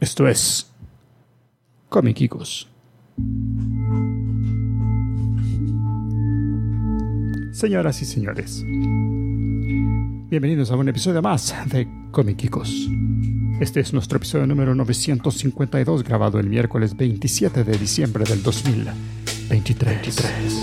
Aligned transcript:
Esto 0.00 0.28
es 0.28 0.70
Comiquicos. 1.88 2.68
Señoras 7.50 8.00
y 8.00 8.04
señores, 8.04 8.62
bienvenidos 10.30 10.70
a 10.70 10.76
un 10.76 10.88
episodio 10.88 11.20
más 11.20 11.52
de 11.66 11.88
Comiquicos. 12.12 12.88
Este 13.58 13.80
es 13.80 13.92
nuestro 13.92 14.18
episodio 14.18 14.46
número 14.46 14.72
952 14.76 16.04
grabado 16.04 16.38
el 16.38 16.48
miércoles 16.48 16.96
27 16.96 17.64
de 17.64 17.76
diciembre 17.76 18.22
del 18.22 18.40
2023. 18.44 20.62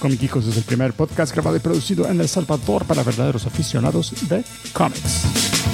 Comiquicos 0.00 0.44
es 0.48 0.56
el 0.56 0.64
primer 0.64 0.92
podcast 0.92 1.32
grabado 1.32 1.56
y 1.56 1.60
producido 1.60 2.08
en 2.08 2.20
El 2.20 2.26
Salvador 2.26 2.84
para 2.84 3.04
verdaderos 3.04 3.46
aficionados 3.46 4.28
de 4.28 4.42
cómics. 4.72 5.69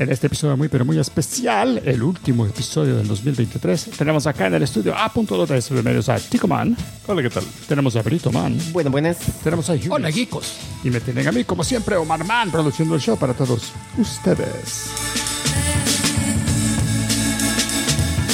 En 0.00 0.10
este 0.10 0.26
episodio 0.26 0.56
muy 0.56 0.68
pero 0.68 0.84
muy 0.84 0.98
especial, 0.98 1.80
el 1.84 2.02
último 2.02 2.44
episodio 2.46 2.96
del 2.96 3.06
2023, 3.06 3.90
tenemos 3.96 4.26
acá 4.26 4.48
en 4.48 4.54
el 4.54 4.62
estudio 4.64 4.94
A.2 4.96 5.46
de 5.46 5.62
SB 5.62 5.82
Medios 5.84 6.08
a 6.08 6.16
Tico 6.18 6.48
Man, 6.48 6.76
Hola, 7.06 7.22
¿qué 7.22 7.30
tal? 7.30 7.44
tenemos 7.68 7.94
a 7.94 8.02
Brito 8.02 8.32
Man, 8.32 8.58
Bueno, 8.72 8.90
buenas. 8.90 9.18
tenemos 9.44 9.70
a 9.70 9.74
Hughes, 9.74 9.90
Hola, 9.90 10.10
geekos. 10.10 10.54
y 10.82 10.90
me 10.90 11.00
tienen 11.00 11.28
a 11.28 11.32
mí 11.32 11.44
como 11.44 11.62
siempre 11.62 11.96
Omar 11.96 12.24
Man 12.24 12.50
produciendo 12.50 12.96
el 12.96 13.00
show 13.00 13.16
para 13.16 13.34
todos 13.34 13.72
ustedes. 13.96 14.88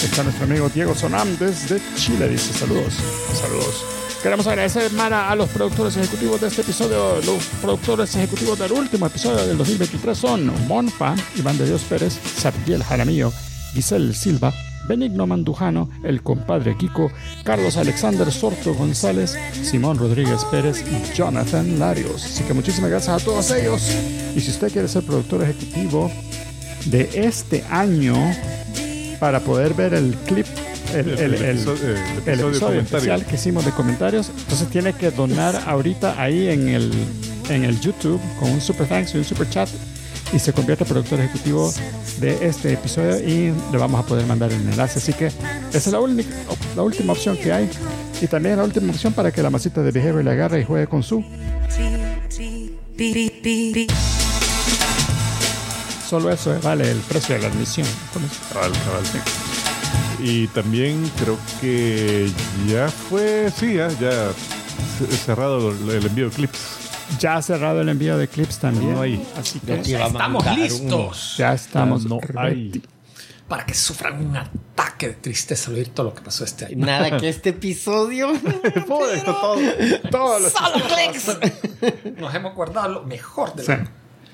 Está 0.03 0.23
nuestro 0.23 0.45
amigo 0.47 0.69
Diego 0.71 0.95
Sonam 0.95 1.37
desde 1.39 1.79
Chile, 1.97 2.29
dice 2.29 2.55
saludos. 2.55 2.95
Saludos. 3.39 3.85
Queremos 4.23 4.47
agradecer, 4.47 4.93
Mara, 4.93 5.31
a 5.31 5.35
los 5.35 5.49
productores 5.49 5.97
ejecutivos 5.97 6.43
de 6.43 6.49
este 6.49 6.61
episodio. 6.61 7.23
Los 7.25 7.43
productores 7.63 8.15
ejecutivos 8.17 8.59
del 8.59 8.73
último 8.73 9.07
episodio 9.07 9.47
del 9.47 9.57
2023 9.57 10.19
son 10.19 10.53
Monfa, 10.69 11.15
Iván 11.37 11.57
de 11.57 11.67
Dios 11.67 11.83
Pérez, 11.89 12.19
Sabdiel 12.37 12.85
Jaramillo, 12.85 13.33
Giselle 13.73 14.13
Silva, 14.13 14.53
Benigno 14.87 15.27
Mandujano, 15.27 15.89
el 16.05 16.23
compadre 16.23 16.77
Kiko, 16.77 17.11
Carlos 17.45 17.79
Alexander 17.79 18.31
Sorto 18.31 18.75
González, 18.75 19.39
Simón 19.63 19.97
Rodríguez 19.97 20.45
Pérez 20.51 20.85
y 20.87 21.15
Jonathan 21.15 21.79
Larios. 21.79 22.23
Así 22.27 22.45
que 22.45 22.53
muchísimas 22.53 22.91
gracias 22.91 23.23
a 23.23 23.25
todos 23.25 23.51
ellos. 23.53 23.91
Y 24.37 24.41
si 24.41 24.51
usted 24.51 24.71
quiere 24.71 24.89
ser 24.89 25.03
productor 25.03 25.45
ejecutivo 25.45 26.13
de 26.85 27.09
este 27.15 27.65
año, 27.71 28.15
para 29.19 29.41
poder 29.41 29.75
ver 29.75 29.95
el 29.95 30.15
clip, 30.27 30.47
el, 30.95 31.09
el- 31.11 31.19
el- 31.35 31.45
episodio, 31.45 31.89
el 31.89 32.29
el 32.29 32.41
episodio 32.41 32.81
especial 32.81 33.25
que 33.27 33.35
hicimos 33.37 33.65
de 33.65 33.71
comentarios, 33.73 34.31
entonces 34.37 34.69
tiene 34.69 34.93
que 34.93 35.11
donar 35.11 35.63
ahorita 35.67 36.21
ahí 36.21 36.49
en 36.49 36.69
el, 36.69 36.93
en 37.49 37.65
el 37.65 37.81
YouTube 37.81 38.21
con 38.39 38.51
un 38.51 38.61
super 38.61 38.87
thanks 38.87 39.15
y 39.15 39.19
un 39.19 39.25
super 39.25 39.49
chat 39.49 39.69
y 40.33 40.39
se 40.39 40.53
convierte 40.53 40.85
en 40.85 40.89
productor 40.91 41.19
ejecutivo 41.21 41.73
de 42.21 42.47
este 42.47 42.73
episodio 42.73 43.19
y 43.19 43.53
le 43.73 43.79
vamos 43.79 44.01
a 44.05 44.07
poder 44.07 44.25
mandar 44.27 44.53
el 44.53 44.61
enlace. 44.61 44.99
Así 45.01 45.13
que 45.13 45.27
esa 45.27 45.37
es 45.79 45.87
la, 45.89 45.99
única, 46.01 46.31
la 46.77 46.83
última 46.83 47.13
opción 47.15 47.37
que 47.37 47.53
hay 47.53 47.69
y 48.21 48.27
también 48.29 48.57
la 48.57 48.65
última 48.65 48.93
opción 48.93 49.13
para 49.13 49.33
que 49.33 49.43
la 49.43 49.51
masita 49.51 49.83
de 49.83 49.91
Behavior 49.91 50.23
le 50.25 50.31
agarre 50.31 50.61
y 50.61 50.65
juegue 50.65 50.87
con 50.87 51.03
su. 51.03 51.25
Solo 56.09 56.31
eso 56.33 56.59
vale 56.63 56.91
el 56.91 56.99
precio 56.99 57.35
de 57.37 57.43
la 57.43 57.49
admisión. 57.49 57.87
Cabal, 58.53 58.73
cabal, 58.85 59.07
sí. 59.07 59.19
Y 60.23 60.47
también 60.49 61.11
creo 61.19 61.39
que 61.61 62.31
ya 62.69 62.89
fue, 62.89 63.51
sí, 63.57 63.75
ya, 63.75 63.89
ya 63.99 64.31
cerrado 65.25 65.71
el 65.73 66.07
envío 66.07 66.29
de 66.29 66.35
clips. 66.37 66.59
Ya 67.19 67.37
ha 67.37 67.43
cerrado 67.43 67.81
el 67.81 67.89
envío 67.89 68.17
de 68.19 68.29
clips 68.29 68.59
también. 68.59 68.93
No 68.95 69.01
hay. 69.03 69.25
Así 69.37 69.59
que 69.61 69.75
Estamos 69.81 70.45
listos 70.57 71.35
ya 71.39 71.55
estamos. 71.55 72.05
no 72.05 72.21
hay. 72.37 72.83
para 73.49 73.67
que 73.67 73.75
sufran 73.75 74.25
un 74.25 74.37
ataque 74.37 75.09
de 75.09 75.15
tristeza 75.15 75.71
al 75.71 75.77
oír 75.79 75.89
todo 75.89 76.07
lo 76.11 76.15
que 76.15 76.21
pasó 76.23 76.45
este 76.45 76.67
año. 76.67 76.87
Nada 76.87 77.17
que 77.19 77.29
este 77.31 77.51
episodio. 77.51 78.29
Todo 78.87 79.11
esto, 79.13 79.35
todo. 79.41 79.57
Todos 80.11 80.43
los- 80.43 80.53
¡Solo 80.53 80.85
clics! 80.87 82.17
Nos 82.21 82.33
hemos 82.35 82.55
guardado 82.55 82.89
lo 82.91 83.03
mejor 83.05 83.55
del, 83.57 83.67
Sí. 83.67 83.73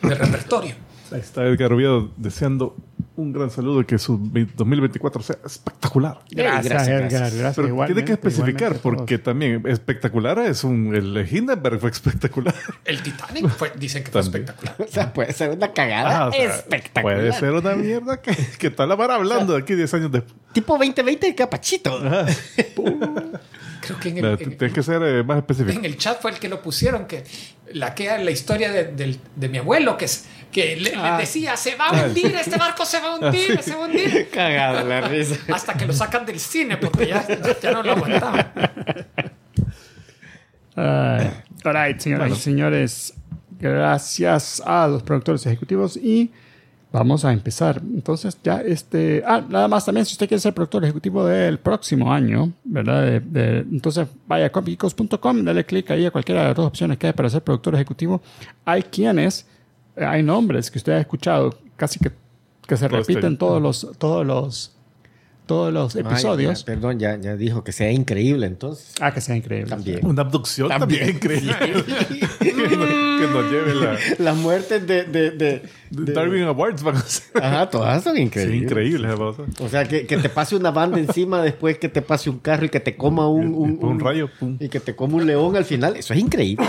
del 0.08 0.18
repertorio. 0.18 0.74
Ahí 1.12 1.20
está 1.20 1.44
Edgar 1.44 1.72
Oviedo 1.72 2.10
deseando 2.18 2.76
un 3.16 3.32
gran 3.32 3.50
saludo 3.50 3.80
y 3.80 3.84
que 3.84 3.98
su 3.98 4.18
ve- 4.20 4.46
2024 4.56 5.22
sea 5.22 5.36
espectacular. 5.44 6.18
Gracias, 6.30 6.64
Gracias, 6.66 6.88
Edgar. 6.88 7.10
gracias. 7.10 7.34
Gracias. 7.34 7.66
Pero 7.66 7.86
tiene 7.86 8.04
que 8.04 8.12
especificar 8.12 8.76
porque 8.76 9.18
también 9.18 9.62
espectacular 9.66 10.38
es 10.40 10.64
un. 10.64 10.94
El 10.94 11.26
Hindenburg 11.30 11.80
fue 11.80 11.90
espectacular. 11.90 12.54
El 12.84 13.02
Titanic 13.02 13.48
fue- 13.48 13.72
dicen 13.78 14.04
que 14.04 14.10
fue 14.10 14.22
También. 14.22 14.44
espectacular. 14.44 14.88
O 14.88 14.92
sea, 14.92 15.12
puede 15.12 15.32
ser 15.32 15.50
una 15.50 15.72
cagada 15.72 16.18
Ah, 16.18 16.28
o 16.28 16.32
sea, 16.32 16.44
espectacular. 16.56 17.16
Puede 17.18 17.32
ser 17.32 17.52
una 17.52 17.74
mierda 17.74 18.20
que, 18.20 18.36
que 18.58 18.70
tal 18.70 18.88
la 18.88 18.94
vara 18.96 19.14
hablando 19.14 19.54
de 19.54 19.60
aquí 19.60 19.74
10 19.74 19.92
años 19.94 20.12
después. 20.12 20.34
Tipo 20.52 20.74
2020 20.78 21.26
de 21.26 21.34
Capachito. 21.34 22.00
Creo 23.86 24.00
que 24.00 24.08
en 24.10 24.18
el, 24.18 24.24
en- 24.24 24.36
Tienes 24.58 24.72
que 24.72 24.82
ser 24.82 25.02
eh, 25.02 25.22
más 25.22 25.38
específico. 25.38 25.78
en 25.78 25.84
el 25.84 25.96
chat 25.96 26.20
fue 26.20 26.30
el 26.32 26.38
que 26.38 26.48
lo 26.48 26.60
pusieron, 26.62 27.06
que 27.06 27.24
la 27.72 27.94
que 27.94 28.04
era 28.06 28.18
la 28.18 28.30
historia 28.30 28.70
de, 28.72 29.18
mi 29.48 29.58
abuelo, 29.58 29.96
que, 29.96 30.06
que 30.52 30.76
le, 30.76 30.90
le 30.90 30.96
Ah. 30.96 31.16
decía, 31.18 31.56
se 31.56 31.74
va 31.76 31.88
a 31.88 32.06
hundir, 32.06 32.34
este 32.34 32.56
barco 32.56 32.84
se 32.84 33.00
va 33.00 33.08
a 33.08 33.14
hundir, 33.16 33.62
se 33.62 33.74
va 33.74 33.84
a 33.84 33.88
hundir. 33.88 34.28
Cagada 34.32 34.82
la 34.84 35.00
risa. 35.02 35.36
Hasta 35.52 35.74
que 35.74 35.86
lo 35.86 35.92
sacan 35.92 36.24
del 36.26 36.38
cine 36.40 36.76
porque 36.76 37.06
ya, 37.08 37.26
ya 37.62 37.70
no 37.72 37.82
lo 37.82 37.92
aguantaban. 37.92 38.52
Ay, 40.74 41.30
all 41.64 41.74
right, 41.74 41.98
señoras 41.98 42.30
y 42.32 42.36
señores, 42.36 43.14
gracias 43.58 44.62
a 44.64 44.86
los 44.86 45.02
productores 45.02 45.46
ejecutivos 45.46 45.96
y 45.96 46.30
vamos 46.96 47.24
a 47.24 47.32
empezar. 47.32 47.80
Entonces, 47.94 48.38
ya 48.42 48.60
este. 48.60 49.22
Ah, 49.26 49.42
nada 49.48 49.68
más 49.68 49.84
también, 49.84 50.06
si 50.06 50.12
usted 50.14 50.26
quiere 50.28 50.40
ser 50.40 50.54
productor 50.54 50.82
ejecutivo 50.84 51.24
del 51.26 51.58
próximo 51.58 52.12
año, 52.12 52.52
¿verdad? 52.64 53.02
De- 53.04 53.20
de- 53.20 53.58
entonces, 53.60 54.08
vaya 54.26 54.46
a 54.46 54.50
copicos.com, 54.50 55.44
dale 55.44 55.64
clic 55.66 55.90
ahí 55.90 56.06
a 56.06 56.10
cualquiera 56.10 56.40
de 56.42 56.46
las 56.48 56.56
dos 56.56 56.66
opciones 56.66 56.96
que 56.98 57.08
hay 57.08 57.12
para 57.12 57.28
ser 57.28 57.42
productor 57.42 57.74
ejecutivo. 57.74 58.22
Hay 58.64 58.82
quienes, 58.82 59.46
eh, 59.96 60.04
hay 60.04 60.22
nombres 60.22 60.70
que 60.70 60.78
usted 60.78 60.92
ha 60.92 61.00
escuchado 61.00 61.54
casi 61.76 61.98
que, 61.98 62.10
que 62.66 62.76
se 62.76 62.88
Todo 62.88 63.00
este- 63.00 63.12
repiten 63.12 63.36
todos 63.38 63.60
los, 63.62 63.86
todos 63.98 64.26
los, 64.26 64.72
todos 65.46 65.72
los 65.72 65.94
episodios. 65.94 66.50
Ay, 66.50 66.56
ya, 66.60 66.64
perdón, 66.66 66.98
ya, 66.98 67.16
ya 67.20 67.36
dijo 67.36 67.62
que 67.62 67.70
sea 67.72 67.92
increíble 67.92 68.46
entonces. 68.46 68.94
ah, 69.00 69.12
que 69.12 69.20
sea 69.20 69.36
increíble. 69.36 69.70
También. 69.70 70.04
Una 70.04 70.22
abducción 70.22 70.68
también, 70.68 71.10
increíble. 71.10 71.54
que, 73.18 73.26
nos, 73.26 73.50
lleve 73.50 73.74
la 73.74 73.98
Las 74.18 74.36
muertes 74.36 74.86
de. 74.86 75.04
de, 75.04 75.30
de- 75.30 75.62
de- 75.90 76.12
Darwin 76.12 76.42
Awards. 76.42 76.82
Van 76.82 76.96
a 76.96 77.00
ser. 77.00 77.42
Ajá, 77.42 77.70
todas 77.70 78.02
son 78.02 78.16
Sí, 78.16 78.22
increíbles. 78.22 78.62
increíble. 78.62 79.08
esa 79.08 79.16
cosa. 79.16 79.42
O 79.60 79.68
sea, 79.68 79.84
que, 79.84 80.04
que 80.06 80.16
te 80.16 80.28
pase 80.28 80.56
una 80.56 80.70
banda 80.72 80.98
encima, 80.98 81.40
después 81.42 81.78
que 81.78 81.88
te 81.88 82.02
pase 82.02 82.28
un 82.28 82.38
carro 82.40 82.64
y 82.66 82.68
que 82.68 82.80
te 82.80 82.96
coma 82.96 83.28
un, 83.28 83.54
un, 83.54 83.78
Un 83.80 84.00
rayo, 84.00 84.28
pum. 84.38 84.56
Y 84.60 84.68
que 84.68 84.80
te 84.80 84.96
coma 84.96 85.16
un 85.16 85.26
león 85.26 85.54
al 85.56 85.64
final. 85.64 85.96
Eso 85.96 86.12
es 86.12 86.18
increíble. 86.20 86.66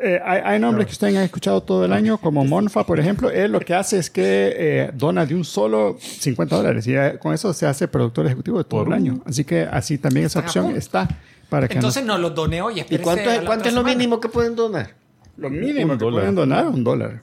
Eh, 0.00 0.18
hay, 0.24 0.40
hay 0.44 0.58
nombres 0.60 0.86
que 0.86 0.92
ustedes 0.92 1.16
han 1.16 1.22
escuchado 1.24 1.62
todo 1.62 1.84
el 1.84 1.92
año, 1.92 2.18
como 2.18 2.44
Monfa, 2.44 2.84
por 2.86 2.98
ejemplo. 2.98 3.30
Él 3.30 3.52
lo 3.52 3.60
que 3.60 3.74
hace 3.74 3.98
es 3.98 4.08
que 4.10 4.22
eh, 4.56 4.90
dona 4.94 5.26
de 5.26 5.34
un 5.34 5.44
solo 5.44 5.96
50 6.00 6.56
dólares 6.56 6.86
y 6.86 6.94
eh, 6.96 7.18
con 7.20 7.34
eso 7.34 7.52
se 7.52 7.66
hace 7.66 7.86
productor 7.88 8.26
ejecutivo 8.26 8.58
de 8.58 8.64
todo 8.64 8.84
Por 8.84 8.88
el 8.88 8.94
año. 8.94 9.20
Así 9.26 9.44
que 9.44 9.62
así 9.62 9.98
también 9.98 10.26
esa 10.26 10.40
opción 10.40 10.74
está 10.74 11.06
para 11.50 11.68
que 11.68 11.74
Entonces 11.74 12.04
nos 12.04 12.18
lo 12.18 12.30
doné 12.30 12.62
hoy. 12.62 12.82
¿Y 12.88 12.98
cuánto, 12.98 13.28
cuánto 13.44 13.68
es 13.68 13.74
lo 13.74 13.82
mínimo 13.84 14.20
que 14.20 14.28
pueden 14.28 14.56
donar? 14.56 14.94
Lo 15.38 15.50
mínimo 15.50 15.92
Un 15.94 15.98
que 15.98 16.04
dólar. 16.04 16.20
pueden 16.20 16.34
donar 16.34 16.66
un 16.68 16.84
dólar. 16.84 17.22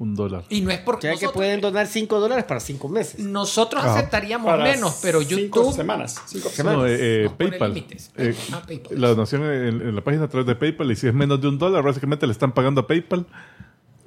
Un 0.00 0.14
dólar. 0.14 0.44
Y 0.48 0.60
no 0.60 0.70
es 0.70 0.78
O 0.80 0.84
porque 0.84 1.08
sea, 1.08 1.16
que 1.16 1.28
pueden 1.34 1.60
donar 1.60 1.88
5 1.88 2.20
dólares 2.20 2.44
para 2.44 2.60
5 2.60 2.88
meses. 2.88 3.18
nosotros 3.18 3.82
Ah. 3.84 3.94
aceptaríamos 3.96 4.46
Para 4.48 4.62
menos, 4.62 5.00
pero 5.02 5.20
cinco 5.22 5.34
YouTube 5.62 5.74
semanas. 5.74 6.22
Cinco 6.26 6.48
Semanas. 6.50 6.78
No, 6.78 6.86
eh, 6.86 6.96
eh, 7.00 7.22
Nos 7.24 7.32
pone 7.32 7.50
PayPal. 7.50 7.74
límites. 7.74 8.12
Eh, 8.16 8.32
Ah, 8.52 8.62
PayPal. 8.64 9.00
La 9.00 9.08
donación 9.08 9.42
en, 9.44 9.80
en 9.82 9.94
la 9.96 10.04
página 10.04 10.24
a 10.26 10.28
través 10.28 10.46
de 10.46 10.54
PayPal 10.54 10.92
y 10.92 10.94
si 10.94 11.08
es 11.08 11.14
menos 11.14 11.40
de 11.40 11.48
un 11.48 11.58
dólar, 11.58 11.82
básicamente 11.82 12.26
le 12.28 12.32
están 12.32 12.52
pagando 12.52 12.82
a 12.82 12.86
PayPal 12.86 13.26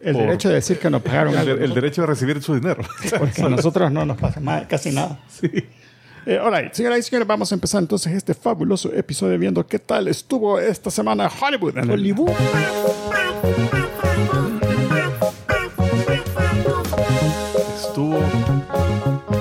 El 0.02 0.14
por- 0.14 0.22
derecho 0.24 0.48
de 0.48 0.56
decir 0.56 0.80
que 0.80 0.90
nos 0.90 1.02
pagaron 1.02 1.34
el, 1.34 1.40
algo. 1.40 1.62
el 1.62 1.74
derecho 1.74 2.02
de 2.04 2.08
recibir 2.08 2.42
su 2.42 2.56
dinero. 2.56 2.84
Porque 3.20 3.42
a 3.42 3.50
nosotros 3.50 3.92
no 3.92 4.06
nos 4.06 4.18
pasa 4.18 4.40
ma- 4.40 4.66
casi 4.70 4.92
nada. 4.92 5.20
sí. 5.28 5.50
Eh, 6.26 6.38
all 6.38 6.52
right, 6.54 6.72
señoras 6.74 7.00
y 7.00 7.04
señores, 7.04 7.28
vamos 7.28 7.52
a 7.52 7.56
empezar 7.56 7.82
entonces 7.82 8.14
este 8.14 8.34
fabuloso 8.34 8.94
episodio 8.94 9.40
viendo 9.40 9.66
qué 9.66 9.80
tal 9.80 10.08
estuvo 10.08 10.60
esta 10.60 10.92
semana 10.92 11.30
Hollywood. 11.42 11.78
En 11.78 11.90
Hollywood. 11.90 12.32
Estuvo 17.76 18.18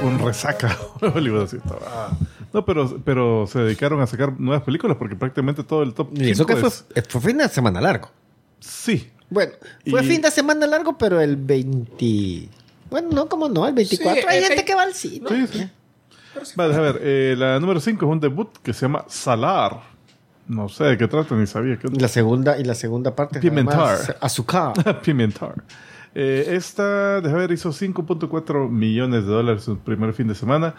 un 0.03 0.19
resaca. 0.25 0.77
Hollywood 1.01 1.45
así 1.45 1.57
estaba. 1.57 1.81
Ah. 1.87 2.11
No, 2.53 2.65
pero, 2.65 3.01
pero 3.05 3.47
se 3.47 3.61
dedicaron 3.61 4.01
a 4.01 4.07
sacar 4.07 4.39
nuevas 4.41 4.65
películas 4.65 4.97
porque 4.99 5.15
prácticamente 5.17 5.63
todo 5.63 5.83
el 5.83 5.95
top. 5.95 6.11
Y 6.15 6.31
eso 6.31 6.45
que 6.47 6.57
fue, 6.57 6.69
es- 6.69 6.85
fue 7.09 7.21
fin 7.21 7.39
de 7.39 7.49
semana 7.49 7.81
largo. 7.81 8.11
Sí. 8.59 9.11
Bueno, 9.29 9.53
fue 9.89 10.03
Y- 10.05 10.07
fin 10.09 10.21
de 10.23 10.31
semana 10.31 10.67
largo, 10.67 10.99
pero 10.99 11.21
el 11.21 11.37
20. 11.37 12.49
Bueno, 12.91 13.09
no, 13.13 13.29
como 13.29 13.49
no, 13.49 13.69
el 13.69 13.75
24. 13.75 14.21
Sí, 14.23 14.27
Hay 14.29 14.39
el 14.39 14.45
gente 14.47 14.65
que 14.65 14.75
va 14.75 14.83
al 14.83 14.95
cine. 14.95 15.29
Sí, 15.29 15.47
sí. 15.59 15.71
Vale, 16.57 16.75
a 16.75 16.81
ver, 16.81 16.99
eh, 17.03 17.35
la 17.37 17.59
número 17.61 17.81
5 17.81 18.05
es 18.05 18.11
un 18.13 18.21
debut 18.21 18.49
que 18.63 18.73
se 18.73 18.83
llama 18.83 19.05
Salar. 19.09 19.81
No 20.47 20.69
sé 20.69 20.85
de 20.85 20.99
qué 20.99 21.07
trata, 21.07 21.35
ni 21.37 21.47
sabía. 21.47 21.79
¿Qué 21.79 21.89
la 21.89 22.09
segunda, 22.09 22.59
y 22.59 22.65
la 22.65 22.75
segunda 22.75 23.15
parte. 23.15 23.39
Pimentar. 23.41 24.17
Azúcar. 24.21 25.01
Pimentar. 25.03 25.55
Eh, 26.15 26.45
esta, 26.57 27.21
déjame 27.21 27.43
ver, 27.43 27.53
hizo 27.53 27.71
5.4 27.71 28.69
millones 28.69 29.25
de 29.25 29.31
dólares 29.31 29.63
su 29.63 29.79
primer 29.79 30.13
fin 30.13 30.27
de 30.27 30.35
semana. 30.35 30.75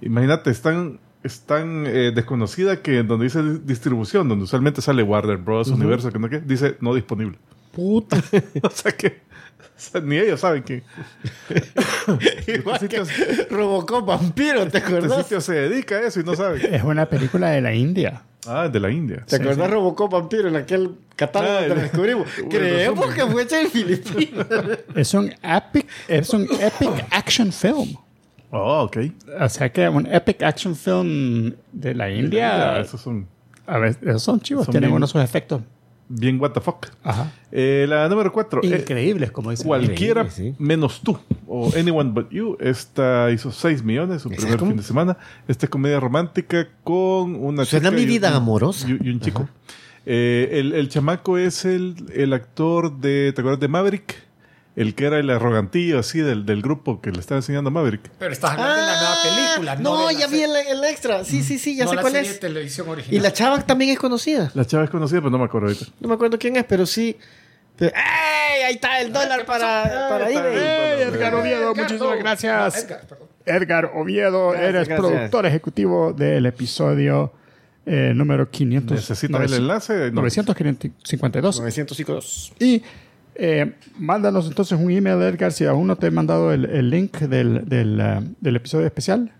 Imagínate, 0.00 0.50
están 0.50 1.00
es 1.22 1.42
tan 1.42 1.84
eh, 1.86 2.12
desconocida 2.14 2.80
que 2.80 3.02
donde 3.02 3.24
dice 3.24 3.42
di- 3.42 3.58
distribución, 3.62 4.26
donde 4.26 4.44
usualmente 4.44 4.80
sale 4.80 5.02
Warner 5.02 5.36
Bros. 5.36 5.68
Universo, 5.68 6.10
que 6.10 6.18
no 6.18 6.30
qué, 6.30 6.40
dice 6.40 6.78
no 6.80 6.94
disponible. 6.94 7.38
Puta. 7.72 8.16
o 8.62 8.70
sea 8.70 8.92
que 8.92 9.20
ni 10.04 10.16
ellos 10.18 10.40
saben 10.40 10.62
que 10.62 10.82
Igual 12.46 12.76
este 12.82 12.88
que 12.88 13.44
Robocop 13.50 14.06
vampiro, 14.06 14.60
¿te 14.66 14.78
este 14.78 14.78
acuerdas? 14.78 15.22
sitio 15.22 15.40
se 15.40 15.54
dedica 15.54 15.96
a 15.96 16.00
eso 16.06 16.20
y 16.20 16.24
no 16.24 16.34
saben. 16.34 16.62
Es 16.74 16.82
una 16.82 17.06
película 17.06 17.50
de 17.50 17.60
la 17.60 17.74
India. 17.74 18.22
Ah, 18.46 18.68
de 18.68 18.80
la 18.80 18.90
India. 18.90 19.22
¿Te 19.26 19.36
acuerdas 19.36 19.70
Robocop 19.70 20.10
vampiro 20.12 20.48
en 20.48 20.56
aquel 20.56 20.92
catálogo 21.14 21.52
Ah, 21.52 21.60
donde 21.60 21.74
el- 21.74 21.80
descubrimos? 21.82 22.26
Creemos 22.50 23.14
que 23.14 23.26
fue 23.26 23.42
hecho 23.42 23.56
en 23.56 23.70
Filipinas. 23.70 24.46
Es 24.94 25.14
un 25.14 25.32
epic, 25.42 25.86
es 26.08 26.30
un 26.30 26.44
epic 26.44 27.06
action 27.10 27.52
film. 27.52 27.94
Oh, 28.50 28.82
ok. 28.84 28.96
O 29.40 29.48
sea 29.48 29.70
que 29.70 29.88
un 29.88 30.06
epic 30.06 30.42
action 30.42 30.74
film 30.74 31.54
de 31.72 31.94
la 31.94 32.10
India. 32.10 32.80
Esos 32.80 33.00
son 33.00 33.28
A 33.66 33.78
ver, 33.78 33.96
esos 34.02 34.22
son 34.22 34.40
chivos, 34.40 34.64
Son 34.64 34.72
tienen 34.72 34.90
bien- 34.90 34.96
unos 34.96 35.14
efectos. 35.16 35.60
Bien 36.10 36.38
what 36.40 36.50
the 36.50 36.60
fuck. 36.60 36.88
Ajá. 37.02 37.32
Eh, 37.52 37.86
la 37.88 38.08
número 38.08 38.32
4. 38.32 38.60
Increíbles, 38.64 39.30
como 39.30 39.50
dicen. 39.50 39.66
Cualquiera 39.66 40.28
sí. 40.28 40.54
menos 40.58 41.00
tú 41.02 41.18
o 41.46 41.70
Anyone 41.76 42.10
But 42.10 42.30
You. 42.30 42.56
Esta 42.60 43.30
hizo 43.30 43.50
6 43.52 43.82
millones 43.82 44.22
su 44.22 44.28
¿Esa 44.30 44.40
primer 44.42 44.58
fin 44.60 44.76
de 44.76 44.82
semana. 44.82 45.16
Esta 45.48 45.66
es 45.66 45.70
comedia 45.70 45.98
romántica 46.00 46.68
con 46.84 47.34
una 47.36 47.64
Suena 47.64 47.88
chica 47.88 47.96
mi 47.96 48.02
y 48.02 48.06
vida 48.06 48.28
un- 48.30 48.34
amorosa. 48.36 48.88
Y, 48.88 48.98
y 49.08 49.10
un 49.10 49.20
chico. 49.20 49.48
Eh, 50.06 50.48
el, 50.52 50.72
el 50.72 50.88
chamaco 50.88 51.38
es 51.38 51.64
el, 51.64 51.94
el 52.14 52.32
actor 52.32 52.98
de. 53.00 53.32
¿Te 53.34 53.40
acuerdas 53.40 53.60
de 53.60 53.68
Maverick? 53.68 54.16
El 54.76 54.94
que 54.94 55.06
era 55.06 55.18
el 55.18 55.28
arrogantillo 55.30 55.98
así 55.98 56.20
del, 56.20 56.46
del 56.46 56.62
grupo 56.62 57.00
que 57.00 57.10
le 57.10 57.18
estaba 57.18 57.38
enseñando 57.40 57.68
a 57.68 57.72
Maverick. 57.72 58.08
Pero 58.18 58.32
estás 58.32 58.52
hablando 58.52 58.74
de 58.76 58.86
la 58.86 59.00
nueva 59.00 59.16
película. 59.24 59.72
Ah, 59.72 59.76
No, 59.80 60.06
de 60.08 60.14
la 60.14 60.20
ya 60.20 60.26
vi 60.28 60.42
el, 60.42 60.50
el 60.56 60.84
extra. 60.84 61.24
Sí, 61.24 61.42
sí, 61.42 61.58
sí, 61.58 61.76
ya 61.76 61.84
no 61.84 61.90
sé 61.90 61.96
la 61.96 62.02
cuál 62.02 62.12
serie 62.14 62.28
es. 62.30 62.34
de 62.36 62.40
televisión 62.48 62.88
original. 62.88 63.14
Y 63.16 63.20
la 63.20 63.32
chava 63.32 63.60
también 63.66 63.90
es 63.90 63.98
conocida. 63.98 64.50
La 64.54 64.64
chava 64.64 64.84
es 64.84 64.90
conocida, 64.90 65.18
pero 65.20 65.30
no 65.30 65.38
me 65.38 65.44
acuerdo 65.44 65.66
ahorita. 65.68 65.86
No 66.00 66.08
me 66.08 66.14
acuerdo 66.14 66.38
quién 66.38 66.56
es, 66.56 66.64
pero 66.64 66.86
sí. 66.86 67.16
Pero- 67.76 67.92
¡Ey! 67.96 68.62
Ahí 68.62 68.74
está 68.74 69.00
el 69.00 69.12
dólar 69.12 69.40
¿qué 69.40 69.44
pasó? 69.44 69.60
para, 69.60 70.08
para 70.08 70.30
eBay. 70.30 70.34
dólar. 70.34 70.52
Hey, 70.54 71.02
Edgar 71.08 71.34
Oviedo, 71.34 71.60
Edgar, 71.72 71.76
muchísimas 71.76 72.10
no. 72.14 72.18
gracias. 72.18 72.74
No, 72.74 72.80
Edgar, 72.80 73.00
perdón. 73.08 73.28
Edgar 73.46 73.90
Oviedo, 73.96 74.48
Gracias, 74.50 74.68
eres 74.68 74.88
gracias. 74.88 75.10
productor 75.10 75.46
ejecutivo 75.46 76.12
del 76.12 76.46
episodio 76.46 77.32
eh, 77.86 78.12
número 78.14 78.48
500. 78.50 78.96
Necesita 78.96 79.42
el 79.42 79.52
enlace. 79.54 80.10
No. 80.12 80.20
952. 80.20 81.58
952. 81.60 82.52
Y 82.60 82.82
eh, 83.40 83.74
mándanos 83.98 84.46
entonces 84.46 84.78
un 84.78 84.90
email, 84.90 85.20
Edgar, 85.22 85.50
si 85.52 85.64
aún 85.66 85.86
no 85.86 85.96
te 85.96 86.06
he 86.08 86.10
mandado 86.10 86.52
el, 86.52 86.66
el 86.66 86.90
link 86.90 87.16
del, 87.18 87.68
del, 87.68 87.98
eh, 88.00 88.20
del 88.40 88.56
episodio 88.56 88.86
especial. 88.86 89.32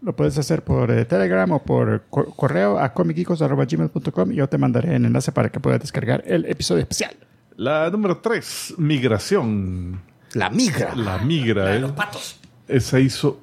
Lo 0.00 0.14
puedes 0.14 0.38
hacer 0.38 0.62
por 0.62 0.92
eh, 0.92 1.04
Telegram 1.04 1.50
o 1.50 1.58
por 1.62 2.04
co- 2.08 2.26
correo 2.36 2.78
a 2.78 2.92
comicicos.gmail.com 2.94 4.32
y 4.32 4.36
yo 4.36 4.48
te 4.48 4.56
mandaré 4.56 4.94
el 4.94 5.04
enlace 5.04 5.32
para 5.32 5.48
que 5.50 5.58
puedas 5.60 5.80
descargar 5.80 6.22
el 6.26 6.44
episodio 6.44 6.82
especial. 6.82 7.16
La 7.56 7.90
número 7.90 8.18
3, 8.18 8.74
Migración. 8.78 10.00
La 10.34 10.50
migra. 10.50 10.94
La 10.94 11.18
migra. 11.18 11.64
La 11.64 11.70
de 11.70 11.76
eh. 11.78 11.80
los 11.80 11.92
patos. 11.92 12.38
Esa 12.68 13.00
hizo. 13.00 13.40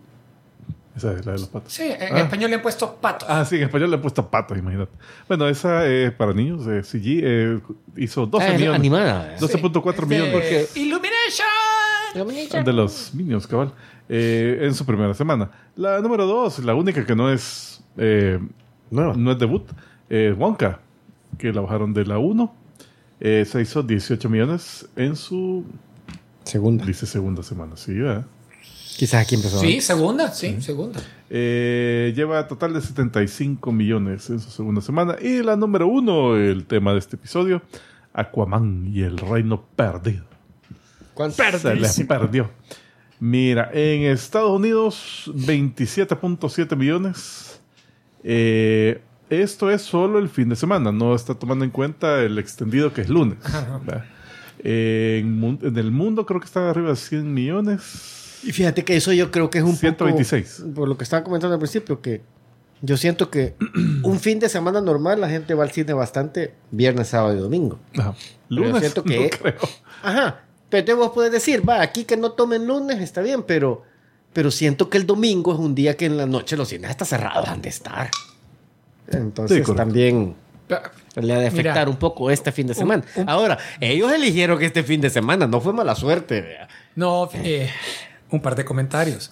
Esa 0.96 1.12
es 1.14 1.26
la 1.26 1.34
de 1.34 1.40
los 1.40 1.48
patos. 1.50 1.74
Sí, 1.74 1.84
en 1.84 2.16
Ah. 2.16 2.20
español 2.22 2.50
le 2.52 2.56
han 2.56 2.62
puesto 2.62 2.96
patos. 2.96 3.28
Ah, 3.30 3.44
sí, 3.44 3.58
en 3.58 3.64
español 3.64 3.90
le 3.92 3.98
he 3.98 4.00
puesto 4.00 4.30
patos, 4.30 4.58
imagínate. 4.58 4.92
Bueno, 5.28 5.48
esa 5.50 5.86
es 5.86 6.12
para 6.14 6.34
niños, 6.34 6.66
eh, 6.68 6.84
CG, 6.84 7.20
eh, 7.24 7.60
hizo 7.98 8.26
12 8.26 8.46
Ah, 8.46 8.50
es 8.54 8.60
millones. 8.60 8.80
animada. 8.80 9.36
12.4 9.40 10.06
millones 10.08 10.34
Este, 10.44 10.80
Illumination. 10.80 12.64
de 12.64 12.74
los 12.74 13.14
Minions, 13.14 13.46
cabal, 13.46 13.74
eh, 14.08 14.60
en 14.62 14.74
su 14.74 14.86
primera 14.86 15.14
semana. 15.14 15.52
La 15.76 16.00
número 16.00 16.26
2, 16.26 16.60
la 16.60 16.74
única 16.74 17.06
que 17.06 17.14
no 17.16 17.30
es, 17.32 17.82
eh, 17.98 18.40
Nueva. 18.90 19.14
no 19.18 19.32
es 19.34 19.40
debut, 19.40 19.68
eh, 20.10 20.34
Wonka, 20.38 20.80
que 21.38 21.52
la 21.52 21.60
bajaron 21.62 21.94
de 21.94 22.06
la 22.06 22.18
1. 22.20 22.54
Eh, 23.20 23.44
se 23.46 23.62
hizo 23.62 23.82
18 23.84 24.30
millones 24.30 24.88
en 24.96 25.16
su, 25.16 25.66
Segunda. 26.44 26.86
dice, 26.86 27.06
segunda 27.06 27.44
semana. 27.44 27.76
Sí, 27.76 27.94
¿verdad? 27.96 28.26
Quizás 28.96 29.26
aquí 29.26 29.36
empezó. 29.36 29.60
Sí, 29.60 29.82
segunda, 29.82 30.32
sí, 30.32 30.62
segunda. 30.62 31.02
Eh, 31.30 32.14
lleva 32.16 32.48
total 32.48 32.74
de 32.74 32.82
75 32.82 33.72
millones 33.72 34.30
en 34.30 34.40
su 34.40 34.50
segunda 34.50 34.82
semana. 34.82 35.18
Y 35.22 35.44
la 35.44 35.58
número 35.58 35.88
uno, 35.88 36.38
el 36.38 36.66
tema 36.66 36.94
de 36.94 37.00
este 37.00 37.18
episodio, 37.18 37.62
Aquaman 38.14 38.90
y 38.94 39.02
el 39.02 39.18
reino 39.18 39.66
perdido. 39.76 40.24
¿Cuánto? 41.14 41.36
Se 41.58 41.76
les 41.76 42.00
perdió. 42.08 42.52
Mira, 43.20 43.70
en 43.74 44.04
Estados 44.04 44.52
Unidos, 44.52 45.32
27.7 45.34 46.76
millones. 46.78 47.60
Eh, 48.24 49.02
esto 49.30 49.72
es 49.72 49.82
solo 49.82 50.20
el 50.20 50.30
fin 50.30 50.50
de 50.50 50.56
semana, 50.56 50.92
no 50.92 51.16
está 51.16 51.36
tomando 51.36 51.66
en 51.66 51.72
cuenta 51.72 52.22
el 52.22 52.38
extendido 52.38 52.94
que 52.94 53.02
es 53.02 53.10
lunes. 53.10 53.40
Eh, 54.68 55.22
en, 55.24 55.60
en 55.62 55.78
el 55.78 55.92
mundo 55.92 56.26
creo 56.26 56.40
que 56.40 56.48
está 56.48 56.70
arriba 56.70 56.90
de 56.90 56.96
100 56.96 57.32
millones. 57.32 58.25
Y 58.46 58.52
fíjate 58.52 58.84
que 58.86 58.96
eso 58.96 59.12
yo 59.12 59.32
creo 59.32 59.50
que 59.50 59.58
es 59.58 59.64
un 59.64 59.76
126. 59.76 60.58
poco... 60.62 60.74
Por 60.74 60.88
lo 60.90 60.98
que 60.98 61.04
estaba 61.04 61.24
comentando 61.24 61.54
al 61.56 61.60
principio, 61.60 62.02
que 62.02 62.22
yo 62.82 62.96
siento 62.98 63.30
que 63.32 63.56
un 64.04 64.20
fin 64.20 64.40
de 64.40 64.50
semana 64.50 64.82
normal 64.82 65.20
la 65.20 65.30
gente 65.30 65.54
va 65.54 65.64
al 65.64 65.72
cine 65.72 65.94
bastante 65.94 66.54
viernes, 66.72 67.08
sábado 67.08 67.36
y 67.36 67.40
domingo. 67.40 67.80
Ajá. 67.98 68.14
Pero 68.48 68.62
yo 68.62 68.68
Lunes, 68.68 68.80
siento 68.82 69.04
que- 69.04 69.20
no 69.20 69.30
creo. 69.38 69.60
Ajá. 70.04 70.42
Pero 70.70 70.98
vos 70.98 71.12
puedes 71.14 71.32
decir, 71.32 71.68
va, 71.68 71.82
aquí 71.82 72.04
que 72.06 72.18
no 72.18 72.32
tomen 72.34 72.66
lunes 72.68 73.00
está 73.00 73.22
bien, 73.22 73.44
pero, 73.44 73.84
pero 74.34 74.52
siento 74.52 74.90
que 74.90 74.98
el 74.98 75.06
domingo 75.06 75.54
es 75.54 75.60
un 75.60 75.74
día 75.76 75.96
que 75.96 76.06
en 76.06 76.18
la 76.18 76.26
noche 76.26 76.58
los 76.58 76.68
cines 76.70 76.90
están 76.92 77.08
cerrados, 77.08 77.48
han 77.48 77.62
de 77.62 77.70
estar. 77.70 78.10
Entonces 79.08 79.66
Sí, 79.66 79.74
también 79.76 80.36
le 80.68 81.34
ha 81.34 81.38
de 81.40 81.52
Mira, 81.52 81.72
afectar 81.72 81.88
un 81.88 81.96
poco 81.98 82.30
este 82.32 82.52
fin 82.52 82.66
de 82.68 82.74
semana. 82.74 83.04
un- 83.16 83.30
Ahora, 83.30 83.58
ellos 83.80 84.12
eligieron 84.12 84.58
que 84.60 84.66
este 84.66 84.84
fin 84.84 85.00
de 85.02 85.10
semana, 85.12 85.48
no 85.48 85.62
fue 85.62 85.72
mala 85.72 85.96
suerte. 85.96 86.58
No, 86.96 87.30
eh, 87.34 87.70
un 88.32 88.42
par 88.42 88.56
de 88.56 88.66
comentarios. 88.66 89.32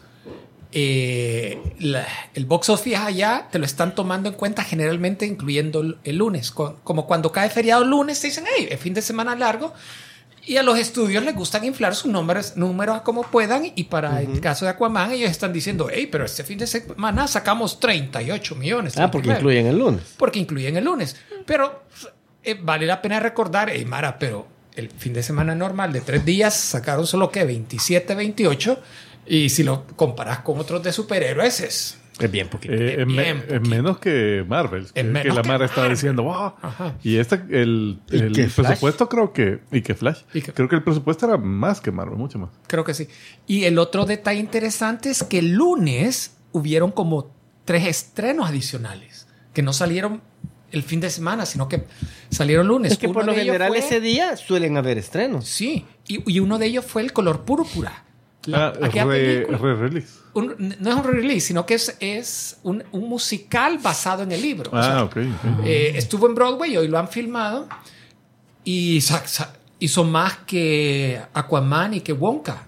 Eh, 0.75 1.61
la- 1.79 2.07
el 2.33 2.45
box 2.45 2.69
office 2.69 2.95
allá 2.95 3.47
te 3.51 3.59
lo 3.59 3.65
están 3.65 3.93
tomando 3.93 4.29
en 4.29 4.35
cuenta 4.35 4.63
generalmente 4.63 5.25
incluyendo 5.27 5.81
el, 5.81 5.97
el 6.03 6.17
lunes. 6.17 6.49
Co- 6.51 6.79
como 6.83 7.05
cuando 7.05 7.31
cae 7.31 7.49
feriado 7.51 7.83
lunes, 7.85 8.19
te 8.19 8.27
dicen, 8.27 8.45
hey, 8.57 8.67
es 8.71 8.79
fin 8.79 8.93
de 8.93 9.01
semana 9.03 9.35
largo. 9.35 9.73
Y 10.45 10.57
a 10.57 10.63
los 10.63 10.77
estudios 10.77 11.23
les 11.23 11.35
gustan 11.35 11.63
inflar 11.63 11.95
sus 11.95 12.11
números, 12.11 12.57
números 12.57 13.01
como 13.01 13.21
puedan. 13.23 13.71
Y 13.75 13.83
para 13.85 14.21
el 14.21 14.41
caso 14.41 14.65
de 14.65 14.71
Aquaman, 14.71 15.11
ellos 15.11 15.29
están 15.31 15.53
diciendo, 15.53 15.89
hey, 15.93 16.07
pero 16.11 16.25
este 16.25 16.43
fin 16.43 16.57
de 16.57 16.67
semana 16.67 17.27
sacamos 17.27 17.79
38 17.79 18.55
millones. 18.55 18.97
Ah, 18.97 19.09
porque 19.11 19.27
39". 19.29 19.39
incluyen 19.39 19.67
el 19.67 19.77
lunes. 19.79 20.13
porque 20.17 20.39
incluyen 20.39 20.75
el 20.75 20.83
lunes. 20.85 21.15
Pero 21.45 21.83
eh, 22.43 22.57
vale 22.61 22.85
la 22.87 23.01
pena 23.01 23.19
recordar, 23.19 23.69
hey, 23.71 23.85
Mara, 23.85 24.17
pero 24.19 24.47
el 24.75 24.89
fin 24.89 25.13
de 25.13 25.23
semana 25.23 25.55
normal 25.55 25.93
de 25.93 26.01
tres 26.01 26.25
días 26.25 26.55
sacaron 26.55 27.05
solo 27.07 27.31
que 27.31 27.43
27, 27.45 28.15
28. 28.15 28.79
Y 29.27 29.49
si 29.49 29.63
lo 29.63 29.85
comparas 29.95 30.39
con 30.39 30.59
otros 30.59 30.83
de 30.83 30.91
superhéroes, 30.91 31.61
es. 31.61 31.97
Es 32.19 32.29
bien 32.29 32.47
poquito. 32.47 32.73
Eh, 32.73 33.01
es, 33.01 33.07
bien 33.07 33.41
poquito. 33.41 33.61
menos 33.69 33.97
que 33.99 34.45
Marvel. 34.47 34.85
Que, 34.93 35.03
menos 35.03 35.21
que 35.23 35.29
la 35.41 35.43
Mara 35.47 35.65
estaba 35.65 35.83
Marvel. 35.83 35.95
diciendo, 35.97 36.23
wow. 36.23 36.53
Ajá. 36.61 36.95
Y 37.03 37.17
este, 37.17 37.35
el, 37.49 37.99
¿Y 38.11 38.17
el 38.17 38.33
Flash? 38.49 38.53
presupuesto 38.67 39.09
creo 39.09 39.33
que. 39.33 39.61
Y 39.71 39.81
que 39.81 39.95
Flash. 39.95 40.21
Y 40.33 40.41
que- 40.41 40.51
Creo 40.53 40.67
que 40.69 40.75
el 40.75 40.83
presupuesto 40.83 41.25
era 41.25 41.37
más 41.37 41.79
que 41.81 41.91
Marvel, 41.91 42.17
mucho 42.17 42.37
más. 42.37 42.49
Creo 42.67 42.83
que 42.83 42.93
sí. 42.93 43.07
Y 43.47 43.63
el 43.63 43.79
otro 43.79 44.05
detalle 44.05 44.39
interesante 44.39 45.09
es 45.09 45.23
que 45.23 45.39
el 45.39 45.53
lunes 45.53 46.35
hubieron 46.51 46.91
como 46.91 47.33
tres 47.65 47.87
estrenos 47.87 48.47
adicionales 48.49 49.27
que 49.53 49.61
no 49.63 49.71
salieron 49.73 50.21
el 50.73 50.83
fin 50.83 50.99
de 50.99 51.09
semana, 51.09 51.45
sino 51.45 51.69
que 51.69 51.85
salieron 52.29 52.67
lunes. 52.67 52.91
Es 52.93 52.97
que 52.97 53.05
Uno 53.07 53.13
por 53.13 53.25
lo 53.25 53.33
general 53.33 53.69
fue- 53.69 53.79
ese 53.79 54.01
día 54.01 54.35
suelen 54.35 54.75
haber 54.75 54.97
estrenos. 54.97 55.47
Sí, 55.47 55.85
y, 56.07 56.29
y 56.31 56.39
uno 56.39 56.57
de 56.59 56.65
ellos 56.65 56.83
fue 56.85 57.01
el 57.01 57.13
color 57.13 57.41
púrpura. 57.45 58.03
La- 58.45 58.67
ah, 58.67 58.73
aquella 58.81 59.05
re, 59.05 59.45
película. 59.45 59.57
re-release. 59.57 60.07
un- 60.33 60.75
no 60.79 60.89
es 60.89 60.95
un 60.97 61.03
release, 61.05 61.47
sino 61.47 61.65
que 61.65 61.75
es, 61.75 61.95
es 62.01 62.57
un, 62.63 62.83
un 62.91 63.07
musical 63.07 63.77
basado 63.77 64.23
en 64.23 64.31
el 64.33 64.41
libro. 64.41 64.69
O 64.73 64.81
sea, 64.83 64.97
Ah, 64.99 65.03
ok. 65.05 65.17
ok. 65.17 65.65
eh, 65.65 65.93
estuvo 65.95 66.27
en 66.27 66.35
Broadway, 66.35 66.75
hoy 66.75 66.87
lo 66.89 66.99
han 66.99 67.07
filmado 67.07 67.69
y 68.65 68.99
sa- 69.01 69.25
sa- 69.27 69.53
hizo 69.79 70.03
más 70.03 70.37
que 70.45 71.21
Aquaman 71.33 71.93
y 71.93 72.01
que 72.01 72.13
Wonka. 72.13 72.63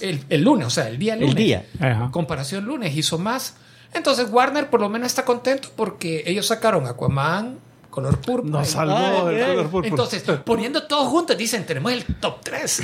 El, 0.00 0.20
el 0.28 0.42
lunes, 0.42 0.66
o 0.66 0.70
sea, 0.70 0.88
el 0.88 0.98
día 0.98 1.14
El 1.14 1.20
lunes. 1.20 1.36
día. 1.36 1.66
Ajá. 1.78 2.10
Comparación 2.10 2.64
lunes, 2.64 2.96
hizo 2.96 3.18
más. 3.18 3.56
Entonces 3.92 4.30
Warner 4.30 4.70
por 4.70 4.80
lo 4.80 4.88
menos 4.88 5.06
está 5.06 5.24
contento 5.24 5.68
porque 5.74 6.22
ellos 6.26 6.46
sacaron 6.46 6.86
Aquaman, 6.86 7.58
color 7.90 8.18
púrpura. 8.20 8.60
Nos 8.60 8.68
salvó 8.68 9.28
Ay, 9.28 9.36
el 9.36 9.42
ay. 9.42 9.50
color 9.50 9.70
púrpura. 9.70 9.88
Entonces, 9.88 10.24
poniendo 10.44 10.86
todos 10.86 11.08
juntos, 11.08 11.36
dicen, 11.36 11.66
tenemos 11.66 11.92
el 11.92 12.04
top 12.04 12.40
3. 12.42 12.82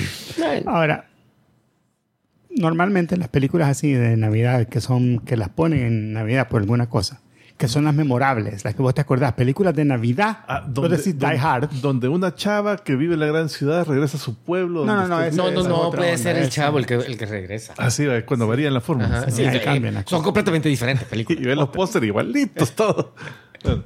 Ahora, 0.66 1.08
normalmente 2.50 3.16
las 3.16 3.28
películas 3.28 3.68
así 3.68 3.92
de 3.92 4.16
Navidad, 4.16 4.66
que 4.66 4.80
son 4.80 5.20
que 5.20 5.36
las 5.36 5.48
ponen 5.48 5.80
en 5.80 6.12
Navidad 6.12 6.48
por 6.48 6.60
alguna 6.60 6.88
cosa, 6.88 7.20
que 7.56 7.68
son 7.68 7.84
las 7.84 7.94
memorables, 7.94 8.64
las 8.64 8.74
que 8.74 8.82
vos 8.82 8.92
te 8.94 9.00
acordás, 9.00 9.32
películas 9.32 9.74
de 9.74 9.84
Navidad. 9.86 10.40
Ah, 10.46 10.64
vos 10.68 10.90
decís 10.90 11.18
Die 11.18 11.26
donde- 11.26 11.38
Hard. 11.38 11.70
Donde 11.80 12.08
una 12.08 12.34
chava 12.34 12.76
que 12.76 12.96
vive 12.96 13.14
en 13.14 13.20
la 13.20 13.26
gran 13.26 13.48
ciudad 13.48 13.86
regresa 13.86 14.18
a 14.18 14.20
su 14.20 14.34
pueblo. 14.34 14.84
No, 14.84 14.94
donde 14.94 15.08
no, 15.08 15.08
no, 15.08 15.16
No, 15.16 15.20
no, 15.52 15.60
esa 15.60 15.68
no, 15.68 15.90
puede 15.90 16.10
onda, 16.12 16.18
ser 16.22 16.36
el 16.36 16.50
chavo 16.50 16.78
el 16.78 16.84
que, 16.86 16.94
el 16.94 17.16
que 17.16 17.24
regresa. 17.26 17.72
Así, 17.78 18.04
eh, 18.04 18.24
cuando 18.26 18.46
varían 18.46 18.74
la 18.74 18.80
forma. 18.82 19.04
Ajá, 19.06 19.30
sí, 19.30 19.42
eh, 19.42 19.60
cambian 19.64 19.94
las 19.94 20.04
son 20.06 20.22
completamente 20.22 20.68
diferentes 20.68 21.06
Y 21.06 21.10
películas. 21.10 21.42
ven 21.44 21.56
los 21.56 21.68
pósteres 21.70 22.06
igualitos, 22.08 22.72
todo. 22.72 23.14
Bueno, 23.64 23.84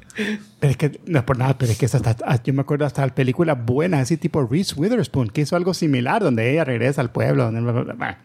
Pero 0.59 0.71
es 0.73 0.77
que, 0.77 1.01
no 1.07 1.19
es 1.21 1.25
por 1.25 1.39
nada, 1.39 1.57
pero 1.57 1.71
es 1.71 1.79
que 1.79 1.87
es 1.87 1.95
hasta, 1.95 2.11
hasta- 2.11 2.43
yo 2.43 2.53
me 2.53 2.63
acuerdo 2.63 2.85
hasta 2.85 3.07
películas 3.15 3.57
buenas, 3.65 4.01
así 4.03 4.17
tipo 4.17 4.45
Reese 4.45 4.75
Witherspoon, 4.75 5.29
que 5.31 5.43
hizo 5.43 5.55
algo 5.55 5.75
similar, 5.75 6.23
donde 6.23 6.51
ella 6.53 6.65
regresa 6.65 7.01
al 7.01 7.11
pueblo. 7.13 7.45
Donde, 7.45 7.61
bla, 7.61 7.73
bla, 7.73 7.83
bla, 7.83 7.93
bla. 7.95 8.19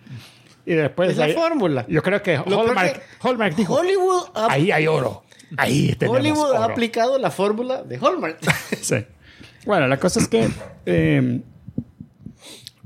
y 0.66 0.74
después... 0.74 1.12
Es 1.12 1.18
la 1.18 1.25
ahí- 1.25 1.34
fórmula. 1.34 1.86
Yo 1.88 2.02
creo 2.02 2.22
que 2.24 2.36
Hallmark, 2.36 2.94
que- 2.94 3.02
Hallmark 3.28 3.56
dijo, 3.56 3.75
Hollywood 3.75 4.24
ahí 4.50 4.72
hay 4.72 4.88
oro. 4.88 5.24
Ahí 5.58 5.96
tenemos 6.00 6.20
Hollywood 6.20 6.54
ha 6.56 6.66
oro". 6.66 6.72
aplicado 6.74 7.18
la 7.18 7.32
fórmula 7.32 7.84
de 7.84 7.98
Hallmark. 7.98 8.40
Sí. 8.82 8.98
Bueno, 9.66 9.88
la 9.88 9.98
cosa 9.98 10.20
es 10.20 10.28
que 10.28 10.48
eh, 10.86 11.42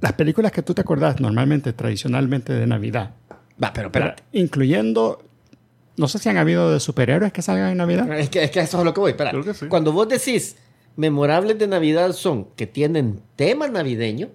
las 0.01 0.13
películas 0.13 0.51
que 0.51 0.61
tú 0.63 0.73
te 0.73 0.81
acordás 0.81 1.19
normalmente, 1.19 1.73
tradicionalmente 1.73 2.53
de 2.53 2.65
Navidad, 2.67 3.11
Va, 3.61 3.73
pero 3.73 3.87
espérate. 3.87 4.23
incluyendo, 4.31 5.21
no 5.97 6.07
sé 6.07 6.19
si 6.19 6.29
han 6.29 6.37
habido 6.37 6.71
de 6.71 6.79
superhéroes 6.79 7.33
que 7.33 7.41
salgan 7.41 7.71
en 7.71 7.77
Navidad. 7.77 8.09
Es 8.17 8.29
que, 8.29 8.43
es 8.43 8.51
que 8.51 8.61
eso 8.61 8.79
es 8.79 8.85
lo 8.85 8.93
que 8.93 9.01
voy. 9.01 9.11
Espera. 9.11 9.31
Creo 9.31 9.43
que 9.43 9.53
sí. 9.53 9.65
Cuando 9.67 9.91
vos 9.91 10.07
decís 10.07 10.55
memorables 10.95 11.57
de 11.59 11.67
Navidad 11.67 12.13
son 12.13 12.45
que 12.55 12.65
tienen 12.67 13.21
tema 13.35 13.67
navideño 13.67 14.29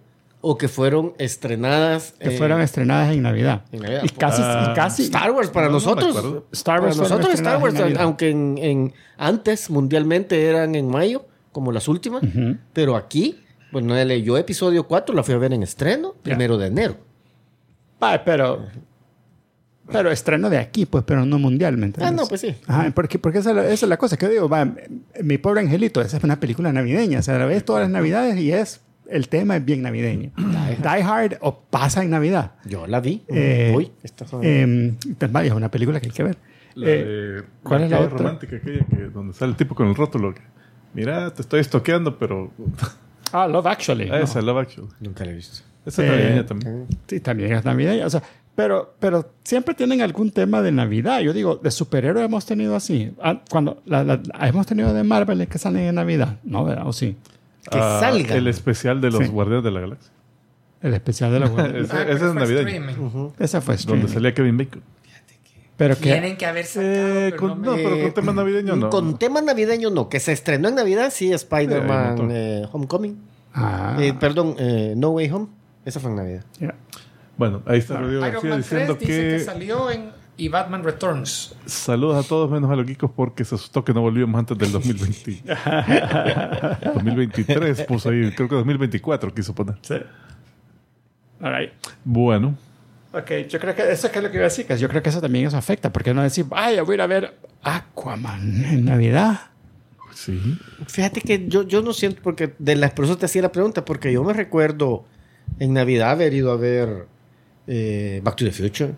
o 0.47 0.59
que 0.59 0.69
fueron 0.69 1.15
estrenadas. 1.19 2.13
Que 2.21 2.35
eh, 2.35 2.39
fueron 2.39 2.61
estrenadas 2.61 3.13
en 3.15 3.23
Navidad. 3.23 3.65
en 3.73 3.81
Navidad. 3.81 4.03
Y 4.05 4.09
casi, 4.11 4.43
Ah, 4.45 4.69
y 4.71 4.75
casi 4.75 5.03
Star 5.05 5.31
Wars 5.31 5.49
para 5.51 5.67
No, 5.67 5.73
no 5.73 5.79
nosotros. 5.79 6.09
acuerdo. 6.17 6.47
Star 6.53 6.81
Wars 6.83 6.97
para 6.97 7.09
nosotros 7.09 7.35
Star 7.35 7.63
Wars, 7.63 7.75
en 7.75 7.81
Navidad. 7.81 8.03
aunque 8.03 8.31
en, 8.31 8.59
en- 8.59 8.93
antes 9.17 9.71
mundialmente 9.71 10.45
eran 10.47 10.75
en 10.75 10.89
mayo, 10.89 11.27
como 11.53 11.73
las 11.73 11.89
últimas, 11.89 12.23
Ujú. 12.23 12.57
pero 12.73 12.97
aquí, 12.97 13.41
bueno, 13.73 14.01
yo 14.15 14.37
episodio 14.37 14.87
4 14.87 15.15
la 15.15 15.23
fui 15.23 15.35
a 15.35 15.39
ver 15.39 15.53
en 15.53 15.63
estreno, 15.63 16.15
primero 16.23 16.59
de 16.59 16.67
enero. 16.67 16.97
Ah, 18.01 18.21
pero, 18.25 18.67
pero 19.91 20.11
estreno 20.11 20.51
de 20.51 20.59
aquí, 20.59 20.87
pues, 20.87 21.05
pero 21.07 21.25
no 21.25 21.39
mundialmente. 21.39 22.03
Ah, 22.05 22.11
no, 22.11 22.27
pues 22.27 22.41
sí. 22.41 22.55
Ajá, 22.67 22.91
porque, 22.95 23.19
porque 23.19 23.39
esa, 23.39 23.51
es 23.51 23.57
la- 23.57 23.65
esa 23.65 23.87
es 23.87 23.89
la 23.89 23.97
cosa 23.97 24.17
que 24.17 24.27
yo 24.27 24.33
digo, 24.33 24.49
va, 24.49 24.69
mi 25.23 25.39
pobre 25.39 25.61
angelito, 25.61 26.01
esa 26.01 26.17
es 26.19 26.25
una 26.25 26.39
película 26.41 26.73
navideña, 26.73 27.21
o 27.21 27.23
sea, 27.23 27.39
la 27.39 27.47
ves 27.47 27.65
todas 27.65 27.83
las 27.83 27.91
navidades 27.91 28.37
y 28.37 28.53
es, 28.53 28.81
el 29.09 29.29
tema 29.29 29.57
es 29.57 29.65
bien 29.65 29.83
navideño. 29.83 30.33
Die 30.37 31.03
Hard 31.03 31.39
o 31.41 31.61
pasa 31.61 32.03
en 32.03 32.11
Navidad. 32.11 32.53
Yo 32.65 32.87
la 32.87 33.01
vi. 33.01 33.23
Eh, 33.29 33.73
Hoy. 33.75 33.93
Esta 34.03 34.27
son- 34.27 34.41
Eh, 34.45 34.95
vaya, 35.31 35.49
es 35.49 35.55
una 35.55 35.71
película 35.71 36.01
que 36.01 36.07
hay 36.07 36.13
que 36.13 36.23
ver. 36.23 36.37
la 36.75 36.89
Eh, 36.89 37.05
de- 37.05 37.43
¿cuál 37.63 37.83
es 37.85 37.91
la 37.91 38.01
otra? 38.01 38.19
romántica, 38.19 38.57
aquella 38.57 38.85
que, 38.87 38.97
donde 39.13 39.33
sale 39.35 39.51
el 39.53 39.57
tipo 39.57 39.75
con 39.75 39.87
el 39.89 39.95
rótulo. 39.95 40.35
que, 40.35 40.41
Mira, 40.93 41.33
te 41.35 41.43
estoy 41.43 41.61
estoqueando, 41.61 42.19
pero. 42.19 42.51
ah, 43.33 43.47
Love 43.49 43.67
Actually. 43.67 44.09
Ah, 44.11 44.19
no. 44.19 44.25
Esa, 44.25 44.41
Love 44.43 44.59
Actually. 44.59 44.89
Nunca 45.01 45.25
la 45.25 45.33
he 45.33 45.35
visto. 45.35 45.65
Esa 45.87 46.03
Eh, 46.03 46.07
es 46.07 46.11
navideña 46.13 46.47
también. 46.47 46.87
Sí, 47.07 47.21
también 47.21 47.53
es 47.53 47.65
navideña. 47.65 48.07
O 48.07 48.11
sea, 48.11 48.23
pero, 48.55 48.95
pero 49.01 49.33
siempre 49.43 49.75
tienen 49.75 50.01
algún 50.03 50.31
tema 50.31 50.63
de 50.63 50.71
Navidad. 50.73 51.21
Yo 51.21 51.33
digo, 51.33 51.57
de 51.57 51.71
superhéroes 51.71 52.25
hemos 52.25 52.47
tenido 52.47 52.75
así. 52.77 53.13
Ah, 53.21 53.43
Cuando 53.51 53.83
la- 53.87 54.03
la- 54.05 54.21
hemos 54.49 54.67
tenido 54.67 54.95
de 54.95 55.03
Marvel 55.05 55.47
que 55.49 55.59
salen 55.59 55.83
en 55.83 55.95
Navidad. 55.97 56.39
No, 56.45 56.65
¿verdad? 56.65 56.87
¿O 56.87 56.93
sí? 56.93 57.17
Que 57.71 57.79
Ah, 57.79 57.99
salga. 58.01 58.35
El 58.35 58.47
especial 58.47 59.01
de 59.01 59.11
los 59.11 59.25
Sí. 59.25 59.29
Guardianes 59.31 59.65
de 59.65 59.71
la 59.71 59.81
Galaxia. 59.81 60.13
El 60.83 60.95
especial 60.95 61.33
de 61.33 61.41
la 61.41 61.49
Guardia. 61.49 61.81
Ese- 61.85 61.97
Ah, 61.97 62.03
ese 62.03 62.13
es 62.13 62.19
fue 62.21 62.35
navideño. 62.35 62.69
streaming. 62.69 63.31
Esa 63.39 63.61
fue 63.61 63.75
Donde 63.75 63.81
streaming. 63.81 64.09
salía 64.09 64.35
Kevin 64.35 64.57
Bacon. 64.59 64.83
Pero 65.77 65.97
que 65.97 66.03
Tienen 66.03 66.37
que 66.37 66.47
haber 66.47 66.67
sacado. 66.67 66.93
Eh, 66.93 67.27
pero 67.31 67.37
con- 67.37 67.49
no 67.49 67.57
me- 67.57 67.67
no, 67.67 67.89
pero 67.89 68.03
con 68.03 68.13
tema 68.15 68.33
navideño 68.33 68.77
no. 68.77 68.91
Con 68.91 69.19
tema 69.19 69.41
navideño 69.41 69.91
no, 69.91 70.09
que 70.09 70.21
se 70.21 70.33
estrenó 70.33 70.69
en 70.69 70.77
Navidad, 70.77 71.11
sí, 71.13 71.33
Spider-Man 71.33 72.29
eh, 72.31 72.67
Homecoming. 72.71 73.19
Ah, 73.55 73.97
Eh, 73.99 74.15
perdón, 74.15 74.55
eh, 74.59 74.95
No 74.97 75.11
Way 75.11 75.31
Home. 75.33 75.47
Esa 75.85 75.99
fue 76.01 76.11
en 76.11 76.17
Navidad. 76.17 76.45
mira. 76.61 76.75
Bueno, 77.37 77.63
ahí 77.67 77.79
está 77.81 77.99
Rodrigo 77.99 78.21
Iron 78.25 78.33
García 78.35 78.57
diciendo 78.57 78.97
3 78.97 79.01
dice 79.09 79.23
que... 79.23 79.29
que, 79.31 79.41
salió 79.41 79.91
en 79.91 80.11
y 80.37 80.49
Batman 80.49 80.83
Returns. 80.83 81.55
saludos 81.67 82.25
a 82.25 82.29
todos 82.29 82.51
menos 82.51 82.71
a 82.71 82.77
los 82.77 82.87
geekos 82.87 83.11
porque 83.15 83.45
se 83.45 83.55
asustó 83.55 83.85
que 83.85 83.95
no 83.95 84.01
volvíamos 84.01 84.39
antes 84.39 84.59
del 84.59 84.73
2020. 84.73 85.43
2023 86.95 87.83
puso 87.89 88.11
ahí, 88.11 88.31
creo 88.33 88.49
que 88.49 88.55
2024 88.57 89.35
quiso 89.35 89.55
poner. 89.55 89.77
Sí. 89.83 89.95
All 91.41 91.55
right. 91.57 91.73
Bueno, 92.05 92.57
Ok, 93.17 93.31
yo 93.49 93.61
creo 93.61 93.77
que 93.77 93.93
eso 93.93 94.09
es 94.09 94.23
lo 94.23 94.29
que 94.29 94.37
iba 94.39 94.47
a 94.47 94.49
decir, 94.49 94.67
que 94.67 94.77
yo 94.77 94.89
creo 94.89 95.01
que 95.01 95.09
eso 95.09 95.21
también 95.21 95.47
eso 95.47 95.57
afecta, 95.57 95.93
porque 95.93 96.13
no 96.13 96.21
decir, 96.21 96.47
vaya, 96.47 96.83
voy 96.83 96.95
a 96.95 96.97
ir 96.97 97.01
a 97.01 97.07
ver 97.07 97.35
Aquaman 97.63 98.65
en 98.65 98.85
Navidad. 98.87 99.39
sí. 100.13 100.59
Fíjate 100.89 101.21
que 101.21 101.47
yo, 101.47 101.63
yo 101.63 101.81
no 101.81 101.93
siento, 101.93 102.21
porque 102.25 102.55
de 102.59 102.75
las 102.75 102.93
eso 102.93 103.17
te 103.17 103.27
hacía 103.27 103.43
la 103.43 103.53
pregunta, 103.53 103.85
porque 103.85 104.13
yo 104.13 104.25
me 104.25 104.33
recuerdo 104.33 105.05
en 105.61 105.75
Navidad 105.75 106.11
haber 106.11 106.35
ido 106.35 106.51
a 106.51 106.57
ver 106.57 107.07
eh, 107.69 108.21
Back 108.25 108.35
to 108.35 108.45
the 108.47 108.51
Future. 108.51 108.95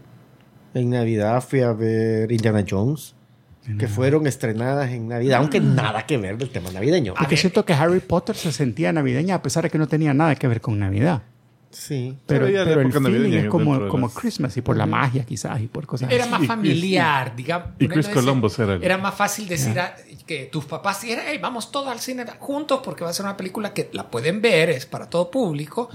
En 0.76 0.90
Navidad 0.90 1.42
fui 1.42 1.60
a 1.62 1.72
ver 1.72 2.30
Indiana 2.30 2.62
Jones, 2.68 3.14
que 3.78 3.88
fueron 3.88 4.26
estrenadas 4.26 4.90
en 4.90 5.08
Navidad, 5.08 5.38
aunque 5.38 5.58
nada 5.58 6.04
que 6.06 6.18
ver 6.18 6.36
del 6.36 6.50
tema 6.50 6.70
navideño. 6.70 7.14
Porque 7.18 7.36
siento 7.36 7.64
que 7.64 7.72
Harry 7.72 8.00
Potter 8.00 8.36
se 8.36 8.52
sentía 8.52 8.92
navideña 8.92 9.36
a 9.36 9.42
pesar 9.42 9.64
de 9.64 9.70
que 9.70 9.78
no 9.78 9.88
tenía 9.88 10.12
nada 10.12 10.34
que 10.36 10.46
ver 10.46 10.60
con 10.60 10.78
Navidad. 10.78 11.22
Sí. 11.70 12.16
Pero, 12.26 12.46
Pero 12.46 12.64
pero 12.64 12.80
el 12.82 12.92
feeling 12.92 13.32
es 13.38 13.46
como, 13.48 13.88
como 13.88 14.08
Christmas 14.10 14.56
y 14.56 14.62
por 14.62 14.76
la 14.76 14.86
magia 14.86 15.24
quizás 15.24 15.60
y 15.60 15.66
por 15.66 15.84
cosas 15.86 16.10
Era 16.12 16.24
así. 16.24 16.30
más 16.32 16.42
y- 16.42 16.46
familiar, 16.46 17.34
digamos. 17.36 17.68
y 17.78 17.88
Chris 17.88 18.08
Columbus 18.08 18.58
era 18.58 18.74
el- 18.74 18.84
Era 18.84 18.98
más 18.98 19.14
fácil 19.14 19.48
decir 19.48 19.78
a- 19.80 19.94
que 20.26 20.44
tus 20.46 20.64
papás 20.64 21.02
dijeran, 21.02 21.24
hey, 21.28 21.38
vamos 21.42 21.72
todos 21.72 21.88
al 21.88 22.00
cine 22.00 22.24
juntos 22.38 22.80
porque 22.84 23.02
va 23.04 23.10
a 23.10 23.12
ser 23.12 23.24
una 23.26 23.36
película 23.36 23.74
que 23.74 23.90
la 23.92 24.10
pueden 24.10 24.40
ver, 24.40 24.70
es 24.70 24.86
para 24.86 25.08
todo 25.10 25.30
público. 25.30 25.88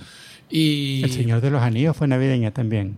Y. 0.49 1.01
El 1.03 1.11
Señor 1.11 1.41
de 1.41 1.49
los 1.51 1.61
Anillos 1.61 1.95
fue 1.95 2.07
navideña 2.07 2.51
también. 2.51 2.97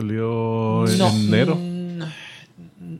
Salió 0.00 0.86
en 0.86 0.98
No, 0.98 1.08
enero. 1.08 1.56
mm, 1.56 2.02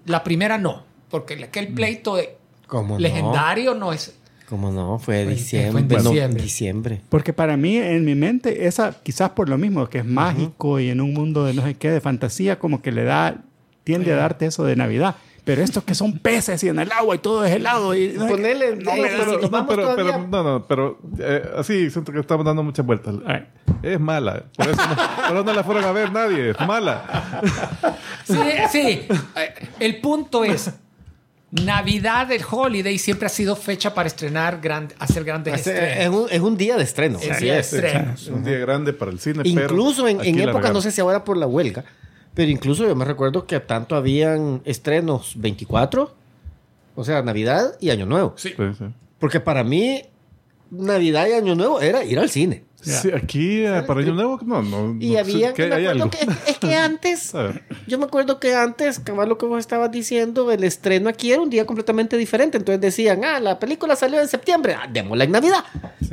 La 0.07 0.25
primera 0.25 0.57
no, 0.57 0.83
porque 1.11 1.35
aquel 1.45 1.69
pleito 1.69 2.17
de- 2.17 2.37
¿Cómo 2.67 2.99
legendario 2.99 3.75
no 3.75 3.93
es. 3.93 4.17
¿Cómo 4.49 4.73
no? 4.73 4.99
Fue 4.99 5.25
Fue- 5.25 5.35
diciembre. 5.35 5.73
fue 5.73 5.81
en 5.99 6.05
no, 6.05 6.11
diciembre. 6.11 6.43
diciembre. 6.43 7.01
Porque 7.11 7.33
para 7.35 7.57
mí, 7.59 7.77
en 7.77 8.05
mi 8.05 8.15
mente, 8.15 8.67
esa 8.67 8.95
quizás 9.03 9.31
por 9.31 9.49
lo 9.51 9.59
mismo, 9.59 9.87
que 9.91 9.99
es 9.99 10.05
mágico 10.07 10.81
y 10.81 10.89
en 10.89 11.01
un 11.03 11.13
mundo 11.13 11.45
de 11.45 11.53
no 11.53 11.63
sé 11.63 11.75
qué, 11.75 11.91
de 11.91 12.01
fantasía, 12.01 12.59
como 12.59 12.81
que 12.81 12.93
le 12.93 13.05
da, 13.05 13.43
tiende 13.85 14.13
a 14.13 14.17
darte 14.17 14.47
eso 14.47 14.65
de 14.65 14.75
Navidad. 14.77 15.17
Pero 15.47 15.63
estos 15.63 15.85
que 15.85 15.95
son 15.95 16.19
peces 16.19 16.63
y 16.65 16.69
en 16.69 16.79
el 16.81 16.91
agua 16.91 17.15
y 17.15 17.19
todo 17.19 17.45
es 17.45 17.53
helado 17.53 17.95
y... 17.95 18.09
Ponele, 18.09 18.75
No, 18.77 18.91
eh, 18.91 19.03
pero, 19.17 19.25
si 19.37 19.41
nos 19.43 19.51
no, 19.53 19.67
pero, 19.69 19.95
pero- 19.95 20.27
no, 20.27 20.43
no, 20.43 20.67
pero 20.67 20.99
eh, 21.21 21.51
así 21.57 21.89
siento 21.89 22.11
que 22.11 22.19
estamos 22.19 22.45
dando 22.45 22.65
muchas 22.65 22.85
vueltas. 22.85 23.15
Es 23.81 24.01
mala. 24.01 24.43
Por 24.57 24.69
eso 24.69 24.83
no, 24.89 24.97
por 24.97 25.35
eso 25.37 25.45
no 25.45 25.53
la 25.55 25.63
fueron 25.63 25.85
a 25.85 25.93
ver 25.93 26.11
nadie. 26.11 26.51
Es 26.51 26.61
mala. 26.67 27.41
Sí, 28.25 28.35
sí. 28.73 29.07
Eh, 29.37 29.55
El 29.79 30.01
punto 30.01 30.43
es. 30.45 30.69
Navidad, 31.53 32.31
el 32.33 32.43
holiday, 32.51 32.99
siempre 32.99 33.27
ha 33.27 33.29
sido 33.29 33.55
fecha 33.55 33.95
para 33.95 34.09
estrenar, 34.09 34.61
gran- 34.61 34.93
hacer 34.99 35.23
grandes 35.23 35.55
es, 35.55 35.67
es 35.69 35.75
estrenos. 35.75 36.15
un, 36.25 36.29
es 36.31 36.41
un 36.41 36.57
día 36.57 36.77
de 36.77 36.83
estreno. 36.83 37.19
Es 37.21 37.31
Así 37.31 37.45
día 37.45 37.55
de 37.55 37.61
es. 37.61 37.73
estrenos. 37.73 38.21
Es 38.23 38.29
un 38.29 38.43
día 38.45 38.59
grande 38.59 38.93
para 38.93 39.13
el 39.13 39.21
cine. 39.21 39.43
Incluso 39.45 40.05
pero 40.05 40.21
en, 40.23 40.27
en 40.27 40.37
la 40.39 40.43
época, 40.43 40.59
regaron. 40.59 40.73
no 40.75 40.81
sé 40.83 40.91
si 40.91 41.01
ahora 41.01 41.23
por 41.25 41.37
la 41.37 41.47
huelga, 41.47 41.85
pero 42.37 42.51
incluso 42.53 42.87
yo 42.87 42.95
me 42.95 43.05
recuerdo 43.05 43.47
que 43.47 43.59
tanto 43.59 43.97
habían 43.97 44.61
estrenos 44.65 45.33
24, 45.37 46.15
o 46.95 47.05
sea, 47.05 47.23
Navidad 47.23 47.77
y 47.81 47.91
Año 47.91 48.07
Nuevo. 48.07 48.35
Sí. 48.37 48.51
Sí, 48.51 48.65
sí. 48.79 48.85
Porque 49.19 49.41
para 49.41 49.65
mí, 49.65 50.03
Navidad 50.71 51.27
y 51.27 51.33
Año 51.33 51.55
Nuevo 51.57 51.81
era 51.81 52.05
ir 52.05 52.19
al 52.21 52.31
cine. 52.31 52.63
Sí, 52.81 53.11
aquí 53.13 53.65
eh, 53.65 53.83
para 53.87 54.01
Año 54.01 54.13
Nuevo, 54.15 54.39
no, 54.45 54.63
no. 54.63 54.97
Y 55.01 55.11
no, 55.15 55.19
había, 55.19 55.53
que 55.55 55.67
me 55.67 55.75
hay 55.75 55.87
acuerdo 55.87 56.05
algo. 56.05 56.11
que, 56.11 56.51
es 56.53 56.59
que 56.59 56.75
antes, 56.77 57.33
yo 57.89 57.99
me 57.99 58.05
acuerdo 58.05 58.39
que 58.39 58.55
antes, 58.55 59.01
cabal 59.01 59.29
lo 59.29 59.39
que 59.39 59.47
vos 59.47 59.59
estabas 59.59 59.91
diciendo, 59.91 60.53
el 60.53 60.63
estreno 60.63 61.09
aquí 61.09 61.33
era 61.33 61.41
un 61.43 61.51
día 61.51 61.65
completamente 61.67 62.17
diferente. 62.17 62.59
Entonces 62.59 62.81
decían, 62.81 63.25
ah, 63.25 63.41
la 63.41 63.59
película 63.59 63.97
salió 63.97 64.21
en 64.21 64.29
septiembre, 64.29 64.75
ah, 64.79 64.87
démosla 64.93 65.25
en 65.25 65.33
Navidad, 65.33 65.65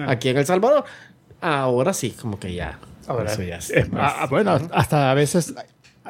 aquí 0.08 0.30
en 0.30 0.38
El 0.38 0.46
Salvador. 0.46 0.86
Ahora 1.42 1.94
sí, 1.94 2.12
como 2.12 2.40
que 2.40 2.54
ya. 2.54 2.80
Ahora, 3.06 3.32
eso 3.34 3.44
ya 3.44 3.58
es 3.58 3.70
es- 3.70 3.92
más- 3.92 4.14
ah, 4.18 4.28
bueno, 4.30 4.58
hasta 4.72 5.12
a 5.12 5.14
veces 5.14 5.54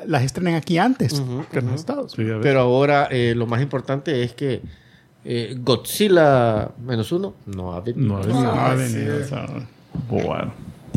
las 0.06 0.24
estrenan 0.24 0.56
aquí 0.56 0.78
antes 0.78 1.22
que 1.52 1.60
en 1.60 1.68
los 1.68 1.76
Estados. 1.76 2.14
Sí, 2.14 2.22
a 2.24 2.26
ver. 2.26 2.42
Pero 2.42 2.62
ahora 2.62 3.08
eh, 3.12 3.34
lo 3.36 3.46
más 3.46 3.62
importante 3.62 4.24
es 4.24 4.34
que 4.34 4.62
eh, 5.26 5.56
Godzilla 5.60 6.72
menos 6.86 7.12
uno 7.12 7.36
no 7.46 7.74
ha 7.74 7.82
venido. 7.82 8.08
No 8.08 8.18
ha 8.18 8.22
venido. 8.22 8.44
No 8.44 8.52
ha 8.52 8.74
venido, 8.76 9.24
sí. 9.24 9.36
Bueno. 10.10 10.54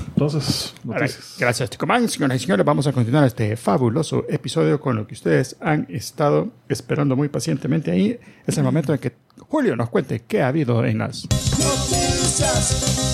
Entonces, 0.08 0.74
noticias. 0.84 1.36
Gracias, 1.38 1.70
Ticomán. 1.70 2.08
Señoras 2.08 2.36
y 2.36 2.44
señores, 2.44 2.64
vamos 2.64 2.86
a 2.86 2.92
continuar 2.92 3.26
este 3.26 3.56
fabuloso 3.56 4.24
episodio 4.28 4.80
con 4.80 4.96
lo 4.96 5.06
que 5.06 5.14
ustedes 5.14 5.56
han 5.60 5.86
estado 5.90 6.48
esperando 6.68 7.16
muy 7.16 7.28
pacientemente 7.28 7.90
ahí. 7.90 8.18
Es 8.46 8.56
el 8.56 8.64
momento 8.64 8.94
en 8.94 8.98
que 8.98 9.12
Julio 9.38 9.76
nos 9.76 9.90
cuente 9.90 10.22
qué 10.26 10.42
ha 10.42 10.48
habido 10.48 10.84
en 10.84 10.98
las... 10.98 11.24
Noticias, 11.24 13.05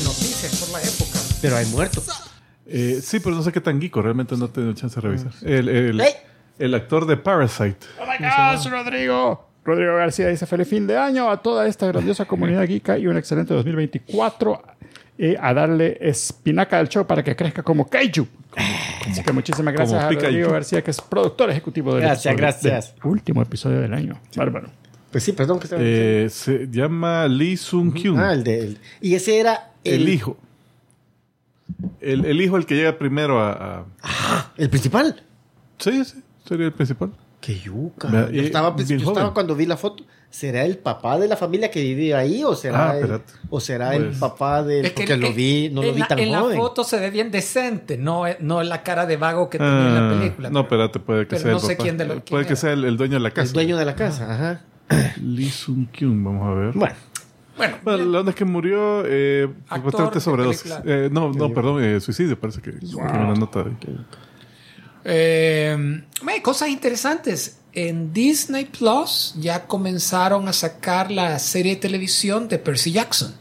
de 0.00 0.04
noticias 0.04 0.56
por 0.60 0.70
la 0.70 0.82
época. 0.82 1.18
Pero 1.42 1.56
hay 1.56 1.66
muertos. 1.66 2.06
Eh, 2.66 3.00
sí, 3.02 3.20
pero 3.20 3.34
no 3.36 3.42
sé 3.42 3.52
qué 3.52 3.60
tan 3.60 3.80
geeko. 3.80 4.02
Realmente 4.02 4.36
no 4.36 4.46
he 4.46 4.48
tenido 4.48 4.72
chance 4.74 4.94
de 4.96 5.00
revisar. 5.00 5.32
El, 5.42 5.68
el- 5.68 6.00
¡Ey! 6.00 6.12
el 6.58 6.74
actor 6.74 7.06
de 7.06 7.16
Parasite. 7.16 7.76
¡Oh, 8.00 8.04
my 8.06 8.16
gosh, 8.26 8.66
Rodrigo! 8.70 9.48
Rodrigo 9.64 9.94
García 9.96 10.28
dice 10.28 10.46
feliz 10.46 10.68
fin 10.68 10.86
de 10.86 10.96
año 10.96 11.30
a 11.30 11.36
toda 11.42 11.66
esta 11.68 11.86
grandiosa 11.86 12.24
comunidad 12.24 12.66
geeka 12.66 12.96
y 12.98 13.06
un 13.06 13.16
excelente 13.18 13.52
2024 13.54 14.62
eh, 15.18 15.36
a 15.38 15.52
darle 15.52 15.98
espinaca 16.00 16.78
al 16.78 16.88
show 16.88 17.06
para 17.06 17.22
que 17.22 17.36
crezca 17.36 17.62
como 17.62 17.86
Kaiju. 17.88 18.26
Así 19.08 19.22
que 19.22 19.32
muchísimas 19.32 19.74
gracias 19.74 20.02
a. 20.02 20.08
Rodrigo 20.10 20.50
García, 20.50 20.82
que 20.82 20.90
es 20.90 21.00
productor 21.00 21.50
ejecutivo 21.50 21.92
del, 21.94 22.02
Gracias, 22.04 22.32
episodio- 22.34 22.36
gracias. 22.72 22.94
del 22.96 23.06
último 23.06 23.42
episodio 23.42 23.80
del 23.80 23.92
año. 23.92 24.18
Bárbaro. 24.34 24.70
Pues 25.12 25.24
sí, 25.24 25.32
perdón 25.32 25.58
que 25.60 25.68
Eh, 25.72 26.28
se 26.30 26.68
llama 26.70 27.26
Lee 27.28 27.56
Sung 27.56 27.92
Kyun. 27.92 28.18
Ah, 28.18 28.32
el 28.32 28.44
de. 28.44 28.58
el- 28.60 28.78
y 29.00 29.14
ese 29.14 29.38
era 29.40 29.69
el, 29.84 30.02
el, 30.02 30.08
hijo. 30.08 30.36
El, 32.00 32.24
el 32.24 32.40
hijo 32.40 32.56
el 32.56 32.66
que 32.66 32.74
llega 32.76 32.98
primero 32.98 33.40
a... 33.40 33.84
a- 34.02 34.52
el 34.56 34.68
principal. 34.70 35.22
Sí, 35.78 36.04
sí, 36.04 36.22
sería 36.46 36.66
el 36.66 36.72
principal. 36.72 37.10
Qué 37.40 37.58
yuca. 37.58 38.08
Yo 38.30 38.42
estaba, 38.42 38.76
yo 38.76 38.96
estaba 38.96 39.32
cuando 39.32 39.54
vi 39.54 39.66
la 39.66 39.76
foto. 39.76 40.04
¿Será 40.28 40.64
el 40.64 40.78
papá 40.78 41.18
de 41.18 41.26
la 41.26 41.36
familia 41.36 41.72
que 41.72 41.80
vivía 41.82 42.18
ahí 42.18 42.44
o 42.44 42.54
será, 42.54 42.90
Ah, 42.90 42.96
el, 42.96 43.00
espérate. 43.02 43.32
o 43.48 43.58
será 43.58 43.96
el 43.96 44.06
Pues- 44.08 44.18
papá 44.18 44.62
del 44.62 44.84
Es 44.86 44.92
que 44.92 44.98
porque 44.98 45.12
el- 45.14 45.20
lo 45.20 45.32
vi, 45.32 45.70
no 45.72 45.82
lo 45.82 45.88
en 45.88 45.94
vi 45.94 46.00
la- 46.02 46.06
tan 46.06 46.18
en 46.20 46.34
joven? 46.34 46.56
la 46.56 46.62
foto 46.62 46.84
se 46.84 47.00
ve 47.00 47.10
bien 47.10 47.32
decente, 47.32 47.96
no, 47.98 48.28
es- 48.28 48.38
no 48.40 48.60
es 48.62 48.68
la 48.68 48.84
cara 48.84 49.06
de 49.06 49.16
vago 49.16 49.50
que 49.50 49.58
tenía 49.58 49.88
en 49.88 49.94
la 49.94 50.06
Ah, 50.08 50.12
película. 50.18 50.50
no, 50.50 50.68
pero- 50.68 50.84
espérate, 50.84 51.04
puede 51.04 51.22
que 51.26 51.30
pero 51.30 51.40
sea 51.42 51.50
no 51.50 51.56
el 51.56 51.62
sé 51.62 51.72
papá. 51.72 51.82
quién 51.82 51.96
de 51.98 52.04
lo- 52.04 52.12
quién 52.14 52.24
Puede 52.26 52.46
que 52.46 52.54
sea 52.54 52.72
el, 52.74 52.84
el 52.84 52.96
dueño 52.96 53.14
de 53.14 53.20
la 53.20 53.30
casa. 53.32 53.48
el 53.48 53.52
dueño 53.54 53.76
de 53.76 53.84
la 53.84 53.94
casa, 53.96 54.32
ajá. 54.32 54.60
Lee 55.20 55.50
Sung 55.50 55.88
Kyun, 55.90 56.22
vamos 56.22 56.46
a 56.46 56.52
ver. 56.60 56.74
Bueno, 56.74 56.94
Bueno, 57.60 57.76
Bueno, 57.84 58.04
la 58.06 58.20
onda 58.20 58.30
es 58.30 58.36
que 58.36 58.44
murió 58.46 59.02
eh, 59.04 59.46
Actor 59.68 59.92
bastante 59.92 60.14
de 60.14 60.20
sobredosis. 60.22 60.62
película. 60.62 60.82
Eh, 60.86 61.08
no, 61.12 61.30
no, 61.30 61.52
perdón, 61.52 61.84
eh, 61.84 62.00
suicidio, 62.00 62.40
parece 62.40 62.62
que 62.62 62.70
que 62.72 62.86
una 62.96 63.34
nota 63.34 63.64
de... 63.64 63.72
Eh, 65.04 66.02
hay 66.26 66.40
cosas 66.40 66.68
interesantes. 66.70 67.58
En 67.72 68.12
Disney 68.12 68.64
Plus 68.64 69.34
ya 69.38 69.66
comenzaron 69.66 70.48
a 70.48 70.52
sacar 70.52 71.10
la 71.10 71.38
serie 71.38 71.74
de 71.74 71.80
televisión 71.80 72.48
de 72.48 72.58
Percy 72.58 72.92
Jackson. 72.92 73.32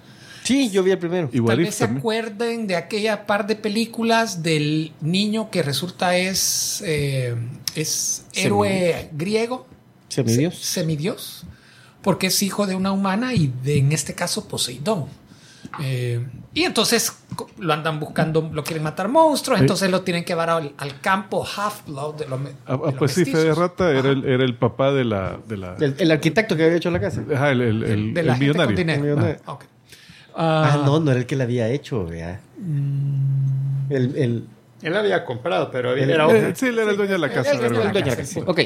sí, 0.43 0.69
yo 0.69 0.83
vi 0.83 0.91
el 0.91 0.99
primero. 0.99 1.29
Igual 1.31 1.55
Tal 1.57 1.65
vez 1.65 1.75
se 1.75 1.83
acuerden 1.85 2.67
de 2.67 2.75
aquella 2.75 3.25
par 3.25 3.47
de 3.47 3.55
películas 3.55 4.43
del 4.43 4.91
niño 5.01 5.49
que 5.49 5.63
resulta 5.63 6.15
es, 6.17 6.83
eh, 6.85 7.35
es 7.75 8.25
héroe 8.33 9.09
griego, 9.13 9.65
Semidios. 10.09 10.55
semidios, 10.57 11.43
porque 12.01 12.27
es 12.27 12.41
hijo 12.43 12.65
de 12.67 12.75
una 12.75 12.91
humana 12.91 13.33
y 13.33 13.51
de, 13.63 13.77
en 13.79 13.91
este 13.91 14.13
caso, 14.15 14.47
Poseidón. 14.47 15.05
Eh, 15.81 16.25
y 16.53 16.63
entonces 16.63 17.13
lo 17.59 17.73
andan 17.73 17.99
buscando, 17.99 18.49
lo 18.51 18.63
quieren 18.63 18.81
matar 18.83 19.07
monstruos, 19.09 19.59
entonces 19.59 19.91
lo 19.91 20.01
tienen 20.01 20.23
que 20.23 20.29
llevar 20.31 20.49
al, 20.49 20.73
al 20.77 20.99
campo 21.01 21.45
Half-Blood 21.45 22.15
de 22.15 22.27
los, 22.27 22.39
Ah, 22.39 22.43
de 22.43 22.53
ah, 22.65 22.77
los 22.85 22.93
pues 22.95 23.11
sí. 23.13 23.25
Fede 23.25 23.53
Rata 23.53 23.91
era 23.91 24.09
el, 24.09 24.25
era 24.25 24.43
el 24.45 24.55
papá 24.55 24.91
de 24.91 25.03
la... 25.03 25.37
De 25.47 25.57
la, 25.57 25.75
El, 25.79 25.95
el 25.99 26.11
arquitecto 26.11 26.55
que 26.55 26.63
había 26.63 26.77
hecho 26.77 26.89
la 26.89 26.99
casa. 27.01 27.23
ajá, 27.33 27.51
el, 27.51 27.61
el, 27.61 27.83
el- 27.83 28.13
de 28.13 28.23
la 28.23 28.35
millonario. 28.35 28.75
millonario. 29.01 29.37
Ah, 29.45 29.51
ok. 29.53 29.63
Ah, 30.35 30.71
Ah, 30.73 30.81
no, 30.85 30.99
no 31.01 31.11
era 31.11 31.19
el 31.19 31.25
que 31.25 31.35
la 31.35 31.43
había 31.43 31.67
hecho, 31.67 32.05
vea. 32.05 32.39
El, 33.89 34.15
el, 34.15 34.47
Él 34.81 34.95
había 34.97 35.25
comprado, 35.25 35.69
pero 35.71 35.93
El- 35.93 36.09
era 36.09 36.25
Eh, 36.31 36.53
sí, 36.55 36.67
él 36.67 36.79
era 36.79 36.91
el 36.91 36.97
dueño 36.97 37.11
de 37.13 37.19
la 37.19 37.29
casa. 37.31 37.51
el- 37.51 37.59
el- 37.59 37.65
algo 37.65 37.81
el 37.81 37.91
dueño 37.91 38.05
de 38.05 38.09
la 38.11 38.15
casa, 38.15 38.25
sí. 38.25 38.39
Ok. 38.45 38.59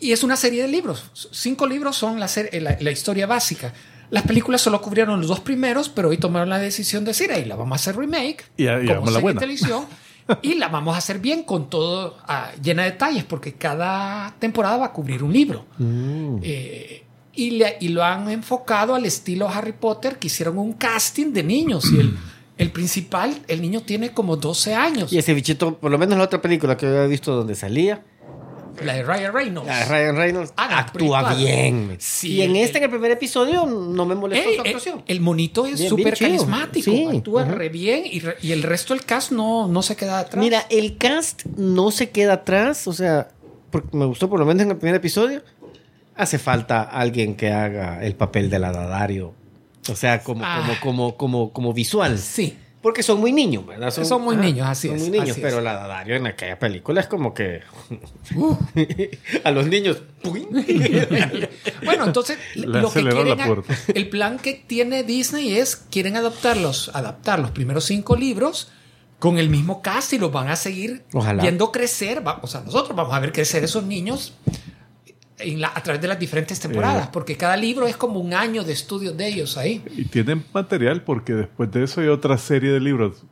Y 0.00 0.12
es 0.12 0.22
una 0.22 0.36
serie 0.36 0.62
de 0.62 0.68
libros. 0.68 1.10
Cinco 1.32 1.66
libros 1.66 1.96
son 1.96 2.18
la, 2.18 2.26
ser- 2.28 2.50
la, 2.62 2.76
la 2.80 2.90
historia 2.90 3.26
básica. 3.26 3.72
Las 4.10 4.24
películas 4.24 4.60
solo 4.60 4.80
cubrieron 4.80 5.20
los 5.20 5.28
dos 5.28 5.40
primeros, 5.40 5.88
pero 5.88 6.08
hoy 6.08 6.16
tomaron 6.18 6.48
la 6.48 6.58
decisión 6.58 7.04
de 7.04 7.10
decir, 7.10 7.30
ahí 7.30 7.44
la 7.44 7.54
vamos 7.54 7.72
a 7.72 7.80
hacer 7.80 7.96
remake, 7.96 8.44
Y- 8.56 8.64
y 8.66 8.86
como 8.86 9.02
la 9.02 9.06
serie 9.06 9.20
buena. 9.20 9.40
televisión, 9.40 9.84
y 10.42 10.54
la 10.54 10.68
vamos 10.68 10.94
a 10.94 10.98
hacer 10.98 11.18
bien 11.20 11.42
con 11.44 11.68
todo 11.70 12.16
ah, 12.26 12.50
llena 12.62 12.84
de 12.84 12.92
detalles, 12.92 13.24
porque 13.24 13.52
cada 13.54 14.34
temporada 14.38 14.78
va 14.78 14.86
a 14.86 14.92
cubrir 14.92 15.22
un 15.22 15.32
libro. 15.32 15.66
Mm. 15.78 16.38
Eh, 16.42 17.04
y, 17.34 17.50
le- 17.52 17.76
y 17.80 17.88
lo 17.88 18.02
han 18.02 18.28
enfocado 18.30 18.94
al 18.94 19.04
estilo 19.04 19.48
Harry 19.48 19.72
Potter, 19.72 20.18
que 20.18 20.26
hicieron 20.26 20.58
un 20.58 20.72
casting 20.72 21.32
de 21.32 21.42
niños. 21.44 21.84
Y 21.92 22.00
el, 22.00 22.18
el 22.58 22.70
principal, 22.72 23.38
el 23.48 23.62
niño 23.62 23.82
tiene 23.82 24.10
como 24.12 24.36
12 24.36 24.74
años. 24.74 25.12
Y 25.12 25.18
ese 25.18 25.32
bichito, 25.34 25.76
por 25.78 25.90
lo 25.90 25.98
menos 25.98 26.14
en 26.14 26.18
la 26.18 26.24
otra 26.24 26.42
película 26.42 26.76
que 26.76 26.86
había 26.86 27.06
visto 27.06 27.34
donde 27.36 27.54
salía, 27.54 28.02
La 28.84 28.94
de 28.94 29.02
Ryan 29.02 29.32
Reynolds. 29.32 29.70
ah, 29.70 29.84
Ryan 29.88 30.16
Reynolds 30.16 30.52
Ah, 30.56 30.68
no, 30.70 30.76
actúa 30.76 31.34
bien. 31.34 31.96
Sí, 31.98 32.34
y 32.34 32.42
en 32.42 32.50
el- 32.50 32.56
este, 32.62 32.78
en 32.78 32.84
el 32.84 32.90
primer 32.90 33.10
episodio, 33.10 33.66
no 33.66 34.06
me 34.06 34.14
molestó 34.14 34.48
Ey, 34.48 34.56
su 34.56 34.62
el, 34.62 34.66
actuación. 34.68 35.02
el 35.06 35.20
monito 35.20 35.66
es 35.66 35.88
súper 35.88 36.16
carismático, 36.16 36.90
Sí, 36.90 37.06
actúa 37.06 37.44
re 37.44 37.68
bien 37.68 38.02
y, 38.06 38.20
re- 38.20 38.36
y 38.42 38.52
el 38.52 38.62
resto 38.62 38.94
del 38.94 39.04
cast 39.04 39.32
no, 39.32 39.68
no 39.68 39.82
se 39.82 39.96
queda 39.96 40.20
atrás. 40.20 40.42
Mira, 40.42 40.64
el 40.70 40.96
cast 40.96 41.44
no 41.56 41.90
se 41.90 42.10
queda 42.10 42.34
atrás, 42.34 42.86
o 42.88 42.92
sea, 42.92 43.28
porque 43.70 43.96
me 43.96 44.04
gustó 44.06 44.28
por 44.28 44.38
lo 44.38 44.46
menos 44.46 44.62
en 44.64 44.70
el 44.70 44.76
primer 44.76 44.94
episodio. 44.96 45.42
Hace 46.16 46.38
falta 46.38 46.82
alguien 46.82 47.34
que 47.34 47.50
haga 47.52 48.04
el 48.04 48.14
papel 48.14 48.50
del 48.50 48.64
Adadario. 48.64 49.32
O 49.90 49.96
sea, 49.96 50.22
como, 50.22 50.42
Ah. 50.44 50.60
como, 50.60 50.80
como, 50.80 51.16
como, 51.16 51.52
como 51.52 51.72
visual. 51.72 52.18
sí, 52.18 52.56
Porque 52.82 53.02
son 53.02 53.20
muy 53.20 53.30
niños, 53.32 53.66
¿verdad? 53.66 53.90
Son 53.90 54.22
muy 54.22 54.36
niños, 54.36 54.66
así 54.66 54.88
son 54.88 54.96
es, 54.96 55.02
muy 55.02 55.10
niños, 55.10 55.36
pero 55.36 55.56
es. 55.56 55.58
el 55.58 55.66
Adadario 55.66 56.16
en 56.16 56.26
aquella 56.26 56.58
película 56.58 57.02
es 57.02 57.06
como 57.08 57.34
que. 57.34 57.60
a 59.44 59.50
los 59.50 59.66
niños. 59.66 60.02
bueno, 61.84 62.04
entonces 62.06 62.38
Le 62.54 62.66
lo 62.66 62.80
que 62.82 62.86
aceleró 63.00 63.24
la 63.24 63.34
quieren, 63.36 63.46
puerta. 63.62 63.74
el 63.94 64.08
plan 64.08 64.38
que 64.38 64.54
tiene 64.66 65.02
Disney 65.02 65.56
es 65.56 65.76
quieren 65.76 66.16
adaptarlos, 66.16 66.90
adaptar 66.94 67.38
los 67.40 67.50
primeros 67.50 67.84
cinco 67.84 68.16
libros 68.16 68.70
con 69.18 69.38
el 69.38 69.50
mismo 69.50 69.82
cast 69.82 70.14
y 70.14 70.18
los 70.18 70.32
van 70.32 70.48
a 70.48 70.56
seguir 70.56 71.04
Ojalá. 71.12 71.42
viendo 71.42 71.72
crecer. 71.72 72.26
Va- 72.26 72.40
o 72.42 72.46
sea, 72.46 72.62
nosotros 72.62 72.96
vamos 72.96 73.12
a 73.14 73.20
ver 73.20 73.32
crecer 73.32 73.62
esos 73.64 73.84
niños 73.84 74.32
en 75.42 75.60
la- 75.60 75.72
a 75.74 75.82
través 75.82 76.00
de 76.02 76.08
las 76.08 76.18
diferentes 76.18 76.58
temporadas, 76.60 77.06
Eh. 77.06 77.10
porque 77.12 77.36
cada 77.36 77.56
libro 77.56 77.86
es 77.86 77.96
como 77.96 78.20
un 78.20 78.34
año 78.34 78.62
de 78.64 78.72
estudio 78.72 79.12
de 79.12 79.26
ellos 79.28 79.56
ahí. 79.56 79.82
Y 79.96 80.04
tienen 80.04 80.44
material 80.52 81.02
porque 81.02 81.32
después 81.34 81.70
de 81.72 81.84
eso 81.84 82.00
hay 82.00 82.08
otra 82.08 82.36
serie 82.38 82.70
de 82.72 82.80
libros 82.80 83.22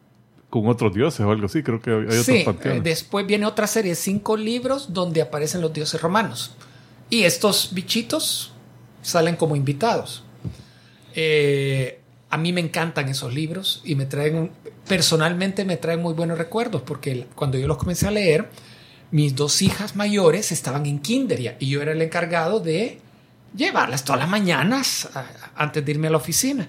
con 0.50 0.66
otros 0.68 0.94
dioses 0.94 1.20
o 1.20 1.30
algo 1.30 1.46
así. 1.46 1.62
Creo 1.62 1.80
que 1.80 1.90
hay 1.90 2.22
Sí, 2.22 2.30
otros 2.40 2.44
panteones. 2.54 2.78
eh, 2.80 2.82
después 2.82 3.26
viene 3.26 3.44
otra 3.46 3.66
serie 3.66 3.90
de 3.92 3.96
cinco 3.96 4.36
libros 4.36 4.92
donde 4.94 5.20
aparecen 5.22 5.60
los 5.60 5.72
dioses 5.72 6.00
romanos. 6.00 6.52
Y 7.10 7.24
estos 7.24 7.70
bichitos 7.72 8.52
salen 9.02 9.36
como 9.36 9.56
invitados. 9.56 10.24
Eh, 11.14 12.00
a 12.30 12.36
mí 12.36 12.52
me 12.52 12.60
encantan 12.60 13.08
esos 13.08 13.32
libros 13.34 13.80
y 13.84 13.94
me 13.94 14.06
traen, 14.06 14.50
personalmente 14.86 15.64
me 15.64 15.76
traen 15.76 16.00
muy 16.02 16.14
buenos 16.14 16.36
recuerdos 16.38 16.82
porque 16.82 17.26
cuando 17.34 17.56
yo 17.58 17.66
los 17.66 17.78
comencé 17.78 18.06
a 18.06 18.10
leer, 18.10 18.48
mis 19.10 19.34
dos 19.34 19.62
hijas 19.62 19.96
mayores 19.96 20.52
estaban 20.52 20.86
en 20.86 20.98
kinder 20.98 21.56
y 21.58 21.68
yo 21.68 21.82
era 21.82 21.92
el 21.92 22.02
encargado 22.02 22.60
de 22.60 23.00
llevarlas 23.54 24.04
todas 24.04 24.20
las 24.20 24.28
mañanas 24.28 25.08
antes 25.56 25.84
de 25.84 25.90
irme 25.90 26.08
a 26.08 26.10
la 26.10 26.18
oficina. 26.18 26.68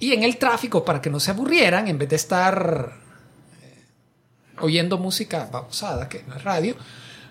Y 0.00 0.12
en 0.12 0.22
el 0.22 0.36
tráfico, 0.36 0.84
para 0.84 1.02
que 1.02 1.10
no 1.10 1.20
se 1.20 1.32
aburrieran, 1.32 1.88
en 1.88 1.98
vez 1.98 2.08
de 2.08 2.16
estar 2.16 2.92
eh, 3.62 3.84
oyendo 4.60 4.96
música 4.96 5.50
pausada, 5.50 6.08
que 6.08 6.22
no 6.22 6.36
es 6.36 6.44
radio, 6.44 6.76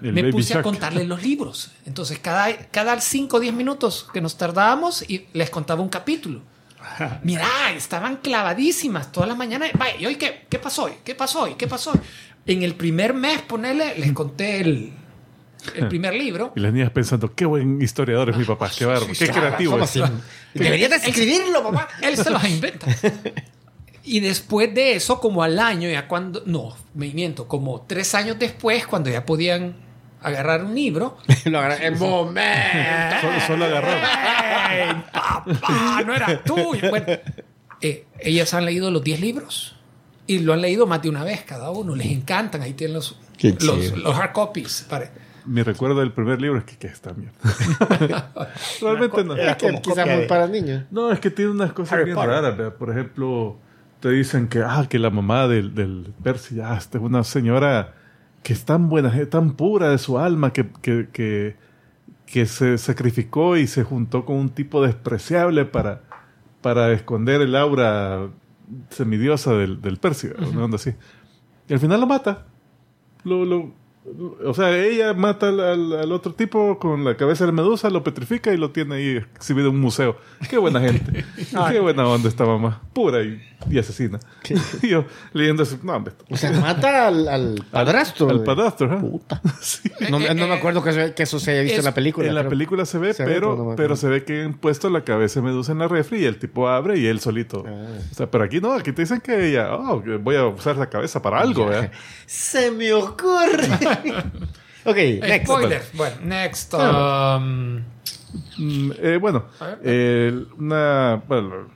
El 0.01 0.13
me 0.13 0.31
puse 0.31 0.57
a 0.57 0.61
contarles 0.61 1.07
los 1.07 1.23
libros. 1.23 1.71
Entonces, 1.85 2.19
cada, 2.19 2.55
cada 2.67 2.99
5 2.99 3.37
o 3.37 3.39
10 3.39 3.53
minutos 3.53 4.07
que 4.13 4.19
nos 4.19 4.37
tardábamos, 4.37 5.09
y 5.09 5.27
les 5.33 5.49
contaba 5.49 5.81
un 5.81 5.89
capítulo. 5.89 6.41
Mira, 7.23 7.47
estaban 7.73 8.17
clavadísimas 8.17 9.13
todas 9.13 9.29
las 9.29 9.37
mañanas. 9.37 9.71
Vaya, 9.73 9.95
¿y 9.97 10.05
hoy 10.05 10.15
qué, 10.17 10.45
qué 10.49 10.59
pasó 10.59 10.83
hoy? 10.83 10.93
¿Qué 11.05 11.15
pasó 11.15 11.43
hoy? 11.43 11.55
¿Qué 11.55 11.67
pasó 11.67 11.91
hoy? 11.91 11.99
En 12.47 12.63
el 12.63 12.75
primer 12.75 13.13
mes, 13.13 13.41
ponerle, 13.41 13.95
les 13.97 14.11
conté 14.13 14.61
el, 14.61 14.93
el 15.75 15.87
primer 15.89 16.13
libro. 16.13 16.53
Y 16.55 16.61
las 16.61 16.71
niñas 16.73 16.91
pensando, 16.91 17.33
qué 17.35 17.45
buen 17.45 17.81
historiador 17.81 18.29
es 18.29 18.37
mi 18.37 18.45
papá, 18.45 18.71
qué 18.75 18.85
bárbaro, 18.85 19.07
qué 19.17 19.27
creativo 19.27 19.71
¿Cómo 19.73 19.83
es. 19.83 19.99
Deberías 20.53 20.89
de 20.89 20.95
escribirlo, 21.09 21.61
papá. 21.63 21.87
Él 22.01 22.15
se 22.17 22.29
los 22.29 22.43
inventa. 22.47 22.87
Y 24.03 24.21
después 24.21 24.73
de 24.73 24.93
eso, 24.93 25.19
como 25.19 25.43
al 25.43 25.59
año, 25.59 25.89
ya 25.89 26.07
cuando. 26.07 26.41
No, 26.45 26.75
me 26.93 27.09
miento, 27.13 27.47
como 27.47 27.81
tres 27.81 28.15
años 28.15 28.39
después, 28.39 28.87
cuando 28.87 29.09
ya 29.09 29.25
podían 29.25 29.75
agarrar 30.21 30.63
un 30.63 30.73
libro. 30.73 31.17
Lo 31.45 31.59
agarra- 31.59 31.85
el 31.85 31.97
momento. 31.97 33.17
Solo, 33.21 33.39
solo 33.45 33.65
agarrar. 33.65 34.71
¡Ey, 34.71 35.03
papá! 35.11 36.01
No 36.05 36.15
era 36.15 36.41
tuyo. 36.43 36.89
Bueno, 36.89 37.05
eh, 37.81 38.05
ellas 38.19 38.53
han 38.53 38.63
leído 38.65 38.89
los 38.89 39.03
10 39.03 39.19
libros 39.19 39.76
y 40.27 40.39
lo 40.39 40.53
han 40.53 40.61
leído 40.61 40.85
más 40.85 41.01
de 41.01 41.09
una 41.09 41.23
vez 41.23 41.43
cada 41.43 41.71
uno. 41.71 41.95
Les 41.95 42.07
encantan. 42.07 42.61
Ahí 42.61 42.73
tienen 42.73 42.95
los, 42.95 43.17
los, 43.61 44.15
hard 44.17 44.33
copies. 44.33 44.85
Para- 44.89 45.09
Mi 45.45 45.63
recuerdo 45.63 45.99
del 46.01 46.11
primer 46.11 46.41
libro 46.41 46.59
es 46.59 46.65
que, 46.65 46.75
que 46.77 46.87
está 46.87 47.13
mierda. 47.13 47.33
Realmente 48.81 49.23
no. 49.23 49.35
Era 49.35 49.51
Es 49.51 49.57
que 49.57 49.67
como 49.67 49.81
quizás 49.81 50.05
muy 50.07 50.15
de- 50.17 50.27
para 50.27 50.47
niños. 50.47 50.83
No, 50.91 51.11
es 51.11 51.19
que 51.19 51.31
tiene 51.31 51.51
unas 51.51 51.71
cosas 51.73 51.93
Harry 51.93 52.05
bien 52.05 52.15
Potter. 52.15 52.29
raras. 52.31 52.57
¿verdad? 52.57 52.75
Por 52.75 52.89
ejemplo, 52.91 53.57
te 53.99 54.09
dicen 54.09 54.47
que, 54.47 54.59
ah, 54.61 54.85
que 54.89 54.99
la 54.99 55.09
mamá 55.09 55.47
del, 55.47 55.73
del 55.73 56.13
Percy, 56.23 56.59
ah, 56.61 56.75
esta 56.77 56.97
es 56.97 57.03
una 57.03 57.23
señora 57.23 57.93
que 58.43 58.53
es 58.53 58.65
tan 58.65 58.89
buena, 58.89 59.15
es 59.17 59.29
tan 59.29 59.53
pura 59.53 59.89
de 59.89 59.97
su 59.97 60.19
alma, 60.19 60.53
que, 60.53 60.67
que, 60.81 61.07
que, 61.11 61.55
que 62.25 62.45
se 62.45 62.77
sacrificó 62.77 63.57
y 63.57 63.67
se 63.67 63.83
juntó 63.83 64.25
con 64.25 64.35
un 64.37 64.49
tipo 64.49 64.81
despreciable 64.83 65.65
para, 65.65 66.01
para 66.61 66.91
esconder 66.93 67.41
el 67.41 67.55
aura 67.55 68.27
semidiosa 68.89 69.53
del, 69.53 69.81
del 69.81 69.97
Persia, 69.97 70.31
una 70.51 70.65
onda 70.65 70.75
así. 70.75 70.93
Y 71.67 71.73
al 71.73 71.79
final 71.79 71.99
lo 72.01 72.07
mata. 72.07 72.45
Lo, 73.23 73.45
lo- 73.45 73.73
o 74.45 74.53
sea, 74.53 74.75
ella 74.77 75.13
mata 75.13 75.49
al, 75.49 75.59
al- 75.59 75.93
al 75.93 76.11
otro 76.11 76.33
tipo 76.33 76.79
con 76.79 77.03
la 77.03 77.15
cabeza 77.17 77.45
de 77.45 77.51
medusa, 77.51 77.89
lo 77.89 78.03
petrifica 78.03 78.53
y 78.53 78.57
lo 78.57 78.71
tiene 78.71 78.95
ahí 78.95 79.17
exhibido 79.35 79.69
en 79.69 79.75
un 79.75 79.81
museo. 79.81 80.17
Qué 80.49 80.57
buena 80.57 80.79
gente. 80.79 81.25
Qué 81.71 81.79
buena 81.79 82.07
onda 82.07 82.29
esta 82.29 82.45
mamá. 82.45 82.81
Pura 82.93 83.21
y, 83.23 83.41
y 83.69 83.77
asesina. 83.79 84.19
y 84.81 84.87
yo 84.89 85.05
leyendo 85.33 85.63
eso, 85.63 85.77
no, 85.83 85.93
hombre. 85.93 86.13
O 86.29 86.37
sea, 86.37 86.51
mata 86.53 87.07
al, 87.07 87.27
al 87.27 87.65
padrastro. 87.69 88.29
Al 88.29 88.43
padrastro, 88.43 88.87
ajá. 88.87 88.99
Puta. 89.01 89.41
Sí. 89.61 89.91
No, 90.09 90.19
no 90.19 90.47
me 90.47 90.53
acuerdo 90.53 90.81
que, 90.83 90.91
eso- 90.91 91.13
que 91.15 91.23
eso 91.23 91.39
se 91.39 91.51
haya 91.51 91.61
visto 91.61 91.73
Es- 91.75 91.79
en 91.79 91.85
la 91.85 91.93
película. 91.93 92.27
En 92.27 92.35
la 92.35 92.47
película 92.47 92.85
se 92.85 92.97
ve, 92.99 93.13
Se 93.13 93.25
ve, 93.25 93.33
pero, 93.33 93.75
no 93.89 93.95
se 93.95 94.07
ve 94.07 94.23
que 94.23 94.43
han 94.43 94.53
puesto 94.53 94.89
la 94.89 95.03
cabeza 95.03 95.41
de 95.41 95.47
medusa 95.47 95.71
en 95.73 95.79
la 95.79 95.87
refri 95.87 96.19
y 96.21 96.25
el 96.25 96.37
tipo 96.39 96.67
abre 96.69 96.97
y 96.97 97.05
él 97.07 97.19
solito. 97.19 97.63
Ah. 97.67 97.85
O 98.11 98.15
sea, 98.15 98.31
pero 98.31 98.43
aquí 98.45 98.61
no, 98.61 98.73
aquí 98.73 98.91
te 98.93 99.01
dicen 99.01 99.19
que 99.19 99.49
ella, 99.49 99.73
oh, 99.75 100.01
voy 100.21 100.35
a 100.35 100.45
usar 100.47 100.77
la 100.77 100.89
cabeza 100.89 101.21
para 101.21 101.39
algo, 101.41 101.65
¿verdad? 101.65 101.91
Se 102.25 102.71
me 102.71 102.93
ocurre. 102.93 103.67
ok, 104.85 104.95
next. 105.21 105.45
Spoiler. 105.45 105.81
Bueno, 105.93 106.15
next. 106.23 106.73
um, 106.73 107.81
Mm, 108.57 108.91
eh, 108.99 109.17
bueno, 109.21 109.45
A 109.59 109.65
ver. 109.67 109.79
eh, 109.83 110.45
una, 110.57 111.23
bueno, 111.27 111.69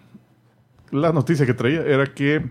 la 0.91 1.13
noticia 1.13 1.45
que 1.45 1.53
traía 1.53 1.81
era 1.81 2.05
que 2.13 2.43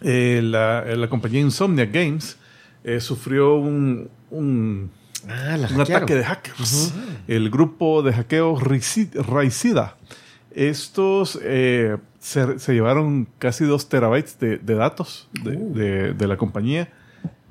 eh, 0.00 0.40
la, 0.42 0.84
eh, 0.86 0.96
la 0.96 1.08
compañía 1.08 1.40
Insomnia 1.40 1.84
Games 1.84 2.38
eh, 2.82 2.98
sufrió 3.00 3.56
un, 3.56 4.08
un, 4.30 4.90
Ah, 5.28 5.56
un 5.74 5.80
ataque 5.82 6.14
de 6.14 6.24
hackers. 6.24 6.94
El 7.28 7.50
grupo 7.50 8.02
de 8.02 8.14
hackeo 8.14 8.56
Raicid- 8.58 9.14
Raicida. 9.22 9.96
Estos 10.54 11.38
eh, 11.42 11.98
se, 12.18 12.58
se 12.58 12.72
llevaron 12.72 13.28
casi 13.38 13.64
dos 13.64 13.88
terabytes 13.90 14.38
de, 14.40 14.56
de 14.56 14.74
datos 14.74 15.28
de, 15.32 15.56
de- 15.56 16.14
de 16.14 16.26
la 16.26 16.36
compañía 16.38 16.88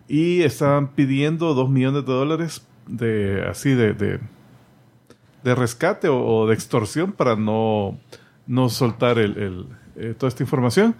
y 0.09 0.41
estaban 0.41 0.89
pidiendo 0.89 1.53
dos 1.53 1.69
millones 1.69 2.05
de 2.05 2.11
dólares 2.11 2.67
de 2.87 3.45
así 3.47 3.69
de, 3.75 3.93
de, 3.93 4.19
de 5.43 5.55
rescate 5.55 6.09
o, 6.09 6.25
o 6.25 6.47
de 6.47 6.55
extorsión 6.55 7.13
para 7.13 7.35
no, 7.35 7.97
no 8.47 8.69
soltar 8.69 9.19
el, 9.19 9.37
el, 9.37 9.65
eh, 9.95 10.15
toda 10.17 10.27
esta 10.27 10.43
información. 10.43 10.95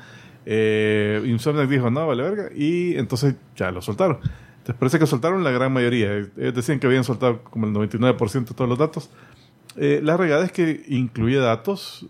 Eh, 0.46 1.22
Insomniac 1.26 1.68
dijo, 1.68 1.90
no, 1.90 2.08
vale 2.08 2.24
verga, 2.24 2.50
y 2.56 2.96
entonces 2.96 3.36
ya 3.56 3.72
lo 3.72 3.82
soltaron. 3.82 4.20
Entonces 4.60 4.76
parece 4.78 5.00
que 5.00 5.08
soltaron 5.08 5.44
la 5.44 5.52
gran 5.52 5.74
mayoría. 5.74 6.14
Eh, 6.14 6.52
decían 6.54 6.80
que 6.80 6.88
habían 6.88 7.04
soltado 7.04 7.44
como 7.44 7.66
el 7.66 7.74
99% 7.74 8.48
de 8.48 8.56
todos 8.56 8.70
los 8.70 8.78
datos. 8.78 9.10
Eh, 9.76 10.02
la 10.04 10.18
regada 10.18 10.46
es 10.46 10.52
que 10.52 10.84
incluye 10.88 11.38
datos 11.38 12.06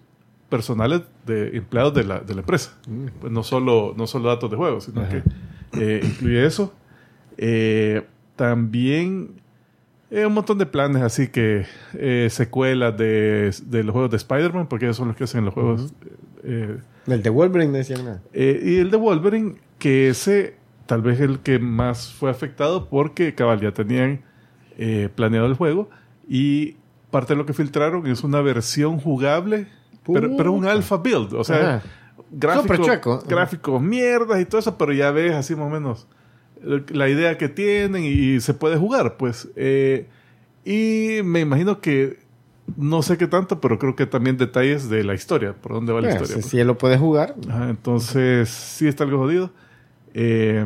personales 0.50 1.02
de 1.26 1.56
empleados 1.56 1.94
de 1.94 2.04
la, 2.04 2.20
de 2.20 2.34
la 2.34 2.42
empresa. 2.42 2.78
Pues 3.22 3.32
no, 3.32 3.44
solo, 3.44 3.94
no 3.96 4.08
solo 4.08 4.30
datos 4.30 4.50
de 4.52 4.58
juegos, 4.58 4.86
sino 4.86 5.08
que 5.08 5.24
eh, 5.74 6.02
incluye 6.04 6.46
eso. 6.46 6.74
Eh, 7.42 8.04
también 8.36 9.32
eh, 10.12 10.26
un 10.26 10.34
montón 10.34 10.58
de 10.58 10.66
planes, 10.66 11.02
así 11.04 11.28
que 11.30 11.66
eh, 11.94 12.28
secuelas 12.30 12.98
de, 12.98 13.56
de 13.66 13.84
los 13.84 13.94
juegos 13.94 14.12
de 14.12 14.18
Spider-Man, 14.18 14.68
porque 14.68 14.86
ellos 14.86 14.98
son 14.98 15.08
los 15.10 15.16
que 15.18 15.24
hacen 15.24 15.46
los 15.46 15.54
juegos. 15.54 15.94
eh, 16.44 16.78
El 17.08 17.24
de 17.24 17.30
Wolverine 17.30 17.72
no 17.72 17.78
decían 17.78 18.04
nada. 18.06 18.22
eh, 18.34 18.60
y 18.64 18.76
el 18.78 18.92
de 18.92 18.98
Wolverine, 18.98 19.56
que 19.78 20.10
ese 20.10 20.56
tal 20.86 21.02
vez 21.02 21.20
el 21.22 21.40
que 21.40 21.60
más 21.60 22.12
fue 22.12 22.30
afectado 22.32 22.90
porque 22.90 23.36
cabal 23.36 23.62
ya 23.62 23.72
tenían 23.74 24.22
eh, 24.78 25.08
planeado 25.14 25.46
el 25.46 25.54
juego 25.54 25.90
y 26.28 26.76
parte 27.12 27.34
de 27.34 27.38
lo 27.38 27.46
que 27.46 27.54
filtraron 27.54 28.06
es 28.08 28.24
una 28.24 28.42
versión 28.42 29.00
jugable, 29.00 29.68
pero, 30.12 30.36
pero 30.36 30.52
un 30.52 30.66
alpha 30.66 30.98
build, 30.98 31.34
o 31.36 31.44
sea, 31.44 31.76
Ajá. 31.76 31.84
chueco. 32.86 33.24
gráficos 33.28 33.82
mierdas 33.82 34.42
y 34.42 34.46
todo 34.46 34.60
eso, 34.60 34.78
pero 34.78 34.92
ya 34.94 35.12
ves 35.12 35.34
así 35.36 35.56
más 35.56 35.68
o 35.68 35.70
menos 35.70 36.08
eh, 36.08 36.19
la 36.62 37.10
idea 37.10 37.38
que 37.38 37.50
tienen 37.50 38.04
y, 38.06 38.40
se 38.42 38.54
puede 38.54 38.78
jugar, 38.78 39.18
pues. 39.18 39.48
Eh, 39.56 40.08
y 40.66 41.22
me 41.24 41.40
imagino 41.40 41.80
que 41.82 42.20
no 42.78 43.02
sé 43.02 43.18
qué 43.18 43.28
tanto, 43.28 43.60
pero 43.60 43.80
creo 43.80 43.96
que 43.96 44.06
también 44.06 44.38
detalles 44.38 44.90
de 44.90 45.04
la 45.04 45.14
historia, 45.16 45.54
por 45.54 45.74
dónde 45.74 45.94
va 45.94 46.02
la 46.02 46.10
Eh, 46.10 46.12
historia. 46.12 46.28
si, 46.36 46.42
pues. 46.42 46.46
si 46.46 46.60
él 46.60 46.68
lo 46.68 46.78
puede 46.78 46.98
jugar. 46.98 47.36
Ajá, 47.50 47.70
entonces 47.70 48.50
sí 48.50 48.88
está 48.88 49.04
algo 49.04 49.18
jodido. 49.18 49.52
Eh, 50.14 50.66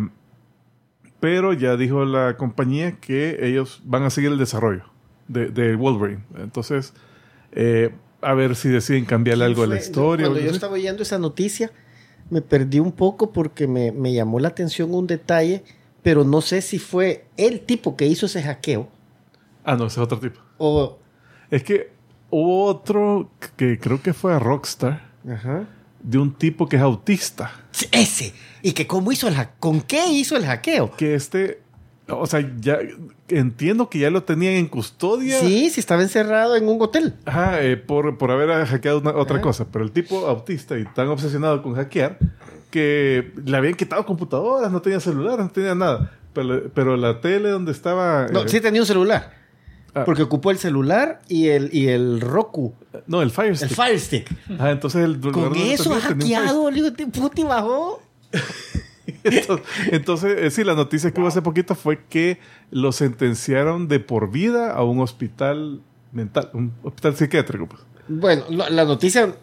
pero 1.19 1.53
ya 1.53 1.77
dijo 1.77 2.03
la 2.05 2.35
compañía 2.37 2.97
que 2.99 3.37
ellos 3.47 3.81
van 3.85 4.03
a 4.03 4.09
seguir 4.09 4.31
el 4.31 4.37
desarrollo 4.37 4.83
de, 5.27 5.47
de 5.49 5.75
Wolverine. 5.75 6.23
Entonces, 6.37 6.93
eh, 7.53 7.93
a 8.21 8.33
ver 8.33 8.55
si 8.55 8.67
deciden 8.69 9.05
cambiarle 9.05 9.45
algo 9.45 9.63
a 9.63 9.67
la 9.67 9.77
historia. 9.77 10.25
Cuando 10.25 10.39
yo 10.41 10.47
así. 10.47 10.55
estaba 10.55 10.73
oyendo 10.73 11.03
esa 11.03 11.19
noticia, 11.19 11.71
me 12.29 12.41
perdí 12.41 12.79
un 12.79 12.91
poco 12.91 13.31
porque 13.31 13.67
me, 13.67 13.91
me 13.93 14.11
llamó 14.13 14.39
la 14.39 14.49
atención 14.49 14.93
un 14.93 15.07
detalle, 15.07 15.63
pero 16.03 16.23
no 16.23 16.41
sé 16.41 16.61
si 16.61 16.77
fue 16.79 17.25
el 17.37 17.61
tipo 17.61 17.95
que 17.95 18.05
hizo 18.05 18.25
ese 18.27 18.43
hackeo 18.43 18.89
Ah, 19.63 19.75
no, 19.77 19.85
ese 19.87 19.99
es 19.99 20.03
otro 20.05 20.19
tipo. 20.19 20.39
o... 20.57 20.99
Es 21.49 21.63
que 21.63 21.91
hubo 22.29 22.65
otro 22.65 23.29
que 23.55 23.79
creo 23.79 24.01
que 24.01 24.13
fue 24.13 24.33
a 24.33 24.39
Rockstar, 24.39 25.03
Ajá. 25.31 25.67
de 26.01 26.17
un 26.17 26.33
tipo 26.33 26.67
que 26.67 26.75
es 26.77 26.81
autista. 26.81 27.51
Ese. 27.91 28.33
¿Y 28.63 28.71
que 28.73 28.87
cómo 28.87 29.11
hizo 29.11 29.27
el 29.27 29.35
hackeo? 29.35 29.55
¿Con 29.59 29.81
qué 29.81 30.07
hizo 30.07 30.35
el 30.35 30.45
hackeo? 30.45 30.91
Que 30.97 31.13
este, 31.15 31.61
o 32.09 32.25
sea, 32.25 32.39
ya 32.59 32.79
entiendo 33.29 33.87
que 33.89 33.99
ya 33.99 34.09
lo 34.09 34.23
tenían 34.23 34.53
en 34.55 34.67
custodia. 34.67 35.39
Sí, 35.41 35.69
sí 35.69 35.79
estaba 35.79 36.01
encerrado 36.01 36.55
en 36.55 36.67
un 36.67 36.81
hotel. 36.81 37.13
Ajá, 37.25 37.61
eh, 37.61 37.77
por, 37.77 38.17
por 38.17 38.31
haber 38.31 38.65
hackeado 38.65 38.99
una- 38.99 39.11
otra 39.15 39.35
Ajá. 39.35 39.43
cosa. 39.43 39.67
Pero 39.71 39.85
el 39.85 39.91
tipo 39.91 40.25
autista 40.25 40.77
y 40.79 40.85
tan 40.85 41.07
obsesionado 41.09 41.61
con 41.61 41.75
hackear 41.75 42.17
que 42.73 43.31
le 43.45 43.55
habían 43.55 43.75
quitado 43.75 44.03
computadoras, 44.03 44.71
no 44.71 44.81
tenía 44.81 44.99
celular, 44.99 45.37
no 45.37 45.49
tenía 45.49 45.75
nada. 45.75 46.11
Pero, 46.33 46.71
pero 46.73 46.97
la 46.97 47.21
tele 47.21 47.49
donde 47.49 47.71
estaba... 47.71 48.27
No, 48.29 48.41
eh, 48.41 48.49
sí 48.49 48.59
tenía 48.59 48.81
un 48.81 48.87
celular. 48.87 49.31
Ah. 49.93 50.05
Porque 50.05 50.23
ocupó 50.23 50.49
el 50.49 50.57
celular 50.57 51.21
y 51.27 51.49
el, 51.49 51.69
y 51.71 51.89
el 51.89 52.19
Roku, 52.19 52.73
no, 53.05 53.21
el 53.21 53.29
Fire 53.29 53.49
el 53.49 53.57
Stick. 53.57 53.75
Fire 53.75 53.99
Stick. 53.99 54.31
Ajá, 54.55 54.71
entonces 54.71 55.03
el 55.03 55.19
Con 55.19 55.55
eso 55.55 55.93
ha 55.93 55.99
hackeado, 55.99 56.71
le 56.71 56.77
digo, 56.77 56.93
"Te 56.93 57.05
puta, 57.05 57.39
y 57.39 57.43
bajó. 57.43 58.01
Entonces, 59.25 59.67
entonces, 59.91 60.37
eh, 60.39 60.49
sí, 60.49 60.63
la 60.63 60.75
noticia 60.75 61.11
que 61.11 61.19
hubo 61.19 61.27
hace 61.27 61.41
poquito 61.41 61.75
fue 61.75 62.05
que 62.09 62.39
lo 62.71 62.91
sentenciaron 62.93 63.89
de 63.89 63.99
por 63.99 64.31
vida 64.31 64.71
a 64.71 64.83
un 64.83 65.01
hospital 65.01 65.81
mental, 66.13 66.49
un 66.53 66.73
hospital 66.83 67.15
psiquiátrico. 67.15 67.67
Pues. 67.67 67.81
Bueno, 68.07 68.45
la 68.49 68.85
noticia 68.85 69.35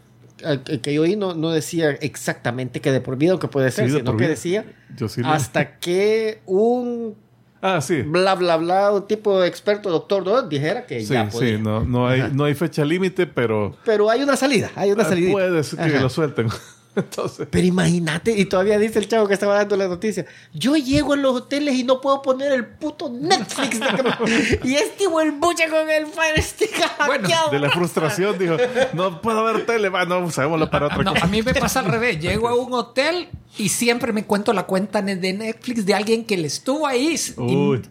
que 0.82 0.94
yo 0.94 1.02
oí 1.02 1.16
no, 1.16 1.34
no 1.34 1.50
decía 1.50 1.90
exactamente 1.90 2.80
que 2.80 2.92
de 2.92 3.00
por 3.00 3.16
vida 3.16 3.34
o 3.34 3.38
que 3.38 3.48
puede 3.48 3.70
ser, 3.70 3.90
Sí, 3.90 3.96
sino 3.96 4.16
que 4.16 4.28
decía 4.28 4.64
lo- 4.98 5.28
hasta 5.28 5.78
que 5.78 6.40
un 6.46 7.14
Ah, 7.62 7.80
sí. 7.82 8.02
bla 8.02 8.34
bla 8.36 8.56
bla, 8.56 8.90
un 8.92 9.06
tipo 9.06 9.40
de 9.40 9.46
experto, 9.48 9.90
doctor, 9.90 10.24
¿no? 10.24 10.42
dijera 10.42 10.86
que 10.86 11.00
Sí, 11.00 11.12
ya 11.12 11.28
podía. 11.28 11.56
sí, 11.56 11.62
no, 11.62 11.84
no, 11.84 12.08
hay, 12.08 12.20
Ajá. 12.20 12.30
no 12.32 12.44
hay 12.44 12.54
fecha 12.54 12.84
límite, 12.84 13.26
pero 13.26 13.76
Pero 13.84 14.08
hay 14.08 14.22
una 14.22 14.34
salida, 14.36 14.70
hay 14.76 14.92
una 14.92 15.02
ah, 15.02 15.08
salida. 15.08 15.30
puede 15.30 15.62
ser 15.62 15.78
que 15.78 15.84
Ajá. 15.84 16.00
lo 16.00 16.08
suelten. 16.08 16.48
Entonces, 16.96 17.46
Pero 17.50 17.66
imagínate, 17.66 18.32
y 18.36 18.44
todavía 18.46 18.78
dice 18.78 18.98
el 18.98 19.06
chavo 19.08 19.28
que 19.28 19.34
estaba 19.34 19.54
dando 19.54 19.76
la 19.76 19.86
noticia, 19.88 20.26
yo 20.52 20.76
llego 20.76 21.12
a 21.12 21.16
los 21.16 21.34
hoteles 21.36 21.74
y 21.76 21.84
no 21.84 22.00
puedo 22.00 22.20
poner 22.22 22.50
el 22.52 22.66
puto 22.66 23.08
Netflix. 23.08 23.78
de 23.80 23.86
que 23.86 24.02
me- 24.02 24.68
y 24.68 24.74
este 24.74 25.04
el 25.04 25.32
buche 25.32 25.68
con 25.68 25.88
el 25.88 26.06
Fire 26.06 26.42
Stick 26.42 26.70
Bueno, 27.06 27.22
hackeado. 27.24 27.50
de 27.50 27.58
la 27.60 27.70
frustración 27.70 28.38
dijo, 28.38 28.56
no 28.92 29.20
puedo 29.20 29.44
ver 29.44 29.66
tele, 29.66 29.88
va, 29.88 30.04
no, 30.04 30.18
usémoslo 30.20 30.68
para 30.70 30.86
otra 30.86 30.98
No, 31.02 31.12
cosa. 31.12 31.24
a 31.24 31.28
mí 31.28 31.42
me 31.42 31.54
pasa 31.54 31.80
al 31.80 31.86
revés. 31.86 32.18
Llego 32.20 32.48
a 32.48 32.54
un 32.54 32.72
hotel 32.72 33.28
y 33.58 33.68
siempre 33.68 34.12
me 34.12 34.24
cuento 34.24 34.52
la 34.52 34.64
cuenta 34.64 35.00
de 35.02 35.32
Netflix 35.32 35.86
de 35.86 35.94
alguien 35.94 36.24
que 36.24 36.36
le 36.36 36.46
estuvo 36.48 36.86
ahí. 36.86 37.14
y 37.38 37.40
Uy, 37.40 37.82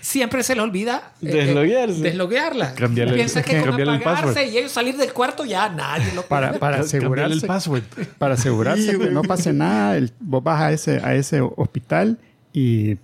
siempre 0.00 0.42
se 0.42 0.54
le 0.54 0.62
olvida 0.62 1.12
eh, 1.22 1.26
Desloguearse. 1.26 2.00
desloguearla. 2.00 2.74
Cambiarle- 2.74 3.14
Piensa 3.14 3.42
que 3.42 3.60
con 3.60 3.78
el 3.80 3.88
apagarse 3.88 4.24
password. 4.24 4.46
y 4.52 4.58
ellos 4.58 4.72
salir 4.72 4.96
del 4.96 5.12
cuarto 5.12 5.44
ya 5.44 5.68
nadie 5.68 6.12
lo 6.14 6.22
Para, 6.22 6.52
para 6.54 6.78
cambiarle 6.78 7.24
el 7.26 7.32
asegurarse, 7.32 7.46
password. 7.46 7.82
para 8.18 8.34
asegurarse 8.34 8.98
que 8.98 9.10
no 9.10 9.22
pase 9.22 9.52
nada, 9.52 9.96
el- 9.96 10.12
vos 10.20 10.42
vas 10.42 10.60
a 10.62 10.72
ese, 10.72 11.00
a 11.04 11.14
ese 11.14 11.40
hospital 11.40 12.18
y 12.52 12.96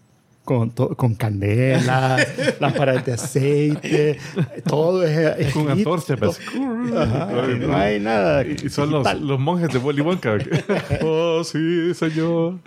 con, 0.45 0.71
to- 0.73 0.95
con 0.97 1.15
candelas, 1.15 2.27
lámparas 2.61 3.05
de 3.07 3.13
aceite, 3.15 4.19
todo 4.67 5.03
es, 5.05 5.17
es 5.39 5.53
Con 5.55 5.63
escrito. 5.69 5.71
antorcha, 5.95 6.17
pues. 6.17 6.39
No 6.55 7.77
hay 7.77 7.99
nada. 8.01 8.45
Y 8.45 8.57
y 8.65 8.69
son 8.69 8.91
los, 8.91 9.21
los 9.21 9.39
monjes 9.41 9.71
de 9.73 9.79
Willy 9.79 10.01
Wonka. 10.03 10.37
oh, 11.03 11.43
sí, 11.45 11.95
señor. 11.95 12.59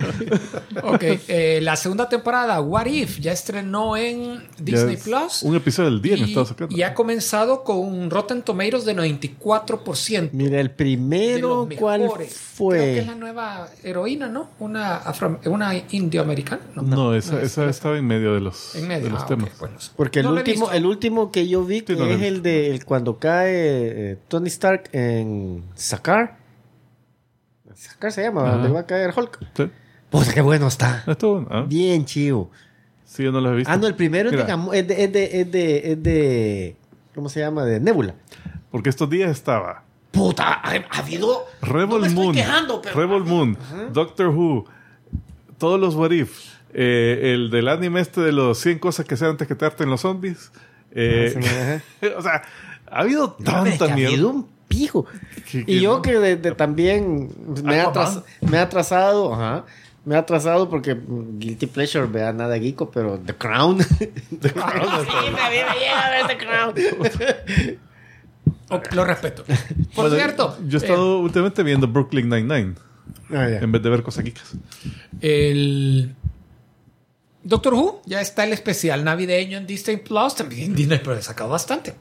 Ok, 0.83 1.03
eh, 1.27 1.59
la 1.61 1.75
segunda 1.75 2.09
temporada, 2.09 2.59
What 2.61 2.87
If, 2.87 3.19
ya 3.19 3.31
estrenó 3.31 3.95
en 3.95 4.43
Disney 4.59 4.95
es 4.95 5.03
Plus. 5.03 5.43
Un 5.43 5.55
episodio 5.55 5.89
del 5.91 6.01
día 6.01 6.13
me 6.15 6.21
y, 6.21 6.23
estaba 6.29 6.45
sacando. 6.45 6.75
y 6.75 6.81
ha 6.81 6.93
comenzado 6.93 7.63
con 7.63 7.77
un 7.77 8.09
Rotten 8.09 8.41
Tomatoes 8.41 8.85
de 8.85 8.95
94%. 8.95 10.29
Mira, 10.33 10.59
el 10.59 10.71
primero, 10.71 11.67
¿cuál 11.77 12.01
mejores. 12.01 12.27
Creo 12.27 12.27
que 12.29 12.33
fue? 12.33 12.99
es 12.99 13.07
la 13.07 13.15
nueva 13.15 13.67
heroína, 13.83 14.27
¿no? 14.27 14.49
Una, 14.59 15.03
afro- 15.03 15.39
una 15.45 15.73
indioamericana. 15.91 16.61
No, 16.75 17.13
esa, 17.13 17.37
es- 17.41 17.51
esa 17.57 17.66
estaba 17.69 17.97
en 17.97 18.05
medio 18.07 18.33
de 18.33 18.41
los, 18.41 18.75
En 18.75 18.87
medio. 18.87 19.05
de 19.05 19.09
los 19.11 19.23
Ah, 19.23 19.25
temas. 19.27 19.49
bueno. 19.59 19.75
Porque 19.95 20.19
el, 20.19 20.25
No 20.25 20.31
lo 20.31 20.37
último, 20.37 20.71
el 20.71 20.85
último 20.85 21.31
que 21.31 21.47
yo 21.47 21.63
vi, 21.65 21.81
que 21.81 21.93
Sí, 21.93 21.99
no 21.99 22.05
lo 22.05 22.11
he 22.11 22.15
es 22.15 22.21
el 22.23 22.41
de 22.41 22.71
el 22.71 22.85
cuando 22.85 23.17
cae 23.19 24.11
eh, 24.11 24.17
Tony 24.27 24.47
Stark 24.47 24.89
en 24.93 25.63
Sakaar, 25.75 26.37
Sacar 27.75 28.11
se 28.11 28.23
llama, 28.23 28.41
Ajá. 28.43 28.51
donde 28.53 28.69
va 28.69 28.79
a 28.81 28.85
caer 28.85 29.13
Hulk. 29.15 29.39
Sí. 29.55 29.69
Puta, 30.09 30.33
qué 30.33 30.41
bueno 30.41 30.67
está. 30.67 31.03
Esto, 31.05 31.45
ah, 31.49 31.65
Bien 31.67 32.05
chivo. 32.05 32.49
sí, 33.05 33.23
yo 33.23 33.31
no 33.31 33.39
los 33.41 33.51
he 33.53 33.55
visto. 33.57 33.71
Ah, 33.71 33.77
no, 33.77 33.87
el 33.87 33.95
primero 33.95 34.29
es 34.29 34.35
de, 34.37 34.43
Mira, 34.43 34.75
es 34.77 34.87
de, 34.87 35.03
es 35.03 35.11
de, 35.13 35.41
es 35.41 35.51
de, 35.51 35.91
es 35.91 36.03
de- 36.03 36.75
¿cómo 37.13 37.29
se 37.29 37.39
llama? 37.41 37.65
De 37.65 37.79
Nebula. 37.79 38.15
Porque 38.71 38.89
estos 38.89 39.09
días 39.09 39.29
estaba 39.31 39.83
Puta, 40.11 40.53
ha, 40.53 40.71
ha 40.89 40.97
habido... 40.99 41.45
Rebel 41.61 41.89
no 41.89 41.99
me 41.99 42.07
estoy 42.07 42.23
Moon, 42.23 42.35
quejando, 42.35 42.81
pero... 42.81 42.95
Rebel 42.99 43.23
Moon, 43.25 43.57
Doctor 43.93 44.27
Who, 44.29 44.65
todos 45.59 45.79
los 45.79 45.93
What 45.95 46.11
If, 46.11 46.55
eh, 46.73 47.33
el 47.33 47.49
del 47.49 47.67
anime 47.67 48.01
este 48.01 48.21
de 48.21 48.31
los 48.31 48.57
100 48.59 48.79
cosas 48.79 49.05
que 49.05 49.17
sean 49.17 49.31
antes 49.31 49.47
que 49.47 49.55
te 49.55 49.65
harten 49.65 49.89
los 49.89 50.01
zombies. 50.01 50.51
eh, 50.91 51.81
Ah, 52.01 52.07
o 52.17 52.21
sea, 52.21 52.41
ha 52.89 52.99
habido 53.01 53.35
No, 53.39 53.45
pero 53.45 53.57
es 53.65 53.71
que 53.73 53.77
tanta 53.77 53.93
ha 53.93 53.95
mierda. 53.95 54.13
habido 54.13 54.29
un 54.29 54.47
pijo. 54.67 55.05
Y 55.65 55.79
yo 55.79 55.95
no. 55.97 56.01
que 56.01 56.17
de- 56.19 56.35
de 56.37 56.51
también 56.53 57.29
me 57.63 57.79
ha, 57.81 57.91
me 58.41 58.57
ha 58.57 58.63
atrasado, 58.63 59.33
ajá. 59.33 59.65
Me 60.05 60.15
ha 60.15 60.19
atrasado 60.19 60.69
porque 60.69 60.95
Guilty 61.37 61.67
Pleasure, 61.67 62.05
vea 62.05 62.31
nada 62.31 62.57
geeko, 62.57 62.89
pero 62.91 63.19
The 63.19 63.33
Crown. 63.35 63.77
The 64.39 64.51
Crown. 64.53 65.05
sí, 65.05 65.31
me 65.33 65.41
había 65.41 65.73
llegado 65.73 66.01
a 66.01 66.09
ver 66.09 66.27
The 66.27 66.37
Crown. 66.37 67.77
Lo 68.95 69.05
respeto. 69.05 69.43
Por 69.45 69.55
Bueno, 70.09 70.15
cierto, 70.15 70.57
Yo 70.67 70.77
he 70.77 70.81
estado 70.81 71.19
últimamente 71.19 71.63
viendo 71.63 71.87
Brooklyn 71.87 72.29
Nine-Nine 72.29 72.75
Ah, 73.29 73.47
ya. 73.49 73.59
en 73.59 73.71
vez 73.71 73.81
de 73.81 73.89
ver 73.89 74.03
cosas 74.03 74.23
geekas. 74.23 74.53
eh, 75.21 75.51
el 75.51 76.15
Doctor 77.47 77.73
Who 77.75 78.01
ya 78.05 78.19
está 78.19 78.43
el 78.43 78.51
especial 78.53 79.03
navideño 79.05 79.57
en 79.57 79.65
Disney 79.65 79.97
Plus. 79.97 80.35
También 80.35 80.75
Disney 80.75 80.97
pero 80.99 81.13
le 81.13 81.19
ha 81.19 81.23
sacado 81.23 81.49
bastante. 81.49 81.95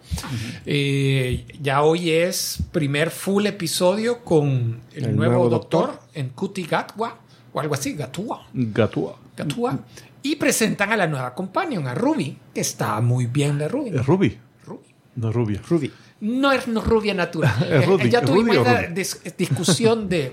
Eh, 0.65 1.47
ya 1.63 1.83
hoy 1.83 2.11
es 2.11 2.59
primer 2.73 3.11
full 3.11 3.47
episodio 3.47 4.25
con 4.25 4.81
el, 4.95 5.05
El 5.05 5.17
nuevo, 5.17 5.35
nuevo 5.35 5.49
doctor, 5.51 5.87
doctor. 5.93 6.09
en 6.15 6.31
Kuti 6.31 6.65
Gatwa 6.65 7.17
o 7.53 7.61
algo 7.61 7.75
así, 7.75 7.93
Gatua. 7.95 8.47
Gatua. 8.53 9.19
Gatua. 9.37 9.79
Y 10.23 10.37
presentan 10.37 10.93
a 10.93 10.97
la 10.97 11.07
nueva 11.07 11.33
companion, 11.35 11.87
a 11.87 11.95
Ruby, 11.95 12.37
que 12.53 12.61
está 12.61 13.01
muy 13.01 13.27
bien 13.27 13.59
la 13.59 13.69
Ruby. 13.69 13.91
Es 13.91 14.05
Ruby, 14.07 14.37
Ruby. 14.67 14.85
no 15.15 15.33
rubia. 15.33 15.63
Ruby. 15.69 15.93
No 16.23 16.51
es 16.51 16.67
no 16.67 16.81
rubia 16.81 17.15
natural. 17.15 17.55
Es 17.71 17.87
Rudy, 17.87 18.11
ya 18.11 18.23
tuvimos 18.23 18.57
dis- 18.93 19.21
discusión 19.37 20.09
de 20.09 20.33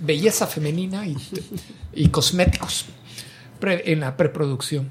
belleza 0.00 0.46
femenina 0.46 1.06
y, 1.06 1.16
y 1.94 2.08
cosméticos 2.08 2.86
pre- 3.62 3.92
en 3.92 4.00
la 4.00 4.16
preproducción. 4.16 4.90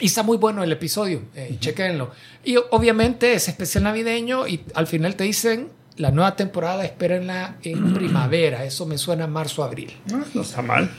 Y 0.00 0.06
está 0.06 0.22
muy 0.22 0.36
bueno 0.38 0.62
el 0.62 0.72
episodio, 0.72 1.22
eh, 1.34 1.56
chequenlo. 1.60 2.10
Y 2.44 2.56
obviamente 2.70 3.34
es 3.34 3.48
especial 3.48 3.84
navideño 3.84 4.46
y 4.48 4.60
al 4.74 4.86
final 4.86 5.14
te 5.16 5.24
dicen 5.24 5.68
la 5.96 6.10
nueva 6.12 6.34
temporada, 6.36 6.84
espérenla 6.84 7.56
en 7.62 7.92
primavera. 7.94 8.64
Eso 8.64 8.86
me 8.86 8.96
suena 8.96 9.24
a 9.24 9.26
marzo-abril. 9.26 9.92
No, 10.10 10.24
no 10.32 10.40
está 10.42 10.62
mal. 10.62 10.90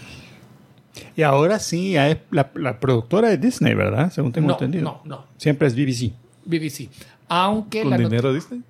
Y 1.15 1.21
ahora 1.23 1.59
sí, 1.59 1.93
ya 1.93 2.09
es 2.09 2.17
la, 2.29 2.51
la 2.55 2.79
productora 2.79 3.29
de 3.29 3.37
Disney, 3.37 3.73
¿verdad? 3.73 4.11
Según 4.11 4.31
tengo 4.33 4.49
No, 4.49 4.53
entendido. 4.53 4.83
no, 4.83 5.01
no. 5.05 5.25
Siempre 5.37 5.67
es 5.69 5.75
BBC. 5.75 6.11
BBC. 6.45 6.89
Aunque 7.29 7.81
¿Con 7.81 7.91
la 7.91 7.97
dinero 7.97 8.33
Disney? 8.33 8.61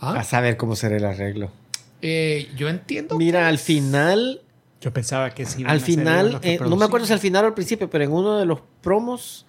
Ah, 0.00 0.14
A 0.20 0.24
saber 0.24 0.56
cómo 0.56 0.76
será 0.76 0.96
el 0.96 1.04
arreglo. 1.04 1.50
eh, 2.02 2.48
yo 2.56 2.68
entiendo. 2.68 3.16
Mira, 3.18 3.48
al 3.48 3.58
final, 3.58 4.40
Yo 4.82 4.92
pensaba 4.92 5.30
que 5.30 5.46
sí. 5.46 5.64
al 5.66 5.80
final, 5.80 6.38
eh, 6.42 6.58
no 6.60 6.76
me 6.76 6.84
acuerdo 6.84 7.06
si 7.06 7.12
al 7.14 7.18
final 7.20 7.44
o 7.44 7.46
al 7.48 7.54
principio, 7.54 7.88
pero 7.88 8.04
en 8.04 8.10
uno 8.12 8.36
de 8.36 8.44
los 8.44 8.60
promos 8.82 9.46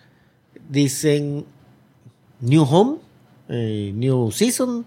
dicen 0.69 1.43
New 2.39 2.63
Home, 2.63 2.98
eh, 3.50 3.91
New 3.96 4.32
Season. 4.32 4.86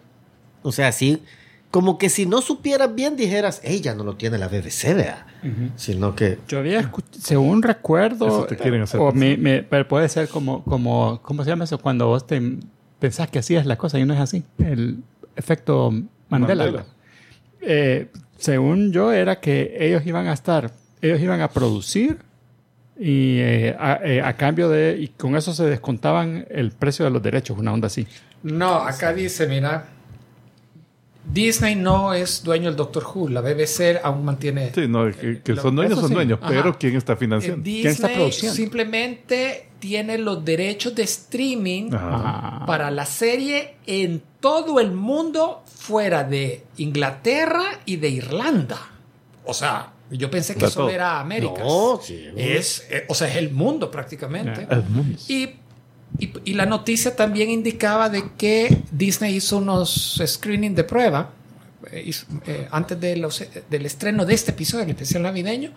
O 0.62 0.72
sea, 0.72 0.92
sí, 0.92 1.20
como 1.70 1.98
que 1.98 2.08
si 2.08 2.26
no 2.26 2.40
supieras 2.42 2.94
bien 2.94 3.16
dijeras, 3.16 3.60
ella 3.64 3.94
no 3.94 4.04
lo 4.04 4.14
tiene 4.16 4.38
la 4.38 4.48
BBC, 4.48 4.94
vea. 4.94 5.26
Sino 5.76 6.14
que 6.16 6.38
Yo 6.48 6.58
había 6.58 6.80
escuchado, 6.80 7.20
según 7.22 7.62
recuerdo, 7.62 8.26
Eso 8.26 8.44
te 8.46 8.56
quieren 8.56 8.82
hacer 8.82 9.00
o 9.00 9.10
pensar. 9.12 9.28
me- 9.28 9.36
me- 9.36 9.62
pero 9.62 9.86
puede 9.86 10.08
ser 10.08 10.28
como, 10.28 10.64
como, 10.64 11.20
¿cómo 11.22 11.44
se 11.44 11.50
llama 11.50 11.64
eso? 11.64 11.78
Cuando 11.78 12.06
vos 12.08 12.26
te 12.26 12.40
pensás 12.98 13.28
que 13.30 13.38
hacías 13.38 13.64
la 13.66 13.76
cosa 13.76 13.98
y 13.98 14.04
no 14.04 14.14
es 14.14 14.20
así. 14.20 14.42
El 14.58 15.02
efecto 15.36 15.92
Mandela. 16.28 16.64
Mandela. 16.64 16.86
Eh, 17.60 18.10
según 18.38 18.92
yo, 18.92 19.12
era 19.12 19.40
que 19.40 19.76
ellos 19.78 20.04
iban 20.06 20.26
a 20.26 20.32
estar, 20.32 20.70
ellos 21.02 21.20
iban 21.20 21.40
a 21.40 21.48
producir 21.50 22.18
y 22.98 23.38
eh, 23.40 23.76
a, 23.78 24.00
eh, 24.04 24.22
a 24.22 24.34
cambio 24.36 24.68
de, 24.68 24.96
y 24.98 25.08
con 25.08 25.36
eso 25.36 25.52
se 25.52 25.64
descontaban 25.64 26.46
el 26.50 26.70
precio 26.72 27.04
de 27.04 27.10
los 27.10 27.22
derechos, 27.22 27.58
una 27.58 27.72
onda 27.72 27.86
así. 27.88 28.06
No, 28.42 28.74
acá 28.76 29.12
dice, 29.12 29.46
mira, 29.46 29.88
Disney 31.30 31.74
no 31.74 32.14
es 32.14 32.44
dueño 32.44 32.66
del 32.66 32.76
Doctor 32.76 33.04
Who, 33.04 33.28
la 33.30 33.40
BBC 33.40 33.98
aún 34.02 34.24
mantiene... 34.24 34.70
Sí, 34.72 34.86
no, 34.86 35.10
que, 35.10 35.40
que 35.42 35.54
Lo- 35.54 35.62
son 35.62 35.74
dueños, 35.74 35.98
son 35.98 36.08
sí. 36.08 36.14
dueños, 36.14 36.38
Ajá. 36.40 36.48
pero 36.50 36.78
¿quién 36.78 36.94
está 36.96 37.14
Eh, 37.14 37.16
financiando? 37.16 37.64
¿Quién 37.64 37.86
está 37.88 38.06
Disney 38.08 38.14
produciendo? 38.16 38.54
simplemente 38.56 39.68
tiene 39.80 40.18
los 40.18 40.44
derechos 40.44 40.94
de 40.94 41.02
streaming 41.02 41.92
Ajá. 41.92 42.64
Para 42.66 42.90
la 42.92 43.04
serie 43.04 43.74
en 43.86 44.22
todo 44.46 44.78
el 44.78 44.92
mundo 44.92 45.64
fuera 45.66 46.22
de 46.22 46.62
Inglaterra 46.76 47.64
y 47.84 47.96
de 47.96 48.10
Irlanda. 48.10 48.78
O 49.44 49.52
sea, 49.52 49.92
yo 50.08 50.30
pensé 50.30 50.54
que 50.54 50.68
todo. 50.68 50.88
era 50.88 51.18
América. 51.18 51.64
No, 51.64 51.98
sí. 52.00 52.28
Es, 52.36 52.86
eh, 52.90 53.06
o 53.08 53.14
sea, 53.14 53.28
es 53.28 53.34
el 53.36 53.50
mundo 53.50 53.90
prácticamente. 53.90 54.64
El 54.70 54.84
mundo. 54.84 55.18
Y, 55.26 55.48
y- 56.20 56.32
y 56.44 56.54
la 56.54 56.64
noticia 56.64 57.16
también 57.16 57.50
indicaba 57.50 58.08
de 58.08 58.22
que 58.38 58.82
Disney 58.92 59.34
hizo 59.34 59.56
unos 59.58 60.22
screening 60.24 60.76
de 60.76 60.84
prueba 60.84 61.30
eh, 61.90 62.04
hizo, 62.06 62.24
eh, 62.46 62.68
antes 62.70 63.00
de 63.00 63.16
los- 63.16 63.42
del 63.68 63.84
estreno 63.84 64.24
de 64.24 64.34
este 64.34 64.52
episodio, 64.52 64.84
el 64.84 64.90
especial 64.90 65.22
navideño, 65.22 65.72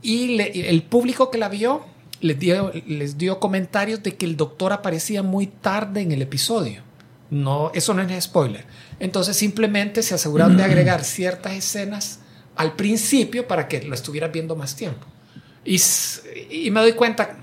y 0.00 0.36
le- 0.36 0.52
y 0.54 0.60
el 0.62 0.82
público 0.84 1.28
que 1.32 1.38
la 1.38 1.48
vio 1.48 1.84
les 2.20 2.38
dio, 2.38 2.70
les 2.86 3.18
dio 3.18 3.40
comentarios 3.40 4.00
de 4.02 4.14
que 4.16 4.26
el 4.26 4.36
doctor 4.36 4.72
aparecía 4.72 5.22
muy 5.24 5.46
tarde 5.48 6.02
en 6.02 6.12
el 6.12 6.22
episodio. 6.22 6.82
No, 7.30 7.70
eso 7.74 7.94
no 7.94 8.02
es 8.02 8.24
spoiler. 8.24 8.64
Entonces 8.98 9.36
simplemente 9.36 10.02
se 10.02 10.14
aseguraron 10.14 10.56
de 10.56 10.64
agregar 10.64 11.04
ciertas 11.04 11.52
escenas 11.54 12.20
al 12.56 12.74
principio 12.74 13.46
para 13.46 13.68
que 13.68 13.82
lo 13.82 13.94
estuvieras 13.94 14.32
viendo 14.32 14.56
más 14.56 14.76
tiempo. 14.76 15.06
Y, 15.64 16.70
me 16.70 16.80
doy 16.80 16.92
cuenta 16.92 17.36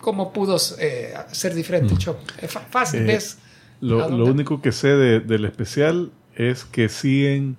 cómo 0.00 0.32
pudo 0.32 0.56
eh, 0.78 1.14
ser 1.32 1.54
diferente 1.54 1.94
el 1.94 1.98
show. 1.98 2.16
Es 2.40 2.52
fácil, 2.70 3.00
Eh, 3.00 3.04
¿ves? 3.04 3.38
Lo, 3.80 4.06
único 4.24 4.62
que 4.62 4.72
sé 4.72 4.88
de- 4.88 5.20
del 5.20 5.44
especial 5.44 6.12
es 6.34 6.64
que 6.64 6.88
siguen 6.88 7.56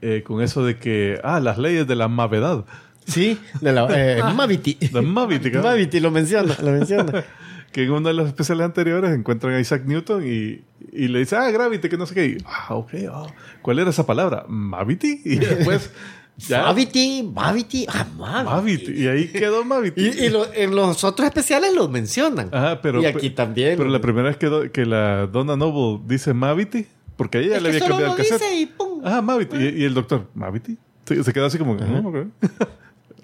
eh, 0.00 0.22
con 0.24 0.42
eso 0.42 0.64
de 0.64 0.78
que, 0.78 1.20
ah, 1.24 1.40
las 1.40 1.58
leyes 1.58 1.86
de 1.86 1.96
la 1.96 2.08
mavedad. 2.08 2.64
Sí, 3.06 3.38
de 3.60 3.72
la 3.72 3.86
eh, 3.90 4.22
Mavity. 4.34 4.74
De 4.74 5.00
Mavity, 5.00 5.50
cabrón. 5.50 5.72
Mavity 5.72 6.00
lo 6.00 6.10
menciona, 6.10 6.54
lo 6.62 6.72
menciona. 6.72 7.24
Que 7.72 7.84
en 7.84 7.90
uno 7.90 8.08
de 8.08 8.14
los 8.14 8.26
especiales 8.26 8.64
anteriores 8.64 9.10
encuentran 9.14 9.52
a 9.54 9.60
Isaac 9.60 9.82
Newton 9.84 10.22
y, 10.26 10.62
y 10.92 11.08
le 11.08 11.18
dice, 11.20 11.36
ah, 11.36 11.50
Gravity, 11.50 11.88
que 11.88 11.96
no 11.98 12.06
sé 12.06 12.14
qué. 12.14 12.26
Y, 12.26 12.38
ah, 12.46 12.74
ok, 12.74 12.90
ah, 13.12 13.26
¿cuál 13.62 13.78
era 13.78 13.90
esa 13.90 14.06
palabra? 14.06 14.44
¿Mavity? 14.48 15.20
Y 15.24 15.36
después, 15.38 15.90
ya. 16.38 16.62
Mavity, 16.62 17.22
Mavity, 17.30 17.86
ah, 17.88 18.06
Mavity. 18.16 18.50
Mavity. 18.50 18.92
Y 19.02 19.06
ahí 19.08 19.28
quedó 19.28 19.64
Mavity. 19.64 20.00
Y, 20.00 20.24
y 20.24 20.28
lo- 20.30 20.52
en 20.54 20.74
los 20.74 21.04
otros 21.04 21.26
especiales 21.28 21.74
los 21.74 21.90
mencionan. 21.90 22.48
Ajá, 22.52 22.80
pero, 22.80 23.02
y 23.02 23.06
aquí 23.06 23.30
también. 23.30 23.76
Pero 23.76 23.90
la 23.90 24.00
primera 24.00 24.28
vez 24.28 24.38
que, 24.38 24.70
que 24.72 24.86
la 24.86 25.26
Donna 25.26 25.56
Noble 25.56 26.00
dice 26.06 26.32
Mavity, 26.32 26.86
porque 27.16 27.38
a 27.38 27.40
ella 27.42 27.56
Es 27.56 27.62
le 27.62 27.68
había 27.68 27.80
cambiado 27.80 28.06
lo 28.06 28.10
el 28.12 28.16
cassette. 28.16 28.40
dice 28.40 28.60
y 28.60 28.66
pum. 28.66 29.02
Ah, 29.04 29.20
Mavity. 29.20 29.56
Y, 29.56 29.68
y 29.82 29.84
el 29.84 29.92
doctor, 29.94 30.26
¿Mavity? 30.34 30.78
Se, 31.04 31.22
se 31.22 31.32
quedó 31.34 31.46
así 31.46 31.58
como, 31.58 31.76
"Ah, 31.80 32.02
ok". 32.04 32.16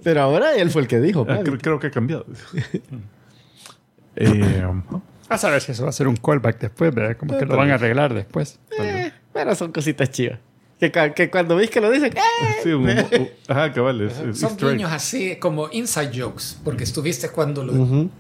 Pero 0.03 0.21
ahora 0.21 0.55
él 0.55 0.71
fue 0.71 0.83
el 0.83 0.89
que 0.89 1.01
dijo. 1.01 1.25
Ah, 1.29 1.39
creo, 1.43 1.57
creo 1.59 1.79
que 1.81 1.87
ha 1.87 1.91
cambiado. 1.91 2.27
eh, 4.17 4.65
a 5.29 5.39
saber 5.39 5.61
si 5.63 5.73
eso 5.73 5.85
va 5.85 5.89
a 5.91 5.93
ser 5.93 6.07
un 6.09 6.17
callback 6.17 6.59
después, 6.61 6.95
¿verdad? 6.95 7.17
Como 7.17 7.37
que 7.39 7.47
lo 7.47 7.57
van 7.57 7.71
a 7.71 7.75
arreglar 7.75 8.13
después. 8.15 8.59
Eh, 8.79 9.13
pero 9.33 9.55
son 9.55 9.73
cositas 9.73 10.11
chivas. 10.11 10.39
Que, 10.79 10.91
que 11.15 11.31
cuando 11.31 11.57
ves 11.57 11.71
que 11.71 11.81
lo 11.81 11.91
dicen, 11.91 12.13
¡eh! 12.17 12.21
sí, 12.63 12.71
un- 12.73 12.89
un- 12.91 13.29
ajá, 13.49 13.73
cabal, 13.73 14.03
es, 14.03 14.19
es 14.19 14.39
Son 14.41 14.57
guiños 14.57 14.93
así 14.93 15.37
como 15.37 15.69
inside 15.71 16.11
jokes, 16.15 16.57
porque 16.63 16.85
estuviste 16.85 17.31
cuando 17.31 17.65
lo, 17.65 17.73
Ujú. 17.73 18.11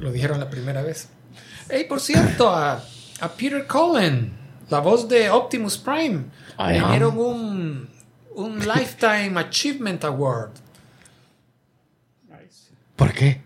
lo 0.00 0.12
dijeron 0.12 0.38
la 0.38 0.50
primera 0.50 0.82
vez. 0.82 1.08
Hey, 1.70 1.86
por 1.88 2.00
cierto, 2.00 2.50
a, 2.50 2.84
a 3.20 3.28
Peter 3.36 3.66
Cullen, 3.66 4.32
la 4.68 4.80
voz 4.80 5.08
de 5.08 5.30
Optimus 5.30 5.78
Prime, 5.78 6.24
le 6.68 6.72
dieron 6.90 7.16
un, 7.18 7.88
un 8.34 8.58
Lifetime 8.66 9.32
Achievement 9.40 10.04
Award 10.04 10.50
¿Por 12.96 13.12
qué? 13.12 13.40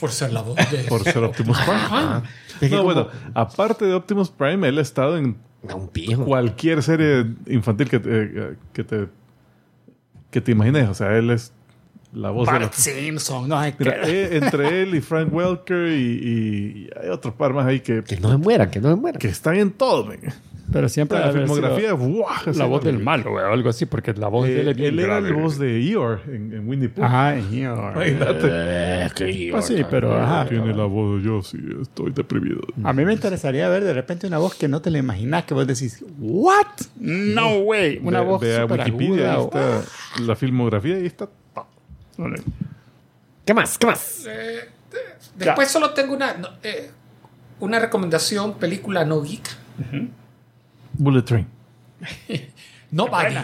Por 0.00 0.10
ser 0.10 0.32
la 0.32 0.42
voz 0.42 0.56
de... 0.56 0.78
Por 0.88 1.04
ser 1.04 1.18
Optimus 1.22 1.58
Prime. 1.58 1.74
Ajá. 1.76 2.22
Que 2.58 2.68
No, 2.68 2.78
como- 2.78 2.84
bueno, 2.94 3.08
aparte 3.34 3.84
de 3.84 3.94
Optimus 3.94 4.30
Prime, 4.30 4.66
él 4.68 4.78
ha 4.78 4.82
estado 4.82 5.16
en 5.16 5.36
pijo. 5.92 6.24
cualquier 6.24 6.82
serie 6.82 7.26
infantil 7.46 7.88
que 7.88 8.00
te, 8.00 8.56
que 8.72 8.84
te, 8.84 9.08
que 10.30 10.40
te 10.40 10.52
imagines. 10.52 10.88
O 10.88 10.94
sea, 10.94 11.16
él 11.16 11.30
es 11.30 11.52
la 12.12 12.30
voz 12.30 12.46
de 12.48 12.52
la... 12.54 12.58
Bart 12.60 12.72
Simpson, 12.74 13.48
no 13.48 13.56
hay 13.58 13.74
Mira, 13.78 14.00
que... 14.02 14.22
eh, 14.24 14.36
entre 14.38 14.82
él 14.82 14.94
y 14.94 15.00
Frank 15.00 15.32
Welker 15.32 15.88
y, 15.88 15.92
y- 15.92 16.86
y 16.86 16.90
hay 17.00 17.08
otros 17.10 17.34
par 17.34 17.52
más 17.52 17.66
ahí 17.66 17.80
que, 17.80 18.02
Que 18.02 18.16
no 18.18 18.30
se 18.30 18.36
mueran, 18.36 18.70
que 18.70 18.80
no 18.80 18.88
se 18.90 18.96
mueran. 18.96 19.18
que 19.20 19.28
están 19.28 19.56
en 19.56 19.70
todo, 19.70 20.06
men. 20.06 20.20
Pero 20.72 20.88
siempre 20.88 21.18
La 21.18 21.32
de 21.32 21.32
filmografía, 21.40 21.92
¡buah! 21.94 22.52
La 22.54 22.64
voz 22.66 22.84
del 22.84 22.94
güey. 22.96 23.04
malo, 23.04 23.30
güey, 23.32 23.44
o 23.44 23.48
algo 23.52 23.70
así, 23.70 23.86
porque 23.86 24.12
la 24.14 24.28
voz 24.28 24.46
de 24.46 24.60
él 24.60 24.68
Eh, 24.68 24.70
es 24.70 24.76
bien 24.76 24.88
él 24.94 25.00
era 25.00 25.20
grave. 25.20 25.32
voz 25.32 25.58
de 25.58 25.76
Eeyore 25.78 26.20
en, 26.26 26.52
en 26.52 26.68
Winnie 26.68 26.88
Pooh. 26.88 27.02
Ajá, 27.04 27.34
Eeyore. 27.36 28.10
Imagínate. 28.10 28.48
Eh, 28.50 29.48
Pues 29.50 29.66
sí, 29.66 29.82
pero 29.90 30.16
ajá. 30.16 30.46
Tiene 30.48 30.72
la 30.74 30.84
voz 30.84 31.18
de 31.20 31.26
yo, 31.28 31.42
sí, 31.42 31.58
estoy 31.82 32.12
deprimido. 32.12 32.60
A 32.84 32.92
mí 32.92 33.04
me 33.04 33.12
interesaría 33.12 33.68
ver 33.68 33.82
de 33.84 33.92
repente 33.94 34.26
una 34.26 34.38
voz 34.38 34.54
que 34.54 34.68
no 34.68 34.80
te 34.80 34.90
la 34.90 34.98
imaginas, 34.98 35.44
que 35.44 35.54
vos 35.54 35.66
decís, 35.66 36.04
¿What? 36.18 36.66
No 36.98 37.58
way. 37.58 38.00
Una 38.02 38.20
Ve- 38.20 38.26
voz 38.26 38.40
súper 38.40 38.78
Wikipedia, 38.80 39.34
ahí 39.34 39.40
está 39.44 39.82
la 40.22 40.36
filmografía, 40.36 40.96
ahí 40.96 41.06
está. 41.06 41.28
¿Qué 43.44 43.54
más? 43.54 43.78
¿Qué 43.78 43.86
más? 43.86 44.26
Eh, 44.28 44.60
Después 45.36 45.68
solo 45.70 45.90
tengo 45.90 46.14
una, 46.14 46.34
no, 46.34 46.48
eh, 46.62 46.90
una 47.60 47.78
recomendación, 47.78 48.54
película 48.58 49.04
no 49.04 49.22
geek. 49.22 49.48
Bullet 51.00 51.22
Train. 51.22 51.46
Nobody. 52.92 53.36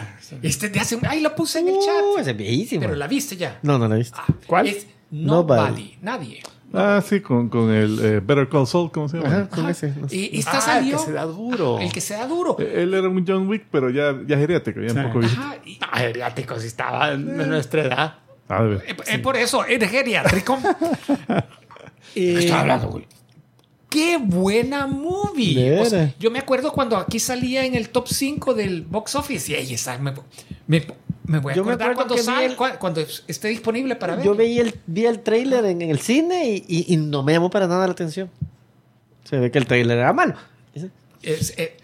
Este 0.42 0.68
de 0.70 0.80
hace 0.80 0.96
un... 0.96 1.06
Ahí 1.06 1.20
lo 1.20 1.34
puse 1.34 1.60
en 1.60 1.68
el 1.68 1.74
chat. 1.74 2.02
Uh, 2.16 2.18
ese 2.18 2.32
es 2.32 2.36
viejísimo. 2.36 2.80
Pero 2.82 2.94
la 2.96 3.06
viste 3.06 3.36
ya. 3.36 3.58
No, 3.62 3.78
no 3.78 3.86
la 3.86 3.94
he 3.94 3.98
visto. 3.98 4.18
Ah, 4.20 4.26
¿Cuál? 4.46 4.66
Es 4.66 4.86
Nobody. 5.10 5.60
Nobody. 5.60 5.96
Nadie. 6.02 6.42
Ah, 6.74 7.00
sí, 7.06 7.20
con, 7.20 7.48
con 7.48 7.70
el 7.70 7.98
eh, 8.04 8.20
Better 8.20 8.48
Call 8.48 8.66
Saul, 8.66 8.90
¿cómo 8.90 9.08
se 9.08 9.18
llama? 9.18 9.28
Ajá, 9.28 9.48
con 9.48 9.60
Ajá. 9.60 9.70
ese. 9.70 9.94
no 9.96 10.08
sé. 10.08 10.16
Y 10.16 10.38
esta 10.40 10.58
Ah, 10.58 10.60
salió. 10.60 10.94
el 10.96 10.98
que 11.00 11.04
se 11.06 11.12
da 11.12 11.24
duro. 11.24 11.78
El 11.78 11.92
que 11.92 12.00
se 12.00 12.14
da 12.14 12.26
duro. 12.26 12.56
Eh, 12.58 12.82
Él 12.82 12.92
era 12.92 13.08
un 13.08 13.24
John 13.26 13.46
Wick, 13.48 13.66
pero 13.70 13.88
ya, 13.88 14.16
ya 14.26 14.36
geriátrico, 14.36 14.80
ya 14.80 14.90
Sí. 14.90 14.98
un 14.98 15.12
poco. 15.12 15.24
Ajá. 15.24 15.56
y- 15.64 15.78
Ah, 15.80 15.98
geriátrico, 16.00 16.58
si 16.58 16.66
estaba 16.66 17.12
en 17.12 17.36
nuestra 17.48 17.82
edad. 17.84 18.14
Ah, 18.48 18.62
de 18.64 18.68
ver. 18.68 18.84
eh, 18.88 18.96
eh, 19.06 19.18
por 19.20 19.36
eso, 19.36 19.64
es 19.64 19.88
geriátrico. 19.90 20.58
Eh, 22.18 22.36
Estaba 22.38 22.62
hablando, 22.62 22.88
güey. 22.88 23.06
¡Qué 23.88 24.18
buena 24.18 24.86
movie! 24.86 25.54
Yo 26.18 26.30
me 26.30 26.38
acuerdo 26.40 26.72
cuando 26.72 26.96
aquí 26.96 27.18
salía 27.20 27.64
en 27.64 27.74
el 27.74 27.88
top 27.90 28.08
5 28.08 28.54
del 28.54 28.82
box 28.82 29.14
office. 29.14 29.52
Y 29.52 29.54
ahí 29.54 29.74
esa, 29.74 29.96
me, 29.98 30.12
me, 30.66 30.84
me 31.24 31.38
voy 31.38 31.52
a 31.52 31.56
Yo 31.56 31.62
acordar 31.62 31.94
cuando 31.94 32.14
el- 32.42 32.56
cua- 32.56 32.78
cuando 32.78 33.00
esté 33.00 33.48
disponible 33.48 33.96
para 33.96 34.16
ver. 34.16 34.24
Yo 34.24 34.34
veía 34.34 34.62
el, 34.62 34.74
vi 34.86 35.06
el 35.06 35.20
trailer 35.20 35.64
en, 35.66 35.82
en 35.82 35.90
el 35.90 36.00
cine 36.00 36.48
y, 36.50 36.64
y- 36.66 36.92
y 36.94 36.96
no 36.96 37.22
me 37.22 37.32
llamó 37.32 37.48
para 37.48 37.66
nada 37.68 37.86
la 37.86 37.92
atención. 37.92 38.30
Se 39.24 39.38
ve 39.38 39.50
que 39.50 39.58
el 39.58 39.66
trailer 39.66 39.98
era 39.98 40.12
malo. 40.12 40.34
Es, 41.22 41.54
eh, 41.56 41.76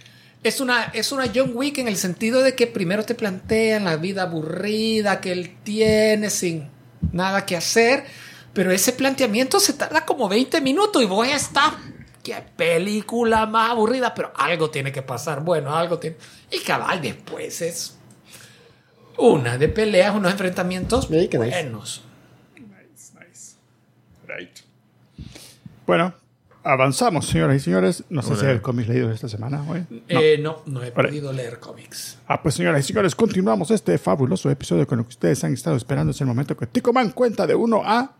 es 0.42 0.60
una, 0.60 0.84
es 0.92 1.12
una 1.12 1.24
John 1.34 1.52
Wick 1.54 1.78
en 1.78 1.88
el 1.88 1.96
sentido 1.96 2.42
de 2.42 2.54
que 2.54 2.66
primero 2.66 3.04
te 3.04 3.14
plantean 3.14 3.84
la 3.84 3.96
vida 3.96 4.22
aburrida 4.22 5.20
que 5.20 5.32
él 5.32 5.56
tiene 5.64 6.30
sin 6.30 6.68
nada 7.12 7.46
que 7.46 7.56
hacer, 7.56 8.04
pero 8.52 8.70
ese 8.70 8.92
planteamiento 8.92 9.58
se 9.60 9.72
tarda 9.72 10.04
como 10.04 10.28
20 10.28 10.60
minutos 10.60 11.02
y 11.02 11.06
vos 11.06 11.26
estás. 11.26 11.72
Qué 12.22 12.36
película 12.56 13.46
más 13.46 13.70
aburrida, 13.72 14.14
pero 14.14 14.32
algo 14.36 14.70
tiene 14.70 14.92
que 14.92 15.02
pasar. 15.02 15.42
Bueno, 15.42 15.74
algo 15.74 15.98
tiene. 15.98 16.16
Y 16.50 16.60
cabal, 16.60 17.00
después 17.02 17.60
es 17.62 17.96
una 19.18 19.58
de 19.58 19.68
peleas, 19.68 20.14
unos 20.14 20.32
enfrentamientos 20.32 21.10
Ey, 21.10 21.28
qué 21.28 21.38
nice. 21.38 21.50
buenos. 21.62 22.04
Bueno, 25.86 26.14
avanzamos, 26.62 27.26
señoras 27.26 27.56
y 27.56 27.60
señores. 27.60 28.04
No 28.08 28.22
sé 28.22 28.36
si 28.36 28.46
hay 28.46 28.60
cómics 28.60 28.88
leídos 28.88 29.12
esta 29.14 29.28
semana, 29.28 29.62
güey. 29.66 29.84
No. 29.90 29.98
Eh, 30.08 30.38
no, 30.40 30.62
no 30.66 30.82
he 30.82 30.90
Vale. 30.90 31.08
podido 31.08 31.32
leer 31.32 31.58
cómics. 31.58 32.18
Ah, 32.26 32.40
pues 32.40 32.54
señoras 32.54 32.84
y 32.84 32.88
señores, 32.88 33.14
continuamos 33.14 33.70
este 33.72 33.98
fabuloso 33.98 34.48
episodio 34.48 34.86
con 34.86 34.98
lo 34.98 35.04
que 35.04 35.10
ustedes 35.10 35.42
han 35.44 35.52
estado 35.52 35.76
esperando. 35.76 36.12
Es 36.12 36.20
el 36.20 36.28
momento 36.28 36.56
que 36.56 36.66
Tico 36.66 36.92
Man 36.92 37.10
cuenta 37.10 37.46
de 37.46 37.54
1 37.56 37.82
a... 37.84 38.12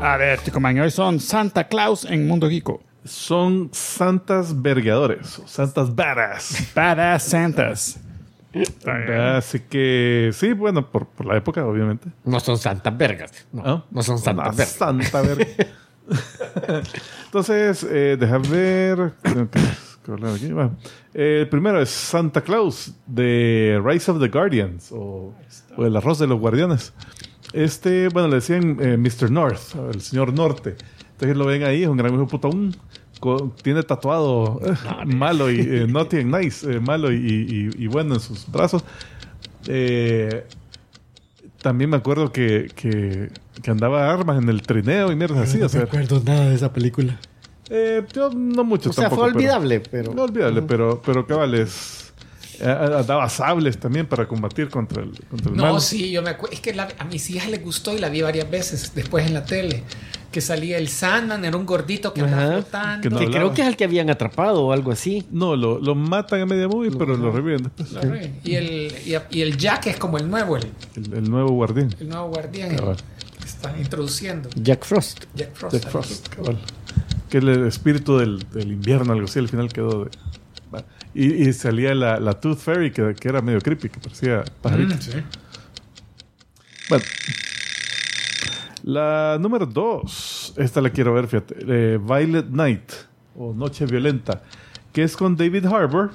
A 0.00 0.16
ver, 0.16 0.40
Tico 0.40 0.60
Man, 0.60 0.78
hoy 0.78 0.90
son 0.90 1.18
Santa 1.18 1.64
Claus 1.68 2.04
en 2.04 2.26
Mundo 2.26 2.48
Geeko. 2.48 2.80
Son 3.04 3.68
santas 3.72 4.60
vergadores, 4.62 5.40
santas 5.46 5.94
varas. 5.94 6.70
Badass 6.74 7.22
Santas. 7.24 8.00
Así 9.36 9.60
que, 9.60 10.30
sí, 10.32 10.52
bueno, 10.52 10.90
por, 10.90 11.06
por 11.06 11.26
la 11.26 11.36
época, 11.36 11.64
obviamente. 11.66 12.08
No 12.24 12.38
son 12.40 12.58
santas 12.58 12.96
vergas. 12.96 13.46
No, 13.52 13.62
¿Ah? 13.64 13.84
no 13.90 14.02
son 14.02 14.18
santas 14.18 14.46
Una 14.46 14.56
vergas. 14.56 14.68
Santa 14.72 15.22
verga. 15.22 15.46
Entonces, 17.26 17.86
eh, 17.90 18.16
deja 18.18 18.38
ver. 18.38 19.12
Aquí. 19.24 20.52
Bueno, 20.52 20.76
eh, 21.12 21.40
el 21.42 21.48
primero 21.50 21.82
es 21.82 21.90
Santa 21.90 22.40
Claus 22.40 22.94
de 23.06 23.78
Rise 23.84 24.10
of 24.10 24.20
the 24.20 24.28
Guardians 24.28 24.90
o, 24.90 25.34
o 25.76 25.84
El 25.84 25.94
Arroz 25.94 26.18
de 26.18 26.26
los 26.26 26.38
Guardianes. 26.40 26.94
Este, 27.52 28.08
bueno, 28.08 28.28
le 28.28 28.36
decían 28.36 28.76
eh, 28.80 28.96
Mr. 28.96 29.30
North, 29.30 29.74
el 29.92 30.00
señor 30.00 30.32
Norte. 30.32 30.76
Entonces 31.12 31.36
lo 31.36 31.46
ven 31.46 31.62
ahí, 31.64 31.82
es 31.82 31.88
un 31.88 31.96
gran 31.96 32.12
hijo 32.12 32.22
de 32.22 32.28
puta. 32.28 32.48
un- 32.48 32.76
co- 33.20 33.52
tiene 33.62 33.82
tatuado 33.82 34.60
eh, 34.64 34.74
malo 35.06 35.50
y 35.50 35.60
eh, 35.60 35.86
naughty 35.88 36.18
and 36.18 36.36
nice, 36.36 36.70
eh, 36.70 36.78
malo 36.80 37.10
y, 37.12 37.16
y- 37.76 37.84
y 37.84 37.86
bueno 37.88 38.14
en 38.14 38.20
sus 38.20 38.46
brazos. 38.50 38.84
Eh, 39.66 40.44
también 41.60 41.90
me 41.90 41.96
acuerdo 41.96 42.30
que, 42.30 42.70
que, 42.76 43.30
que 43.62 43.70
andaba 43.70 44.12
armas 44.12 44.40
en 44.40 44.48
el 44.48 44.62
trineo 44.62 45.10
y 45.10 45.16
mierdas 45.16 45.48
así. 45.48 45.60
o 45.60 45.68
sea, 45.68 45.82
acuerdo 45.82 46.22
nada 46.24 46.48
de 46.50 46.54
esa 46.54 46.72
película. 46.72 47.18
eh, 47.70 48.04
yo 48.14 48.30
no 48.30 48.62
mucho 48.62 48.90
O 48.90 48.92
sea, 48.92 49.08
fue 49.10 49.26
pero- 49.26 49.36
olvidable, 49.36 49.80
pero... 49.80 50.14
no 50.14 50.22
olvidable, 50.22 50.62
pero, 50.62 51.02
pero 51.04 51.26
cabales. 51.26 52.07
Eh, 52.60 53.04
daba 53.06 53.28
sables 53.28 53.78
también 53.78 54.06
para 54.06 54.26
combatir 54.28 54.68
contra 54.68 55.02
el, 55.02 55.12
contra 55.28 55.50
el 55.50 55.56
No, 55.56 55.72
mal. 55.74 55.80
sí, 55.80 56.10
yo 56.10 56.22
me 56.22 56.30
acuerdo. 56.30 56.54
Es 56.54 56.60
que 56.60 56.74
la- 56.74 56.88
a 56.98 57.04
mis 57.04 57.28
hijas 57.30 57.48
les 57.50 57.62
gustó 57.62 57.94
y 57.94 57.98
la 57.98 58.08
vi 58.08 58.22
varias 58.22 58.50
veces 58.50 58.92
después 58.94 59.26
en 59.26 59.34
la 59.34 59.44
tele. 59.44 59.82
Que 60.30 60.42
salía 60.42 60.76
el 60.76 60.88
Sandman, 60.88 61.42
era 61.46 61.56
un 61.56 61.64
gordito 61.64 62.12
que 62.12 62.20
andaba 62.20 62.52
flotando. 62.52 63.02
Que 63.02 63.08
no 63.08 63.18
que 63.18 63.26
creo 63.30 63.54
que 63.54 63.62
es 63.62 63.68
el 63.68 63.76
que 63.76 63.84
habían 63.84 64.10
atrapado 64.10 64.62
o 64.66 64.72
algo 64.72 64.92
así. 64.92 65.24
No, 65.30 65.56
lo, 65.56 65.78
lo 65.78 65.94
matan 65.94 66.42
a 66.42 66.46
media 66.46 66.68
movie, 66.68 66.90
pero 66.90 67.16
lo 67.16 67.32
reviven 67.32 67.62
después. 67.62 67.92
Lo 67.92 68.02
re- 68.02 68.32
Y 68.44 68.54
el, 68.56 68.92
y, 69.06 69.14
y 69.38 69.40
el 69.40 69.56
Jack 69.56 69.86
es 69.86 69.96
como 69.96 70.18
el 70.18 70.28
nuevo, 70.30 70.58
el, 70.58 70.64
El, 70.96 71.14
el 71.14 71.30
nuevo 71.30 71.50
guardián. 71.52 71.94
el 71.98 72.08
nuevo 72.10 72.28
guardián 72.28 72.76
que 72.76 73.46
están 73.46 73.80
introduciendo. 73.80 74.50
Jack 74.54 74.84
Frost. 74.84 75.24
Jack 75.34 75.54
Frost. 75.54 75.74
Jack 75.76 75.90
Frost, 75.90 76.28
cabal. 76.28 76.58
Que 77.30 77.38
el 77.38 77.66
espíritu 77.66 78.18
del, 78.18 78.44
del 78.52 78.72
invierno, 78.72 79.12
algo 79.14 79.24
así, 79.24 79.38
al 79.38 79.48
final 79.48 79.72
quedó 79.72 80.04
de. 80.04 80.10
Y, 81.14 81.48
y 81.48 81.52
salía 81.52 81.94
la, 81.94 82.18
la 82.20 82.34
Tooth 82.40 82.58
Fairy, 82.58 82.90
que, 82.92 83.14
que 83.18 83.28
era 83.28 83.40
medio 83.42 83.60
creepy, 83.60 83.88
que 83.88 83.98
parecía 84.00 84.44
pajarito. 84.62 84.94
Mm, 84.94 85.00
sí. 85.00 85.12
Bueno. 86.88 87.04
La 88.84 89.38
número 89.40 89.66
dos. 89.66 90.52
Esta 90.56 90.80
la 90.80 90.90
quiero 90.90 91.12
ver, 91.14 91.26
fíjate. 91.28 91.56
Eh, 91.66 91.98
Violet 92.00 92.46
Night. 92.50 92.92
O 93.36 93.52
Noche 93.52 93.86
Violenta. 93.86 94.42
Que 94.92 95.02
es 95.02 95.16
con 95.16 95.36
David 95.36 95.66
Harbour. 95.66 96.10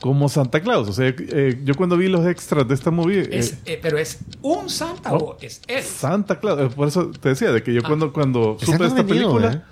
Como 0.00 0.28
Santa 0.28 0.60
Claus. 0.60 0.88
O 0.88 0.92
sea, 0.92 1.08
eh, 1.16 1.60
yo 1.64 1.74
cuando 1.74 1.96
vi 1.96 2.08
los 2.08 2.24
extras 2.26 2.66
de 2.68 2.74
esta 2.74 2.90
movie. 2.90 3.20
eh, 3.22 3.28
Es, 3.32 3.58
eh, 3.64 3.78
pero 3.80 3.98
es 3.98 4.18
un 4.42 4.68
Santa 4.68 5.10
no, 5.10 5.16
o 5.16 5.36
es 5.40 5.60
él. 5.66 5.82
Santa 5.82 6.38
Claus. 6.38 6.72
Por 6.74 6.86
eso 6.88 7.10
te 7.10 7.30
decía, 7.30 7.50
de 7.52 7.62
que 7.62 7.72
yo 7.72 7.82
cuando, 7.82 8.12
cuando 8.12 8.56
Esa 8.60 8.72
supe 8.72 8.86
esta 8.86 9.04
película. 9.04 9.64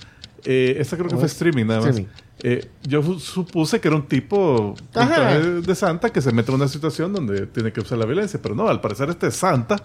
eh, 0.44 0.76
esta 0.78 0.96
creo 0.96 1.08
que 1.08 1.14
¿O 1.14 1.18
fue 1.18 1.26
es 1.26 1.32
streaming 1.32 1.66
nada 1.66 1.80
más. 1.80 1.90
streaming? 1.90 2.10
Eh, 2.42 2.68
yo 2.82 3.02
supuse 3.18 3.80
que 3.80 3.88
era 3.88 3.96
un 3.96 4.06
tipo 4.06 4.74
de 4.92 5.74
Santa 5.74 6.10
que 6.10 6.20
se 6.20 6.32
mete 6.32 6.50
en 6.50 6.56
una 6.56 6.68
situación 6.68 7.12
donde 7.12 7.46
tiene 7.46 7.72
que 7.72 7.80
usar 7.80 7.98
la 7.98 8.06
violencia. 8.06 8.40
Pero 8.42 8.54
no, 8.54 8.68
al 8.68 8.80
parecer 8.80 9.08
este 9.08 9.28
es 9.28 9.36
Santa 9.36 9.76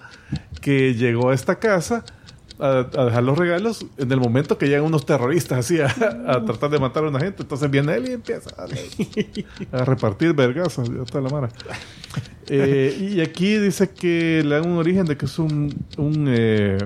que 0.59 0.93
llegó 0.93 1.29
a 1.29 1.33
esta 1.33 1.59
casa 1.59 2.03
a, 2.59 2.87
a 2.95 3.05
dejar 3.05 3.23
los 3.23 3.37
regalos 3.37 3.85
en 3.97 4.11
el 4.11 4.19
momento 4.19 4.57
que 4.57 4.67
llegan 4.67 4.83
unos 4.83 5.05
terroristas 5.05 5.59
así 5.59 5.79
a, 5.79 5.87
a 6.27 6.43
tratar 6.45 6.69
de 6.69 6.79
matar 6.79 7.05
a 7.05 7.09
una 7.09 7.19
gente. 7.19 7.41
Entonces 7.41 7.69
viene 7.71 7.95
él 7.95 8.09
y 8.09 8.11
empieza 8.11 8.51
a, 8.57 8.65
a 9.81 9.85
repartir 9.85 10.33
vergazos. 10.33 10.89
Ya 10.89 11.03
está 11.03 11.21
la 11.21 11.29
mara. 11.29 11.49
Eh, 12.47 13.13
y 13.15 13.21
aquí 13.21 13.57
dice 13.57 13.89
que 13.89 14.43
le 14.45 14.55
dan 14.55 14.67
un 14.69 14.77
origen 14.77 15.05
de 15.05 15.15
que 15.15 15.25
es 15.25 15.39
un, 15.39 15.73
un, 15.97 16.25
eh, 16.27 16.77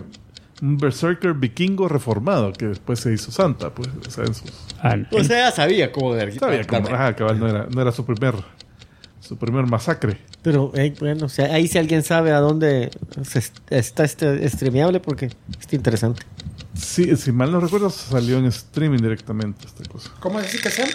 un 0.62 0.78
berserker 0.78 1.34
vikingo 1.34 1.88
reformado 1.88 2.54
que 2.54 2.68
después 2.68 3.00
se 3.00 3.14
hizo 3.14 3.32
Santa. 3.32 3.70
Pues, 3.74 3.90
o 4.08 4.10
sea, 4.10 4.24
en 4.26 4.34
sus 4.34 4.52
Ah, 4.82 4.96
O 5.12 5.24
sea, 5.24 5.52
sabía 5.52 5.92
cómo 5.92 6.14
de 6.14 6.32
Sabía 6.34 6.64
como- 6.66 6.88
ajá, 6.88 7.16
cabal, 7.16 7.40
no 7.40 7.48
era, 7.48 7.68
no 7.74 7.82
era 7.82 7.92
su 7.92 8.06
primer 8.06 8.36
su 9.20 9.38
primer 9.38 9.66
masacre. 9.66 10.20
Pero 10.44 10.72
eh, 10.76 10.94
bueno, 11.00 11.26
o 11.26 11.30
sea, 11.30 11.52
ahí 11.56 11.68
si 11.68 11.80
alguien 11.80 12.04
sabe 12.04 12.32
a 12.32 12.40
dónde 12.40 12.92
se 13.24 13.40
est- 13.40 13.58
está 13.72 14.04
este 14.04 14.48
streameable 14.50 15.00
porque 15.00 15.32
está 15.60 15.76
interesante. 15.76 16.22
Sí, 16.76 17.16
si 17.16 17.32
mal 17.32 17.52
no 17.52 17.60
recuerdo, 17.60 17.90
salió 17.90 18.38
en 18.38 18.46
streaming 18.46 19.00
directamente 19.00 19.66
esta 19.66 19.84
cosa. 19.90 20.12
¿Cómo 20.20 20.40
decir 20.40 20.62
que 20.62 20.70
sea? 20.70 20.86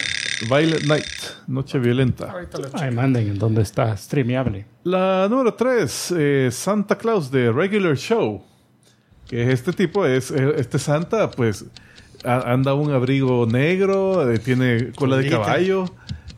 Violet 0.47 0.85
Night, 0.85 1.03
Noche 1.47 1.77
Violenta. 1.79 2.31
Ahorita 2.31 2.59
lo 2.59 2.69
Ay, 2.73 2.91
manden 2.91 3.27
en 3.27 3.37
dónde 3.37 3.63
está 3.63 3.97
streameable. 3.97 4.65
La 4.85 5.27
número 5.29 5.53
3, 5.55 6.13
Santa 6.51 6.97
Claus 6.97 7.29
de 7.31 7.51
Regular 7.51 7.97
Show. 7.97 8.45
Que 9.31 9.43
es 9.43 9.49
este 9.49 9.71
tipo, 9.73 10.05
es 10.05 10.29
eh, 10.29 10.53
este 10.57 10.77
Santa, 10.77 11.31
pues 11.31 11.65
a- 12.23 12.51
anda 12.51 12.73
un 12.75 12.91
abrigo 12.91 13.47
negro, 13.47 14.29
eh, 14.29 14.37
tiene 14.37 14.91
cola 14.91 15.15
de 15.17 15.29
caballo, 15.29 15.85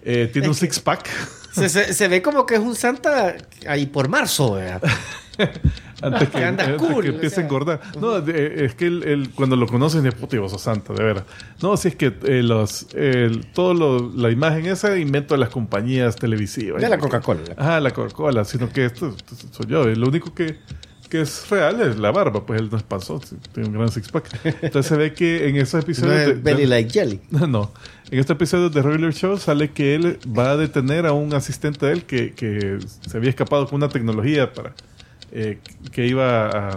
eh, 0.04 0.30
tiene 0.32 0.48
un 0.48 0.54
Es 0.54 0.60
six 0.60 0.80
pack. 0.80 1.10
Se, 1.52 1.70
se- 1.70 1.94
se 1.94 2.08
ve 2.08 2.22
como 2.22 2.46
que 2.46 2.54
es 2.56 2.62
un 2.62 2.76
Santa 2.76 3.36
ahí 3.68 3.88
por 3.88 4.08
marzo, 4.10 4.54
¿verdad? 4.54 4.82
Antes 6.04 6.30
que, 6.30 6.44
anda 6.44 6.66
antes 6.66 6.80
cool, 6.82 7.06
o 7.06 7.08
empiece 7.08 7.36
sea. 7.36 7.44
a 7.44 7.48
engordar. 7.48 7.82
No, 8.00 8.20
de- 8.22 8.66
es 8.66 8.76
que 8.76 8.86
él, 8.88 9.04
él, 9.08 9.30
cuando 9.34 9.56
lo 9.56 9.66
conocen, 9.68 10.06
es 10.06 10.14
puto, 10.14 10.50
sos 10.50 10.62
santa, 10.62 10.94
de 10.94 11.02
veras. 11.04 11.24
No, 11.62 11.78
si 11.78 11.88
es 11.88 11.96
que 11.96 12.14
eh, 12.26 12.44
los, 12.44 12.88
el- 12.94 13.46
todo 13.54 13.74
lo- 13.74 14.12
la 14.16 14.30
imagen 14.30 14.66
esa 14.66 14.98
invento 14.98 15.34
de 15.34 15.40
las 15.40 15.50
compañías 15.50 16.16
televisivas. 16.18 16.82
De 16.82 16.90
la 16.90 16.98
Coca-Cola. 16.98 17.40
Ajá, 17.58 17.80
la 17.80 17.92
Coca-Cola, 17.92 18.44
sino 18.44 18.70
que 18.72 18.86
esto, 18.86 19.16
esto 19.16 19.36
soy 19.52 19.66
yo. 19.68 19.86
Lo 19.86 20.08
único 20.10 20.34
que, 20.36 20.58
que 21.14 21.22
es 21.22 21.48
real 21.52 21.80
es 21.82 21.98
la 22.00 22.10
barba, 22.12 22.44
pues 22.44 22.60
él 22.60 22.70
no 22.72 22.78
es 22.78 22.82
panzón, 22.84 23.22
sí, 23.24 23.36
tiene 23.54 23.70
un 23.70 23.76
gran 23.76 23.90
six-pack. 23.92 24.40
Entonces 24.64 24.88
se 24.90 24.96
ve 24.98 25.14
que 25.14 25.48
en 25.48 25.58
esos 25.58 25.76
No 25.76 25.80
episodios. 25.82 26.16
de- 26.26 26.32
es 26.32 26.42
belly 26.44 26.62
de- 26.62 26.68
like 26.68 26.90
jelly. 26.92 27.22
no, 27.30 27.72
en 28.10 28.20
este 28.20 28.34
episodio 28.34 28.72
de 28.72 28.82
Regular 28.82 29.14
Show 29.14 29.38
sale 29.38 29.70
que 29.72 29.94
él 29.94 30.18
va 30.28 30.50
a 30.52 30.58
detener 30.58 31.06
a 31.06 31.14
un 31.14 31.34
asistente 31.36 31.86
de 31.86 31.92
él 31.94 32.04
que, 32.06 32.34
que 32.34 32.80
se 33.08 33.16
había 33.18 33.30
escapado 33.30 33.68
con 33.68 33.76
una 33.76 33.90
tecnología 33.90 34.52
para 34.54 34.74
eh, 35.32 35.60
que 35.92 36.08
iba 36.08 36.48
a, 36.50 36.70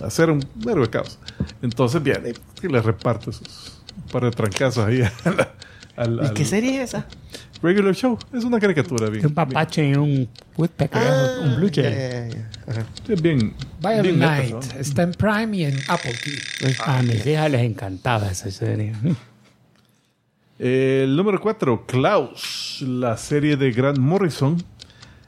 a 0.00 0.06
hacer 0.06 0.30
un 0.30 0.38
mero 0.64 0.82
de 0.82 0.90
caos. 0.90 1.18
Entonces 1.60 2.00
viene 2.00 2.32
y 2.62 2.68
le 2.68 2.80
reparte 2.80 3.32
sus 3.32 3.72
un 3.96 4.10
par 4.12 4.22
de 4.24 4.30
trancazos 4.30 4.84
ahí 4.86 5.02
al, 5.24 5.48
al- 5.96 6.20
¿Y 6.22 6.26
al 6.28 6.32
qué 6.34 6.44
serie 6.44 6.76
es 6.80 6.90
esa? 6.90 7.06
Regular 7.64 7.94
Show. 7.94 8.18
Es 8.32 8.44
una 8.44 8.60
caricatura 8.60 9.08
bien, 9.08 9.24
Un 9.26 9.32
papache 9.34 9.88
y 9.88 9.94
un 9.94 10.28
woodpecker, 10.56 11.02
Ah, 11.02 11.40
un 11.44 11.56
blue 11.56 11.70
jay. 11.74 11.84
ya, 11.84 12.28
ya. 12.28 12.50
Ajá. 12.68 12.86
bien, 13.08 13.22
bien, 13.22 13.54
Violent 13.80 14.02
bien 14.02 14.18
neta, 14.18 14.36
Night. 14.36 14.50
¿no? 14.52 14.60
Está 14.80 15.02
en 15.02 15.12
Prime 15.12 15.56
y 15.56 15.64
en 15.64 15.78
Apple 15.88 16.12
TV. 16.60 16.74
A 16.84 17.02
mis 17.02 17.26
hijas 17.26 17.50
les 17.50 17.62
encantaba 17.62 18.28
esa 18.30 18.50
serie. 18.50 18.92
El 20.58 21.16
número 21.16 21.40
4, 21.40 21.84
Klaus, 21.86 22.78
la 22.86 23.16
serie 23.16 23.56
de 23.56 23.72
Grant 23.72 23.98
Morrison, 23.98 24.62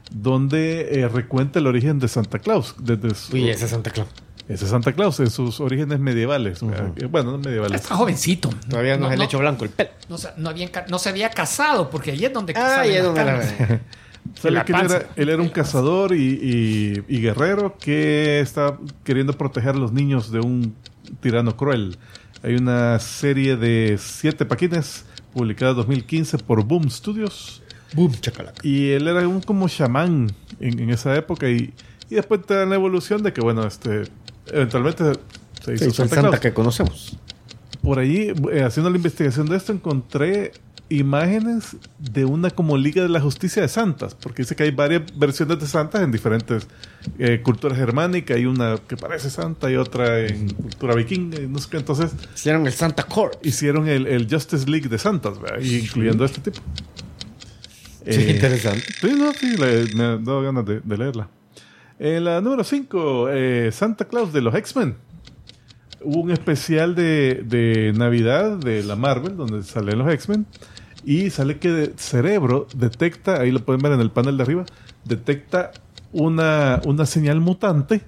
donde 0.09 1.01
eh, 1.01 1.07
recuenta 1.09 1.59
el 1.59 1.67
origen 1.67 1.99
de 1.99 2.07
Santa 2.07 2.39
Claus. 2.39 2.75
Desde 2.79 3.13
su- 3.13 3.33
Uy, 3.35 3.49
ese 3.49 3.65
es 3.65 3.71
Santa 3.71 3.89
Claus. 3.91 4.07
Ese 4.47 4.63
es 4.65 4.71
Santa 4.71 4.93
Claus 4.93 5.19
en 5.19 5.29
sus 5.29 5.59
orígenes 5.59 5.99
medievales. 5.99 6.61
Eh, 6.63 7.05
Bueno, 7.07 7.31
no 7.33 7.37
medievales. 7.39 7.81
Está 7.81 7.95
jovencito. 7.95 8.49
Todavía 8.69 8.97
no, 8.97 9.07
es 9.07 9.13
el 9.13 9.19
no, 9.19 9.25
hecho 9.25 9.39
blanco 9.39 9.65
el 9.65 9.71
pelo. 9.71 9.89
no 10.09 10.17
se, 10.17 10.29
no 10.37 10.51
no 10.89 10.99
se 10.99 11.09
había 11.09 11.29
casado, 11.31 11.89
porque 11.89 12.11
ahí 12.11 12.23
es 12.25 12.31
donde 12.33 12.53
Ah, 12.55 12.83
no 12.85 13.11
me 13.13 13.23
la 13.23 13.25
canas. 13.25 13.53
Sale 14.41 14.63
que 14.65 14.71
él, 14.73 14.79
era, 14.85 15.05
él 15.15 15.29
era 15.29 15.41
un 15.41 15.49
cazador 15.49 16.13
y, 16.13 16.21
y- 16.21 17.03
y 17.07 17.21
guerrero 17.21 17.77
que 17.79 18.39
está 18.41 18.77
queriendo 19.03 19.33
proteger 19.33 19.71
a 19.71 19.77
los 19.77 19.93
niños 19.93 20.31
de 20.31 20.39
un 20.39 20.75
tirano 21.21 21.55
cruel. 21.55 21.97
Hay 22.43 22.55
una 22.55 22.99
serie 22.99 23.55
de 23.55 23.97
siete 23.99 24.45
paquines 24.45 25.05
publicada 25.33 25.71
en 25.71 25.77
2015 25.77 26.37
por 26.39 26.63
Boom 26.63 26.89
Studios. 26.89 27.61
Boom, 27.93 28.13
chacalaca. 28.19 28.59
Y 28.63 28.89
él 28.91 29.07
era 29.07 29.25
un 29.27 29.41
como 29.41 29.67
chamán 29.69 30.31
en, 30.59 30.79
en 30.79 30.89
esa 30.89 31.15
época. 31.15 31.49
Y, 31.49 31.73
y 32.09 32.15
después 32.15 32.45
te 32.45 32.53
dan 32.53 32.69
la 32.69 32.75
evolución 32.75 33.23
de 33.23 33.31
que, 33.33 33.39
bueno, 33.41 33.65
este 33.65 34.03
eventualmente 34.53 35.03
se 35.63 35.73
hizo 35.75 35.85
Sí, 35.85 35.91
Santa 35.91 36.15
Santa 36.15 36.29
Claus. 36.29 36.39
que 36.39 36.53
conocemos. 36.53 37.17
Por 37.81 37.99
ahí, 37.99 38.33
eh, 38.51 38.63
haciendo 38.63 38.89
la 38.89 38.97
investigación 38.97 39.47
de 39.47 39.57
esto, 39.57 39.71
encontré 39.71 40.51
imágenes 40.89 41.75
de 41.99 42.23
una 42.23 42.49
como 42.49 42.77
Liga 42.77 43.01
de 43.03 43.09
la 43.09 43.19
Justicia 43.19 43.61
de 43.61 43.67
Santas, 43.67 44.15
porque 44.15 44.43
dice 44.43 44.55
que 44.55 44.63
hay 44.63 44.71
varias 44.71 45.01
versiones 45.17 45.59
de 45.59 45.67
Santas 45.67 46.01
en 46.01 46.11
diferentes 46.11 46.65
eh, 47.19 47.41
culturas 47.43 47.77
germánicas. 47.77 48.37
Hay 48.37 48.45
una 48.45 48.77
que 48.87 48.95
parece 48.97 49.29
Santa 49.29 49.69
y 49.69 49.75
otra 49.75 50.19
en 50.25 50.49
cultura 50.53 50.95
vikinga. 50.95 51.41
Y 51.41 51.47
no 51.47 51.59
sé 51.59 51.67
qué. 51.69 51.77
Entonces 51.77 52.11
Hicieron 52.35 52.65
el 52.67 52.73
Santa 52.73 53.03
Corps. 53.03 53.37
hicieron 53.43 53.87
el, 53.87 54.07
el 54.07 54.27
Justice 54.29 54.65
League 54.69 54.87
de 54.87 54.97
Santas, 54.97 55.39
¿verdad? 55.41 55.59
Y 55.61 55.75
incluyendo 55.77 56.23
este 56.25 56.39
tipo. 56.41 56.59
Sí, 58.09 58.21
Eh, 58.21 58.31
interesante. 58.35 58.83
Sí, 59.01 59.09
no, 59.17 59.33
sí, 59.33 59.57
le- 59.57 59.93
me 59.95 60.03
ha 60.03 60.17
dado 60.17 60.41
ganas 60.41 60.65
de, 60.65 60.79
de 60.81 60.97
leerla. 60.97 61.29
En 61.99 62.25
la 62.25 62.41
número 62.41 62.63
5, 62.63 63.27
Santa 63.71 64.05
Claus 64.05 64.31
de 64.31 64.41
los 64.41 64.53
X-Men. 64.53 64.95
Hubo 66.03 66.21
un 66.21 66.31
especial 66.31 66.93
de, 66.93 67.43
de 67.43 67.91
Navidad 67.95 68.57
de 68.57 68.83
la 68.83 68.95
Marvel 68.95 69.35
donde 69.35 69.63
salen 69.63 69.97
los 69.97 70.13
X-Men. 70.13 70.45
Y 71.03 71.29
sale 71.31 71.57
que 71.57 71.93
Cerebro 71.95 72.67
detecta, 72.75 73.39
ahí 73.39 73.49
lo 73.49 73.63
pueden 73.63 73.81
ver 73.81 73.93
en 73.93 74.01
el 74.01 74.11
panel 74.11 74.37
de 74.37 74.43
arriba, 74.43 74.65
detecta 75.05 75.71
una, 76.11 76.81
una 76.85 77.05
señal 77.05 77.39
mutante 77.39 78.01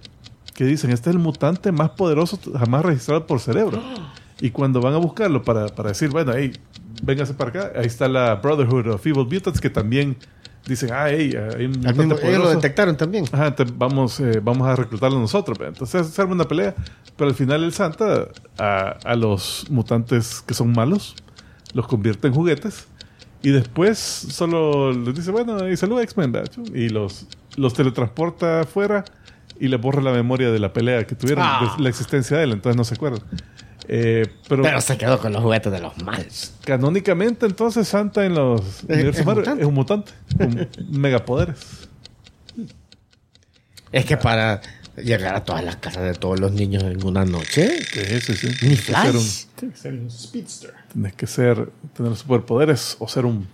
que 0.53 0.65
dicen, 0.65 0.91
este 0.91 1.09
es 1.09 1.15
el 1.15 1.21
mutante 1.21 1.71
más 1.71 1.91
poderoso 1.91 2.37
jamás 2.57 2.83
registrado 2.83 3.25
por 3.25 3.39
Cerebro. 3.39 3.81
Y 4.41 4.51
cuando 4.51 4.81
van 4.81 4.93
a 4.93 4.97
buscarlo 4.97 5.43
para, 5.43 5.67
para 5.67 5.89
decir, 5.89 6.09
bueno, 6.09 6.33
hey, 6.35 6.51
véngase 7.01 7.33
para 7.33 7.49
acá, 7.49 7.79
ahí 7.79 7.85
está 7.85 8.07
la 8.07 8.35
Brotherhood 8.35 8.87
of 8.87 9.07
Evil 9.07 9.25
Mutants 9.25 9.61
que 9.61 9.69
también 9.69 10.17
dicen, 10.67 10.89
ah, 10.93 11.05
hey, 11.09 11.33
hay 11.57 11.65
un 11.65 11.71
mismo- 11.79 12.15
ellos 12.21 12.43
lo 12.43 12.49
detectaron 12.49 12.95
también. 12.97 13.25
Ajá, 13.31 13.55
vamos, 13.75 14.19
eh, 14.19 14.39
vamos 14.43 14.67
a 14.67 14.75
reclutarlo 14.75 15.19
nosotros. 15.19 15.57
Entonces 15.61 16.07
se 16.07 16.21
arma 16.21 16.33
una 16.35 16.45
pelea, 16.45 16.75
pero 17.17 17.29
al 17.29 17.35
final 17.35 17.63
el 17.63 17.73
Santa 17.73 18.27
a, 18.57 18.95
a 19.03 19.15
los 19.15 19.65
mutantes 19.69 20.41
que 20.45 20.53
son 20.53 20.71
malos 20.71 21.15
los 21.73 21.87
convierte 21.87 22.27
en 22.27 22.33
juguetes 22.33 22.87
y 23.43 23.49
después 23.51 23.97
solo 23.99 24.91
les 24.91 25.15
dice, 25.15 25.31
bueno, 25.31 25.69
y 25.69 25.77
saluda 25.77 26.01
X-Men, 26.03 26.33
y 26.73 26.89
los, 26.89 27.27
los 27.57 27.73
teletransporta 27.75 28.61
afuera 28.61 29.05
y 29.59 29.67
les 29.67 29.79
borra 29.79 30.01
la 30.01 30.11
memoria 30.11 30.51
de 30.51 30.57
la 30.59 30.73
pelea 30.73 31.05
que 31.05 31.15
tuvieron, 31.15 31.43
Ah. 31.47 31.75
de 31.77 31.83
la 31.83 31.89
existencia 31.89 32.37
de 32.37 32.43
él, 32.45 32.51
entonces 32.53 32.75
no 32.75 32.83
se 32.83 32.95
acuerdan. 32.95 33.21
Eh, 33.91 34.27
pero, 34.47 34.61
Pero 34.61 34.79
se 34.81 34.97
quedó 34.99 35.17
con 35.19 35.33
los 35.33 35.41
juguetes 35.41 35.71
de 35.71 35.79
los 35.79 35.97
males. 36.03 36.53
canónicamente 36.63 37.47
entonces 37.47 37.87
Santa 37.87 38.23
en 38.23 38.35
los 38.35 38.83
universos 38.83 39.19
es 39.21 39.25
Marvel 39.25 39.41
mutante. 39.45 39.61
es 39.63 39.67
un 39.67 39.73
mutante 39.73 40.11
con 40.37 41.01
megapoderes. 41.01 41.57
Es 43.91 44.05
que 44.05 44.17
para 44.17 44.61
llegar 44.95 45.35
a 45.35 45.43
todas 45.43 45.63
las 45.63 45.77
casas 45.77 46.03
de 46.03 46.13
todos 46.13 46.39
los 46.39 46.51
niños 46.51 46.83
en 46.83 47.03
una 47.03 47.25
noche, 47.25 47.81
Sí, 47.83 48.21
sí, 48.21 48.33
sí. 48.35 48.47
ni 48.47 48.75
Tienes 48.75 48.81
que 48.85 48.93
ser 48.93 49.15
un- 49.15 49.21
flash. 49.21 49.45
Tiene 49.55 49.73
que 49.73 49.79
ser 49.79 49.93
un 49.93 50.11
speedster. 50.11 50.73
Tienes 50.93 51.13
que 51.15 51.27
ser, 51.27 51.71
tener 51.95 52.15
superpoderes 52.15 52.95
o 52.99 53.07
ser 53.07 53.25
un 53.25 53.47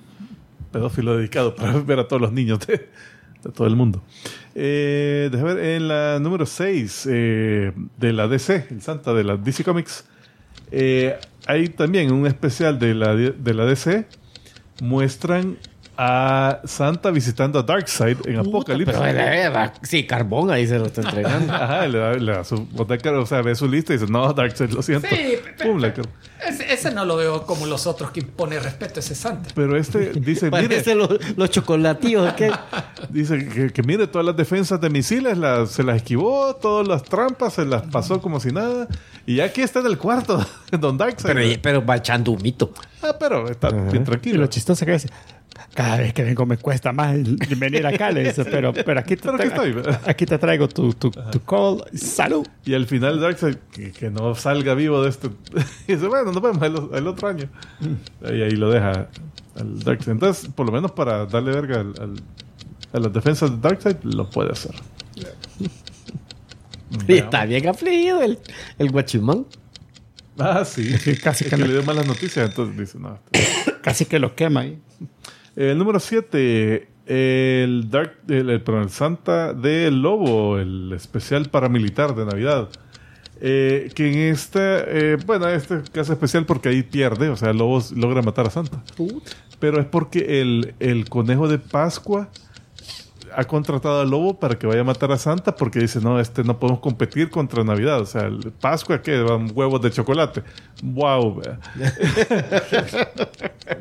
pedófilo 0.72 1.16
dedicado 1.18 1.56
para 1.56 1.72
ver 1.80 2.00
a 2.00 2.08
todos 2.08 2.22
los 2.22 2.34
niños 2.34 2.60
de, 2.68 2.90
de 3.44 3.52
todo 3.54 3.68
el 3.68 3.76
mundo. 3.78 4.04
Eh, 4.56 5.30
déjame 5.32 5.54
ver, 5.54 5.66
en 5.78 5.88
la 5.88 6.20
número 6.20 6.46
6 6.46 7.06
de 7.06 7.74
la 8.00 8.28
DC, 8.28 8.68
el 8.72 8.82
Santa 8.82 9.14
de 9.14 9.24
la 9.24 9.38
DC 9.38 9.64
Comics, 9.64 10.04
eh, 10.72 11.18
hay 11.48 11.70
también 11.70 12.12
un 12.12 12.26
especial 12.28 12.80
de 12.80 12.94
la, 12.96 13.16
de 13.16 13.54
la 13.54 13.66
DC. 13.66 14.06
Muestran 14.82 15.58
a 15.98 16.60
Santa 16.66 17.10
visitando 17.10 17.58
a 17.60 17.64
Darkseid 17.64 18.18
en 18.26 18.40
Apocalipsis. 18.40 18.94
Pero 18.94 19.06
era, 19.10 19.34
era- 19.34 19.74
sí, 19.82 20.06
carbón 20.06 20.52
ahí 20.52 20.68
se 20.68 20.78
lo 20.78 20.88
está 20.88 21.00
entregando. 21.02 21.54
Ajá, 21.54 21.88
le 21.88 21.98
da, 21.98 22.14
le 22.16 22.32
da 22.34 22.44
su 22.44 22.66
boteca, 22.72 23.18
o 23.18 23.26
sea, 23.26 23.42
ve 23.42 23.56
su 23.56 23.66
lista 23.70 23.94
y 23.94 23.98
dice, 23.98 24.12
no, 24.12 24.34
Darkseid, 24.34 24.72
lo 24.72 24.82
siento. 24.82 25.08
Sí, 25.10 25.36
pero- 25.58 25.78
le- 25.78 25.94
Ese, 26.46 26.74
ese 26.74 26.92
no 26.92 27.06
lo 27.06 27.16
veo 27.16 27.46
como 27.46 27.66
los 27.66 27.88
otros 27.88 28.12
que 28.12 28.20
impone 28.20 28.60
respeto 28.60 28.96
a 28.96 29.00
ese 29.00 29.16
Santa. 29.16 29.50
Pero 29.56 29.78
este 29.78 30.12
dice, 30.20 30.48
mire, 30.52 30.68
Parece 30.68 30.96
los, 30.96 31.10
los 31.38 31.50
chocolatillos. 31.50 32.34
que 32.34 32.52
Dice 33.10 33.48
que, 33.48 33.72
que 33.72 33.82
mire 33.84 34.08
todas 34.08 34.26
las 34.26 34.36
defensas 34.36 34.82
de 34.82 34.90
misiles, 34.90 35.38
se 35.70 35.84
las 35.84 35.96
esquivó, 35.96 36.56
todas 36.58 36.86
las 36.90 37.04
trampas 37.04 37.54
se 37.54 37.64
las 37.64 37.84
pasó 37.84 38.20
como 38.20 38.42
si 38.42 38.52
nada. 38.52 38.90
Y 39.28 39.40
aquí 39.40 39.62
está 39.62 39.80
en 39.80 39.88
el 39.88 39.98
cuarto, 39.98 40.46
Don 40.80 40.98
Darkseid. 40.98 41.34
pero, 41.34 41.60
pero 41.62 41.86
va 41.86 41.98
echando 41.98 42.32
un 42.32 42.42
mito. 42.42 42.74
ah, 43.02 43.16
pero 43.20 43.50
está 43.50 43.70
bien 43.70 43.90
Y 43.90 43.98
lo 44.00 44.04
tranquilo. 44.04 44.48
chistoso 44.48 44.86
que 44.86 44.94
es, 44.96 45.08
cada 45.74 45.98
vez 45.98 46.14
que 46.14 46.24
vengo 46.24 46.46
me 46.46 46.58
cuesta 46.58 46.92
más 46.92 47.16
venir 47.58 47.86
acá, 47.88 48.12
le 48.12 48.24
dice, 48.26 48.46
pero, 48.46 48.72
pero 48.74 49.00
aquí, 49.00 49.16
te 49.16 49.24
Pero 49.24 49.36
aquí 49.36 49.50
traigo, 49.50 49.80
estoy. 49.80 49.96
aquí 50.06 50.26
te 50.26 50.38
traigo 50.38 50.68
tu, 50.68 50.94
tu, 50.94 51.10
tu 51.12 51.40
call. 51.44 51.84
Salud. 51.98 52.46
Y 52.66 52.74
al 52.76 52.86
final 52.86 53.20
Darkseid, 53.20 53.56
que, 53.72 53.92
que 53.92 54.10
no 54.10 54.36
salga 54.36 54.74
vivo 54.76 55.02
de 55.02 55.10
este. 55.10 55.30
y 55.88 55.94
dice, 55.96 56.08
bueno, 56.08 56.32
nos 56.32 56.42
vemos 56.42 56.62
el, 56.62 56.98
el 56.98 57.08
otro 57.08 57.28
año. 57.28 57.50
Y 58.22 58.42
ahí 58.42 58.52
lo 58.52 58.70
deja 58.70 59.08
al 59.60 59.80
Darkseid. 59.80 60.12
Entonces, 60.12 60.50
por 60.54 60.66
lo 60.66 60.72
menos 60.72 60.92
para 60.92 61.26
darle 61.26 61.52
verga 61.52 61.80
al- 61.82 61.96
al- 62.00 62.22
a 62.94 63.00
las 63.00 63.12
defensas 63.14 63.50
de 63.52 63.58
Darkseid, 63.58 63.98
lo 64.04 64.30
puede 64.30 64.52
hacer. 64.52 64.76
Y 67.08 67.14
está 67.18 67.46
bien 67.46 67.68
afligido 67.68 68.22
el, 68.22 68.40
el 68.80 68.92
guachimán. 68.92 69.46
Ah, 70.38 70.66
sí. 70.66 70.98
Sí, 70.98 71.16
casi 71.18 71.46
Es 71.46 71.50
que 71.50 71.58
le 71.58 71.68
dio 71.70 71.84
malas 71.84 72.06
noticias, 72.08 72.50
entonces 72.50 72.78
dice, 72.78 73.00
no. 73.00 73.20
este- 73.32 73.74
Casi 73.82 74.06
que 74.06 74.20
lo 74.20 74.36
quema 74.36 74.62
ahí. 74.62 74.80
El 75.56 75.78
número 75.78 76.00
7, 76.00 76.88
el 77.06 77.90
Dark, 77.90 78.18
el, 78.28 78.50
el- 78.50 78.62
perdón, 78.62 78.84
el 78.84 78.90
Santa 78.90 79.54
del 79.54 80.02
Lobo, 80.02 80.58
el 80.60 80.92
especial 80.94 81.50
paramilitar 81.50 82.16
de 82.16 82.26
Navidad. 82.26 82.70
Eh, 83.42 83.92
que 83.94 84.12
en 84.12 84.34
este, 84.34 84.60
eh, 84.60 85.18
bueno, 85.26 85.48
este 85.50 85.82
caso 85.92 86.14
especial 86.14 86.46
porque 86.46 86.70
ahí 86.70 86.84
pierde, 86.84 87.30
o 87.30 87.36
sea, 87.36 87.52
el 87.52 87.58
lobo 87.58 87.82
logra 87.96 88.22
matar 88.22 88.48
a 88.48 88.50
Santa. 88.50 88.82
Pero 89.60 89.80
es 89.80 89.86
porque 89.86 90.42
el, 90.42 90.74
el 90.80 91.08
conejo 91.10 91.48
de 91.50 91.60
Pascua 91.60 92.30
ha 93.36 93.44
contratado 93.46 94.02
al 94.02 94.10
lobo 94.10 94.40
para 94.40 94.58
que 94.58 94.68
vaya 94.68 94.82
a 94.82 94.84
matar 94.84 95.12
a 95.12 95.18
Santa 95.18 95.56
porque 95.56 95.80
dice, 95.80 96.00
no, 96.02 96.20
este 96.20 96.44
no 96.44 96.60
podemos 96.60 96.82
competir 96.82 97.30
contra 97.30 97.64
Navidad. 97.64 98.02
O 98.02 98.06
sea, 98.06 98.24
el 98.24 98.52
Pascua, 98.60 99.02
¿qué? 99.02 99.22
Van 99.22 99.50
huevos 99.54 99.82
de 99.82 99.92
chocolate. 99.92 100.44
¡Wow! 100.84 101.42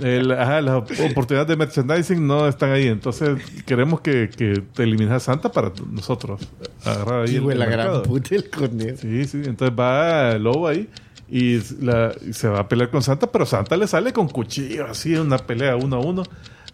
El- 0.00 0.32
ajá, 0.32 0.60
las 0.60 0.76
oportunidades 1.00 1.48
de 1.48 1.56
merchandising 1.56 2.26
no 2.26 2.48
están 2.48 2.72
ahí. 2.72 2.86
Entonces, 2.88 3.38
queremos 3.66 4.00
que, 4.00 4.30
que 4.30 4.62
te 4.74 4.82
elimines 4.82 5.12
a 5.12 5.20
Santa 5.20 5.50
para 5.52 5.72
nosotros 5.90 6.40
agarrar 6.84 7.24
ahí 7.26 7.36
el, 7.36 7.50
el 7.50 7.58
la 7.58 7.66
mercado. 7.66 8.00
gran 8.02 8.10
puta 8.10 8.34
el. 8.34 8.98
Sí, 8.98 9.24
sí. 9.26 9.42
Entonces 9.44 9.78
va 9.78 10.32
el 10.32 10.42
lobo 10.42 10.68
ahí 10.68 10.88
y, 11.28 11.58
la- 11.84 12.12
y 12.26 12.32
se 12.32 12.48
va 12.48 12.60
a 12.60 12.68
pelear 12.68 12.90
con 12.90 13.02
Santa, 13.02 13.30
pero 13.30 13.46
Santa 13.46 13.76
le 13.76 13.86
sale 13.86 14.12
con 14.12 14.28
cuchillo, 14.28 14.86
así, 14.86 15.14
una 15.16 15.38
pelea 15.38 15.76
uno 15.76 15.96
a 15.96 16.00
uno, 16.00 16.22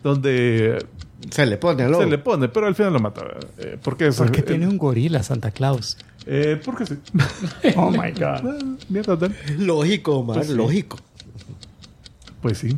donde 0.03 0.85
Se 1.31 1.45
le 1.47 1.59
pone 1.59 1.83
al 1.83 1.91
lobo. 1.93 2.03
se 2.05 2.09
le 2.11 2.19
pone, 2.19 2.49
pero 2.49 2.67
al 2.67 2.75
final 2.75 2.93
lo 2.95 3.01
mata. 3.01 3.23
Eh, 3.59 3.77
porque 3.83 4.11
Porque 4.13 4.41
eh, 4.41 4.45
tiene 4.45 4.67
un 4.67 4.79
gorila 4.79 5.23
Santa 5.23 5.51
Claus. 5.51 5.97
eh, 6.27 6.59
porque 6.65 6.87
sí. 6.87 6.95
Oh 7.77 7.91
my 7.91 8.11
God. 8.13 8.63
Mierda, 8.89 9.17
Dan. 9.17 9.35
Lógico, 9.59 10.17
Omar, 10.19 10.37
Pues 10.39 10.49
sí. 10.49 10.55
lógico. 10.55 10.99
Pues 12.41 12.59
sí. 12.59 12.77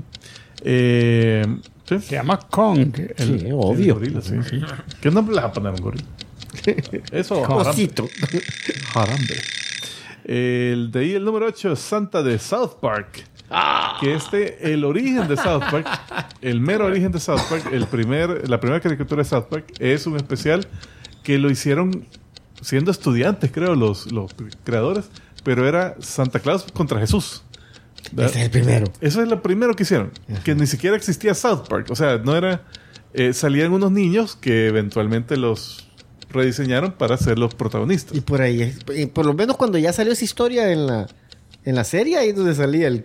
Eh, 0.65 1.45
sí. 1.89 1.99
Se 2.01 2.15
llama 2.17 2.39
Kong. 2.39 2.79
El- 3.17 3.41
Sí, 3.41 3.49
obvio. 3.53 3.95
el 3.99 4.11
gorila, 4.11 4.21
sí. 4.21 4.35
¿Qué 5.01 5.11
nombre 5.11 5.35
le 5.37 5.41
vas 5.43 5.51
a 5.51 5.53
poner 5.53 5.71
a 5.73 5.75
un 5.77 5.81
gorila? 5.81 6.05
Eso, 7.13 7.43
jarambe. 7.45 7.91
Jarambe. 8.93 9.37
El 10.25 10.91
de 10.93 11.01
ahí 11.01 11.13
el 11.15 11.25
número 11.25 11.47
8, 11.47 11.75
Santa 11.77 12.23
de 12.23 12.39
South 12.39 12.75
Park. 12.81 13.25
Que 14.01 14.15
este, 14.15 14.73
el 14.73 14.85
origen 14.85 15.29
de 15.29 15.37
South 15.37 15.63
Park, 15.71 15.87
el 16.41 16.61
mero 16.61 16.87
origen 16.87 17.13
de 17.13 17.21
South 17.21 17.41
Park, 17.51 17.69
el 17.73 17.87
primer, 17.87 18.49
la 18.49 18.59
primera 18.61 18.81
caricatura 18.81 19.23
de 19.23 19.29
South 19.29 19.45
Park 19.51 19.73
es 19.79 20.07
un 20.07 20.17
especial 20.17 20.67
que 21.23 21.39
lo 21.39 21.51
hicieron 21.51 22.07
siendo 22.61 22.91
estudiantes, 22.91 23.51
creo, 23.53 23.75
los, 23.75 24.11
los 24.13 24.35
creadores, 24.65 25.05
pero 25.45 25.69
era 25.69 25.97
Santa 26.01 26.41
Claus 26.41 26.65
contra 26.73 26.99
Jesús. 27.01 27.43
¿verdad? 28.13 28.31
Ese 28.31 28.39
es 28.41 28.45
el 28.47 28.51
primero. 28.51 28.87
Eso 29.01 29.23
es 29.23 29.29
lo 29.29 29.43
primero 29.43 29.75
que 29.75 29.83
hicieron. 29.85 30.11
Que 30.45 30.55
ni 30.55 30.67
siquiera 30.67 30.97
existía 30.97 31.35
South 31.35 31.69
Park. 31.69 31.89
O 31.91 31.97
sea, 31.97 32.19
no 32.19 32.35
era. 32.37 32.63
eh, 33.15 33.33
salían 33.33 33.73
unos 33.73 33.93
niños 33.93 34.37
que 34.37 34.67
eventualmente 34.69 35.37
los 35.37 35.87
rediseñaron 36.31 36.93
para 36.93 37.17
ser 37.19 37.39
los 37.39 37.55
protagonistas. 37.55 38.17
Y 38.17 38.21
por 38.23 38.41
ahí, 38.41 38.63
es- 38.63 38.79
y 38.97 39.07
por 39.07 39.27
lo 39.27 39.35
menos 39.35 39.57
cuando 39.57 39.77
ya 39.79 39.93
salió 39.93 40.13
esa 40.15 40.25
historia 40.25 40.73
en 40.73 40.87
la, 40.87 41.07
en 41.65 41.75
la 41.75 41.85
serie, 41.85 42.17
ahí 42.19 42.31
es 42.31 42.37
donde 42.37 42.55
salía 42.55 42.89
el 42.89 43.05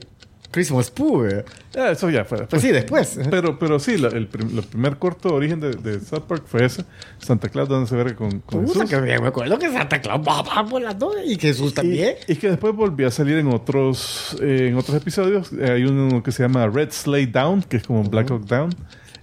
Christmas 0.52 0.90
Pooh. 0.92 1.22
¿verdad? 1.24 1.46
Ah, 1.78 1.92
eso 1.92 2.10
ya 2.10 2.24
fue. 2.26 2.48
Pues 2.48 2.62
sí, 2.62 2.72
después. 2.72 3.20
Pero, 3.30 3.60
pero 3.60 3.80
sí, 3.80 3.98
la- 3.98 4.08
el, 4.10 4.28
prim- 4.28 4.58
el 4.58 4.64
primer 4.64 4.98
corto 4.98 5.34
origen 5.36 5.60
de, 5.60 5.72
de 5.72 6.00
South 6.00 6.24
Park 6.28 6.44
fue 6.48 6.66
ese. 6.66 6.86
Santa 7.20 7.50
Claus 7.50 7.70
dándose 7.70 7.96
verga 7.96 8.16
con, 8.16 8.40
con 8.42 8.66
Puta, 8.66 8.80
Jesús. 8.82 8.90
que 8.90 9.20
me 9.22 9.28
acuerdo 9.28 9.60
que 9.60 9.70
Santa 9.72 10.02
Claus 10.02 10.22
va, 10.28 10.62
volando 10.64 11.12
y 11.24 11.38
Jesús 11.38 11.74
también. 11.74 12.16
Y, 12.28 12.34
y 12.34 12.36
que 12.38 12.50
después 12.50 12.74
volvió 12.76 13.08
a 13.08 13.12
salir 13.12 13.38
en 13.38 13.48
otros, 13.48 14.38
eh, 14.42 14.68
en 14.70 14.78
otros 14.78 14.96
episodios. 14.98 15.52
Eh, 15.54 15.72
hay 15.72 15.84
uno 15.84 16.24
que 16.24 16.32
se 16.32 16.44
llama 16.44 16.68
Red 16.68 16.92
Sleigh 16.92 17.28
Down, 17.32 17.62
que 17.64 17.78
es 17.78 17.84
como 17.84 18.04
Black 18.04 18.32
Hawk 18.32 18.46
Down. 18.46 18.70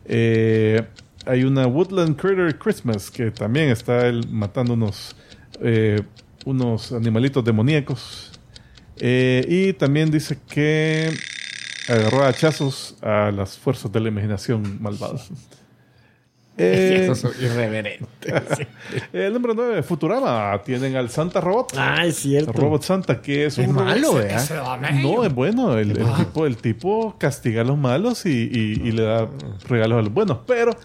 Eh, 0.06 0.82
hay 1.26 1.44
una 1.44 1.66
Woodland 1.66 2.16
Critter 2.16 2.58
Christmas, 2.58 3.10
que 3.10 3.30
también 3.30 3.70
está 3.70 4.06
él 4.06 4.26
matando 4.30 4.74
unos, 4.74 5.16
eh, 5.60 6.02
unos 6.44 6.92
animalitos 6.92 7.42
demoníacos. 7.44 8.33
Eh, 8.98 9.44
y 9.48 9.72
también 9.72 10.10
dice 10.10 10.38
que 10.48 11.10
agarró 11.88 12.22
a 12.24 12.28
hachazos 12.28 12.96
a 13.02 13.30
las 13.30 13.58
fuerzas 13.58 13.90
de 13.92 14.00
la 14.00 14.08
imaginación 14.08 14.80
malvada. 14.82 15.20
Eh, 16.56 17.08
Eso 17.10 17.28
es 17.30 17.42
irreverente. 17.42 18.06
el 19.12 19.32
número 19.32 19.54
9, 19.54 19.82
Futurama. 19.82 20.62
Tienen 20.64 20.94
al 20.96 21.10
Santa 21.10 21.40
Robot. 21.40 21.72
Ah, 21.76 22.06
es 22.06 22.16
cierto. 22.16 22.52
Robot 22.52 22.82
Santa, 22.82 23.20
que 23.20 23.46
es 23.46 23.58
Es 23.58 23.66
un 23.66 23.74
malo, 23.74 24.12
medio. 24.14 24.36
No, 25.02 25.24
es 25.24 25.34
bueno. 25.34 25.76
El, 25.76 25.90
el 25.98 26.14
tipo, 26.14 26.46
el 26.46 26.56
tipo 26.56 27.16
castiga 27.18 27.62
a 27.62 27.64
los 27.64 27.76
malos 27.76 28.24
y, 28.26 28.30
y- 28.52 28.80
y 28.88 28.92
le 28.92 29.02
da 29.02 29.28
regalos 29.68 29.98
a 29.98 30.02
los 30.02 30.12
buenos. 30.12 30.38
Pero 30.46 30.76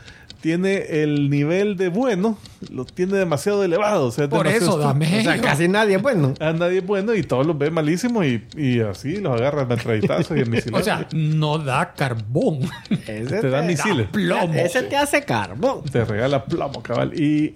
tiene 0.41 1.03
el 1.03 1.29
nivel 1.29 1.75
de 1.75 1.89
bueno, 1.89 2.37
lo 2.71 2.85
tiene 2.85 3.17
demasiado 3.17 3.63
elevado. 3.63 4.07
O 4.07 4.11
sea, 4.11 4.25
es 4.25 4.29
Por 4.29 4.47
demasiado 4.47 4.71
eso 4.71 4.79
da 4.79 4.91
estúpido. 4.91 5.19
O 5.19 5.23
sea, 5.23 5.41
casi 5.41 5.67
nadie 5.67 5.95
es 5.97 6.01
bueno. 6.01 6.33
A 6.39 6.53
nadie 6.53 6.79
es 6.79 6.85
bueno 6.85 7.13
y 7.13 7.23
todos 7.23 7.45
los 7.45 7.57
ve 7.57 7.71
malísimos 7.71 8.25
y, 8.25 8.43
y 8.55 8.79
así 8.79 9.17
los 9.17 9.39
agarra 9.39 9.63
a 9.63 9.65
metrallitazos 9.65 10.37
y 10.37 10.41
a 10.41 10.45
misiles. 10.45 10.79
O 10.79 10.83
sea, 10.83 11.07
no 11.13 11.57
da 11.57 11.93
carbón. 11.93 12.59
Ese 13.07 13.41
te 13.41 13.49
dan 13.49 13.67
misiles. 13.67 14.07
Plomo. 14.07 14.53
Ese 14.53 14.83
te 14.83 14.95
hace 14.95 15.23
carbón. 15.23 15.83
Te 15.83 16.05
regala 16.05 16.45
plomo, 16.45 16.81
cabal. 16.81 17.19
Y, 17.19 17.55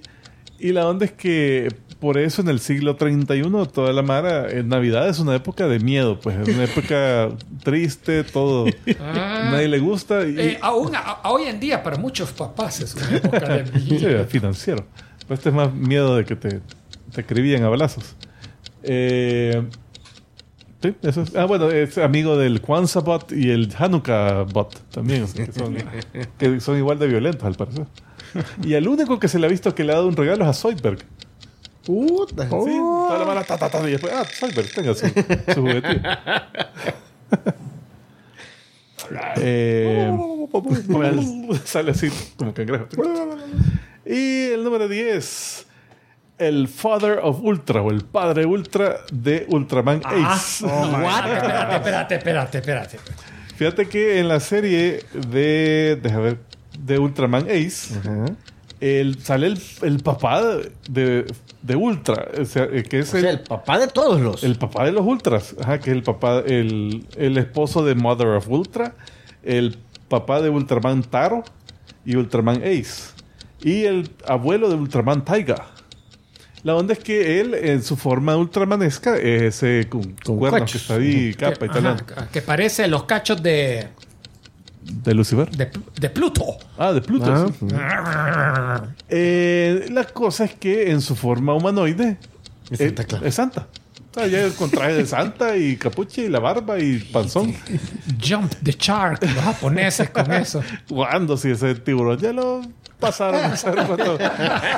y 0.60 0.72
la 0.72 0.88
onda 0.88 1.06
es 1.06 1.14
que 1.14 1.70
por 2.04 2.18
eso 2.18 2.42
en 2.42 2.50
el 2.50 2.60
siglo 2.60 2.98
31 2.98 3.66
toda 3.68 3.94
la 3.94 4.02
mara, 4.02 4.52
en 4.52 4.68
Navidad 4.68 5.08
es 5.08 5.20
una 5.20 5.34
época 5.36 5.70
de 5.70 5.80
miedo, 5.80 6.20
pues 6.20 6.36
es 6.38 6.54
una 6.54 6.66
época 6.66 7.30
triste, 7.64 8.26
todo. 8.26 8.66
Nadie 9.00 9.70
le 9.70 9.80
gusta. 9.80 10.28
Y, 10.28 10.38
Eh, 10.38 10.60
aún 10.62 10.94
a- 10.98 11.22
hoy 11.30 11.44
en 11.44 11.62
día, 11.62 11.82
para 11.82 11.96
muchos 11.96 12.34
papás 12.34 12.82
es 12.82 12.94
una 12.96 13.16
época 13.16 13.40
de 13.40 13.66
Sí, 13.80 13.92
miedo. 13.96 14.26
financiero. 14.26 14.86
Pero 15.22 15.34
este 15.36 15.48
es 15.48 15.56
más 15.56 15.74
miedo 15.74 16.18
de 16.18 16.26
que 16.26 16.36
te, 16.36 16.60
te 17.14 17.22
escribían 17.22 17.64
a 17.64 17.70
balazos. 17.70 18.18
Eh, 18.84 19.64
sí, 20.82 20.94
eso 21.04 21.22
es. 21.22 21.34
Ah, 21.38 21.46
bueno, 21.46 21.72
es 21.72 21.98
amigo 21.98 22.38
del 22.38 22.60
Kwanzaa 22.60 23.02
bot 23.02 23.32
y 23.32 23.50
el 23.50 23.74
Hanukkah 23.78 24.44
bot 24.44 24.78
también, 24.92 25.26
que, 25.28 25.50
son, 25.54 25.78
que 26.38 26.60
son 26.60 26.78
igual 26.78 27.00
de 27.00 27.08
violentos 27.08 27.46
al 27.46 27.56
parecer. 27.56 27.86
Y 28.62 28.74
el 28.74 28.90
único 28.90 29.20
que 29.20 29.30
se 29.30 29.40
le 29.40 29.46
ha 29.48 29.50
visto 29.50 29.74
que 29.74 29.86
le 29.86 29.94
ha 29.94 29.96
dado 29.96 30.08
un 30.10 30.18
regalo 30.18 30.44
es 30.44 30.50
a 30.50 30.54
Zoidberg. 30.54 31.00
Puta. 31.86 32.44
Sí, 32.44 32.50
toda 32.50 33.20
la 33.20 33.26
mala 33.26 33.44
ta, 33.44 33.58
ta, 33.58 33.70
ta, 33.70 33.88
y 33.88 33.92
después, 33.92 34.14
ah, 34.14 34.24
Zoidberg, 34.26 34.74
tenga 34.74 34.94
su, 34.94 35.08
su 35.54 35.62
juguetito. 35.62 36.10
Eh, 39.38 40.12
sale 41.66 41.92
así 41.92 42.10
como 42.38 42.54
cangrejo. 42.54 42.88
Y 44.06 44.52
el 44.52 44.64
número 44.64 44.88
10, 44.88 45.66
el 46.38 46.68
Father 46.68 47.20
of 47.22 47.40
Ultra 47.42 47.82
o 47.82 47.92
el 47.92 48.04
padre 48.04 48.46
Ultra 48.46 48.98
de 49.12 49.46
Ultraman 49.50 50.02
Ace. 50.06 50.66
Espérate, 51.74 51.76
espérate, 51.76 52.16
espérate, 52.16 52.58
espérate. 52.58 52.98
Fíjate 53.56 53.88
que 53.88 54.20
en 54.20 54.28
la 54.28 54.40
serie 54.40 55.04
de, 55.14 56.00
deja 56.02 56.20
ver, 56.20 56.40
de 56.80 57.00
Ultraman 57.00 57.48
Ace, 57.50 57.94
el, 58.84 59.22
sale 59.24 59.48
el, 59.48 59.60
el 59.84 60.00
papá 60.00 60.44
de, 60.90 61.26
de 61.62 61.76
Ultra, 61.76 62.28
o 62.40 62.44
sea, 62.44 62.66
eh, 62.66 62.84
que 62.84 63.00
es 63.00 63.14
O 63.14 63.18
sea, 63.18 63.22
el, 63.22 63.38
el 63.38 63.40
papá 63.40 63.80
de 63.80 63.88
todos 63.88 64.20
los. 64.20 64.44
el 64.44 64.56
papá 64.58 64.84
de 64.84 64.92
los 64.92 65.06
Ultras, 65.06 65.56
ajá, 65.62 65.80
que 65.80 65.92
es 65.92 65.96
el 65.96 66.04
papá, 66.04 66.44
el, 66.46 67.06
el 67.16 67.38
esposo 67.38 67.86
de 67.86 67.96
Mother 67.96 68.28
of 68.28 68.50
Ultra, 68.50 68.96
el 69.44 69.78
papá 70.10 70.42
de 70.42 70.50
Ultraman 70.50 71.04
Taro 71.04 71.46
y 72.06 72.18
Ultraman 72.18 72.58
Ace, 72.58 73.14
y 73.62 73.84
el 73.86 74.10
abuelo 74.28 74.68
de 74.70 74.76
Ultraman 74.76 75.24
Taiga. 75.24 75.68
La 76.64 76.76
onda 76.76 76.94
es 76.94 77.00
que 77.00 77.40
él, 77.42 77.54
en 77.56 77.84
su 77.84 77.98
forma 77.98 78.38
ultramanesca, 78.38 79.18
es 79.18 79.62
ese 79.62 79.90
con, 79.90 80.14
Con 80.24 80.38
cuernos 80.38 80.62
cachos. 80.62 80.82
que 80.88 80.94
está 80.94 80.96
ahí, 80.96 81.34
capa 81.34 81.66
y 81.66 81.70
tal, 81.70 82.06
que 82.32 82.42
parece 82.42 82.88
los 82.88 83.04
cachos 83.04 83.44
de, 83.44 83.90
de 84.86 85.14
Lucifer. 85.14 85.50
de, 85.52 85.70
de 86.00 86.10
Pluto. 86.10 86.58
Ah, 86.78 86.92
de 86.94 87.02
Pluto. 87.02 87.26
Ah, 87.76 88.84
sí. 88.88 88.94
Eh, 89.10 89.88
la 89.92 90.04
cosa 90.06 90.46
es 90.46 90.54
que 90.56 90.92
en 90.92 91.02
su 91.02 91.16
forma 91.16 91.54
humanoide 91.54 92.18
Es 92.70 92.80
eh, 92.82 92.86
Santa 92.88 93.04
Claus. 93.06 93.24
es 93.26 93.36
Santa. 93.36 93.68
O 94.16 94.20
sea, 94.20 94.28
ya 94.28 94.48
con 94.56 94.70
traje 94.70 94.94
de 94.94 95.06
Santa 95.08 95.58
y 95.58 95.76
capucha 95.76 96.22
y 96.22 96.30
la 96.30 96.40
barba 96.40 96.78
y 96.80 97.00
panzón. 97.00 97.56
Jump 98.24 98.54
the 98.64 98.72
Shark, 98.78 99.24
los 99.24 99.44
japoneses 99.44 100.10
con 100.12 100.32
eso. 100.32 100.62
Jugando 100.88 101.36
si 101.36 101.50
ese 101.52 101.74
tiburón 101.76 102.20
ya 102.20 102.32
lo 102.32 102.62
pasaron. 103.00 103.42
a 103.42 103.48
hacer 103.54 103.74
cuando- 103.74 104.20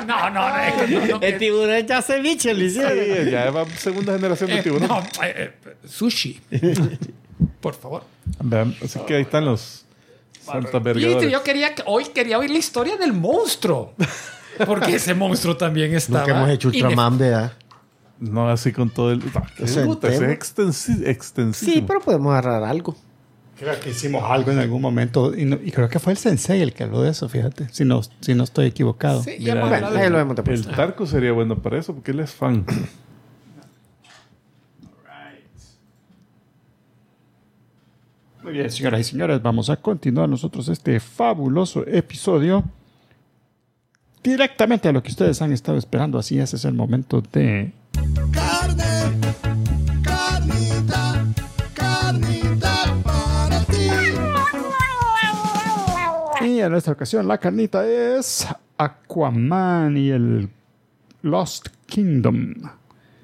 No, 0.07 0.29
no, 0.29 0.49
no, 0.49 0.57
es 0.61 0.73
que 0.73 0.87
no, 0.87 1.05
no, 1.19 1.21
El 1.21 1.37
tiburón 1.37 1.85
ya 1.85 2.01
ceviche 2.01 2.53
le 2.53 2.65
hicieron. 2.65 3.25
Sí, 3.25 3.31
ya 3.31 3.51
va 3.51 3.65
segunda 3.77 4.13
generación 4.13 4.49
de 4.51 4.59
eh, 4.59 4.63
tiburón. 4.63 4.87
no, 4.87 4.99
eh, 5.21 5.53
eh, 5.65 5.75
sushi. 5.85 6.39
Por 7.59 7.73
favor. 7.73 8.03
Vean, 8.41 8.73
así 8.83 8.99
que 9.05 9.15
ahí 9.15 9.21
están 9.23 9.43
los 9.43 9.84
Santa 10.45 10.93
yo 11.29 11.43
quería 11.43 11.73
que- 11.75 11.83
hoy 11.85 12.05
quería 12.13 12.37
oír 12.39 12.49
la 12.51 12.57
historia 12.57 12.97
del 12.97 13.13
monstruo. 13.13 13.93
Porque 14.65 14.95
ese 14.95 15.13
monstruo 15.13 15.57
también 15.57 15.93
estaba. 15.93 16.19
Nunca 16.21 16.37
hemos 16.37 16.49
hecho 16.49 16.67
Ultraman, 16.69 17.17
¿verdad? 17.17 17.53
No 18.19 18.49
así 18.49 18.71
con 18.71 18.89
todo 18.89 19.11
el. 19.11 19.21
Entero. 19.21 20.07
es 20.07 20.21
extensi- 20.21 21.05
extensísimo. 21.05 21.73
Sí, 21.73 21.83
pero 21.85 21.99
podemos 21.99 22.31
agarrar 22.31 22.63
algo. 22.63 22.95
Creo 23.59 23.77
que 23.79 23.89
hicimos 23.91 24.23
algo 24.25 24.51
en 24.51 24.59
algún 24.59 24.81
momento 24.81 25.33
y, 25.35 25.45
no- 25.45 25.57
y 25.63 25.71
creo 25.71 25.87
que 25.89 25.99
fue 25.99 26.11
el 26.13 26.17
sensei 26.17 26.61
el 26.61 26.73
que 26.73 26.83
habló 26.83 27.01
de 27.01 27.11
eso, 27.11 27.29
fíjate, 27.29 27.67
si 27.71 27.85
no, 27.85 28.01
si 28.19 28.33
no 28.35 28.43
estoy 28.43 28.67
equivocado. 28.67 29.23
Sí, 29.23 29.37
ya 29.39 29.55
Mira, 29.55 30.09
lo 30.09 30.19
hemos 30.19 30.37
El 30.37 30.43
puesto. 30.43 30.71
Tarco 30.71 31.05
sería 31.05 31.31
bueno 31.31 31.57
para 31.61 31.79
eso 31.79 31.93
porque 31.93 32.11
él 32.11 32.19
es 32.19 32.31
fan. 32.31 32.65
Muy 38.45 38.53
bien, 38.53 38.69
señoras 38.69 39.01
y 39.01 39.03
señores, 39.05 39.41
vamos 39.41 39.71
a 39.71 39.77
continuar 39.77 40.29
nosotros 40.29 40.67
este 40.67 40.99
fabuloso 40.99 41.83
episodio 41.87 42.63
directamente 44.21 44.87
a 44.87 44.91
lo 44.91 45.01
que 45.01 45.09
ustedes 45.09 45.41
han 45.41 45.51
estado 45.51 45.79
esperando. 45.79 46.19
Así 46.19 46.37
es, 46.37 46.53
es 46.53 46.63
el 46.63 46.75
momento 46.75 47.23
de 47.33 47.73
Carne, 48.31 48.83
carnita, 50.03 51.25
carnita 51.73 52.85
para 53.03 53.61
ti. 53.63 53.89
Y 56.45 56.59
en 56.59 56.75
esta 56.75 56.91
ocasión 56.91 57.27
la 57.27 57.39
carnita 57.39 57.83
es 57.87 58.47
Aquaman 58.77 59.97
y 59.97 60.11
el 60.11 60.49
Lost 61.23 61.69
Kingdom. 61.87 62.53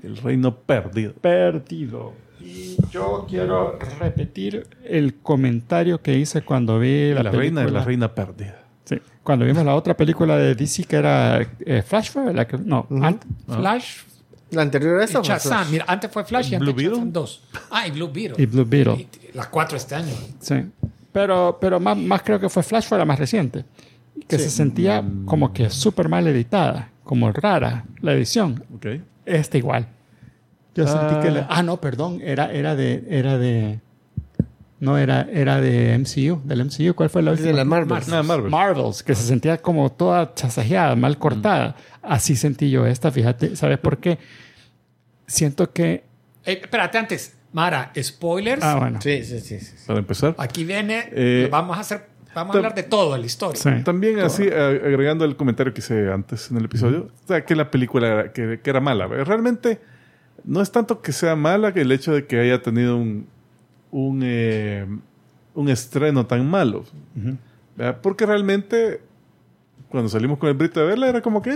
El 0.01 0.17
reino 0.17 0.55
perdido. 0.55 1.13
Perdido. 1.13 2.20
Y 2.43 2.77
yo 2.91 3.25
quiero 3.29 3.77
repetir 3.99 4.67
el 4.83 5.15
comentario 5.15 6.01
que 6.01 6.17
hice 6.17 6.41
cuando 6.41 6.79
vi 6.79 7.13
la, 7.13 7.23
La, 7.23 7.31
reina 7.31 7.63
de 7.65 7.71
la 7.71 7.83
reina 7.83 8.13
perdida. 8.13 8.57
Sí, 8.83 8.97
cuando 9.23 9.45
vimos 9.45 9.63
la 9.63 9.75
otra 9.75 9.95
película 9.95 10.35
de 10.37 10.55
DC 10.55 10.83
que 10.85 10.95
era 10.95 11.41
eh, 11.65 11.81
Flash, 11.85 12.09
¿fue? 12.11 12.33
La 12.33 12.47
que- 12.47 12.57
no, 12.57 12.87
ant- 12.89 13.21
Flash 13.47 13.99
La 14.51 14.63
anterior 14.63 14.99
a 14.99 15.03
esa. 15.05 15.21
Shazam. 15.21 15.59
Flash. 15.59 15.71
Mira, 15.71 15.85
antes 15.87 16.11
fue 16.11 16.25
Flash 16.25 16.51
y 16.53 16.57
Blue 16.57 16.71
antes. 16.71 16.85
Shazam 16.85 17.11
2. 17.13 17.43
Ah, 17.69 17.87
y 17.87 17.91
Blue 17.91 18.09
Beetle. 18.11 18.43
y 18.43 18.45
Blue 18.47 18.65
Beetle. 18.65 18.93
Y 19.33 19.35
las 19.37 19.47
cuatro 19.47 19.77
este 19.77 19.95
año. 19.95 20.13
Sí. 20.39 20.55
Pero, 21.13 21.57
pero 21.61 21.79
más, 21.79 21.97
más 21.97 22.21
creo 22.23 22.39
que 22.39 22.49
fue 22.49 22.63
Flash, 22.63 22.85
fue 22.85 22.97
la 22.97 23.05
más 23.05 23.19
reciente. 23.19 23.63
Que 24.27 24.37
se 24.37 24.49
sentía 24.49 25.03
como 25.25 25.51
que 25.53 25.69
súper 25.69 26.07
mal 26.09 26.25
editada, 26.27 26.89
como 27.03 27.31
rara 27.31 27.85
la 28.01 28.13
edición. 28.13 28.63
Ok. 28.75 28.87
Esta 29.25 29.57
igual. 29.57 29.87
Yo 30.75 30.87
sentí 30.87 31.15
que... 31.21 31.27
Ah. 31.27 31.31
le- 31.31 31.45
ah, 31.49 31.63
no, 31.63 31.81
perdón. 31.81 32.21
Era, 32.23 32.51
era 32.51 32.75
de... 32.75 33.03
Era 33.09 33.37
de 33.37 33.79
no, 34.81 34.97
era, 34.97 35.27
era 35.31 35.61
de 35.61 35.95
MCU. 35.99 36.41
Del 36.43 36.65
MCU. 36.65 36.95
¿Cuál 36.95 37.11
fue 37.11 37.21
la 37.21 37.31
última? 37.31 37.49
De 37.49 37.53
la 37.53 37.65
Marvel. 37.65 37.99
Nada, 38.07 38.23
Marvel. 38.23 38.49
Marvels, 38.49 39.03
que 39.03 39.13
se 39.13 39.21
sentía 39.21 39.59
como 39.59 39.91
toda 39.91 40.33
chasajeada, 40.33 40.95
mal 40.95 41.19
cortada. 41.19 41.75
Así 42.01 42.35
sentí 42.35 42.71
yo 42.71 42.87
esta, 42.87 43.11
fíjate. 43.11 43.55
¿Sabes 43.55 43.77
por 43.77 43.99
qué? 43.99 44.17
Siento 45.27 45.71
que... 45.71 46.03
Eh, 46.45 46.59
espérate, 46.63 46.97
antes. 46.97 47.37
Mara, 47.53 47.91
spoilers. 48.01 48.63
Ah, 48.63 48.77
bueno. 48.79 48.99
Sí, 49.01 49.23
sí, 49.23 49.39
sí. 49.39 49.59
sí. 49.59 49.75
Para 49.85 49.99
empezar. 49.99 50.33
Aquí 50.39 50.63
viene. 50.63 51.03
Eh, 51.11 51.47
vamos 51.51 51.77
a 51.77 51.81
hacer. 51.81 52.07
Vamos 52.33 52.55
a 52.55 52.59
hablar 52.59 52.73
de 52.73 52.83
todo 52.83 53.15
la 53.17 53.25
historia. 53.25 53.61
Sí. 53.61 53.83
También 53.83 54.19
así, 54.21 54.47
agregando 54.47 55.25
el 55.25 55.35
comentario 55.35 55.73
que 55.73 55.81
hice 55.81 56.09
antes 56.11 56.49
en 56.49 56.57
el 56.57 56.65
episodio, 56.65 57.09
o 57.23 57.27
sea, 57.27 57.43
que 57.45 57.55
la 57.57 57.69
película 57.69 58.07
era, 58.07 58.31
que, 58.31 58.61
que 58.63 58.69
era 58.69 58.79
mala. 58.79 59.05
Realmente 59.05 59.81
no 60.43 60.61
es 60.61 60.71
tanto 60.71 61.01
que 61.01 61.11
sea 61.11 61.35
mala 61.35 61.73
que 61.73 61.81
el 61.81 61.91
hecho 61.91 62.13
de 62.13 62.25
que 62.25 62.39
haya 62.39 62.61
tenido 62.61 62.97
un, 62.97 63.27
un, 63.91 64.21
eh, 64.23 64.85
un 65.53 65.69
estreno 65.69 66.25
tan 66.25 66.49
malo. 66.49 66.85
Porque 68.01 68.25
realmente, 68.25 69.01
cuando 69.89 70.09
salimos 70.09 70.37
con 70.37 70.49
el 70.49 70.55
Brito 70.55 70.79
de 70.79 70.85
verla, 70.85 71.07
era 71.09 71.21
como 71.21 71.41
que 71.41 71.51
eh, 71.51 71.55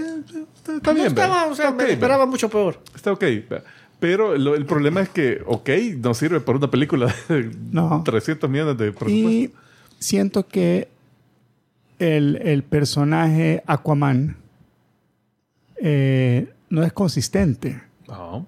está, 0.56 0.76
está 0.76 0.90
No 0.92 0.96
bien. 0.96 1.08
estaba, 1.08 1.36
¿verdad? 1.36 1.52
o 1.52 1.56
sea, 1.56 1.70
Está 1.70 1.84
me 1.84 1.92
esperaba 1.92 2.18
¿verdad? 2.20 2.32
mucho 2.32 2.50
peor. 2.50 2.80
Está 2.96 3.12
ok. 3.12 3.22
¿verdad? 3.22 3.64
Pero 4.00 4.38
lo- 4.38 4.56
el 4.56 4.66
problema 4.66 5.02
es 5.02 5.10
que, 5.10 5.42
ok, 5.46 5.70
no 6.00 6.14
sirve 6.14 6.40
para 6.42 6.58
una 6.58 6.70
película 6.70 7.14
de 7.30 7.52
No. 7.72 8.02
300 8.04 8.50
millones 8.50 8.78
de 8.78 8.92
presupuesto. 8.92 9.30
Y 9.30 9.52
siento 10.00 10.48
que 10.48 10.88
el, 12.00 12.36
el 12.44 12.64
personaje 12.64 13.64
Aquaman 13.66 14.36
eh, 15.82 16.50
no 16.70 16.84
es 16.84 16.94
consistente. 16.94 17.82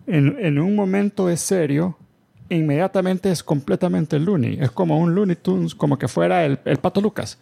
En, 0.08 0.38
en 0.40 0.60
un 0.60 0.76
momento 0.76 1.30
es 1.30 1.42
serio, 1.42 1.98
inmediatamente 2.50 3.32
es 3.32 3.44
completamente 3.44 4.20
loony. 4.20 4.58
Es 4.60 4.72
como 4.72 5.00
un 5.00 5.14
Looney 5.16 5.36
Tunes, 5.36 5.74
como 5.76 5.98
que 5.98 6.08
fuera 6.08 6.46
el, 6.46 6.60
el 6.66 6.78
Pato 6.78 7.02
Lucas. 7.02 7.38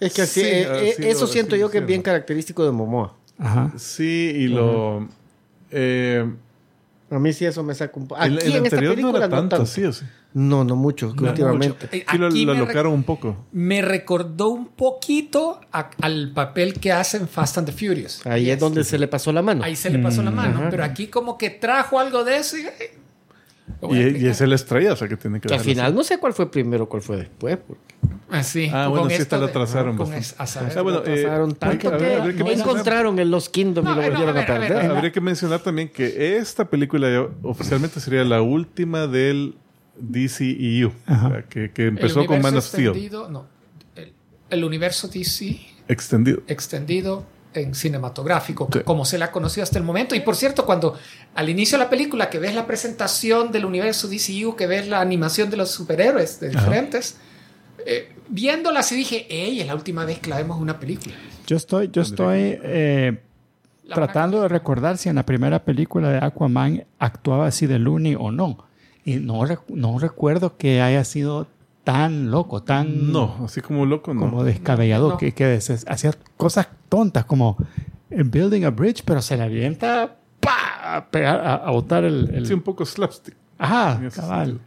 Es 0.00 0.14
que 0.14 0.22
así, 0.22 0.40
Sí, 0.40 0.46
eh, 0.46 0.90
eh, 0.90 0.94
eso 1.10 1.22
lo- 1.22 1.26
siento 1.26 1.56
yo 1.56 1.70
que 1.70 1.78
es 1.78 1.86
bien 1.86 2.02
característico 2.02 2.64
de 2.64 2.70
Momoa. 2.72 3.14
Ajá. 3.38 3.72
Sí, 3.76 4.32
y 4.36 4.48
lo... 4.48 5.06
eh, 5.70 6.28
A 7.10 7.18
mí 7.18 7.32
sí 7.32 7.46
eso 7.46 7.62
me 7.62 7.74
saca 7.74 7.98
un 7.98 8.06
poco. 8.06 8.22
el, 8.22 8.36
Aquí 8.38 8.46
el 8.48 8.56
en 8.56 8.64
esta 8.66 8.76
anterior 8.76 8.90
no 8.90 8.96
película 9.12 9.18
era 9.26 9.28
tanto, 9.28 9.64
sí 9.66 9.84
o 9.84 9.92
sí. 9.92 10.04
No, 10.34 10.62
no 10.62 10.76
mucho, 10.76 11.14
No 11.18 11.28
últimamente. 11.30 11.86
mucho. 11.86 11.96
Eh, 11.96 12.04
Sí, 12.30 12.44
lo, 12.44 12.52
alocaron 12.52 12.92
un 12.92 13.02
poco. 13.02 13.46
me 13.52 13.80
recordó 13.80 14.48
un 14.50 14.66
poquito 14.68 15.58
a- 15.72 15.88
al 16.02 16.32
papel 16.34 16.74
que 16.74 16.92
hace 16.92 17.16
en 17.16 17.26
Fast 17.28 17.56
and 17.58 17.66
the 17.68 17.72
Furious. 17.72 18.26
Ahí 18.26 18.50
es 18.50 18.58
donde 18.60 18.84
se 18.84 18.98
le 18.98 19.08
pasó 19.08 19.32
la 19.32 19.40
mano. 19.40 19.64
Ahí 19.64 19.74
se 19.74 19.88
le 19.88 19.98
pasó 20.00 20.22
la 20.22 20.30
mano. 20.30 20.68
Pero 20.70 20.84
aquí 20.84 21.06
como 21.06 21.38
que 21.38 21.48
trajo 21.50 21.98
algo 21.98 22.24
de 22.24 22.36
eso. 22.36 22.58
Y, 22.58 22.60
eh, 22.66 22.98
Y, 23.90 24.24
y 24.24 24.26
es 24.26 24.40
el 24.40 24.52
estrella, 24.52 24.92
o 24.92 24.96
sea 24.96 25.08
que 25.08 25.16
tiene 25.16 25.40
que 25.40 25.48
Que 25.48 25.54
al 25.54 25.60
final 25.60 25.94
no 25.94 26.02
sé 26.02 26.18
cuál 26.18 26.32
fue 26.32 26.50
primero, 26.50 26.88
cuál 26.88 27.02
fue 27.02 27.16
después. 27.18 27.58
porque 27.66 27.82
Ah, 28.30 28.42
sí. 28.42 28.68
Ah, 28.72 28.88
bueno, 28.88 29.08
sí, 29.08 29.16
esta 29.16 29.38
la 29.38 29.48
trazaron 29.52 29.96
bastante. 29.96 30.34
Ah, 30.76 30.82
bueno, 30.82 31.02
eh, 31.06 31.22
pasaron 31.24 31.56
hay 31.60 31.78
que- 31.78 31.88
tanto 31.88 31.88
a 31.88 31.98
ver, 31.98 32.34
que 32.36 32.52
encontraron 32.52 33.18
en 33.18 33.30
los 33.30 33.48
Kingdom 33.48 33.84
No, 33.84 33.92
y 33.92 33.94
lo 33.94 34.00
ver, 34.00 34.10
volvieron 34.10 34.36
a 34.38 34.46
perder. 34.46 34.72
a 34.72 34.82
ver. 34.82 34.90
Habría 34.92 35.12
que 35.12 35.20
mencionar 35.20 35.60
también 35.60 35.88
que 35.88 36.36
esta 36.36 36.64
película 36.68 37.10
ya 37.10 37.26
oficialmente 37.42 38.00
sería 38.00 38.24
la 38.24 38.42
última 38.42 39.06
del 39.06 39.54
DCEU, 40.00 40.88
o 40.88 40.92
sea, 41.28 41.44
que, 41.48 41.70
que 41.72 41.86
empezó 41.86 42.24
con 42.26 42.40
Man 42.42 42.56
of 42.56 42.64
Steel, 42.64 42.92
no, 43.30 43.46
el, 43.96 44.12
el 44.50 44.64
universo 44.64 45.08
DC 45.08 45.58
extendido. 45.88 46.42
extendido 46.46 47.24
en 47.54 47.74
cinematográfico, 47.74 48.68
Sí. 48.72 48.80
como 48.84 49.04
se 49.04 49.18
le 49.18 49.24
ha 49.24 49.32
conocido 49.32 49.62
hasta 49.64 49.78
el 49.78 49.84
momento. 49.84 50.14
Y 50.14 50.20
por 50.20 50.36
cierto, 50.36 50.66
cuando 50.66 50.96
al 51.34 51.48
inicio 51.48 51.78
de 51.78 51.84
la 51.84 51.90
película 51.90 52.28
que 52.30 52.38
ves 52.38 52.54
la 52.54 52.66
presentación 52.66 53.50
del 53.52 53.64
universo 53.64 54.08
DCU, 54.08 54.54
que 54.56 54.66
ves 54.66 54.86
la 54.88 55.00
animación 55.00 55.50
de 55.50 55.56
los 55.56 55.70
superhéroes 55.70 56.40
de 56.40 56.50
diferentes, 56.50 57.16
eh, 57.86 58.12
viéndola 58.28 58.80
así 58.80 58.94
dije, 58.96 59.26
ey, 59.30 59.60
es 59.60 59.66
la 59.66 59.74
última 59.74 60.04
vez 60.04 60.18
que 60.18 60.28
la 60.30 60.36
vemos 60.36 60.56
en 60.58 60.62
una 60.64 60.78
película. 60.78 61.14
Yo 61.46 61.56
estoy, 61.56 61.88
yo 61.90 62.02
estoy 62.02 62.58
eh, 62.62 63.18
La 63.84 63.94
tratando 63.94 64.42
de 64.42 64.48
recordar 64.48 64.98
si 64.98 65.08
en 65.08 65.14
la 65.14 65.24
primera 65.24 65.64
película 65.64 66.10
de 66.10 66.18
Aquaman 66.18 66.84
actuaba 66.98 67.46
así 67.46 67.66
de 67.66 67.78
loony 67.78 68.14
o 68.18 68.30
no. 68.30 68.66
Y 69.04 69.14
no, 69.16 69.42
no 69.68 69.98
recuerdo 69.98 70.58
que 70.58 70.82
haya 70.82 71.02
sido 71.04 71.46
tan 71.88 72.30
loco, 72.30 72.62
tan 72.62 73.10
No, 73.12 73.44
así 73.46 73.62
como 73.62 73.86
loco, 73.86 74.12
no. 74.12 74.20
como 74.20 74.44
descabellado, 74.44 75.08
No. 75.08 75.16
que, 75.16 75.32
que 75.32 75.58
hacía 75.86 76.12
cosas 76.36 76.68
tontas 76.90 77.24
como 77.24 77.56
building 78.10 78.64
a 78.64 78.70
bridge, 78.70 79.02
pero 79.06 79.22
se 79.22 79.38
le 79.38 79.44
avienta 79.44 80.16
¡pa! 80.38 80.96
a 80.96 81.06
pegar, 81.10 81.40
a, 81.40 81.54
a 81.54 81.70
botar 81.70 82.04
el... 82.04 82.28
el- 82.34 82.46
Sí, 82.46 82.52
un 82.52 82.60
poco 82.60 82.84
slapstick. 82.84 83.34
Ajá, 83.56 84.00
cabal. 84.14 84.60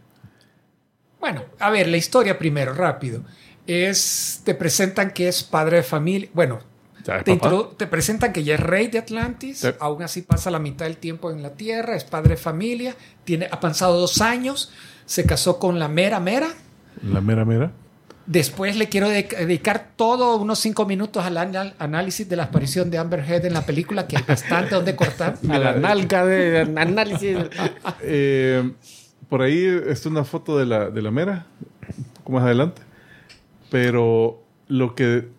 Bueno, 1.19 1.43
a 1.59 1.69
ver, 1.69 1.88
la 1.89 1.97
historia 1.97 2.39
primero, 2.39 2.74
rápido. 2.74 3.22
Es, 3.67 4.41
te 4.43 4.55
presentan 4.55 5.11
que 5.11 5.28
es 5.28 5.43
padre 5.43 5.78
de 5.78 5.84
familia. 5.84 6.28
Bueno, 6.34 6.57
te, 7.78 7.86
presentan 7.88 8.34
que 8.34 8.43
ya 8.43 8.55
es 8.55 8.59
rey 8.59 8.88
de 8.88 8.97
Atlantis. 8.97 9.59
Sí. 9.59 9.67
Aún 9.80 10.01
así 10.01 10.24
pasa 10.24 10.49
la 10.49 10.57
mitad 10.57 10.86
del 10.86 10.97
tiempo 10.97 11.30
en 11.30 11.43
la 11.43 11.51
Tierra. 11.51 11.95
Es 11.95 12.03
padre 12.03 12.32
de 12.32 12.38
familia. 12.38 12.95
Tiene, 13.24 13.47
ha 13.51 13.59
pasado 13.59 13.99
dos 13.99 14.22
años. 14.22 14.72
Se 15.05 15.24
casó 15.26 15.59
con 15.59 15.78
la 15.78 15.88
mera 15.88 16.19
mera. 16.19 16.47
La 17.04 17.22
mera 17.22 17.46
mera. 17.46 17.72
Después 18.28 18.76
le 18.78 18.88
quiero 18.88 19.10
de- 19.10 19.24
dedicar 19.24 19.89
todo 19.96 20.38
unos 20.38 20.60
cinco 20.60 20.86
minutos 20.86 21.26
al 21.26 21.38
anal- 21.38 21.74
análisis 21.80 22.30
de 22.30 22.36
la 22.36 22.44
aparición 22.44 22.92
de 22.92 22.98
Amber 23.00 23.20
Heard 23.28 23.46
en 23.46 23.54
la 23.54 23.66
película, 23.66 24.08
que 24.08 24.16
hay 24.18 24.24
bastante 24.28 24.76
donde 24.76 24.96
cortar. 24.96 25.38
A 25.50 25.58
la 25.58 25.74
nalga 25.76 26.24
de 26.26 26.62
análisis. 26.78 27.38
Eh, 28.02 28.72
por 29.28 29.42
ahí 29.42 29.66
está 29.88 30.10
una 30.10 30.24
foto 30.24 30.58
de 30.58 30.66
la, 30.66 30.89
de 30.92 31.02
la 31.02 31.10
mera, 31.12 31.48
un 31.98 32.04
poco 32.14 32.32
más 32.34 32.44
adelante. 32.44 32.82
Pero 33.70 34.44
lo 34.68 34.96
que. 34.96 35.30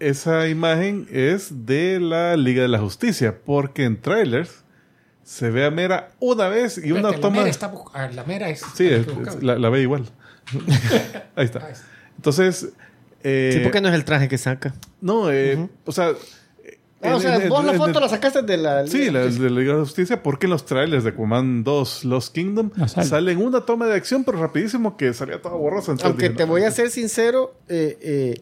Esa 0.00 0.48
imagen 0.48 1.06
es 1.10 1.66
de 1.66 1.98
la 2.00 2.36
Liga 2.36 2.62
de 2.62 2.68
la 2.68 2.78
Justicia, 2.80 3.38
porque 3.44 3.84
en 3.84 4.00
trailers 4.00 4.64
se 5.22 5.50
ve 5.50 5.64
a 5.64 5.70
Mera 5.70 6.10
una 6.18 6.48
vez 6.48 6.78
y 6.84 6.92
una 6.92 7.10
la 7.12 7.20
toma. 7.20 7.38
mera 7.38 7.48
está 7.48 7.72
bu- 7.72 7.90
ah, 7.94 8.08
la 8.12 8.24
mera 8.24 8.48
es. 8.50 8.60
Sí, 8.74 8.86
está 8.86 9.12
es- 9.12 9.28
es- 9.36 9.42
la, 9.42 9.56
la 9.58 9.68
ve 9.70 9.80
igual. 9.82 10.04
Ahí 11.36 11.44
está. 11.46 11.68
Entonces. 12.16 12.68
eh, 13.22 13.50
Sí, 13.54 13.60
porque 13.62 13.80
no 13.80 13.88
es 13.88 13.94
el 13.94 14.04
traje 14.04 14.28
que 14.28 14.38
saca. 14.38 14.74
No, 15.00 15.30
eh, 15.30 15.68
o 15.84 15.92
sea. 15.92 16.12
Ah, 17.02 17.16
o 17.16 17.20
sea, 17.20 17.36
en- 17.36 17.50
vos 17.50 17.60
en- 17.60 17.66
la 17.66 17.72
en 17.72 17.78
foto 17.78 18.00
la 18.00 18.08
sacaste 18.08 18.40
de 18.40 18.56
la... 18.56 18.86
Sí, 18.86 19.10
la 19.10 19.26
de 19.26 19.38
la 19.50 19.60
Liga 19.60 19.72
de 19.72 19.78
la 19.80 19.84
Justicia, 19.84 20.22
porque 20.22 20.46
en 20.46 20.50
los 20.52 20.64
trailers 20.64 21.04
de 21.04 21.10
Aquaman 21.10 21.62
2 21.62 22.06
Lost 22.06 22.34
Kingdom 22.34 22.70
No 22.76 22.88
sale. 22.88 23.06
salen 23.06 23.42
una 23.42 23.60
toma 23.60 23.86
de 23.86 23.92
acción, 23.94 24.24
pero 24.24 24.38
rapidísimo 24.40 24.96
que 24.96 25.12
salía 25.12 25.42
toda 25.42 25.54
borrosa. 25.54 25.90
entonces 25.92 26.06
Aunque 26.06 26.28
dije, 26.30 26.36
te 26.38 26.44
no, 26.44 26.52
voy 26.52 26.62
a 26.62 26.70
ser 26.70 26.90
sincero, 26.90 27.52
eh, 27.68 27.98
eh, 28.00 28.40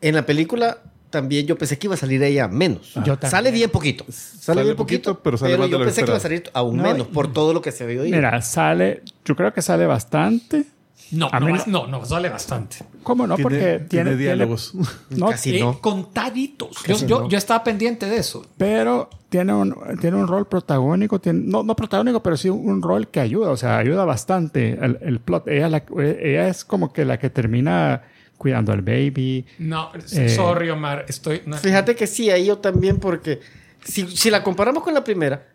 en 0.00 0.16
la 0.16 0.26
película 0.26 0.78
también 1.10 1.46
yo 1.46 1.56
pensé 1.56 1.78
que 1.78 1.86
iba 1.86 1.94
a 1.94 1.96
salir 1.96 2.20
ella 2.24 2.48
menos. 2.48 2.92
Yo 3.04 3.16
también. 3.18 3.30
Sale 3.30 3.50
bien 3.52 3.70
poquito. 3.70 4.04
Sale, 4.10 4.42
Sale 4.42 4.62
bien 4.64 4.76
poquito, 4.76 5.10
poquito, 5.12 5.22
pero 5.22 5.38
sale 5.38 5.52
pero 5.52 5.58
más 5.60 5.68
de 5.68 5.72
yo 5.72 5.78
lo 5.78 5.84
pensé 5.84 6.00
que 6.02 6.10
iba 6.10 6.16
a 6.16 6.20
salir 6.20 6.42
aún 6.54 6.78
No, 6.78 6.82
menos 6.82 7.06
por 7.06 7.32
todo 7.32 7.54
lo 7.54 7.62
que 7.62 7.70
se 7.70 7.86
vio 7.86 8.02
ahí. 8.02 8.10
Mira, 8.10 8.42
sale, 8.42 9.02
yo 9.24 9.36
creo 9.36 9.54
que 9.54 9.62
sale 9.62 9.86
bastante. 9.86 10.64
No, 11.12 11.28
A 11.32 11.38
no, 11.38 11.50
vas- 11.50 11.66
no- 11.68 11.86
no, 11.86 12.04
sale 12.04 12.28
bastante. 12.28 12.78
¿Cómo 13.04 13.26
no? 13.26 13.36
tiene, 13.36 13.42
Porque 13.44 13.58
tiene, 13.58 13.86
tiene, 13.88 14.16
diálogos. 14.16 14.72
tiene- 14.72 14.86
no, 15.20 15.28
Casi 15.30 15.56
Eh, 15.56 15.60
no. 15.60 15.80
Contaditos. 15.80 16.70
Yo, 16.84 16.94
Casi 16.94 17.06
yo, 17.06 17.20
no. 17.20 17.28
yo 17.28 17.38
estaba 17.38 17.62
pendiente 17.62 18.06
de 18.06 18.16
eso. 18.18 18.44
pero 18.56 19.08
tiene 19.28 19.52
un, 19.52 19.74
tiene 20.00 20.16
un 20.16 20.26
rol 20.26 20.46
protagónico, 20.48 21.20
tiene, 21.20 21.40
no, 21.44 21.62
no 21.62 21.76
protagónico, 21.76 22.22
pero 22.22 22.36
sí 22.36 22.48
un 22.48 22.80
rol 22.82 23.08
que 23.08 23.20
ayuda, 23.20 23.50
o 23.50 23.56
sea, 23.56 23.78
ayuda 23.78 24.04
bastante 24.04 24.72
el, 24.82 24.98
el 25.02 25.20
plot. 25.20 25.46
Ella, 25.48 25.68
la- 25.68 25.84
ella 25.98 26.48
es 26.48 26.64
como 26.64 26.92
que 26.92 27.04
la 27.04 27.18
que 27.18 27.30
termina 27.30 28.02
cuidando 28.38 28.72
al 28.72 28.82
baby. 28.82 29.44
No, 29.58 29.90
Eh, 30.12 30.28
sorry, 30.28 30.70
Omar. 30.70 31.04
Estoy. 31.08 31.42
no- 31.46 31.56
Fíjate 31.56 31.94
que 31.96 32.06
sí, 32.06 32.30
ahí 32.30 32.46
yo 32.46 32.58
también, 32.58 32.98
porque 32.98 33.40
si, 33.84 34.06
si 34.16 34.30
la 34.30 34.42
comparamos 34.42 34.82
con 34.82 34.92
la 34.94 35.04
primera, 35.04 35.46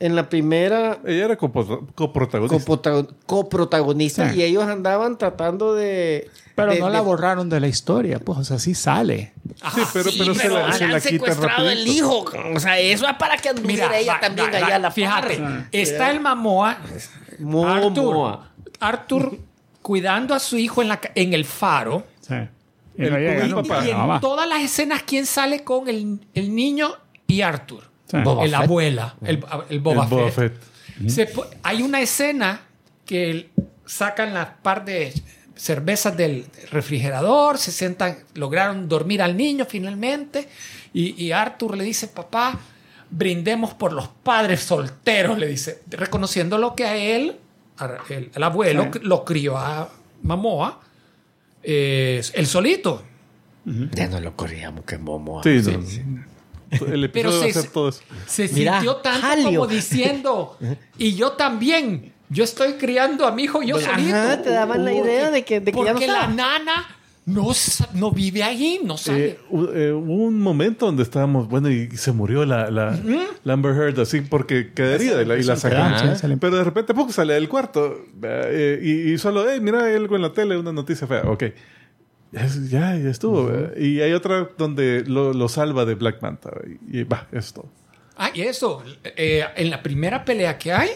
en 0.00 0.16
la 0.16 0.28
primera 0.28 0.98
Ella 1.04 1.24
era 1.26 1.36
coprotagonista. 1.36 2.56
coprotagon- 2.56 3.08
coprotagonista 3.26 4.30
Sí. 4.32 4.40
y 4.40 4.42
ellos 4.42 4.64
andaban 4.64 5.16
tratando 5.18 5.74
de... 5.74 6.30
Pero 6.56 6.72
de- 6.72 6.80
no 6.80 6.88
la 6.90 7.00
borraron 7.00 7.48
de 7.48 7.58
la 7.60 7.68
historia, 7.68 8.18
pues, 8.20 8.38
o 8.38 8.44
sea, 8.44 8.58
sí 8.58 8.74
sale. 8.74 9.32
Sí, 9.74 9.80
pero- 9.92 10.10
pero 10.18 10.34
se 10.34 10.48
la- 10.48 10.72
se 10.72 10.86
la 10.88 11.00
secuestrado 11.00 11.68
el 11.70 11.86
hijo. 11.88 12.24
O 12.54 12.60
sea, 12.60 12.78
eso 12.78 13.06
es 13.08 13.14
para 13.16 13.36
que 13.38 13.48
anduviera 13.48 13.86
Mira, 13.88 13.98
ella 13.98 14.18
también 14.20 14.50
va- 14.52 14.58
allá 14.58 14.78
la 14.78 14.90
Fíjate, 14.90 15.36
par. 15.38 15.68
está 15.72 16.10
el 16.10 16.20
Mamoa. 16.20 16.78
Momoa. 17.40 17.76
Arthur, 17.76 18.38
Arthur 18.80 19.38
cuidando 19.82 20.34
a 20.34 20.38
su 20.38 20.56
hijo 20.56 20.82
en, 20.82 20.88
la, 20.88 21.00
en 21.14 21.32
el 21.34 21.44
faro. 21.44 22.04
Sí. 22.20 22.34
Y 22.96 23.02
El 23.04 23.10
no 23.12 23.18
llega 23.18 23.34
cubil 23.36 23.50
nunca, 23.54 23.68
papá. 23.68 23.86
Y 23.86 23.90
en 23.90 24.20
todas 24.20 24.48
las 24.48 24.62
escenas, 24.62 25.02
¿quién 25.02 25.26
sale 25.26 25.64
con 25.64 25.88
el, 25.88 26.20
el 26.34 26.54
niño 26.54 26.92
y 27.26 27.40
Arthur? 27.40 27.82
Sí. 28.18 28.24
Boba 28.24 28.44
el 28.44 28.50
Fett. 28.50 28.60
abuela, 28.60 29.14
el, 29.22 29.44
el 29.70 29.80
Boba, 29.80 30.04
el 30.04 30.08
Boba 30.10 30.30
Fett. 30.30 30.58
Fett. 30.58 31.10
Se 31.10 31.26
po- 31.26 31.46
hay 31.62 31.82
una 31.82 32.00
escena 32.00 32.60
que 33.06 33.50
sacan 33.84 34.32
las 34.34 34.48
par 34.62 34.84
de 34.84 35.12
cervezas 35.56 36.16
del 36.16 36.46
refrigerador, 36.70 37.58
se 37.58 37.70
sientan, 37.72 38.18
lograron 38.34 38.88
dormir 38.88 39.22
al 39.22 39.36
niño 39.36 39.66
finalmente, 39.68 40.48
y, 40.92 41.20
y 41.22 41.32
Arthur 41.32 41.76
le 41.76 41.84
dice, 41.84 42.08
papá, 42.08 42.58
brindemos 43.10 43.74
por 43.74 43.92
los 43.92 44.08
padres 44.08 44.60
solteros, 44.60 45.38
le 45.38 45.46
dice, 45.46 45.82
reconociendo 45.90 46.58
lo 46.58 46.74
que 46.74 46.84
a 46.84 46.96
él, 46.96 47.36
a- 47.78 47.98
el, 48.10 48.30
el 48.34 48.42
abuelo, 48.42 48.88
Sí. 48.92 48.98
lo 49.02 49.24
crió 49.24 49.56
a 49.58 49.88
Mamoa, 50.22 50.80
eh, 51.62 52.22
el 52.34 52.46
solito. 52.46 53.02
Ya 53.92 54.08
no 54.08 54.20
lo 54.20 54.36
corríamos 54.36 54.84
que 54.84 54.98
Momoa. 54.98 55.42
Sí, 55.42 55.60
no. 55.64 56.24
El 56.92 57.10
Pero 57.10 57.30
episodio 57.30 57.40
va 57.40 57.44
a 57.44 57.52
se- 57.52 57.60
ser 57.62 57.70
todo 57.70 57.88
eso. 57.88 58.00
Se 58.26 58.48
Mira, 58.48 58.72
sintió 58.74 58.96
tanto 58.96 59.26
Jalio. 59.26 59.44
como 59.60 59.66
diciendo, 59.66 60.58
y 60.98 61.14
yo 61.14 61.32
también, 61.32 62.12
yo 62.28 62.44
estoy 62.44 62.74
criando 62.74 63.26
a 63.26 63.32
mi 63.32 63.44
hijo 63.44 63.62
yo 63.62 63.76
Ajá, 63.76 63.94
solito. 63.94 64.42
te 64.42 64.50
daban 64.50 64.84
la 64.84 64.92
idea 64.92 65.30
de 65.30 65.44
que- 65.44 65.60
de 65.60 65.72
que 65.72 65.78
ya 65.78 65.92
no 65.92 65.98
porque 65.98 66.06
la 66.06 66.26
nana 66.28 66.86
no, 67.26 67.52
no 67.94 68.10
vive 68.10 68.42
ahí, 68.42 68.80
no 68.84 68.98
sabe. 68.98 69.24
Eh, 69.28 69.38
hu- 69.50 69.70
eh, 69.74 69.92
hubo 69.92 70.24
un 70.24 70.38
momento 70.40 70.84
donde 70.84 71.02
estábamos, 71.02 71.48
bueno, 71.48 71.70
y 71.70 71.88
se 71.96 72.12
murió 72.12 72.44
la, 72.44 72.70
la, 72.70 72.98
la 73.44 73.52
Amber 73.54 73.74
Heard 73.74 73.98
así 74.00 74.20
porque 74.20 74.72
quedaría 74.74 75.22
y 75.22 75.24
la, 75.24 75.36
y 75.38 75.42
la. 75.42 75.56
Sí, 75.56 75.62
sale- 76.16 76.36
Pero 76.36 76.56
de 76.58 76.64
repente 76.64 76.92
poco 76.92 77.12
sale 77.12 77.32
del 77.32 77.48
cuarto 77.48 77.96
eh, 78.22 78.78
y, 78.82 79.12
y 79.12 79.16
solo, 79.18 79.46
hey, 79.48 79.58
mira, 79.62 79.84
hay 79.84 79.94
algo 79.94 80.16
en 80.16 80.22
la 80.22 80.34
tele, 80.34 80.58
una 80.58 80.72
noticia 80.72 81.06
fea. 81.06 81.22
Ok. 81.26 81.44
Es- 82.34 82.70
ya, 82.70 82.96
ya 82.96 83.10
estuvo. 83.10 83.50
eh. 83.52 83.74
Y 83.78 84.00
hay 84.00 84.12
otra 84.12 84.48
donde 84.58 85.04
lo, 85.06 85.32
lo 85.32 85.48
salva 85.48 85.84
de 85.84 85.94
Black 85.94 86.20
Manta. 86.22 86.50
Y, 86.90 87.04
va, 87.04 87.26
eso 87.30 87.38
es 87.38 87.52
todo. 87.52 87.68
Ah, 88.16 88.30
y 88.34 88.42
eso, 88.42 88.82
eh, 89.04 89.44
en 89.56 89.70
la 89.70 89.82
primera 89.82 90.24
pelea 90.24 90.56
que 90.58 90.72
hay, 90.72 90.90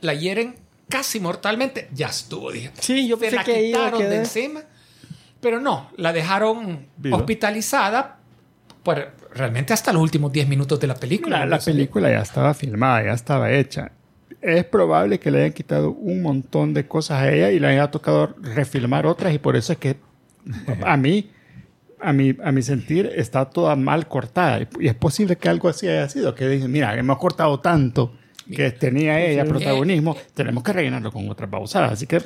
la 0.00 0.14
hieren 0.14 0.54
casi 0.88 1.20
mortalmente. 1.20 1.88
Ya 1.92 2.06
estuvo, 2.08 2.50
dije. 2.52 2.70
Sí, 2.78 3.08
yo 3.08 3.16
Se 3.16 3.22
pensé 3.22 3.36
la 3.36 3.44
que 3.44 3.68
iba 3.68 3.86
a 3.86 3.90
quitaron 3.92 4.10
de 4.10 4.16
encima. 4.16 4.60
Pero 5.40 5.58
no, 5.60 5.90
la 5.96 6.12
dejaron 6.12 6.86
Viva. 6.96 7.16
hospitalizada 7.16 8.18
por 8.82 9.12
realmente 9.34 9.72
hasta 9.72 9.92
los 9.92 10.02
últimos 10.02 10.32
10 10.32 10.48
minutos 10.48 10.78
de 10.80 10.86
la 10.86 10.94
película. 10.94 11.40
La, 11.40 11.46
la 11.46 11.58
película 11.58 12.10
ya 12.10 12.20
estaba 12.20 12.52
filmada, 12.54 13.04
ya 13.04 13.12
estaba 13.12 13.50
hecha. 13.52 13.92
Es 14.42 14.64
probable 14.64 15.18
que 15.18 15.30
le 15.30 15.40
hayan 15.40 15.52
quitado 15.52 15.90
un 15.92 16.22
montón 16.22 16.72
de 16.74 16.86
cosas 16.86 17.22
a 17.22 17.32
ella 17.32 17.50
y 17.50 17.58
le 17.58 17.66
haya 17.68 17.90
tocado 17.90 18.34
refilmar 18.40 19.06
otras 19.06 19.34
y 19.34 19.38
por 19.38 19.56
eso 19.56 19.72
es 19.72 19.78
que 19.78 19.96
a 20.84 20.96
mí, 20.96 21.30
a 22.00 22.12
mi, 22.12 22.36
a 22.42 22.52
mi 22.52 22.62
sentir, 22.62 23.10
está 23.14 23.44
toda 23.46 23.76
mal 23.76 24.08
cortada. 24.08 24.68
Y 24.78 24.88
es 24.88 24.94
posible 24.94 25.36
que 25.36 25.48
algo 25.48 25.68
así 25.68 25.88
haya 25.88 26.08
sido, 26.08 26.34
que 26.34 26.48
dicen, 26.48 26.70
mira, 26.70 26.96
hemos 26.98 27.18
cortado 27.18 27.60
tanto 27.60 28.12
que 28.56 28.70
tenía 28.72 29.20
ella 29.24 29.44
protagonismo, 29.44 30.16
tenemos 30.34 30.62
que 30.62 30.72
rellenarlo 30.72 31.12
con 31.12 31.28
otras 31.28 31.48
pausadas. 31.50 31.92
Así 31.92 32.06
que 32.06 32.20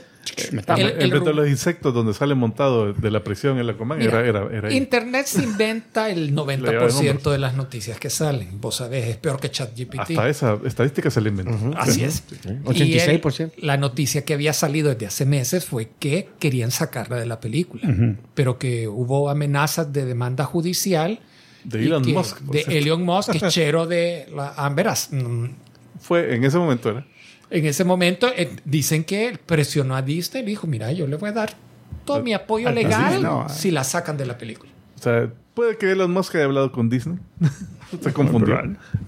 me 0.52 0.60
está 0.60 0.74
El- 0.74 1.02
En 1.02 1.10
vez 1.10 1.24
de 1.24 1.32
los 1.34 1.48
insectos 1.48 1.92
donde 1.92 2.14
sale 2.14 2.34
montado 2.34 2.92
de 2.92 3.10
la 3.10 3.22
prisión 3.22 3.58
en 3.58 3.66
la 3.66 3.76
comán, 3.76 4.00
era, 4.00 4.26
era, 4.26 4.48
era. 4.52 4.72
Internet 4.72 5.26
se 5.26 5.42
inventa 5.42 6.08
el 6.10 6.28
lleva 6.34 6.52
en 6.54 6.60
90% 6.62 7.08
hombros. 7.10 7.32
de 7.32 7.38
las 7.38 7.54
noticias 7.54 7.98
que 7.98 8.10
salen. 8.10 8.60
Vos 8.60 8.76
sabés, 8.76 9.06
es 9.08 9.16
peor 9.18 9.38
que 9.40 9.50
ChatGPT. 9.50 9.98
Hasta 10.00 10.28
esa 10.28 10.58
estadística 10.64 11.10
se 11.10 11.20
le 11.20 11.28
inventó. 11.30 11.76
Así 11.76 12.04
es. 12.04 12.24
86%. 12.64 13.52
Y 13.56 13.60
el- 13.60 13.66
la 13.66 13.76
noticia 13.76 14.24
que 14.24 14.34
había 14.34 14.52
salido 14.52 14.90
desde 14.90 15.06
hace 15.06 15.26
meses 15.26 15.64
fue 15.64 15.90
que 15.98 16.28
querían 16.38 16.70
sacarla 16.70 17.16
de 17.16 17.26
la 17.26 17.40
película, 17.40 17.82
pero 18.34 18.58
que 18.58 18.88
hubo 18.88 19.28
amenazas 19.28 19.92
de 19.92 20.04
demanda 20.04 20.44
judicial. 20.44 21.20
De 21.64 21.82
Elon 21.82 22.04
que- 22.04 22.12
Musk, 22.12 22.40
De 22.40 22.58
cierto. 22.58 22.72
Elon 22.72 23.02
Musk, 23.04 23.30
que 23.32 23.38
es 23.38 23.44
chero 23.54 23.86
de 23.86 24.26
la 24.34 24.52
Amber. 24.54 24.88
Fue 26.04 26.34
en 26.34 26.44
ese 26.44 26.58
momento, 26.58 26.90
era. 26.90 27.06
En 27.48 27.64
ese 27.64 27.82
momento 27.82 28.28
eh, 28.36 28.54
dicen 28.66 29.04
que 29.04 29.38
presionó 29.46 29.96
a 29.96 30.02
Disney 30.02 30.42
y 30.42 30.46
dijo, 30.46 30.66
mira, 30.66 30.92
yo 30.92 31.06
le 31.06 31.16
voy 31.16 31.30
a 31.30 31.32
dar 31.32 31.54
todo 32.04 32.22
mi 32.22 32.34
apoyo 32.34 32.68
Al 32.68 32.74
legal 32.74 33.22
no, 33.22 33.48
si 33.48 33.70
la 33.70 33.84
sacan 33.84 34.18
de 34.18 34.26
la 34.26 34.36
película. 34.36 34.70
Sea, 35.04 35.28
puede 35.54 35.76
que 35.76 35.90
Elon 35.92 36.10
Musk 36.10 36.34
haya 36.36 36.44
hablado 36.46 36.72
con 36.72 36.88
Disney. 36.88 37.18
Se 38.02 38.12
confundió. 38.12 38.60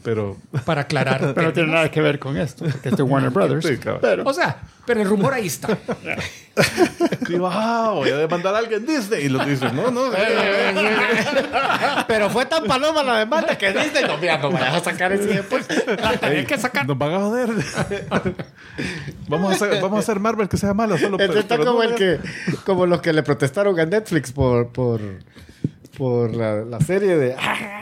Pero 0.04 0.36
Para 0.64 0.82
aclarar. 0.82 1.32
Pero 1.34 1.48
no 1.48 1.52
tiene 1.52 1.72
nada 1.72 1.90
que 1.90 2.00
ver 2.00 2.20
con 2.20 2.36
esto, 2.36 2.64
porque 2.70 2.90
es 2.90 3.00
Warner 3.00 3.30
Brothers. 3.32 3.66
Sí, 3.66 3.78
pero 4.00 4.22
O 4.24 4.32
sea, 4.32 4.58
pero 4.86 5.02
el 5.02 5.08
rumor 5.08 5.34
ahí 5.34 5.46
está. 5.48 5.76
digo, 7.28 7.48
ah, 7.50 7.90
voy 7.94 8.10
a 8.10 8.16
demandar 8.18 8.54
a 8.54 8.58
alguien 8.58 8.86
Disney. 8.86 9.24
Y 9.24 9.28
lo 9.28 9.44
dice, 9.44 9.72
no, 9.72 9.90
no. 9.90 10.02
Pero 12.06 12.30
fue 12.30 12.46
tan 12.46 12.64
paloma 12.64 13.02
la 13.02 13.18
demanda 13.18 13.56
que 13.58 13.72
Disney 13.72 14.04
no, 14.06 14.18
mira, 14.18 14.38
no 14.38 14.50
vayas 14.52 14.74
a 14.74 14.80
sacar 14.80 15.12
ese 15.12 15.26
después. 15.26 15.66
Hay 16.22 16.44
que 16.44 16.56
sacar. 16.58 16.86
Nos 16.86 16.96
van 16.96 17.12
a 17.14 17.18
joder. 17.20 17.50
vamos, 19.28 19.50
a 19.50 19.54
hacer, 19.54 19.82
vamos 19.82 19.96
a 19.96 20.00
hacer 20.00 20.20
Marvel 20.20 20.48
que 20.48 20.56
sea 20.58 20.74
malo. 20.74 20.96
Solo 20.98 21.18
Este 21.18 21.40
está 21.40 21.56
pero 21.56 21.72
como 21.72 21.82
no- 21.82 21.88
el 21.90 21.94
que, 21.96 22.20
como 22.64 22.86
los 22.86 23.00
que 23.00 23.12
le 23.12 23.22
protestaron 23.24 23.78
a 23.80 23.84
Netflix 23.86 24.30
por, 24.32 24.68
por, 24.68 25.00
por 25.96 26.34
la, 26.34 26.64
la 26.64 26.80
serie 26.80 27.16
de 27.16 27.36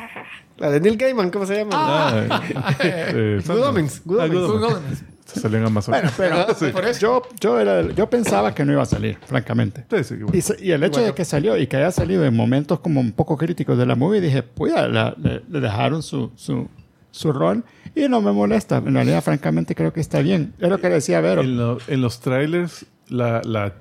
la 0.59 0.71
de 0.71 0.81
Neil 0.81 0.97
Gaiman, 0.97 1.31
¿cómo 1.31 1.47
se 1.47 1.57
llama? 1.57 1.71
Ah, 1.75 2.75
eh, 2.81 3.41
Good 3.47 3.63
Omens, 3.63 4.03
Good 4.05 4.19
Omens. 4.19 4.33
Good 4.35 4.47
Google. 4.53 4.67
Omens. 4.77 5.05
Se 5.25 5.41
salió 5.41 5.59
en 5.59 5.65
Amazon. 5.65 5.93
Bueno, 5.93 6.11
pero 6.17 6.55
Sí. 6.55 6.67
Por 6.67 6.85
eso. 6.85 7.01
yo, 7.01 7.23
yo, 7.41 7.59
era, 7.59 7.83
yo 7.93 8.09
pensaba 8.11 8.55
que 8.55 8.65
no 8.65 8.73
iba 8.73 8.83
a 8.83 8.87
salir, 8.87 9.19
francamente. 9.27 9.85
Sí, 9.91 10.05
sí, 10.05 10.15
bueno. 10.23 10.39
Y, 10.61 10.71
el 10.71 10.85
hecho 10.85 11.01
de 11.01 11.15
que 11.15 11.25
salió 11.25 11.57
y 11.57 11.67
que 11.67 11.79
haya 11.79 11.91
salido 11.91 12.25
en 12.27 12.37
momentos 12.37 12.81
como 12.81 13.01
un 13.01 13.13
poco 13.13 13.37
críticos 13.39 13.79
de 13.79 13.87
la 13.87 13.95
movie, 13.97 14.21
dije, 14.21 14.43
pues 14.43 14.75
ya, 14.75 14.87
la- 14.87 15.15
le, 15.21 15.43
le 15.49 15.61
dejaron 15.61 16.03
su, 16.03 16.31
su, 16.37 16.69
su 17.11 17.33
rol 17.33 17.65
y 17.95 18.07
no 18.09 18.21
me 18.21 18.33
molesta. 18.33 18.77
En 18.77 18.95
realidad, 18.95 19.23
francamente, 19.25 19.75
creo 19.75 19.93
que 19.95 20.01
está 20.01 20.21
bien. 20.21 20.53
Es 20.61 20.69
lo 20.69 20.79
que 20.79 20.91
decía 20.91 21.21
Vero. 21.23 21.41
En, 21.41 21.57
lo- 21.57 21.79
en 21.89 22.03
los 22.03 22.21
trailers, 22.21 22.85
la, 23.09 23.41
la 23.45 23.73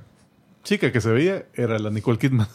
chica 0.64 0.94
que 0.94 1.02
se 1.02 1.10
veía 1.12 1.44
era 1.56 1.78
la 1.78 1.90
Nicole 1.90 2.18
Kidman. 2.18 2.48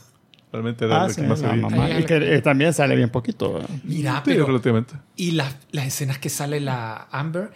Realmente 0.52 0.84
era 0.86 1.02
Ah, 1.02 1.06
la 1.08 1.12
sí, 1.12 1.20
que 1.20 1.26
más 1.26 1.38
se 1.40 1.46
la 1.46 1.52
veía. 1.52 1.62
mamá. 1.68 1.84
Ahí 1.84 2.02
Y 2.02 2.04
que 2.04 2.16
eh, 2.36 2.40
también 2.42 2.72
sale 2.72 2.96
bien 2.96 3.10
poquito. 3.10 3.52
¿verdad? 3.54 3.68
Mira, 3.84 4.14
Sí, 4.16 4.22
pero. 4.24 4.46
relativamente. 4.46 4.94
Y 5.16 5.32
la- 5.32 5.52
las 5.72 5.86
escenas 5.86 6.18
que 6.18 6.30
sale 6.30 6.60
la 6.60 7.06
Amber 7.10 7.50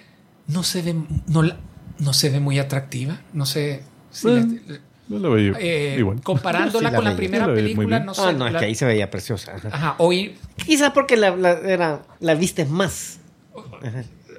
no 0.47 0.63
se 0.63 0.83
ve, 0.83 0.95
no, 1.27 1.43
la- 1.43 1.57
no 1.99 2.13
se 2.13 2.29
ve 2.31 2.41
muy 2.41 2.59
atractiva. 2.59 3.21
No 3.33 3.47
sé. 3.47 3.83
si 4.11 4.27
Bueno, 4.29 4.55
la- 4.67 4.79
No 5.09 5.19
lo 5.19 5.31
veía 5.33 5.53
eh, 5.59 5.97
igual. 5.99 6.21
Comparándola 6.23 6.89
sí 6.91 6.93
la 6.93 6.97
con 6.99 7.05
la 7.07 7.17
primera 7.17 7.47
la 7.47 7.55
película, 7.55 8.01
no 8.01 8.13
sé. 8.15 8.23
Ah, 8.27 8.33
no, 8.33 8.47
es 8.47 8.53
la- 8.53 8.59
que 8.61 8.67
ahí 8.67 8.75
se 8.75 8.85
veía 8.85 9.11
preciosa. 9.11 9.57
Ajá. 9.57 9.69
Ajá, 9.73 9.95
hoy, 9.99 10.37
Quizás 10.57 10.93
porque 10.93 11.17
la, 11.17 11.35
la, 11.37 11.53
era, 11.53 12.03
la 12.21 12.35
viste 12.35 12.65
más. 12.67 13.21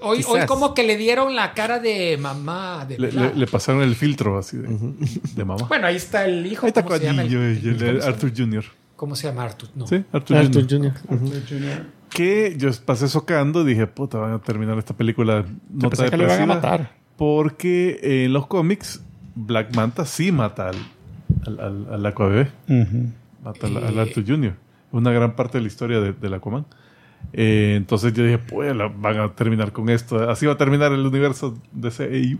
Hoy, 0.03 0.17
Quizás. 0.17 0.31
hoy 0.31 0.45
como 0.45 0.73
que 0.73 0.83
le 0.83 0.97
dieron 0.97 1.35
la 1.35 1.53
cara 1.53 1.79
de 1.79 2.17
mamá. 2.17 2.85
De 2.85 2.97
Le, 2.99 3.11
le- 3.11 3.33
le 3.35 3.47
pasaron 3.47 3.81
el 3.81 3.95
filtro 3.95 4.37
así 4.37 4.57
de, 4.57 4.67
de 5.35 5.45
mamá. 5.45 5.65
Bueno, 5.67 5.87
ahí 5.87 5.95
está 5.95 6.25
el 6.25 6.45
hijo. 6.45 6.65
Ahí 6.65 6.69
está 6.69 6.83
¿cómo 6.83 6.95
se 6.97 7.03
llama? 7.05 7.21
Coadillo 7.23 7.39
y 7.41 7.67
el 7.69 7.77
de 7.79 7.85
¿Cómo 7.87 8.01
se- 8.01 8.07
Arthur 8.07 8.31
Jr. 8.37 8.63
¿Cómo 8.95 9.15
se 9.15 9.27
llama 9.27 9.43
Arthur? 9.43 9.69
No. 9.75 9.87
Sí, 9.87 10.03
Arthur, 10.13 10.37
Arthur 10.37 10.67
Jr. 10.69 10.93
Jr. 11.09 11.85
Que 12.09 12.55
yo 12.57 12.69
pasé 12.85 13.07
socando 13.07 13.63
y 13.63 13.65
dije, 13.65 13.87
puta, 13.87 14.17
van 14.19 14.33
a 14.33 14.39
terminar 14.39 14.77
esta 14.77 14.95
película 14.95 15.45
nota 15.71 15.89
pensé 15.97 16.11
que 16.11 16.17
lo 16.17 16.23
iban 16.25 16.41
a 16.41 16.45
matar. 16.45 16.91
Porque 17.17 17.99
en 18.25 18.33
los 18.33 18.47
cómics, 18.47 19.01
Black 19.35 19.75
Manta 19.75 20.05
sí 20.05 20.31
mata 20.31 20.69
al, 20.69 20.75
al, 21.47 21.59
al, 21.59 21.93
al 21.93 22.05
Aquabebé. 22.05 22.49
Mata 23.43 23.67
al, 23.67 23.77
al 23.77 23.97
Eh. 23.97 24.01
Arthur 24.01 24.23
Jr. 24.27 24.53
Una 24.91 25.11
gran 25.11 25.35
parte 25.35 25.57
de 25.57 25.61
la 25.63 25.67
historia 25.67 25.99
de- 25.99 26.13
del 26.13 26.33
Aquaman. 26.35 26.65
Eh, 27.31 27.75
entonces 27.77 28.13
yo 28.13 28.23
dije, 28.23 28.37
pues 28.37 28.75
la- 28.75 28.87
van 28.87 29.19
a 29.19 29.33
terminar 29.33 29.71
con 29.71 29.89
esto. 29.89 30.29
Así 30.29 30.45
va 30.45 30.53
a 30.53 30.57
terminar 30.57 30.91
el 30.91 31.05
universo 31.05 31.57
de 31.71 31.89
CEU. 31.91 32.39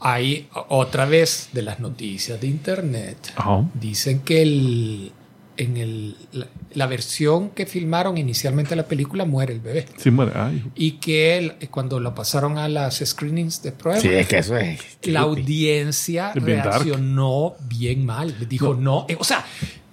Ahí, 0.00 0.48
o- 0.54 0.66
otra 0.78 1.04
vez, 1.04 1.50
de 1.52 1.62
las 1.62 1.78
noticias 1.78 2.40
de 2.40 2.46
internet. 2.48 3.32
Ajá. 3.36 3.64
Dicen 3.74 4.18
que 4.20 4.42
el, 4.42 5.12
en 5.56 5.76
el, 5.76 6.16
la, 6.32 6.48
la 6.72 6.86
versión 6.88 7.50
que 7.50 7.66
filmaron 7.66 8.18
inicialmente 8.18 8.74
la 8.74 8.86
película 8.88 9.24
muere 9.24 9.52
el 9.52 9.60
bebé. 9.60 9.86
Sí 9.98 10.10
muere. 10.10 10.32
Ay, 10.34 10.64
Y 10.74 10.92
que 10.92 11.38
el- 11.38 11.52
cuando 11.70 12.00
lo 12.00 12.14
pasaron 12.16 12.58
a 12.58 12.68
las 12.68 12.98
screenings 13.04 13.62
de 13.62 13.70
prueba, 13.70 14.00
Sí, 14.00 14.08
es 14.08 14.26
que 14.26 14.38
eso 14.38 14.56
es. 14.56 14.80
la 15.04 15.20
audiencia 15.20 16.32
bien 16.34 16.58
dark. 16.58 16.82
reaccionó 16.82 17.54
bien 17.68 18.04
mal. 18.04 18.34
Dijo 18.48 18.74
no. 18.74 19.06
Eh, 19.08 19.16
o 19.20 19.24
sea, 19.24 19.44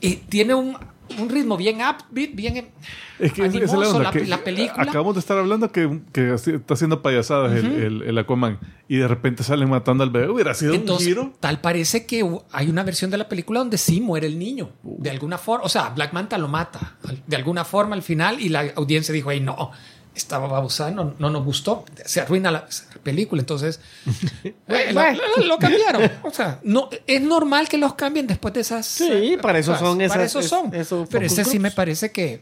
eh, 0.01 0.19
tiene 0.27 0.55
un, 0.55 0.75
un 1.17 1.29
ritmo 1.29 1.57
bien 1.57 1.77
upbeat, 1.77 2.31
bien 2.33 2.69
Es 3.17 3.33
que 3.33 3.45
es 3.45 3.73
la 3.73 3.89
onda. 3.89 4.03
la, 4.03 4.11
que 4.11 4.25
la 4.25 4.43
película. 4.43 4.83
Acabamos 4.83 5.15
de 5.15 5.19
estar 5.19 5.37
hablando 5.37 5.71
que, 5.71 6.01
está 6.13 6.73
haciendo 6.73 7.01
payasadas 7.01 7.53
el, 7.53 7.65
el, 7.65 8.01
el 8.03 8.17
Aquaman. 8.17 8.59
Y 8.87 8.97
de 8.97 9.07
repente 9.07 9.43
salen 9.43 9.69
matando 9.69 10.03
al 10.03 10.09
bebé. 10.09 10.29
Hubiera 10.29 10.53
sido 10.53 10.73
un 10.73 10.99
giro. 10.99 11.33
tal 11.39 11.61
parece 11.61 12.05
que 12.05 12.27
hay 12.51 12.69
una 12.69 12.83
versión 12.83 13.11
de 13.11 13.17
la 13.17 13.29
película 13.29 13.59
donde 13.59 13.77
sí 13.77 14.01
muere 14.01 14.27
el 14.27 14.39
niño. 14.39 14.71
De 14.83 15.09
alguna 15.09 15.37
forma. 15.37 15.65
O 15.65 15.69
sea, 15.69 15.89
Black 15.89 16.13
Manta 16.13 16.37
lo 16.37 16.47
mata. 16.47 16.97
De 17.27 17.35
alguna 17.35 17.65
forma 17.65 17.95
al 17.95 18.03
final. 18.03 18.39
Y 18.39 18.49
la 18.49 18.71
audiencia 18.75 19.13
dijo, 19.13 19.31
hey, 19.31 19.39
no, 19.39 19.71
estaba 20.19 20.47
babosa, 20.47 20.91
no, 20.91 21.13
no 21.19 21.29
nos 21.29 21.43
gustó. 21.43 21.85
Se 22.05 22.21
arruina 22.21 22.51
la 22.51 22.67
película. 23.03 23.41
Entonces, 23.41 23.79
eh, 24.43 24.53
la- 24.67 25.11
la- 25.13 25.45
lo 25.45 25.57
cambiaron. 25.57 26.09
O 26.23 26.31
sea, 26.31 26.59
no, 26.63 26.89
es 27.07 27.21
normal 27.21 27.67
que 27.67 27.77
los 27.77 27.93
cambien 27.95 28.27
después 28.27 28.53
de 28.53 28.61
esas. 28.61 28.85
Sí, 28.85 29.09
eh, 29.11 29.37
para 29.41 29.59
eso 29.59 29.75
son 29.77 29.97
Para 29.97 30.23
esas- 30.25 30.35
eso 30.35 30.41
son. 30.41 30.73
es- 30.73 30.81
esos 30.81 31.07
Pero 31.09 31.25
ese 31.25 31.43
sí 31.45 31.59
me 31.59 31.71
parece 31.71 32.11
que 32.11 32.41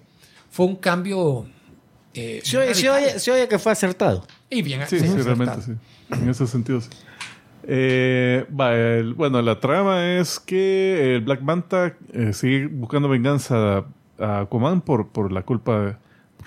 fue 0.51 0.65
un 0.65 0.75
cambio. 0.75 1.45
eh, 2.13 2.41
Se 2.43 2.57
oye, 2.57 2.73
se 2.75 2.89
oye- 2.89 3.19
se 3.19 3.31
oye 3.31 3.47
que 3.47 3.59
fue 3.59 3.71
acertado. 3.71 4.25
Y 4.49 4.61
bien, 4.61 4.81
Sí, 4.87 4.97
bien 4.97 5.13
sí, 5.13 5.21
realmente 5.21 5.61
sí. 5.61 5.71
En 6.09 6.29
ese 6.29 6.47
sentido, 6.47 6.81
sí. 6.81 6.89
Eh, 7.69 8.45
va, 8.57 8.73
el- 8.73 9.13
bueno, 9.13 9.41
la 9.41 9.59
trama 9.59 10.05
es 10.17 10.39
que 10.39 11.15
el 11.15 11.21
Black 11.21 11.41
Manta 11.41 11.93
eh, 12.13 12.31
sigue 12.33 12.67
buscando 12.67 13.09
venganza 13.09 13.83
a 14.19 14.39
Aquaman 14.41 14.81
por, 14.81 15.09
por 15.09 15.31
la 15.31 15.41
culpa 15.41 15.79
de, 15.81 15.95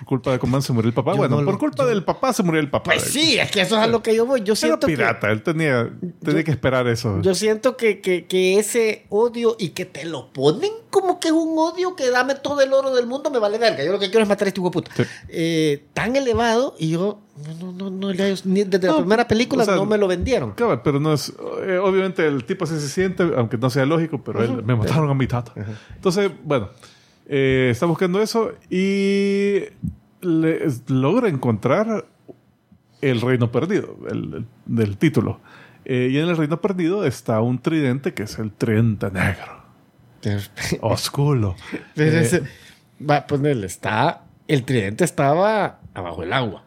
por 0.01 0.07
culpa 0.07 0.31
de 0.31 0.35
Aquaman 0.37 0.61
se 0.61 0.73
murió 0.73 0.87
el 0.89 0.93
papá. 0.93 1.11
Yo 1.11 1.17
bueno, 1.17 1.37
no 1.37 1.45
por 1.45 1.53
lo- 1.53 1.59
culpa 1.59 1.85
del 1.85 2.03
papá 2.03 2.33
se 2.33 2.43
murió 2.43 2.59
el 2.59 2.69
papá. 2.69 2.91
Pues 2.91 3.03
sí, 3.03 3.37
es 3.37 3.51
que 3.51 3.61
eso 3.61 3.77
es 3.77 3.83
a 3.83 3.87
lo 3.87 4.01
que 4.01 4.15
yo 4.15 4.25
voy. 4.25 4.39
Yo 4.41 4.53
Era 4.53 4.55
siento 4.55 4.87
que, 4.87 4.93
pirata, 4.95 5.29
él 5.31 5.43
tenía, 5.43 5.89
tenía 6.23 6.43
que 6.43 6.51
esperar 6.51 6.87
eso. 6.87 7.21
yo 7.21 7.35
siento 7.35 7.77
que, 7.77 8.01
que, 8.01 8.25
que 8.25 8.57
ese 8.59 9.05
odio 9.09 9.55
y 9.59 9.69
que 9.69 9.85
te 9.85 10.05
lo 10.05 10.31
ponen 10.33 10.71
como 10.89 11.19
que 11.19 11.29
es 11.29 11.33
un 11.33 11.57
odio 11.57 11.95
que 11.95 12.09
dame 12.09 12.35
todo 12.35 12.61
el 12.61 12.73
oro 12.73 12.93
del 12.93 13.07
mundo, 13.07 13.29
me 13.31 13.39
vale 13.39 13.57
verga. 13.57 13.83
Yo 13.83 13.91
lo 13.93 13.99
que 13.99 14.09
quiero 14.09 14.23
es 14.23 14.27
matar 14.29 14.47
a 14.47 14.49
este 14.49 14.59
hijo 14.59 14.71
puta. 14.71 14.91
Sí. 14.95 15.03
Eh, 15.29 15.85
tan 15.93 16.15
elevado 16.15 16.75
y 16.77 16.89
yo 16.89 17.19
no, 17.61 17.71
no, 17.71 17.89
no, 17.89 18.09
ni 18.11 18.63
desde 18.65 18.87
la 18.87 18.93
No, 18.93 18.97
primera 18.99 19.27
película 19.27 19.63
o 19.63 19.65
sea, 19.65 19.75
no 19.75 19.85
me 19.85 19.97
lo 19.97 20.07
vendieron. 20.07 20.51
Cabal, 20.51 20.81
pero 20.83 20.99
no 20.99 21.13
es. 21.13 21.31
eh, 21.65 21.77
obviamente 21.77 22.27
el 22.27 22.43
tipo 22.43 22.65
así 22.65 22.77
se 22.79 22.89
siente, 22.89 23.23
aunque 23.37 23.57
no 23.57 23.69
sea 23.69 23.85
lógico, 23.85 24.21
pero 24.23 24.43
él, 24.43 24.63
me 24.63 24.75
mataron 24.75 25.09
a 25.09 25.13
mi 25.13 25.27
tata. 25.27 25.53
Entonces, 25.95 26.29
bueno, 26.43 26.69
eh, 27.33 27.69
está 27.71 27.85
buscando 27.85 28.21
eso 28.21 28.51
y 28.69 29.61
le- 30.21 30.67
logra 30.89 31.29
encontrar 31.29 32.05
el 33.01 33.21
reino 33.21 33.51
perdido, 33.51 33.95
el, 34.09 34.33
el- 34.33 34.45
del 34.65 34.97
título. 34.97 35.39
Eh, 35.85 36.09
y 36.11 36.17
en 36.19 36.27
el 36.27 36.35
reino 36.37 36.59
perdido 36.61 37.05
está 37.05 37.39
un 37.41 37.59
tridente 37.61 38.13
que 38.13 38.23
es 38.23 38.37
el 38.37 38.51
tridente 38.51 39.09
negro, 39.11 39.63
oscuro. 40.81 41.55
Pero 41.95 42.17
Eh, 42.17 42.21
ese- 42.21 42.43
va 43.09 43.17
a 43.17 43.27
ponerle, 43.27 43.65
está, 43.67 44.23
el 44.47 44.63
tridente 44.63 45.03
estaba 45.03 45.79
abajo 45.93 46.21
del 46.21 46.33
agua. 46.33 46.63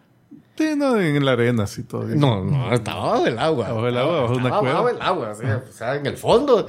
sí, 0.56 0.70
no, 0.76 0.98
en 1.00 1.24
la 1.24 1.32
arena, 1.32 1.64
así 1.64 1.82
todo. 1.84 2.04
No, 2.06 2.44
no, 2.44 2.72
estaba 2.72 3.02
abajo 3.02 3.24
del 3.24 3.38
agua. 3.38 3.66
Abajo 3.68 3.86
del 3.86 3.98
agua, 3.98 4.20
bajo 4.22 4.34
una 4.34 4.50
cueva. 4.58 4.70
Abajo 4.78 4.86
del 4.88 5.02
agua, 5.02 5.30
o 5.68 5.72
sea, 5.72 5.94
en 5.96 6.06
el 6.06 6.16
fondo. 6.16 6.66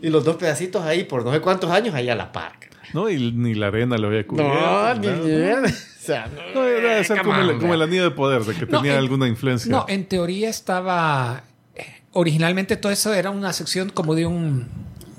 Y 0.00 0.10
los 0.10 0.24
dos 0.24 0.36
pedacitos 0.36 0.82
ahí 0.84 1.04
por 1.04 1.24
no 1.24 1.32
sé 1.32 1.40
cuántos 1.40 1.70
años 1.70 1.94
ahí 1.94 2.08
a 2.10 2.14
la 2.14 2.30
par. 2.32 2.52
No, 2.92 3.08
y 3.08 3.32
ni 3.32 3.54
la 3.54 3.68
arena 3.68 3.96
lo 3.98 4.08
había 4.08 4.26
cubierto. 4.26 4.52
No, 4.54 4.94
ni 4.94 5.08
mierda. 5.08 5.68
O 5.68 6.06
sea, 6.06 6.26
no, 6.26 6.54
No, 6.60 6.62
debe 6.66 7.02
ser 7.04 7.18
come 7.22 7.38
como, 7.38 7.50
el, 7.50 7.58
como 7.58 7.74
el 7.74 7.82
anillo 7.82 8.02
de 8.04 8.10
poder, 8.10 8.42
de 8.44 8.54
que 8.54 8.66
No, 8.66 8.78
tenía 8.78 8.92
en- 8.92 8.98
alguna 8.98 9.26
influencia. 9.26 9.70
No, 9.70 9.86
en 9.88 10.04
teoría 10.06 10.50
estaba. 10.50 11.44
eh, 11.74 12.02
Originalmente 12.12 12.76
todo 12.76 12.92
eso 12.92 13.14
era 13.14 13.30
una 13.30 13.52
sección 13.54 13.88
como 13.88 14.14
de 14.14 14.26
un. 14.26 14.68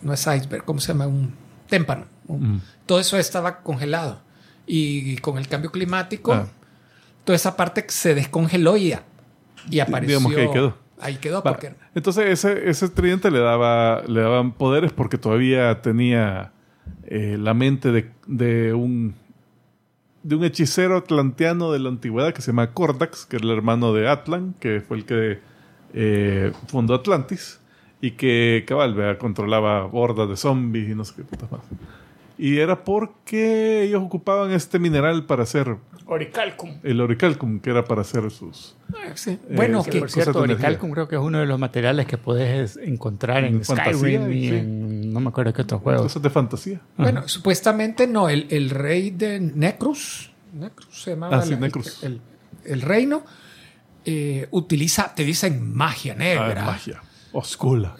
No 0.03 0.13
es 0.13 0.22
iceberg, 0.28 0.63
¿cómo 0.63 0.80
se 0.80 0.89
llama? 0.93 1.07
Un 1.07 1.34
témpano. 1.68 2.05
Un- 2.28 2.55
Mm. 2.57 2.61
Todo 2.86 2.99
eso 2.99 3.18
estaba 3.18 3.61
congelado. 3.61 4.22
Y 4.68 5.18
con 5.18 5.38
el 5.39 5.47
cambio 5.47 5.72
climático, 5.72 6.34
Ah. 6.34 6.47
toda 7.24 7.36
esa 7.36 7.55
parte 7.57 7.84
se 7.88 8.13
descongeló 8.16 8.78
y, 8.78 8.95
y 9.72 9.80
apareció. 9.80 10.18
digamos 10.20 10.34
que 10.36 10.41
ahí 10.41 10.51
quedó. 10.51 10.78
Ahí 11.01 11.16
quedó, 11.18 11.43
porque. 11.43 11.74
Entonces 11.93 12.26
ese, 12.30 12.70
ese 12.70 12.88
tridente 12.89 13.30
le 13.32 13.39
daba 13.39 14.03
le 14.07 14.22
daban 14.22 14.53
poderes 14.53 14.93
porque 14.93 15.18
todavía 15.18 15.82
tenía 15.82 16.51
eh, 17.05 17.38
la 17.39 17.53
mente 17.53 17.91
de, 17.91 18.09
de 18.27 18.73
un 18.73 19.15
de 20.23 20.36
un 20.36 20.43
hechicero 20.43 20.97
atlanteano 20.97 21.71
de 21.71 21.77
la 21.77 21.89
antigüedad 21.89 22.33
que 22.33 22.41
se 22.41 22.47
llama 22.51 22.71
Cordax, 22.73 23.27
que 23.27 23.36
era 23.36 23.45
el 23.45 23.51
hermano 23.51 23.93
de 23.93 24.07
Atlan, 24.09 24.55
que 24.59 24.81
fue 24.81 24.97
el 24.97 25.05
que 25.05 25.38
eh, 25.93 26.51
fundó 26.67 26.95
Atlantis 26.95 27.59
y 28.01 28.11
que 28.11 28.65
cabal 28.67 28.95
vea, 28.95 29.19
controlaba 29.19 29.86
hordas 29.86 30.27
de 30.27 30.36
zombies 30.36 30.89
y 30.89 30.95
no 30.95 31.05
sé 31.05 31.13
qué 31.17 31.21
putas 31.23 31.51
más. 31.51 31.61
Y 32.39 32.57
era 32.57 32.83
porque 32.83 33.83
ellos 33.83 34.01
ocupaban 34.03 34.51
este 34.51 34.79
mineral 34.79 35.25
para 35.25 35.43
hacer 35.43 35.77
Oricalcum. 36.07 36.71
el 36.83 36.99
oricalcum, 37.01 37.59
que 37.59 37.69
era 37.69 37.86
para 37.86 38.01
hacer 38.01 38.29
sus 38.31 38.75
Sí. 39.13 39.39
Bueno, 39.49 39.81
Eh, 39.86 39.89
que, 39.89 39.99
Por 39.99 40.09
cierto. 40.09 40.39
Oricalcum 40.39 40.91
creo 40.91 41.07
que 41.07 41.15
es 41.15 41.21
uno 41.21 41.39
de 41.39 41.45
los 41.45 41.59
materiales 41.59 42.07
que 42.07 42.17
puedes 42.17 42.77
encontrar 42.77 43.43
en, 43.45 43.55
En 43.55 43.63
Skyrim 43.63 44.31
y 44.31 44.49
sí. 44.49 44.55
en 44.55 44.84
no 45.16 45.22
me 45.22 45.30
acuerdo 45.30 45.53
qué 45.53 45.61
otros 45.63 45.82
juegos. 45.82 46.03
cosas 46.03 46.22
de 46.22 46.30
fantasía. 46.30 46.82
Bueno, 46.97 47.28
supuestamente 47.28 48.05
no, 48.05 48.28
el, 48.30 48.45
el 48.49 48.70
rey 48.70 49.09
de 49.11 49.39
Necrus, 49.39 50.32
Necrus 50.53 51.01
se 51.03 51.11
llamaba 51.11 51.38
Ah, 51.38 51.41
sí, 51.41 51.51
la- 51.51 51.59
Necrus. 51.61 52.03
El, 52.03 52.22
el 52.66 52.82
reino, 52.82 53.24
eh, 54.05 54.47
utiliza, 54.51 55.16
te 55.16 55.24
dicen 55.24 55.74
magia 55.74 56.13
Ah, 56.13 56.20
negra 56.20 56.66
magia. 56.66 57.01
Oscura. 57.32 57.95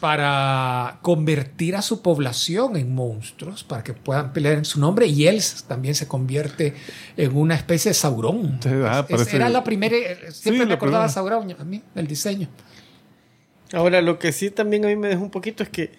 para 0.00 0.98
convertir 1.00 1.76
a 1.76 1.80
su 1.82 2.02
población 2.02 2.76
en 2.76 2.94
monstruos, 2.94 3.64
para 3.64 3.82
que 3.82 3.94
puedan 3.94 4.32
pelear 4.34 4.54
en 4.58 4.64
su 4.66 4.78
nombre, 4.78 5.06
y 5.06 5.26
él 5.26 5.40
también 5.66 5.94
se 5.94 6.06
convierte 6.08 6.74
en 7.16 7.34
una 7.36 7.54
especie 7.54 7.90
de 7.90 7.94
Sauron. 7.94 8.58
Sí, 8.62 8.68
ah, 8.86 9.06
parece- 9.08 9.36
Era 9.36 9.48
la 9.48 9.64
primera, 9.64 9.96
eh, 9.96 10.30
siempre 10.32 10.62
Sí, 10.64 10.68
me 10.68 10.74
acordaba 10.74 11.04
primera. 11.06 11.08
Sauron 11.08 11.56
a 11.58 11.64
mí, 11.64 11.82
el 11.94 12.06
diseño. 12.06 12.48
Ahora, 13.72 14.02
lo 14.02 14.18
que 14.18 14.32
sí 14.32 14.50
también 14.50 14.84
a 14.84 14.88
mí 14.88 14.96
me 14.96 15.08
dejó 15.08 15.22
un 15.22 15.30
poquito 15.30 15.62
es 15.62 15.68
que 15.70 15.92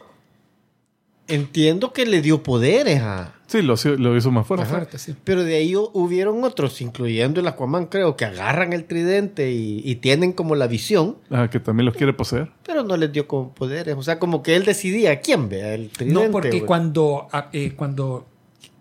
entiendo 1.28 1.92
que 1.94 2.06
le 2.06 2.22
dio 2.22 2.44
poderes 2.44 3.02
a... 3.02 3.34
Sí, 3.48 3.62
lo, 3.62 3.76
lo 3.98 4.18
hizo 4.18 4.32
más 4.32 4.46
fuerte. 4.48 4.64
Más 4.66 4.72
fuerte, 4.72 4.98
sí. 4.98 5.16
Pero 5.24 5.44
de 5.44 5.56
ahí 5.56 5.74
hu- 5.74 5.92
hubieron 5.94 6.44
otros, 6.44 6.82
incluyendo 6.82 7.40
el 7.40 7.48
Aquaman, 7.48 7.86
creo, 7.86 8.16
que 8.18 8.26
agarran 8.26 8.74
el 8.74 8.86
tridente 8.86 9.52
y, 9.52 9.82
y 9.86 9.96
tienen 9.98 10.34
como 10.34 10.56
la 10.56 10.66
visión, 10.68 11.18
Ah, 11.30 11.48
que 11.52 11.60
también 11.60 11.86
los 11.86 11.96
quiere 11.96 12.14
poseer. 12.14 12.52
pero 12.66 12.84
no 12.84 12.98
les 12.98 13.12
dio 13.12 13.28
como 13.28 13.54
poderes. 13.54 13.96
O 13.98 14.02
sea, 14.04 14.18
como 14.18 14.42
que 14.42 14.56
él 14.56 14.66
decidía 14.66 15.20
quién 15.22 15.48
vea 15.48 15.76
el 15.76 15.90
tridente. 15.90 16.26
No, 16.26 16.32
porque 16.32 16.64
cuando, 16.66 17.28
ah, 17.32 17.50
eh, 17.54 17.74
cuando 17.76 18.26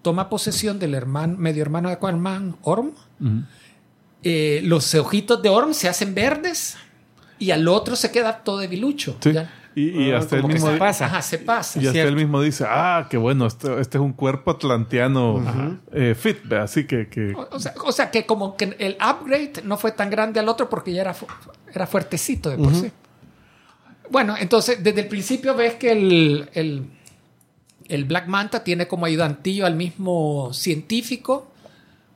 toma 0.00 0.28
posesión 0.30 0.78
del 0.78 0.94
hermano, 0.94 1.36
medio 1.38 1.60
hermano 1.62 1.88
de 1.88 1.94
Aquaman, 1.96 2.56
Orm, 2.62 2.92
eh, 4.22 4.60
los 4.64 4.94
ojitos 4.94 5.42
de 5.42 5.48
Orm 5.50 5.74
se 5.74 5.88
hacen 5.88 6.14
verdes 6.14 6.76
y 7.38 7.50
al 7.50 7.68
otro 7.68 7.96
se 7.96 8.10
queda 8.10 8.38
todo 8.42 8.58
debilucho. 8.58 9.16
Sí. 9.20 9.32
Ya. 9.32 9.52
Y, 9.76 10.04
y 10.04 10.12
Ah, 10.12 10.18
hasta 10.18 10.40
que 10.40 10.46
mismo, 10.46 10.70
se 10.70 10.76
pasa. 10.76 11.06
Ajá, 11.06 11.20
se 11.22 11.38
pasa. 11.38 11.82
y 11.82 11.86
hasta 11.86 12.02
él 12.02 12.14
mismo 12.16 12.40
dice, 12.40 12.64
ah, 12.68 13.08
qué 13.10 13.16
bueno, 13.16 13.46
este, 13.46 13.80
este 13.80 13.98
es 13.98 14.02
un 14.02 14.12
cuerpo 14.12 14.52
atlanteano 14.52 15.80
eh, 15.92 16.14
fit, 16.16 16.52
así 16.52 16.84
que, 16.86 17.08
que 17.08 17.32
O, 17.34 17.48
o 17.50 17.58
sea, 17.58 17.74
o 17.84 17.90
sea, 17.92 18.10
que 18.10 18.24
como 18.24 18.56
que 18.56 18.76
el 18.78 18.96
upgrade 18.96 19.62
no 19.64 19.76
fue 19.76 19.90
tan 19.92 20.10
grande 20.10 20.38
al 20.40 20.48
otro 20.48 20.68
porque 20.68 20.92
ya 20.92 21.00
era, 21.00 21.14
fu- 21.14 21.26
era 21.72 21.86
fuertecito 21.86 22.50
de 22.50 22.58
por 22.58 22.74
sí. 22.74 22.90
Bueno, 24.10 24.36
entonces 24.38 24.82
desde 24.84 25.00
el 25.00 25.08
principio 25.08 25.54
ves 25.54 25.74
que 25.74 25.90
el, 25.92 26.48
el, 26.52 26.84
el 27.88 28.04
Black 28.04 28.28
Manta 28.28 28.62
tiene 28.62 28.86
como 28.86 29.06
ayudantillo 29.06 29.66
al 29.66 29.74
mismo 29.74 30.52
científico 30.52 31.50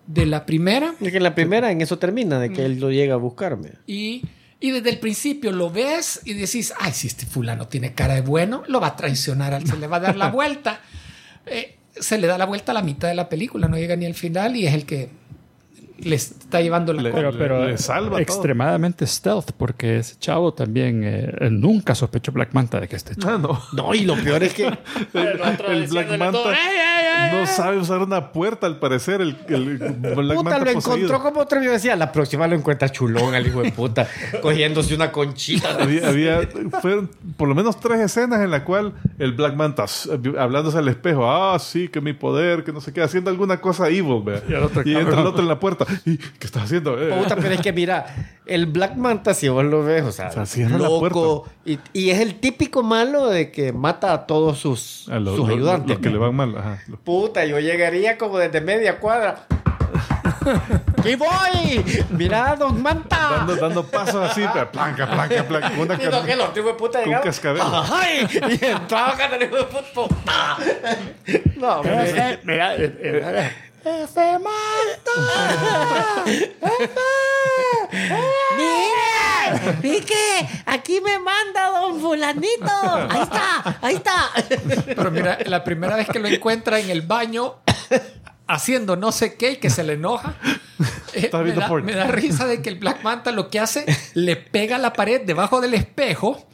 de 0.06 0.26
la 0.26 0.46
primera. 0.46 0.94
Es 1.00 1.10
que 1.10 1.16
en 1.16 1.22
la 1.22 1.34
primera 1.34 1.70
en 1.72 1.80
eso 1.80 1.98
termina, 1.98 2.38
de 2.38 2.50
que 2.52 2.64
él 2.64 2.78
lo 2.78 2.90
llega 2.90 3.14
a 3.14 3.16
buscarme. 3.18 3.72
Y, 3.86 4.22
y 4.60 4.70
desde 4.72 4.90
el 4.90 4.98
principio 4.98 5.52
lo 5.52 5.70
ves 5.70 6.20
y 6.24 6.34
decís, 6.34 6.72
ay, 6.78 6.92
si 6.92 7.06
este 7.06 7.26
fulano 7.26 7.68
tiene 7.68 7.94
cara 7.94 8.14
de 8.14 8.22
bueno, 8.22 8.64
lo 8.68 8.80
va 8.80 8.88
a 8.88 8.96
traicionar, 8.96 9.54
al- 9.54 9.66
se 9.66 9.76
le 9.76 9.86
va 9.86 9.98
a 9.98 10.00
dar 10.00 10.16
la 10.16 10.28
vuelta. 10.32 10.80
Eh, 11.46 11.76
se 11.98 12.18
le 12.18 12.26
da 12.26 12.38
la 12.38 12.44
vuelta 12.46 12.72
a 12.72 12.74
la 12.74 12.82
mitad 12.82 13.08
de 13.08 13.14
la 13.14 13.28
película, 13.28 13.68
no 13.68 13.76
llega 13.76 13.96
ni 13.96 14.06
al 14.06 14.14
final 14.14 14.56
y 14.56 14.66
es 14.66 14.74
el 14.74 14.84
que 14.86 15.10
le 16.00 16.16
está 16.16 16.60
llevando 16.60 16.92
la 16.92 17.02
Le-. 17.02 17.12
Pero, 17.12 17.32
pero 17.36 17.66
le 17.66 17.76
salva 17.78 18.10
todo. 18.10 18.18
extremadamente 18.20 19.06
stealth, 19.06 19.52
porque 19.56 19.98
ese 19.98 20.16
chavo 20.18 20.54
también 20.54 21.02
eh, 21.04 21.48
nunca 21.50 21.94
sospechó 21.94 22.32
Black 22.32 22.50
Manta 22.52 22.80
de 22.80 22.88
que 22.88 22.96
este 22.96 23.16
chavo. 23.16 23.34
Ah, 23.34 23.38
no. 23.72 23.82
No, 23.88 23.94
y 23.94 24.00
lo 24.04 24.14
peor 24.16 24.42
es 24.42 24.54
que 24.54 24.66
el, 25.14 25.40
el 25.68 25.86
Black 25.88 26.18
Manta 26.18 26.38
no 27.32 27.46
sabe 27.46 27.78
usar 27.78 27.98
una 28.00 28.32
puerta, 28.32 28.66
al 28.66 28.78
parecer, 28.78 29.20
el, 29.20 29.36
el 29.48 29.76
Black 29.78 30.14
Puta, 30.14 30.42
Manta 30.42 30.58
lo 30.58 30.72
poseído. 30.74 30.76
encontró 30.96 31.22
como 31.22 31.40
otro. 31.40 31.62
Yo 31.62 31.72
decía, 31.72 31.96
la 31.96 32.12
próxima 32.12 32.46
lo 32.46 32.54
encuentra 32.54 32.88
chulón 32.90 33.34
al 33.34 33.46
hijo 33.46 33.62
de 33.62 33.72
puta, 33.72 34.06
cogiéndose 34.40 34.94
una 34.94 35.10
conchita. 35.12 35.74
Había, 35.82 36.08
había- 36.08 36.48
fueron 36.80 37.10
por 37.36 37.48
lo 37.48 37.54
menos 37.54 37.78
tres 37.80 38.00
escenas 38.00 38.40
en 38.40 38.50
la 38.50 38.64
cual 38.64 38.92
el 39.18 39.32
Black 39.32 39.54
Manta 39.56 39.84
hablándose 40.38 40.78
al 40.78 40.88
espejo, 40.88 41.30
ah, 41.30 41.58
sí, 41.58 41.88
que 41.88 42.00
mi 42.00 42.12
poder, 42.12 42.62
que 42.64 42.72
no 42.72 42.80
sé 42.80 42.92
qué, 42.92 43.02
haciendo 43.02 43.30
alguna 43.30 43.60
cosa 43.60 43.88
evil, 43.88 44.22
vea. 44.24 44.42
Y 44.48 44.52
el 44.52 44.62
otro 44.62 44.82
Y 44.84 44.94
entra 44.94 45.20
el 45.20 45.26
otro 45.26 45.42
en 45.42 45.48
la 45.48 45.58
puerta. 45.58 45.86
¿Y 46.04 46.16
qué 46.18 46.46
estás 46.46 46.64
haciendo? 46.64 47.00
Eh, 47.00 47.12
Puta, 47.18 47.36
pero 47.36 47.50
es 47.54 47.60
que 47.60 47.72
mira, 47.72 48.06
el 48.46 48.66
Black 48.66 48.96
Manta, 48.96 49.34
si 49.34 49.48
vos 49.48 49.64
lo 49.64 49.82
ves, 49.84 50.02
o 50.04 50.12
sea, 50.12 50.28
O 50.28 50.32
sea, 50.32 50.46
cierra 50.46 50.78
la 50.78 50.88
loco. 50.88 51.48
Y, 51.64 51.78
y 51.92 52.10
es 52.10 52.20
el 52.20 52.34
típico 52.36 52.82
malo 52.82 53.28
de 53.28 53.50
que 53.50 53.72
mata 53.72 54.12
a 54.12 54.26
todos 54.26 54.58
sus, 54.58 55.08
a 55.10 55.18
los, 55.18 55.36
sus 55.36 55.48
los- 55.48 55.56
ayudantes. 55.56 55.90
los 55.90 55.98
que 55.98 56.10
le 56.10 56.18
van 56.18 56.34
mal. 56.34 56.56
Ajá. 56.56 56.78
Los- 56.88 57.00
Puta, 57.00 57.44
yo 57.44 57.58
llegaría 57.60 58.18
como 58.18 58.38
desde 58.38 58.60
media 58.60 58.98
cuadra. 59.00 59.46
¡Aquí 60.98 61.14
voy! 61.14 62.04
¡Mira, 62.10 62.56
don 62.56 62.82
Manta! 62.82 63.16
Dando, 63.38 63.56
dando 63.56 63.84
pasos 63.86 64.30
así, 64.30 64.42
pero 64.52 64.70
planca, 64.70 65.06
planca, 65.08 65.44
planca. 65.46 65.72
Una 65.78 65.94
Y 66.02 66.06
no, 66.06 66.22
que 66.24 66.34
otro 66.34 66.60
hijo 66.60 66.68
de 66.68 66.74
puta 66.74 66.98
con 66.98 67.06
llegaba. 67.06 67.24
cascabel. 67.24 67.62
¡Ay! 67.64 68.26
Y 68.60 68.64
entraba 68.64 69.12
acá 69.12 69.26
el 69.36 69.42
hijo 69.42 69.56
de 69.56 69.64
puta. 69.64 69.84
puta. 69.94 70.56
No, 71.56 71.68
hombre. 71.80 72.02
Ese- 72.10 72.38
Mira, 72.44 72.76
eh, 72.76 73.52
ese 73.84 74.38
mata. 74.38 76.24
¡Mira! 78.56 79.78
¡Vi 79.80 80.00
que 80.00 80.48
aquí 80.66 81.00
me 81.00 81.18
manda 81.18 81.70
don 81.70 82.00
fulanito! 82.00 82.70
¡Ahí 83.10 83.22
está! 83.22 83.78
¡Ahí 83.80 83.94
está! 83.96 84.30
Pero 84.86 85.10
mira, 85.10 85.38
la 85.46 85.64
primera 85.64 85.96
vez 85.96 86.08
que 86.08 86.18
lo 86.18 86.28
encuentra 86.28 86.78
en 86.78 86.90
el 86.90 87.02
baño 87.02 87.56
haciendo 88.46 88.96
no 88.96 89.12
sé 89.12 89.36
qué 89.36 89.52
y 89.52 89.56
que 89.56 89.70
se 89.70 89.84
le 89.84 89.92
enoja, 89.94 90.34
eh, 91.12 91.30
me, 91.32 91.52
da, 91.52 91.68
me 91.68 91.94
da 91.94 92.06
risa 92.06 92.46
de 92.46 92.62
que 92.62 92.70
el 92.70 92.76
Black 92.76 93.02
Manta 93.02 93.30
lo 93.30 93.50
que 93.50 93.60
hace, 93.60 93.84
le 94.14 94.36
pega 94.36 94.76
a 94.76 94.78
la 94.78 94.92
pared 94.92 95.20
debajo 95.22 95.60
del 95.60 95.74
espejo, 95.74 96.48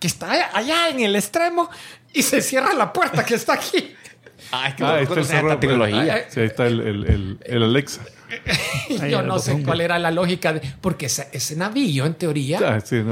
que 0.00 0.06
está 0.06 0.50
allá 0.56 0.88
en 0.88 1.00
el 1.00 1.14
extremo, 1.16 1.70
y 2.12 2.22
se 2.22 2.40
cierra 2.40 2.72
la 2.74 2.92
puerta 2.92 3.24
que 3.24 3.34
está 3.34 3.54
aquí. 3.54 3.94
Ay, 4.50 4.70
es 4.70 4.74
que 4.76 4.84
Ah, 4.84 5.00
el 5.00 5.08
conoces 5.08 5.34
esta 5.34 5.60
tecnología. 5.60 6.26
Sí, 6.28 6.40
ahí 6.40 6.46
está 6.46 6.66
el, 6.66 6.80
el, 6.80 7.04
el, 7.04 7.38
el 7.44 7.62
Alexa. 7.62 8.02
Yo 9.10 9.22
no 9.22 9.38
sé 9.38 9.62
cuál 9.62 9.80
era 9.80 9.98
la 9.98 10.10
lógica, 10.10 10.52
de, 10.52 10.60
porque 10.80 11.06
ese, 11.06 11.28
ese 11.32 11.56
navío, 11.56 12.06
en 12.06 12.14
teoría, 12.14 12.58
Ah, 12.62 12.80
sí, 12.80 13.02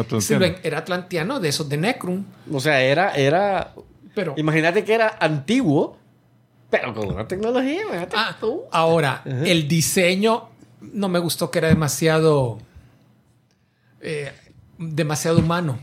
era 0.63 0.79
atlanteano 0.79 1.41
de 1.41 1.49
esos 1.49 1.69
de 1.69 1.77
Necrum. 1.77 2.25
O 2.53 2.61
sea, 2.61 2.81
era, 2.83 3.13
era. 3.15 3.75
Pero, 4.15 4.35
Imagínate 4.37 4.85
que 4.85 4.95
era 4.95 5.17
antiguo, 5.21 5.99
pero 6.71 6.95
con 6.95 7.09
una 7.13 7.27
tecnología. 7.27 7.83
Imagínate 7.83 8.17
ah, 8.19 8.37
tú. 8.41 8.63
ahora, 8.71 9.23
el 9.25 9.69
diseño 9.69 10.49
no 10.81 11.09
me 11.09 11.19
gustó 11.19 11.51
que 11.51 11.59
era 11.59 11.69
demasiado, 11.69 12.59
eh, 14.01 14.33
demasiado 14.79 15.39
humano. 15.39 15.79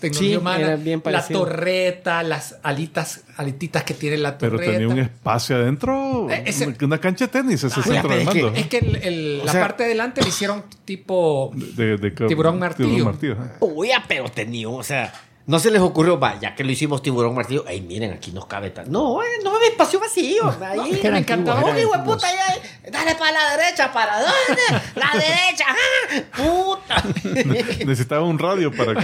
Tecnología 0.00 0.30
Sí, 0.30 0.36
humana. 0.36 0.58
era 0.66 0.76
bien 0.76 1.02
la 1.04 1.26
torreta, 1.26 2.22
las 2.22 2.56
alitas, 2.62 3.22
alititas 3.36 3.84
que 3.84 3.94
tiene 3.94 4.16
la 4.18 4.38
Pero 4.38 4.52
torreta. 4.52 4.72
tenía 4.72 4.88
un 4.88 4.98
espacio 4.98 5.56
adentro, 5.56 6.28
Eh, 6.30 6.42
ese- 6.46 6.74
una 6.82 6.98
cancha 6.98 7.26
de 7.26 7.32
tenis, 7.32 7.62
ese 7.62 7.80
Ah, 7.80 7.82
centro 7.82 8.08
pero 8.08 8.14
de 8.14 8.22
es 8.22 8.28
que- 8.28 8.42
mando. 8.42 8.58
Es 8.58 8.66
que 8.68 8.78
el- 8.78 8.96
el- 8.96 9.38
la 9.46 9.52
sea- 9.52 9.60
parte 9.60 9.82
de 9.82 9.88
adelante 9.90 10.22
le 10.22 10.28
hicieron 10.28 10.64
tipo 10.84 11.52
De, 11.54 11.96
de- 11.98 12.10
Tiburón 12.10 12.58
martillo. 12.58 12.88
Tiburón 12.88 13.04
martillo. 13.12 13.36
Uy, 13.60 13.90
ah, 13.92 14.02
pero 14.08 14.28
tenía, 14.30 14.68
o 14.68 14.82
sea, 14.82 15.12
no 15.50 15.58
se 15.58 15.70
les 15.72 15.80
ocurrió, 15.82 16.18
va, 16.20 16.38
ya 16.38 16.54
que 16.54 16.62
lo 16.62 16.70
hicimos 16.70 17.02
tiburón 17.02 17.34
martillo, 17.34 17.64
ay, 17.66 17.80
miren, 17.80 18.12
aquí 18.12 18.30
nos 18.30 18.46
cabe 18.46 18.70
tal. 18.70 18.90
No, 18.90 19.20
eh, 19.20 19.26
no 19.42 19.56
hay 19.58 19.68
espacio 19.70 19.98
vacío. 19.98 20.44
Ahí 20.62 20.92
es 20.92 20.98
que 21.00 21.08
eran 21.08 21.24
me 21.26 21.80
hijo 21.82 21.92
de 21.96 22.02
puta, 22.04 22.28
ya, 22.32 22.90
dale 22.92 23.16
para 23.16 23.32
la 23.32 23.56
derecha, 23.56 23.92
¿para 23.92 24.20
dónde? 24.20 24.62
La 24.94 25.10
derecha, 25.12 25.64
¡ah! 25.68 26.22
puta. 26.36 27.04
Necesitaba 27.84 28.24
un 28.24 28.38
radio 28.38 28.70
para 28.70 29.02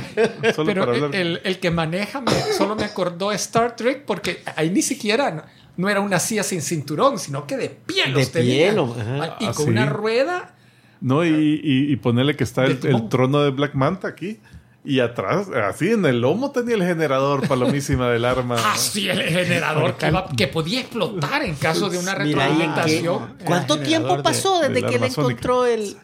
solo 0.55 0.67
Pero 0.73 0.85
para 0.87 0.97
el, 0.97 1.05
hablar. 1.05 1.21
el- 1.21 1.41
el 1.43 1.59
que 1.59 1.71
maneja 1.73 2.21
me- 2.21 2.31
solo 2.57 2.77
me 2.77 2.85
acordó 2.85 3.33
Star 3.33 3.75
Trek 3.75 4.05
porque 4.05 4.43
ahí 4.55 4.71
ni 4.71 4.83
siquiera 4.83 5.31
no, 5.33 5.43
no 5.77 5.89
era 5.89 6.01
una 6.01 6.21
silla 6.21 6.45
sin 6.45 6.63
cinturón, 6.63 7.19
sino 7.19 7.45
que 7.47 7.57
de 7.57 7.71
pie 7.71 8.07
los 8.07 8.21
De 8.33 8.41
tenía. 8.41 8.55
pie, 8.69 8.73
lo- 8.73 8.95
ajá. 8.95 9.37
Y 9.41 9.47
Ah, 9.47 9.53
con 9.53 9.65
sí. 9.67 9.71
una 9.73 9.87
rueda. 9.87 10.53
No, 11.01 11.25
y, 11.25 11.29
y, 11.63 11.93
y 11.93 11.97
ponerle 11.97 12.37
que 12.37 12.45
está 12.45 12.65
el 12.65 13.09
trono 13.09 13.43
de 13.43 13.51
Black 13.51 13.75
Manta 13.75 14.09
aquí. 14.09 14.39
Y 14.87 15.01
atrás, 15.01 15.49
así 15.69 15.91
en 15.91 16.07
el 16.07 16.21
lomo 16.21 16.53
tenía 16.53 16.77
el 16.77 16.83
generador 16.85 17.47
palomísima 17.49 18.09
del 18.09 18.25
arma. 18.25 18.55
Así 18.73 19.09
el 19.09 19.21
generador 19.23 19.97
que, 19.97 20.07
iba- 20.07 20.29
que 20.37 20.47
podía 20.47 20.81
explotar 20.81 21.43
en 21.43 21.57
caso 21.57 21.91
de 21.91 21.99
una 21.99 22.15
Mira, 22.15 22.49
¿y 22.49 22.53
en 22.53 22.57
qué- 22.57 22.65
retroalimentación. 22.67 23.37
¿Cuánto 23.45 23.81
tiempo 23.81 24.17
de- 24.17 24.23
pasó 24.23 24.61
desde 24.61 24.87
que 24.87 24.95
él 24.95 25.03
encontró 25.05 25.67
el, 25.67 25.97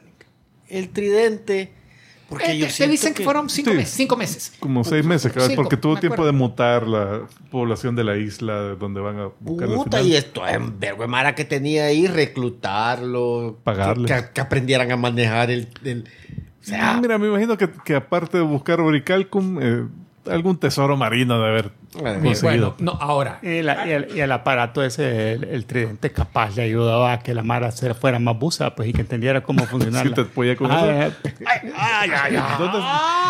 el 0.68 0.88
tridente? 0.90 1.72
Porque 2.28 2.52
Eh, 2.52 2.58
yo 2.58 2.66
te 2.66 2.88
dicen 2.88 3.12
que, 3.14 3.24
fueron 3.24 3.50
cinco, 3.50 3.70
Sí. 3.72 3.76
meses, 3.76 3.94
cinco 3.94 4.16
meses. 4.16 4.52
Como 4.58 4.82
seis 4.84 5.04
meses, 5.04 5.30
Cinco, 5.36 5.54
porque 5.54 5.76
tuvo 5.76 5.94
me 5.94 6.00
tiempo 6.00 6.24
de 6.24 6.32
mutar 6.32 6.88
la 6.88 7.26
población 7.50 7.94
de 7.94 8.04
la 8.04 8.16
isla 8.16 8.54
donde 8.80 9.00
van 9.02 9.18
a 9.20 9.28
buscar 9.38 9.68
Puta, 9.68 10.00
y 10.00 10.16
esto 10.16 10.46
es 10.46 10.58
vergüenza 10.78 11.10
mara 11.10 11.34
que 11.34 11.44
tenía 11.44 11.84
ahí, 11.84 12.06
reclutarlo, 12.06 13.58
Pagarle. 13.62 14.08
Que, 14.08 14.24
que 14.32 14.40
aprendieran 14.40 14.90
a 14.90 14.96
manejar 14.96 15.50
el. 15.50 15.68
el- 15.84 16.08
o 16.62 16.64
sea, 16.64 16.98
Mira, 17.00 17.18
me 17.18 17.26
imagino 17.26 17.56
que, 17.56 17.68
que 17.68 17.96
aparte 17.96 18.38
de 18.38 18.44
buscar 18.44 18.80
Oricalcum, 18.80 19.58
eh, 19.60 19.86
algún 20.30 20.56
tesoro 20.56 20.96
marino 20.96 21.40
de 21.40 21.48
haber 21.48 21.72
Eh, 21.94 22.18
conseguido. 22.22 22.40
bueno, 22.42 22.74
no, 22.78 22.92
ahora. 23.00 23.38
Y, 23.42 23.60
la- 23.62 23.86
y 23.86 23.90
el, 23.92 24.16
y 24.16 24.20
el 24.20 24.32
aparato 24.32 24.82
ese, 24.82 25.32
el, 25.32 25.44
el 25.44 25.66
tridente, 25.66 26.10
capaz 26.10 26.56
le 26.56 26.62
ayudaba 26.62 27.12
a 27.12 27.18
que 27.20 27.34
la 27.34 27.42
Mara 27.42 27.70
se 27.70 27.92
fuera 27.94 28.18
más 28.18 28.38
busa, 28.38 28.74
pues, 28.74 28.88
y 28.88 28.92
que 28.92 29.02
entendiera 29.02 29.42
cómo 29.42 29.66
funcionaba. 29.66 30.02
Sí, 30.08 30.14
te 30.14 30.24
podía 30.24 30.56
con 30.56 30.70
Ah, 30.72 31.06
eso. 31.06 31.16
ay, 31.46 31.70
ay, 31.76 32.10
ay. 32.36 32.36
¿Dónde, 32.58 32.78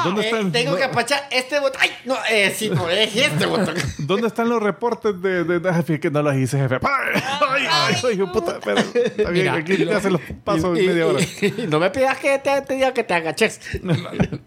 dónde 0.04 0.22
Eh, 0.22 0.24
están, 0.26 0.52
tengo 0.52 0.76
que 0.76 0.84
apachar 0.84 1.22
este 1.30 1.58
botón. 1.60 1.80
Ay, 1.82 1.90
no, 2.04 2.14
eh, 2.30 2.52
sí, 2.56 2.70
no 2.70 2.88
es 2.88 3.14
este 3.16 3.46
botón. 3.46 3.74
¿Dónde 3.98 4.28
están 4.28 4.48
los 4.48 4.62
reportes 4.62 5.20
de, 5.20 5.44
de, 5.44 5.58
de 5.60 5.74
jefe? 5.74 5.98
Que 6.00 6.10
no 6.10 6.22
los 6.22 6.34
hice, 6.36 6.58
jefe. 6.58 6.78
¡Ay, 6.82 7.22
ay, 7.40 7.66
ay, 7.70 7.94
soy 7.96 8.20
un 8.20 8.30
puta! 8.32 8.58
Pero 8.64 8.78
está 8.78 9.30
bien, 9.30 9.32
Mira, 9.32 9.54
aquí 9.54 9.84
ya 9.84 10.00
se 10.00 10.10
los 10.10 10.20
paso 10.44 10.74
en 10.76 10.84
Y- 10.84 10.86
media 10.86 11.06
hora. 11.08 11.20
y- 11.20 11.62
y 11.62 11.66
no 11.66 11.80
me 11.80 11.90
pidas 11.90 12.16
que 12.18 12.38
te, 12.38 12.60
te 12.62 12.74
diga 12.74 12.92
que 12.94 13.02
te 13.04 13.14
agaches. 13.14 13.60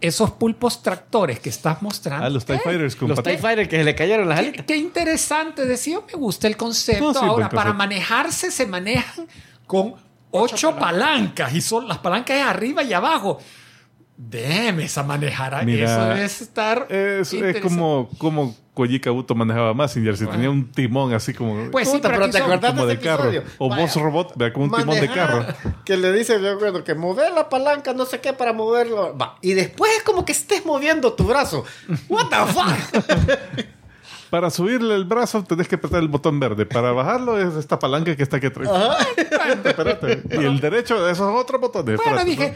Esos 0.00 0.30
pulpos 0.32 0.82
tractores 0.82 1.40
que 1.40 1.48
estás 1.50 1.82
mostrando. 1.82 2.26
Ah, 2.26 2.30
los 2.30 2.44
TIE 2.44 2.58
Fighters 2.58 2.96
con 2.96 3.08
Los. 3.08 3.22
TIE 3.22 3.38
Fighter 3.38 3.68
que 3.68 3.76
se 3.76 3.84
le 3.84 3.94
cayeron 4.06 4.28
las 4.28 4.40
Qué, 4.40 4.46
alitas. 4.46 4.66
qué 4.66 4.76
interesante, 4.76 5.66
decía, 5.66 6.00
me 6.06 6.12
gusta 6.18 6.46
el 6.46 6.56
concepto. 6.56 7.04
No, 7.04 7.12
sí, 7.12 7.18
buen 7.20 7.30
Ahora, 7.30 7.48
para 7.48 7.72
manejarse 7.72 8.50
se 8.50 8.66
manejan 8.66 9.26
con 9.66 9.94
ocho, 10.30 10.76
palancas. 10.76 11.54
y 11.54 11.60
son 11.60 11.88
las 11.88 11.98
palancas 11.98 12.36
es 12.38 12.44
arriba 12.44 12.82
y 12.82 12.92
abajo. 12.92 13.38
Déjeme 14.16 14.84
esa 14.84 15.02
manejara. 15.02 15.62
Mira, 15.62 15.84
Eso 15.84 16.04
debe 16.08 16.24
estar. 16.24 16.86
Es, 16.90 17.34
como, 17.60 18.08
como 18.16 18.56
Koji 18.72 18.98
Kabuto 18.98 19.34
manejaba 19.34 19.74
Massinger. 19.74 20.16
Si 20.16 20.26
tenía 20.26 20.48
un 20.48 20.72
timón 20.72 21.12
así 21.12 21.34
como, 21.34 21.70
Pues 21.70 21.90
sí, 21.90 21.98
pero, 22.00 22.30
te 22.30 22.40
como 22.40 22.86
de 22.86 22.98
carro. 22.98 23.30
O 23.58 23.68
Vaya. 23.68 23.82
Boss 23.82 23.96
Robot, 23.96 24.32
vea, 24.36 24.54
con 24.54 24.64
un 24.64 24.70
timón 24.70 24.98
de 24.98 25.08
carro. 25.08 25.40
Manejar, 25.40 25.84
Que 25.84 25.98
le 25.98 26.12
dice, 26.12 26.40
yo 26.40 26.54
recuerdo, 26.54 26.82
que 26.82 26.94
mover 26.94 27.32
la 27.32 27.50
palanca, 27.50 27.92
no 27.92 28.06
sé 28.06 28.20
qué, 28.20 28.32
para 28.32 28.54
moverlo. 28.54 29.16
Va. 29.18 29.36
Y 29.42 29.52
después 29.52 29.92
es 29.98 30.02
como 30.02 30.24
que 30.24 30.32
estés 30.32 30.64
moviendo 30.64 31.12
tu 31.12 31.24
brazo. 31.24 31.64
What 32.08 32.28
the 32.30 32.52
fuck? 32.52 33.66
Para 34.36 34.50
subirle 34.50 34.94
el 34.94 35.06
brazo 35.06 35.42
tenés 35.44 35.66
que 35.66 35.76
apretar 35.76 36.02
el 36.02 36.08
botón 36.08 36.38
verde. 36.38 36.66
Para 36.66 36.92
bajarlo 36.92 37.40
es 37.40 37.54
esta 37.54 37.78
palanca 37.78 38.14
que 38.14 38.22
está 38.22 38.36
aquí 38.36 38.48
atrás. 38.48 38.68
Espérate, 39.16 39.70
espérate. 39.70 40.22
Y 40.30 40.44
el 40.44 40.60
derecho, 40.60 41.08
esos 41.08 41.34
otros 41.34 41.58
botones. 41.58 41.96
Bueno, 41.96 42.20
espérate, 42.20 42.28
dije, 42.28 42.54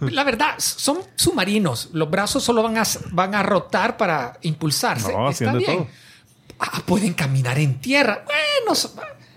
la 0.00 0.24
verdad, 0.24 0.54
son 0.56 1.00
submarinos. 1.14 1.90
Los 1.92 2.08
brazos 2.08 2.42
solo 2.42 2.62
van 2.62 2.78
a, 2.78 2.84
van 3.10 3.34
a 3.34 3.42
rotar 3.42 3.98
para 3.98 4.38
impulsarse. 4.40 5.12
No, 5.12 5.28
Está 5.28 5.52
bien. 5.52 5.80
todo. 5.80 5.88
Ah, 6.58 6.80
pueden 6.86 7.12
caminar 7.12 7.58
en 7.58 7.78
tierra. 7.78 8.24
Bueno, 8.24 8.74
son, 8.74 8.92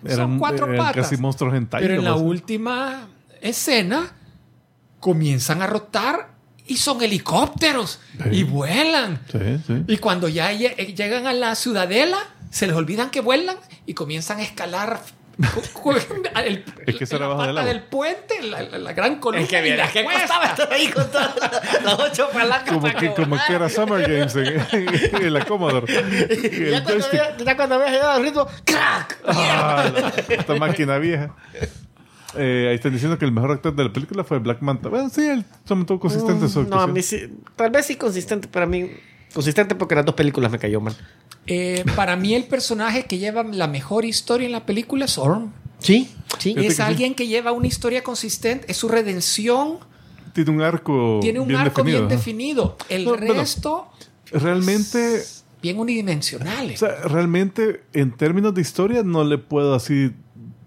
Eran, 0.06 0.40
cuatro 0.40 0.66
eran 0.66 0.78
patas. 0.78 1.10
casi 1.10 1.22
monstruos 1.22 1.54
en 1.56 1.68
Pero 1.68 1.96
en 1.96 2.06
la 2.06 2.16
última 2.16 3.10
escena 3.42 4.14
comienzan 5.02 5.62
a 5.62 5.68
rotar 5.68 6.39
y 6.70 6.78
son 6.78 7.02
helicópteros 7.02 8.00
y 8.32 8.44
vuelan. 8.44 9.20
Sí, 9.32 9.40
sí. 9.68 9.84
Y 9.88 9.98
cuando 9.98 10.30
ya 10.30 10.52
eh, 10.54 10.94
llegan 10.96 11.28
a 11.28 11.34
la 11.34 11.56
ciudadela, 11.56 12.18
se 12.52 12.66
les 12.68 12.76
olvidan 12.76 13.10
que 13.10 13.20
vuelan 13.22 13.58
y 13.86 13.94
comienzan 13.94 14.40
a 14.40 14.44
escalar 14.44 15.02
el- 16.46 16.66
Es 16.86 16.96
que 16.96 17.04
era 17.06 17.20
la 17.20 17.26
abajo 17.26 17.42
del 17.44 17.50
pata 17.56 17.62
agua. 17.62 17.64
del 17.74 17.84
puente, 17.84 18.42
la, 18.44 18.62
la- 18.64 18.78
la 18.78 18.94
gran 18.94 19.20
columna. 19.20 19.44
Es 19.44 19.50
que 19.50 19.76
la 19.76 19.90
que 19.92 20.00
estar 20.02 20.68
ahí 20.74 20.88
con 20.90 21.10
todas 21.12 21.34
las 21.84 22.00
ocho 22.00 22.30
palancas. 22.34 22.68
Como 22.70 22.82
para 22.82 23.00
que, 23.00 23.14
como 23.14 23.38
que 23.48 23.54
era 23.54 23.70
Summer 23.70 24.02
Games 24.02 24.36
en, 24.36 25.26
en 25.26 25.34
la 25.34 25.46
Commodore. 25.46 25.88
Y 26.30 26.72
ya, 26.72 26.84
cuando 26.84 27.06
había, 27.06 27.38
ya 27.38 27.56
cuando 27.56 27.76
había 27.76 27.90
llegado 27.92 28.12
al 28.12 28.22
ritmo, 28.24 28.48
¡crack! 28.66 29.18
Ah, 29.26 29.90
la- 29.94 30.36
esta 30.36 30.56
máquina 30.56 30.98
vieja. 30.98 31.34
Eh, 32.38 32.68
ahí 32.70 32.76
están 32.76 32.94
diciendo 32.94 33.18
que 33.18 33.26
el 33.26 33.32
mejor 33.32 33.52
actor 33.52 33.76
de 33.76 33.84
la 33.86 33.92
película 33.94 34.24
fue 34.24 34.40
Black 34.40 34.62
Manta. 34.62 34.90
Bueno, 34.90 35.10
sí, 35.10 35.22
él 35.26 35.44
se 35.66 35.76
mantuvo 35.76 36.00
consistente 36.00 36.46
en 36.46 36.50
su 36.50 36.62
Mm, 36.62 36.70
No, 36.70 36.80
a 36.80 36.88
mí 36.88 37.02
sí, 37.02 37.18
tal 37.56 37.72
vez 37.72 37.86
sí 37.88 37.96
consistente, 37.96 38.48
pero 38.52 38.66
a 38.66 38.68
mí 38.68 38.90
consistente 39.34 39.76
porque 39.76 39.96
las 39.96 40.06
dos 40.06 40.16
películas 40.16 40.52
me 40.52 40.60
cayó 40.60 40.80
mal. 40.82 40.96
Eh, 41.48 41.84
para 41.96 42.16
mí 42.16 42.36
el 42.36 42.44
personaje 42.46 43.06
que 43.06 43.18
lleva 43.18 43.44
la 43.44 43.68
mejor 43.68 44.06
historia 44.06 44.46
en 44.46 44.52
la 44.52 44.66
película 44.66 45.06
es 45.06 45.18
Orm. 45.18 45.52
Sí, 45.80 46.10
sí. 46.38 46.54
Que 46.54 46.68
Es 46.68 46.76
sí. 46.76 46.82
alguien 46.82 47.16
que 47.16 47.26
lleva 47.28 47.52
una 47.52 47.66
historia 47.68 48.04
consistente, 48.04 48.70
es 48.70 48.78
su 48.78 48.90
redención, 48.90 49.78
Tiene 50.34 50.52
un 50.52 50.62
arco 50.62 51.20
tiene 51.22 51.40
un 51.40 51.48
bien 51.48 51.60
arco 51.60 51.82
definido. 51.82 52.08
bien 52.08 52.18
definido. 52.18 52.78
El 52.90 53.06
No, 53.06 53.16
bueno, 53.18 53.34
resto, 53.34 53.88
Realmente, 54.32 55.24
bien 55.62 55.80
unidimensional. 55.80 56.72
o 56.74 56.78
sea, 56.78 57.02
realmente 57.06 57.82
en 57.94 58.12
términos 58.16 58.54
de 58.54 58.62
historia 58.62 59.02
no 59.04 59.24
le 59.24 59.38
puedo 59.40 59.74
así 59.74 60.12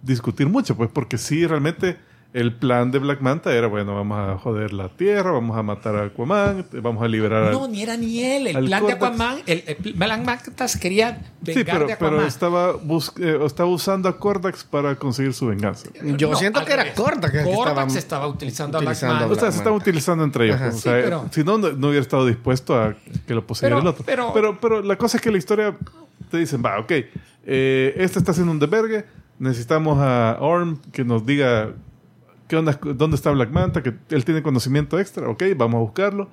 discutir 0.03 0.48
mucho, 0.48 0.76
pues 0.76 0.90
porque 0.92 1.16
sí, 1.18 1.46
realmente 1.46 1.96
el 2.34 2.55
plan 2.55 2.90
de 2.90 2.98
Black 2.98 3.20
Manta 3.20 3.55
era, 3.55 3.66
bueno, 3.66 3.94
vamos 3.94 4.18
a 4.18 4.38
joder 4.38 4.72
la 4.72 4.88
Tierra, 4.88 5.32
vamos 5.32 5.55
a 5.55 5.62
matar 5.62 5.96
a 5.96 6.05
Aquaman, 6.07 6.64
vamos 6.80 7.03
a 7.05 7.07
liberar 7.09 7.42
al... 7.44 7.53
no, 7.53 7.68
ni 7.68 7.82
era 7.82 7.94
ni 7.98 8.24
él. 8.24 8.46
El 8.46 8.64
plan 8.64 8.86
de. 8.86 8.92
Aquaman, 8.94 9.38
el, 9.44 9.62
el 9.66 9.92
Black 9.92 10.24
Manta 10.24 10.66
se 10.66 10.80
quería 10.80 11.20
vengar 11.42 11.55
Sí, 11.62 11.70
pero, 11.70 11.86
de 11.86 11.96
pero 11.96 12.07
Aquaman. 12.12 12.26
estaba, 12.26 12.72
bus- 12.72 13.12
eh, 13.20 13.38
estaba 13.44 13.68
usando 13.68 14.09
a 14.09 14.16
Cordax 14.18 14.64
para 14.64 14.96
conseguir 14.96 15.34
su 15.34 15.46
venganza. 15.46 15.90
Yo 16.16 16.30
No, 16.30 16.36
siento 16.36 16.64
que 16.64 16.72
era. 16.72 16.94
Cordax 16.94 17.32
que 17.34 17.44
Cordax 17.44 17.94
estaba 17.96 17.98
estaba 17.98 18.28
utilizando, 18.28 18.78
utilizando 18.78 19.14
a 19.14 19.18
a 19.18 19.26
Black 19.26 19.36
O 19.36 19.40
sea, 19.40 19.53
se 19.53 19.59
están 19.59 19.72
Manta. 19.74 19.84
utilizando 19.90 20.24
entre 20.24 20.44
ellos. 20.46 20.57
Ajá. 20.57 20.72
Sí, 20.72 20.80
pero- 20.84 21.26
si 21.30 21.44
no, 21.44 21.59
no, 21.59 21.68
hubiera 21.88 22.00
estado 22.00 22.24
dispuesto 22.26 22.80
a 22.80 22.94
que 23.26 23.34
lo 23.34 23.46
poseyera 23.46 23.76
Pero- 23.76 23.82
el 23.82 23.86
otro. 23.94 24.05
pero- 24.07 24.32
Pero, 24.32 24.59
pero, 24.59 24.80
la 24.82 24.96
cosa 24.96 25.18
es 25.18 25.22
que 25.22 25.30
la 25.30 25.36
historia 25.36 25.76
te 26.30 26.38
dicen, 26.38 26.62
va, 26.64 26.78
ok, 26.80 26.92
eh, 27.44 27.92
este 27.98 28.18
está 28.18 28.30
haciendo 28.30 28.53
un 28.53 28.59
desvergue, 28.59 29.05
necesitamos 29.43 29.99
a 30.01 30.38
Orm 30.40 30.78
que 30.93 31.05
nos 31.05 31.26
diga 31.26 31.74
qué 32.47 32.57
onda, 32.57 32.78
dónde 32.95 33.16
está 33.16 33.32
Black 33.32 33.51
Manta, 33.51 33.82
que 33.82 33.93
él 34.11 34.24
tiene 34.24 34.40
conocimiento 34.40 35.01
extra, 35.01 35.28
ok, 35.28 35.43
vamos 35.57 35.78
a 35.78 35.80
buscarlo, 35.80 36.30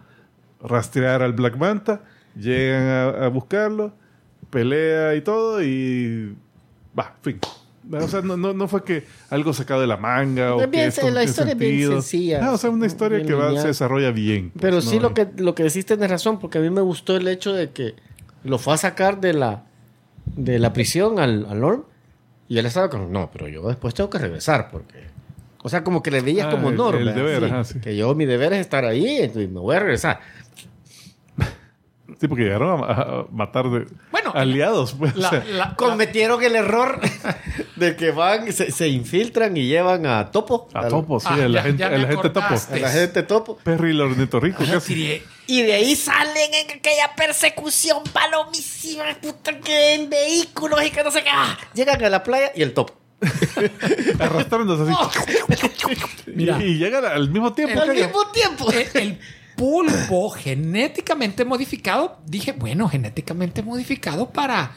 rastrear 0.61 1.23
al 1.23 1.33
Black 1.33 1.57
Manta, 1.57 2.03
llegan 2.35 2.83
a, 2.83 3.25
a 3.25 3.27
buscarlo, 3.29 3.93
pelea 4.51 5.15
y 5.15 5.21
todo, 5.21 5.63
y 5.63 6.35
va, 6.97 7.15
fin. 7.23 7.39
O 7.91 8.07
sea, 8.07 8.21
no, 8.21 8.37
no, 8.37 8.53
no 8.53 8.67
fue 8.67 8.83
que 8.83 9.05
algo 9.31 9.53
sacado 9.53 9.81
de 9.81 9.87
la 9.87 9.97
manga 9.97 10.53
o 10.53 10.69
que 10.69 10.85
esto 10.85 11.09
la 11.09 11.23
historia 11.23 11.53
es 11.53 11.57
bien 11.57 11.89
sencilla. 11.89 12.45
Ah, 12.45 12.51
o 12.51 12.57
sea, 12.59 12.69
una 12.69 12.85
historia 12.85 13.25
que 13.25 13.33
va, 13.33 13.59
se 13.59 13.69
desarrolla 13.69 14.11
bien. 14.11 14.51
Pero 14.59 14.75
pues, 14.75 14.85
sí 14.85 14.97
¿no? 14.97 15.03
lo 15.03 15.13
que, 15.15 15.27
lo 15.37 15.55
que 15.55 15.63
decís 15.63 15.87
tenés 15.87 16.11
razón, 16.11 16.37
porque 16.37 16.59
a 16.59 16.61
mí 16.61 16.69
me 16.69 16.81
gustó 16.81 17.17
el 17.17 17.27
hecho 17.27 17.53
de 17.53 17.71
que 17.71 17.95
lo 18.43 18.59
fue 18.59 18.75
a 18.75 18.77
sacar 18.77 19.19
de 19.19 19.33
la, 19.33 19.63
de 20.25 20.59
la 20.59 20.71
prisión 20.73 21.17
al, 21.17 21.47
al 21.49 21.59
Norm 21.59 21.83
y 22.49 22.57
él 22.57 22.65
estaba 22.65 22.89
como, 22.89 23.07
no, 23.07 23.29
pero 23.31 23.47
yo 23.47 23.65
después 23.69 23.93
tengo 23.93 24.09
que 24.09 24.17
regresar, 24.17 24.69
porque... 24.69 25.07
O 25.61 25.67
sea, 25.69 25.83
como 25.83 26.01
que 26.01 26.09
le 26.09 26.21
veías 26.21 26.47
Ah, 26.47 26.51
como 26.51 26.69
el- 26.69 26.75
Norm. 26.77 26.99
el 26.99 27.13
deber, 27.13 27.39
Sí, 27.39 27.45
ajá, 27.45 27.63
sí. 27.65 27.79
Que 27.81 27.95
yo, 27.95 28.15
mi 28.15 28.25
deber 28.25 28.53
es 28.53 28.59
estar 28.61 28.85
ahí, 28.85 29.17
entonces 29.17 29.49
me 29.51 29.59
voy 29.59 29.75
a 29.75 29.79
regresar. 29.79 30.19
Sí, 32.19 32.27
porque 32.27 32.43
llegaron 32.43 32.83
a, 32.83 32.85
a 32.93 33.25
matar 33.31 33.69
de 33.69 33.85
Bueno, 34.11 34.31
aliados. 34.35 34.93
Pues, 34.93 35.15
o 35.15 35.19
La- 35.19 35.29
sea, 35.29 35.43
la- 35.45 35.75
Cometieron 35.75 36.43
el 36.43 36.55
error 36.55 36.99
de 37.75 37.95
que 37.95 38.11
van, 38.11 38.51
se, 38.53 38.71
se 38.71 38.87
infiltran 38.87 39.55
y 39.57 39.67
llevan 39.67 40.05
a 40.05 40.31
Topo. 40.31 40.67
a 40.73 40.79
al- 40.79 40.89
Topo, 40.89 41.19
sí, 41.19 41.27
Ah, 41.29 41.33
a 41.35 41.37
la 41.47 41.59
ya- 41.59 41.63
gente, 41.63 41.83
ya 41.83 42.09
Topo. 42.09 42.27
acordaste. 42.39 42.75
A 42.75 42.79
la 42.79 42.89
gente 42.89 43.23
Topo. 43.23 43.57
Perry 43.63 43.91
el 43.91 44.01
ornitorrinco, 44.01 44.63
casi. 44.65 44.93
Tiré- 44.95 45.23
Y 45.47 45.61
de 45.63 45.73
ahí 45.73 45.95
salen 45.95 46.53
en 46.53 46.77
aquella 46.77 47.15
persecución 47.15 48.03
palomísima, 48.13 49.03
puta, 49.21 49.57
que 49.59 49.95
en 49.95 50.09
vehículos 50.09 50.83
y 50.85 50.91
que 50.91 51.03
no 51.03 51.11
sé 51.11 51.23
qué. 51.23 51.29
Ah, 51.33 51.57
Llegan 51.73 52.03
a 52.03 52.09
la 52.09 52.23
playa 52.23 52.51
y 52.55 52.61
el 52.61 52.73
topo. 52.73 52.93
Arrastrándose 54.19 54.91
así. 54.91 55.95
Mira. 56.27 56.57
y, 56.61 56.65
y 56.65 56.77
llegan 56.77 57.05
al 57.05 57.29
mismo 57.29 57.53
tiempo. 57.53 57.81
Al 57.81 57.89
mismo 57.93 58.27
tiempo. 58.31 58.71
el, 58.71 58.87
el 58.93 59.19
pulpo 59.59 60.29
genéticamente 60.31 61.43
modificado, 61.45 62.17
dije, 62.25 62.53
bueno, 62.53 62.87
genéticamente 62.89 63.61
modificado 63.61 64.29
para 64.29 64.71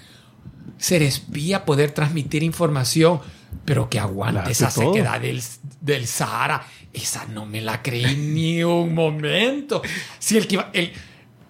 ser 0.79 1.03
espía, 1.03 1.65
poder 1.65 1.93
transmitir 1.93 2.43
información, 2.43 3.21
pero 3.65 3.89
que 3.89 3.99
aguante 4.01 4.51
esa 4.53 4.71
todo. 4.71 4.93
sequedad 4.93 5.21
del, 5.21 5.41
del 5.81 6.07
Sahara. 6.07 6.65
Esa 6.93 7.25
no 7.27 7.47
me 7.47 7.61
la 7.61 7.81
creí 7.83 8.17
ni 8.17 8.63
un 8.65 8.95
momento. 8.95 9.81
Si 10.19 10.37
el 10.37 10.47
que 10.47 10.55
iba, 10.57 10.71
el 10.73 10.93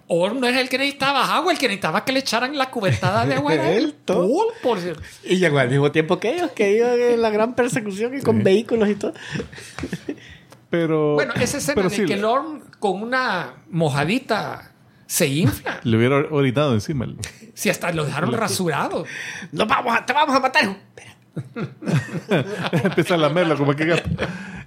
Orm 0.07 0.39
no 0.39 0.47
era 0.47 0.61
el 0.61 0.69
que 0.69 0.77
necesitaba 0.77 1.35
agua, 1.35 1.51
el 1.51 1.57
que 1.57 1.67
necesitaba 1.67 2.05
que 2.05 2.11
le 2.11 2.19
echaran 2.19 2.55
la 2.57 2.69
cubetada 2.69 3.25
de 3.25 3.33
agua 3.35 3.53
era 3.55 3.71
el 3.73 3.93
pulpo. 4.05 4.77
Y 5.23 5.37
llegó 5.37 5.57
al 5.59 5.69
mismo 5.69 5.91
tiempo 5.91 6.19
que 6.19 6.35
ellos, 6.35 6.51
que 6.51 6.75
iban 6.77 6.99
en 6.99 7.21
la 7.21 7.29
gran 7.31 7.55
persecución 7.55 8.15
y 8.17 8.21
con 8.21 8.37
Sí. 8.37 8.43
vehículos 8.43 8.89
y 8.89 8.95
todo. 8.95 9.13
Pero. 10.73 11.13
Bueno, 11.13 11.33
esa 11.35 11.59
escena 11.59 11.75
pero 11.75 11.89
de 11.89 11.95
sí, 11.95 12.05
que 12.05 12.15
el 12.15 12.25
Orm 12.25 12.61
con 12.79 12.99
una 13.03 13.57
mojadita 13.69 14.71
se 15.05 15.27
infla. 15.27 15.79
Le 15.83 15.97
hubiera 15.97 16.15
orinado 16.31 16.73
encima. 16.73 17.05
Si 17.53 17.69
hasta 17.69 17.91
lo 17.91 18.05
dejaron 18.05 18.33
rasurado. 18.33 19.05
Nos 19.51 19.67
vamos 19.67 19.95
a, 19.95 20.03
te 20.03 20.13
vamos 20.13 20.35
a 20.35 20.39
matar. 20.39 20.75
Empieza 22.71 23.13
a 23.13 23.17
lamerlo 23.17 23.55
como 23.55 23.75
que 23.75 23.85
gato. 23.85 24.09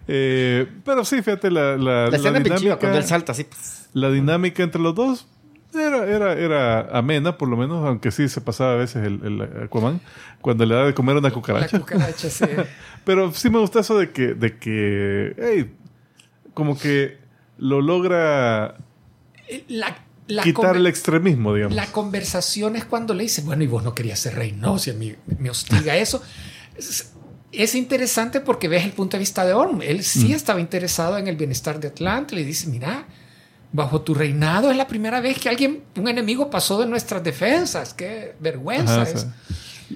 Eh, 0.06 0.68
pero 0.84 1.04
sí, 1.04 1.22
fíjate, 1.22 1.50
la, 1.50 1.76
la, 1.76 2.06
La 2.08 2.16
escena 2.16 2.40
chiva 2.40 2.54
dinámica, 2.56 2.76
cuando 2.76 2.98
él 2.98 3.04
salta 3.04 3.32
así. 3.32 3.44
la 3.92 4.08
dinámica 4.08 4.62
entre 4.62 4.80
los 4.80 4.94
dos 4.94 5.26
era, 5.74 6.06
era, 6.06 6.32
era 6.34 6.80
amena, 6.96 7.36
por 7.36 7.48
lo 7.48 7.56
menos, 7.56 7.84
aunque 7.84 8.12
sí 8.12 8.28
se 8.28 8.40
pasaba 8.40 8.74
a 8.74 8.76
veces 8.76 9.04
el, 9.04 9.20
el 9.24 9.64
Aquaman 9.64 10.00
cuando 10.40 10.64
le 10.64 10.72
da 10.76 10.84
de 10.84 10.94
comer 10.94 11.16
una 11.16 11.30
La 11.30 11.34
cucaracha. 11.34 11.80
cucaracha 11.80 12.30
sí. 12.30 12.44
Pero 13.04 13.32
sí 13.32 13.50
me 13.50 13.58
gusta 13.58 13.80
eso 13.80 13.98
de 13.98 14.12
que, 14.12 14.34
de 14.34 14.56
que 14.56 15.34
hey, 15.36 15.74
como 16.56 16.78
que 16.78 17.18
lo 17.58 17.82
logra 17.82 18.78
La, 19.68 19.98
la 20.26 20.42
quitar 20.42 20.74
el 20.76 20.86
extremismo, 20.86 21.52
digamos. 21.52 21.76
la 21.76 21.84
conversación 21.92 22.76
es 22.76 22.86
cuando 22.86 23.12
le 23.12 23.24
dice, 23.24 23.42
bueno, 23.42 23.62
y 23.62 23.66
vos 23.66 23.84
no 23.84 23.94
querías 23.94 24.18
ser 24.20 24.36
rey. 24.36 24.52
No, 24.52 24.78
si 24.78 24.90
a 24.90 24.94
mí 24.94 25.14
me 25.38 25.50
hostiga 25.50 25.94
eso. 26.06 26.22
Es, 26.74 27.12
es 27.52 27.74
interesante 27.74 28.40
porque 28.40 28.68
ves 28.68 28.86
el 28.86 28.92
punto 28.92 29.18
de 29.18 29.20
vista 29.20 29.44
de 29.44 29.52
Orm. 29.52 29.82
Él 29.82 30.02
sí 30.02 30.32
estaba 30.32 30.58
interesado 30.58 31.18
en 31.18 31.26
el 31.28 31.36
bienestar 31.36 31.78
de 31.78 31.88
Atlanta. 31.88 32.34
Le 32.34 32.42
dice, 32.42 32.68
mira, 32.68 33.04
bajo 33.72 34.00
tu 34.00 34.14
reinado 34.14 34.70
es 34.70 34.78
la 34.78 34.86
primera 34.86 35.20
vez 35.20 35.38
que 35.38 35.50
alguien, 35.50 35.82
un 35.98 36.08
enemigo 36.08 36.48
pasó 36.48 36.80
de 36.80 36.86
nuestras 36.86 37.22
defensas. 37.22 37.92
Qué 37.92 38.34
vergüenza 38.40 39.02
Ajá, 39.02 39.10
o 39.10 39.14
es. 39.14 39.20
sea, 39.20 39.34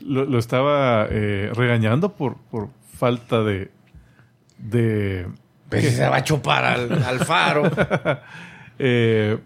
lo, 0.05 0.27
lo 0.27 0.39
estaba 0.39 1.07
eh, 1.11 1.51
regañando 1.55 2.13
por, 2.15 2.37
por 2.51 2.69
falta 2.99 3.43
de... 3.43 3.71
de 4.59 5.27
Pues 5.71 5.97
se 5.97 6.09
va 6.09 6.17
a 6.17 6.25
chupar 6.25 6.65
al, 6.65 7.03
al 7.03 7.19
faro. 7.21 7.63
eh, 8.79 9.39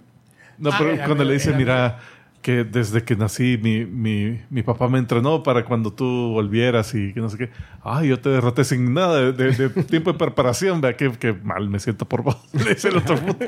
no, 0.58 0.70
Ah, 0.72 0.76
pero 0.78 0.96
cuando 1.04 1.24
le 1.24 1.34
dice, 1.34 1.52
mira, 1.52 1.98
que 2.40 2.62
desde 2.64 3.02
que 3.04 3.16
nací 3.16 3.58
mi, 3.60 3.84
mi, 3.86 4.40
mi 4.50 4.62
papá 4.62 4.88
me 4.88 4.98
entrenó 4.98 5.42
para 5.42 5.64
cuando 5.64 5.92
tú 5.92 6.04
volvieras 6.32 6.94
y 6.94 7.12
que 7.12 7.20
no 7.20 7.28
sé 7.28 7.38
qué. 7.38 7.50
Ay, 7.82 8.08
yo 8.08 8.20
te 8.20 8.28
derroté 8.28 8.64
sin 8.64 8.92
nada 8.94 9.18
de, 9.18 9.32
de- 9.32 9.68
de 9.68 9.82
tiempo 9.84 10.12
de 10.12 10.18
preparación. 10.18 10.80
Vea 10.80 10.96
qué, 10.96 11.10
qué 11.18 11.32
mal 11.32 11.68
me 11.68 11.78
siento 11.80 12.04
por 12.06 12.22
vos. 12.22 12.36
Le 12.52 12.74
dice 12.74 12.88
el 12.88 12.98
otro 12.98 13.16
puto. 13.16 13.46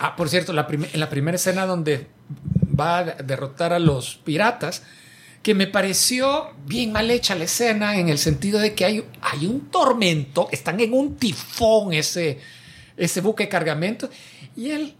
Ah, 0.00 0.14
por 0.16 0.28
cierto, 0.28 0.52
la 0.52 0.66
en 0.70 1.00
la 1.00 1.08
primera 1.10 1.34
escena 1.36 1.66
donde 1.66 2.06
va 2.78 2.98
a 2.98 3.04
derrotar 3.04 3.72
a 3.72 3.78
los 3.80 4.16
piratas, 4.24 4.84
que 5.42 5.54
me 5.54 5.66
pareció 5.66 6.50
bien 6.66 6.92
mal 6.92 7.10
hecha 7.10 7.34
la 7.34 7.44
escena 7.44 7.98
en 7.98 8.08
el 8.08 8.18
sentido 8.18 8.58
de 8.58 8.74
que 8.74 8.84
hay, 8.84 9.04
hay 9.20 9.46
un 9.46 9.70
tormento, 9.70 10.48
están 10.52 10.80
en 10.80 10.92
un 10.92 11.16
tifón 11.16 11.92
ese, 11.92 12.38
ese 12.96 13.20
buque 13.20 13.44
de 13.44 13.48
cargamento 13.48 14.10
y 14.56 14.70
el, 14.70 14.94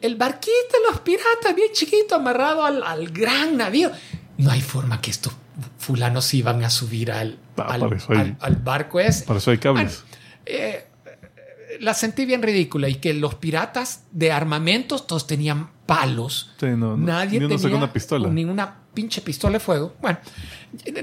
el 0.00 0.16
barquito 0.16 0.52
de 0.72 0.90
los 0.90 1.00
piratas, 1.00 1.54
bien 1.54 1.68
chiquito, 1.72 2.14
amarrado 2.14 2.64
al, 2.64 2.82
al 2.82 3.08
gran 3.10 3.56
navío. 3.56 3.90
No 4.38 4.50
hay 4.50 4.62
forma 4.62 5.00
que 5.00 5.10
estos 5.10 5.32
fulanos 5.78 6.32
iban 6.34 6.64
a 6.64 6.70
subir 6.70 7.12
al, 7.12 7.38
Ah, 7.56 7.66
al, 7.74 8.36
al- 8.40 8.56
barco 8.56 8.98
ese. 8.98 9.24
Por 9.26 9.36
eso 9.36 9.52
hay 9.52 9.58
cables. 9.58 10.02
Eh, 10.44 10.86
la 11.80 11.94
sentí 11.94 12.24
bien 12.26 12.42
ridícula 12.42 12.88
y 12.88 12.96
que 12.96 13.14
los 13.14 13.34
piratas 13.36 14.04
de 14.12 14.32
armamentos 14.32 15.06
todos 15.06 15.26
tenían 15.26 15.70
palos. 15.86 16.50
Sí, 16.58 16.66
no, 16.66 16.96
no, 16.96 16.98
Nadie 16.98 17.40
ni 17.40 17.48
tenía 17.48 17.76
una 17.76 17.92
pistola. 17.92 18.28
ni 18.28 18.44
una 18.44 18.78
pinche 18.94 19.20
pistola 19.20 19.54
de 19.54 19.60
fuego. 19.60 19.94
Bueno, 20.00 20.18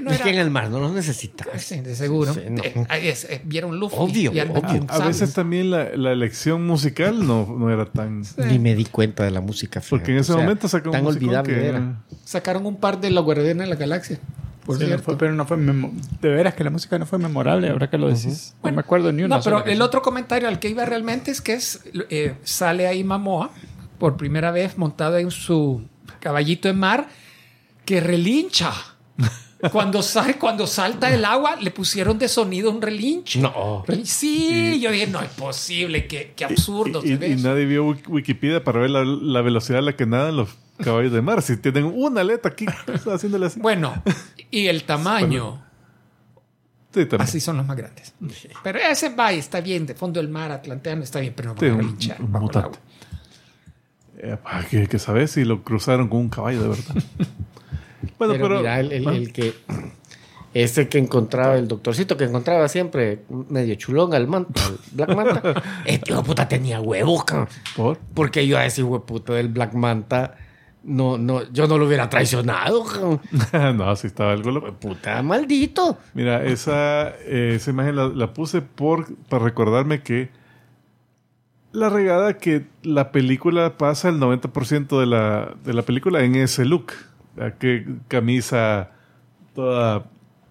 no 0.02 0.10
es 0.10 0.16
era- 0.16 0.24
que 0.24 0.30
en 0.30 0.38
el 0.38 0.50
mar 0.50 0.70
no 0.70 0.80
los 0.80 0.92
necesitas. 0.92 1.46
Sí, 1.62 1.80
de 1.80 1.94
seguro. 1.94 2.32
Sí, 2.34 2.40
no. 2.50 2.62
Eh, 2.64 2.86
eh, 2.90 3.40
vieron 3.44 3.78
Luffy 3.78 3.96
Obvio, 3.98 4.30
obvio. 4.30 4.86
A 4.88 4.98
veces 5.06 5.34
también 5.34 5.70
la, 5.70 5.90
la 5.96 6.12
elección 6.12 6.66
musical 6.66 7.26
no, 7.26 7.46
no 7.58 7.70
era 7.70 7.84
tan... 7.86 8.22
Ni 8.38 8.58
me 8.58 8.74
di 8.74 8.86
cuenta 8.86 9.24
de 9.24 9.30
la 9.30 9.40
música. 9.40 9.82
Porque 9.88 10.12
en 10.12 10.18
ese 10.18 10.32
O 10.32 10.36
sea, 10.36 10.42
momento 10.44 10.68
sacó 10.68 10.88
un 10.88 10.92
Tan 10.92 11.06
olvidable 11.06 11.54
que 11.54 11.66
era. 11.66 12.02
sacaron 12.24 12.66
un 12.66 12.76
par 12.76 13.00
de 13.00 13.10
los 13.10 13.24
guardianes 13.24 13.58
de 13.58 13.66
la 13.66 13.76
galaxia. 13.76 14.18
Por 14.64 14.78
Sí, 14.78 14.86
no 14.86 14.98
fue- 14.98 15.18
pero 15.18 15.32
no 15.32 15.44
fue 15.44 15.56
de 15.56 16.28
veras 16.28 16.54
que 16.54 16.62
la 16.62 16.70
música 16.70 16.96
no 16.98 17.04
fue 17.06 17.18
memorable, 17.18 17.68
ahora 17.70 17.90
que 17.90 17.98
lo 17.98 18.08
decís. 18.08 18.54
no 18.62 18.70
me 18.72 18.80
acuerdo 18.80 19.12
ni 19.12 19.22
una. 19.24 19.36
No, 19.38 19.42
pero 19.42 19.58
sola 19.60 19.72
el 19.72 19.82
otro 19.82 20.02
comentario 20.02 20.48
al 20.48 20.58
que 20.60 20.68
iba 20.68 20.84
realmente 20.84 21.30
es 21.32 21.40
que 21.40 21.54
es, 21.54 21.80
eh, 22.10 22.36
sale 22.44 22.86
ahí 22.86 23.02
Mamoa 23.02 23.50
por 23.98 24.16
primera 24.16 24.50
vez 24.52 24.78
montado 24.78 25.18
en 25.18 25.30
su 25.32 25.82
caballito 26.20 26.68
de 26.68 26.74
mar 26.74 27.08
que 27.84 28.00
relincha. 28.00 28.72
Cuando, 29.70 30.02
sale, 30.02 30.38
cuando 30.38 30.66
salta 30.66 31.12
el 31.14 31.24
agua, 31.24 31.54
le 31.56 31.70
pusieron 31.70 32.18
de 32.18 32.26
sonido 32.28 32.70
un 32.70 32.82
relinche. 32.82 33.40
No. 33.40 33.84
Sí, 34.04 34.80
yo 34.80 34.90
dije, 34.90 35.06
no 35.06 35.20
es 35.22 35.28
posible, 35.30 36.06
qué, 36.08 36.32
qué 36.34 36.44
absurdo. 36.44 37.00
Y, 37.04 37.12
y- 37.12 37.24
y 37.32 37.36
nadie 37.36 37.64
vio 37.66 37.84
Wik- 37.86 38.08
Wikipedia 38.08 38.64
para 38.64 38.80
ver 38.80 38.90
la, 38.90 39.04
la 39.04 39.40
velocidad 39.40 39.78
a 39.78 39.82
la 39.82 39.94
que 39.94 40.04
nadan 40.04 40.36
los 40.36 40.48
caballo 40.82 41.10
de 41.10 41.22
mar. 41.22 41.42
Si 41.42 41.56
tienen 41.58 41.84
una 41.84 42.22
aleta 42.22 42.48
aquí, 42.48 42.66
está 42.92 43.14
haciéndole 43.14 43.46
así. 43.46 43.60
Bueno, 43.60 44.02
y 44.50 44.66
el 44.66 44.82
tamaño. 44.82 45.64
Sí, 46.92 47.02
también. 47.06 47.20
Así 47.22 47.38
son 47.40 47.56
los 47.56 47.64
más 47.66 47.76
grandes. 47.76 48.14
Pero 48.64 48.80
ese 48.80 49.10
va 49.14 49.32
está 49.32 49.60
bien, 49.60 49.86
de 49.86 49.94
fondo 49.94 50.20
del 50.20 50.28
mar 50.28 50.50
atlanteano 50.50 51.02
está 51.04 51.20
bien, 51.20 51.34
pero 51.36 51.54
no 51.54 51.60
Sí, 51.60 51.66
va 51.66 51.72
a 51.72 51.74
un- 51.76 51.80
relinchar 51.82 52.20
un 52.20 52.30
mutante. 52.32 52.78
Eh, 54.18 54.36
pa, 54.42 54.64
que, 54.68 54.86
que 54.88 54.98
sabes 54.98 55.30
si 55.30 55.44
lo 55.44 55.62
cruzaron 55.62 56.08
con 56.08 56.18
un 56.20 56.28
caballo 56.28 56.62
de 56.62 56.68
verdad. 56.68 56.94
bueno, 58.18 58.34
pero, 58.34 58.48
pero. 58.48 58.58
mira, 58.58 58.80
el, 58.80 58.92
el- 58.92 59.08
Ah, 59.08 59.14
el 59.14 59.32
que. 59.32 59.54
Ese 60.54 60.86
que 60.90 60.98
encontraba, 60.98 61.56
el 61.56 61.66
doctorcito 61.66 62.18
que 62.18 62.24
encontraba 62.24 62.68
siempre 62.68 63.22
medio 63.48 63.74
chulón 63.76 64.12
al 64.12 64.28
manta, 64.28 64.60
al 64.66 64.78
Black 64.92 65.16
Manta. 65.16 65.62
Este 65.86 66.12
hijo 66.12 66.22
puta 66.22 66.46
tenía 66.46 66.78
huevos, 66.78 67.24
cabrón. 67.24 67.48
¿por? 67.74 67.98
Porque 68.12 68.46
yo 68.46 68.58
a 68.58 68.66
ese 68.66 68.82
hijo 68.82 69.02
puta 69.06 69.32
del 69.32 69.48
Black 69.48 69.72
Manta, 69.72 70.36
no, 70.84 71.16
no, 71.16 71.50
yo 71.52 71.66
no 71.68 71.78
lo 71.78 71.86
hubiera 71.86 72.10
traicionado, 72.10 72.84
no, 73.74 73.96
sí 73.96 74.08
estaba 74.08 74.32
algo 74.32 74.50
loco. 74.50 74.74
Puta 74.74 75.22
maldito. 75.22 75.96
Mira, 76.12 76.44
esa, 76.44 77.08
eh, 77.20 77.54
esa 77.56 77.70
imagen 77.70 77.96
la, 77.96 78.08
la 78.08 78.34
puse 78.34 78.60
por, 78.60 79.06
para 79.30 79.42
recordarme 79.44 80.02
que 80.02 80.28
la 81.72 81.88
regada 81.88 82.36
que 82.36 82.66
la 82.82 83.10
película 83.10 83.78
pasa 83.78 84.10
el 84.10 84.16
90% 84.20 85.00
de 85.00 85.06
la, 85.06 85.54
de 85.64 85.72
la 85.72 85.80
película 85.80 86.22
en 86.24 86.34
ese 86.34 86.66
look. 86.66 86.92
Que 87.58 87.86
camisa 88.08 88.90
toda 89.54 90.04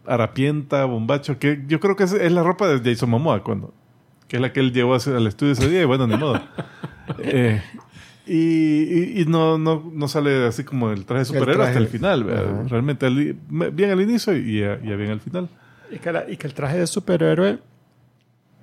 harapienta, 0.06 0.86
bombacho, 0.86 1.38
que 1.40 1.64
yo 1.68 1.80
creo 1.80 1.95
que 1.95 2.03
es, 2.06 2.14
es 2.14 2.32
la 2.32 2.44
ropa 2.44 2.68
de 2.68 2.80
Jason 2.91 3.10
Momoa 3.10 3.44
cuando 3.44 3.74
que 4.28 4.38
es 4.38 4.41
la 4.41 4.53
que 4.53 4.62
él 4.62 4.72
llevó 4.72 4.95
al 4.95 5.28
estudio 5.28 5.52
ese 5.53 5.70
día 5.70 5.82
y 5.82 5.86
bueno, 5.86 6.08
ni 6.08 6.18
modo. 6.18 6.41
Eh, 7.20 7.62
y, 8.26 8.34
y- 9.18 9.22
y 9.22 9.26
no, 9.26 9.58
no, 9.58 9.91
no 9.94 10.08
sale 10.08 10.45
así 10.45 10.64
como 10.64 10.91
el 10.91 11.06
traje 11.06 11.22
de 11.22 11.26
superhéroe 11.26 11.56
traje. 11.56 11.70
hasta 11.72 11.80
el 11.80 11.88
final. 11.88 12.68
Realmente 12.70 13.06
al- 13.08 13.36
bien 13.74 13.90
al 13.90 13.99
inicio 13.99 14.38
y 14.38 14.60
ya, 14.62 14.80
ya 14.82 14.95
bien 14.95 15.12
al 15.12 15.20
final. 15.20 15.49
Y 15.91 15.98
que, 15.98 16.12
la- 16.14 16.30
y 16.30 16.38
que 16.38 16.48
el 16.48 16.53
traje 16.53 16.78
de 16.78 16.88
superhéroe 16.88 17.60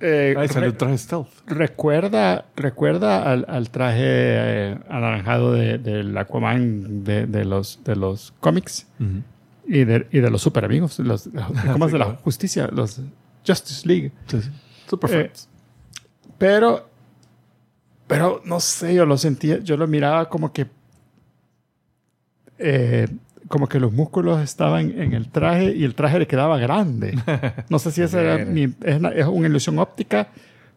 eh, 0.01 0.33
Ahí 0.37 0.47
sale 0.47 0.61
re- 0.61 0.65
el 0.67 0.77
traje 0.77 0.97
stealth. 0.97 1.27
recuerda, 1.45 2.45
recuerda 2.55 3.29
al, 3.31 3.45
al 3.49 3.69
traje 3.69 3.99
eh, 4.01 4.79
anaranjado 4.89 5.51
de- 5.53 5.77
del 5.77 6.17
Aquaman 6.17 7.03
de, 7.03 7.25
de 7.27 7.45
los, 7.45 7.83
de 7.83 7.95
los 7.95 8.33
cómics 8.39 8.87
y, 9.67 9.83
de, 9.83 10.07
y 10.11 10.19
de 10.19 10.29
los 10.31 10.41
super 10.41 10.63
amigos, 10.65 10.99
los, 10.99 11.29
¿cómo 11.73 11.85
es 11.87 11.91
de 11.91 11.99
la 11.99 12.15
justicia? 12.23 12.67
Los 12.71 13.01
Justice 13.45 13.87
League. 13.87 14.11
Super 14.87 15.09
Eh, 15.09 15.13
Friends. 15.13 15.49
Pero, 16.37 16.89
pero 18.07 18.41
no 18.45 18.59
sé, 18.59 18.93
yo 18.95 19.05
lo 19.05 19.17
sentía, 19.17 19.59
yo 19.59 19.75
lo 19.77 19.85
miraba 19.87 20.29
como 20.29 20.51
que, 20.53 20.67
eh, 22.57 23.07
como 23.49 23.67
que 23.67 23.79
los 23.81 23.91
músculos 23.91 24.39
estaban 24.41 24.91
en 25.01 25.11
el 25.13 25.29
traje 25.29 25.75
y 25.75 25.83
el 25.83 25.95
traje 25.95 26.19
le 26.19 26.27
quedaba 26.27 26.57
grande. 26.57 27.17
No 27.67 27.77
sé 27.79 27.91
si 27.91 28.01
esa 28.03 28.21
era 28.21 28.45
mi- 28.45 28.73
es, 28.83 28.95
una, 28.97 29.09
es 29.09 29.25
una 29.25 29.47
ilusión 29.47 29.77
óptica, 29.79 30.27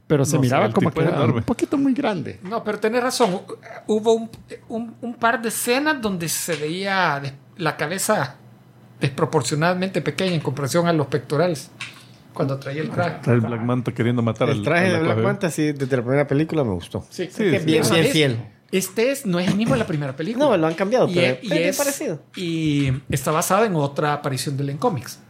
pero 0.08 0.24
se 0.24 0.34
No 0.36 0.42
miraba 0.42 0.70
como 0.72 0.90
que 0.90 1.00
era 1.02 1.10
enorme. 1.10 1.38
un 1.38 1.42
poquito 1.44 1.78
muy 1.78 1.92
grande. 1.94 2.40
No, 2.42 2.64
pero 2.64 2.80
tenés 2.80 3.02
razón. 3.02 3.40
Hubo 3.86 4.14
un, 4.14 4.30
un- 4.68 4.94
un 5.00 5.14
par 5.14 5.40
de 5.40 5.48
escenas 5.50 6.02
donde 6.02 6.28
se 6.28 6.56
veía 6.56 7.22
la 7.56 7.76
cabeza 7.76 8.34
desproporcionadamente 9.00 10.00
pequeña 10.00 10.34
en 10.34 10.40
comparación 10.40 10.86
a 10.86 10.92
los 10.92 11.06
pectorales 11.08 11.70
cuando 12.32 12.58
traía 12.58 12.82
el 12.82 12.90
traje. 12.90 13.30
El 13.30 13.40
Black 13.40 13.60
Manta 13.60 13.92
queriendo 13.92 14.22
matar 14.22 14.48
El 14.48 14.58
al 14.58 14.62
traje 14.62 14.86
al 14.86 14.92
de 14.92 14.98
Black. 15.00 15.18
Manta, 15.18 15.50
sí, 15.50 15.72
desde 15.72 15.96
la 15.96 16.02
primera 16.02 16.26
película 16.26 16.64
me 16.64 16.70
gustó. 16.72 17.04
Sí, 17.10 17.28
Sí, 17.30 17.50
Que 17.50 17.60
sí. 17.60 17.66
bien, 17.66 17.82
bien 17.90 18.06
fiel. 18.06 18.38
Este 18.72 19.10
es, 19.12 19.26
no 19.26 19.38
es 19.38 19.46
el 19.48 19.54
mismo 19.56 19.74
de 19.74 19.78
la 19.80 19.86
primera 19.86 20.16
película. 20.16 20.46
No, 20.46 20.56
lo 20.56 20.66
han 20.66 20.74
cambiado, 20.74 21.08
y, 21.08 21.14
pero 21.14 21.26
es, 21.40 21.44
y 21.44 21.52
es- 21.58 21.76
parecido. 21.76 22.20
y 22.34 22.90
está 23.10 23.30
basado 23.30 23.64
en 23.66 23.76
otra 23.76 24.14
aparición 24.14 24.56
de 24.56 24.62
él 24.64 24.70
en 24.70 24.78
cómics. 24.78 25.20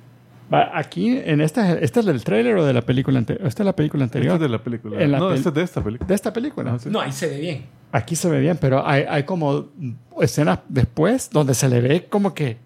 Aquí, 0.75 1.09
en 1.25 1.41
esta, 1.41 1.73
¿este 1.79 2.01
es 2.01 2.07
del 2.07 2.23
tráiler 2.25 2.55
o 2.57 2.65
de 2.65 2.75
la 2.75 2.83
película 2.83 3.19
anterior? 3.19 3.47
Esta 3.47 3.63
es 3.63 3.67
la 3.67 3.75
película 3.75 4.05
Este 4.05 4.19
anterior. 4.19 4.35
es 4.37 4.41
de 4.43 4.49
la 4.51 4.63
película. 4.63 5.03
En 5.03 5.11
la 5.13 5.19
no, 5.19 5.31
pel- 5.31 5.35
este 5.37 5.49
es 5.49 5.55
de 5.55 5.63
esta 5.63 5.83
película. 5.83 6.07
de 6.09 6.15
esta 6.15 6.33
película. 6.33 6.73
Ah, 6.75 6.79
sí. 6.79 6.89
No, 6.91 7.01
ahí 7.01 7.11
se 7.13 7.27
ve 7.27 7.41
bien. 7.41 7.65
Aquí 7.91 8.17
se 8.17 8.29
ve 8.29 8.39
bien, 8.39 8.59
pero 8.61 8.87
hay, 8.87 9.05
hay 9.09 9.23
como 9.25 9.69
escenas 10.21 10.59
después 10.69 11.31
donde 11.31 11.55
se 11.55 11.69
le 11.71 11.81
ve 11.81 12.05
como 12.09 12.35
que 12.35 12.59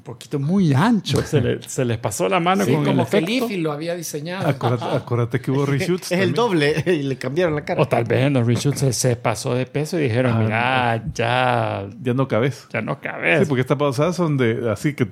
un 0.00 0.04
poquito 0.04 0.38
muy 0.40 0.72
ancho. 0.72 1.20
Se, 1.22 1.42
le- 1.42 1.62
se 1.62 1.84
les 1.84 1.98
pasó 1.98 2.26
la 2.26 2.40
mano 2.40 2.64
Sí, 2.64 2.70
con 2.72 2.80
el 2.80 2.86
como 2.86 3.06
que 3.08 3.18
efecto. 3.18 3.48
Lo 3.58 3.70
había 3.70 3.94
diseñado. 3.94 4.48
Acuérdate, 4.48 4.96
acuérdate 4.96 5.40
que 5.42 5.50
hubo 5.50 5.66
reshoots. 5.66 6.10
Es 6.10 6.20
el 6.20 6.32
doble 6.32 6.82
y 6.86 7.02
le 7.02 7.16
cambiaron 7.18 7.54
la 7.54 7.64
cara. 7.66 7.82
O 7.82 7.86
tal 7.86 8.04
vez 8.04 8.24
en 8.26 8.32
los 8.32 8.46
reshoots 8.46 8.80
se, 8.80 8.92
se 8.94 9.16
pasó 9.16 9.54
de 9.54 9.66
peso 9.66 9.98
y 9.98 10.04
dijeron, 10.04 10.32
Ah, 10.36 10.40
mira, 10.42 11.04
ya, 11.14 11.88
Ya 12.02 12.14
no 12.14 12.26
cabes. 12.28 12.66
ya 12.72 12.80
no 12.80 12.94
Sí, 12.94 13.00
cabes. 13.02 13.46
porque 13.46 13.60
estas 13.60 13.76
pausadas 13.76 14.16
son 14.16 14.38
de 14.38 14.70
así 14.70 14.94
que 14.94 15.04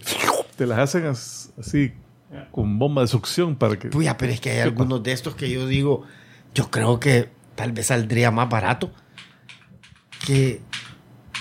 te 0.57 0.67
las 0.67 0.79
hacen 0.79 1.05
as- 1.05 1.53
así 1.61 1.93
con 2.51 2.79
bomba 2.79 3.03
de 3.03 3.09
succión 3.09 3.57
para 3.57 3.79
que. 3.79 3.89
Puya, 3.89 4.17
pero 4.17 4.33
es 4.33 4.41
que 4.41 4.51
hay 4.53 4.61
algunos 4.61 5.03
de 5.03 5.13
estos 5.13 5.35
que 5.35 5.51
yo 5.51 5.67
digo, 5.67 6.05
yo 6.55 6.71
creo 6.71 6.99
que 6.99 7.29
tal 7.57 7.73
vez 7.73 7.87
saldría 7.89 8.31
más 8.31 8.49
barato 8.49 8.91
que, 10.27 10.61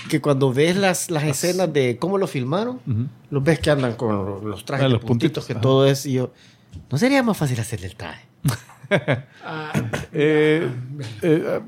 que 0.08 0.20
cuando 0.20 0.52
ves 0.52 0.76
las, 0.76 1.10
las 1.10 1.24
escenas 1.24 1.72
de 1.72 1.96
cómo 1.98 2.18
lo 2.18 2.26
filmaron, 2.26 2.80
los 3.30 3.44
ves 3.44 3.60
que 3.60 3.70
andan 3.70 3.94
con 3.94 4.16
los, 4.26 4.42
los 4.42 4.64
trajes 4.64 4.86
Ah, 4.86 4.88
los 4.88 5.00
puntitos, 5.00 5.44
puntitos, 5.44 5.46
que 5.46 5.52
ajá. 5.52 5.60
todo 5.60 5.86
es, 5.86 6.04
y 6.06 6.14
yo, 6.14 6.32
¿no 6.90 6.98
sería 6.98 7.22
más 7.22 7.36
fácil 7.36 7.60
hacerle 7.60 7.86
el 7.86 7.94
traje? 7.96 8.26
Ah, 9.44 9.72
Eh, 10.12 10.66
eh, 11.22 11.60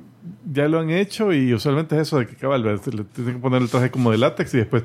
ya 0.52 0.68
lo 0.68 0.80
han 0.80 0.90
hecho 0.90 1.32
y 1.32 1.52
usualmente 1.54 1.94
es 1.96 2.02
eso 2.02 2.18
de 2.18 2.26
que 2.26 2.34
cabal, 2.36 2.62
le 2.62 2.78
tienen 2.78 3.34
que 3.34 3.40
poner 3.40 3.60
el 3.62 3.68
traje 3.68 3.90
como 3.90 4.10
de 4.10 4.18
látex 4.18 4.54
y 4.54 4.58
después 4.58 4.82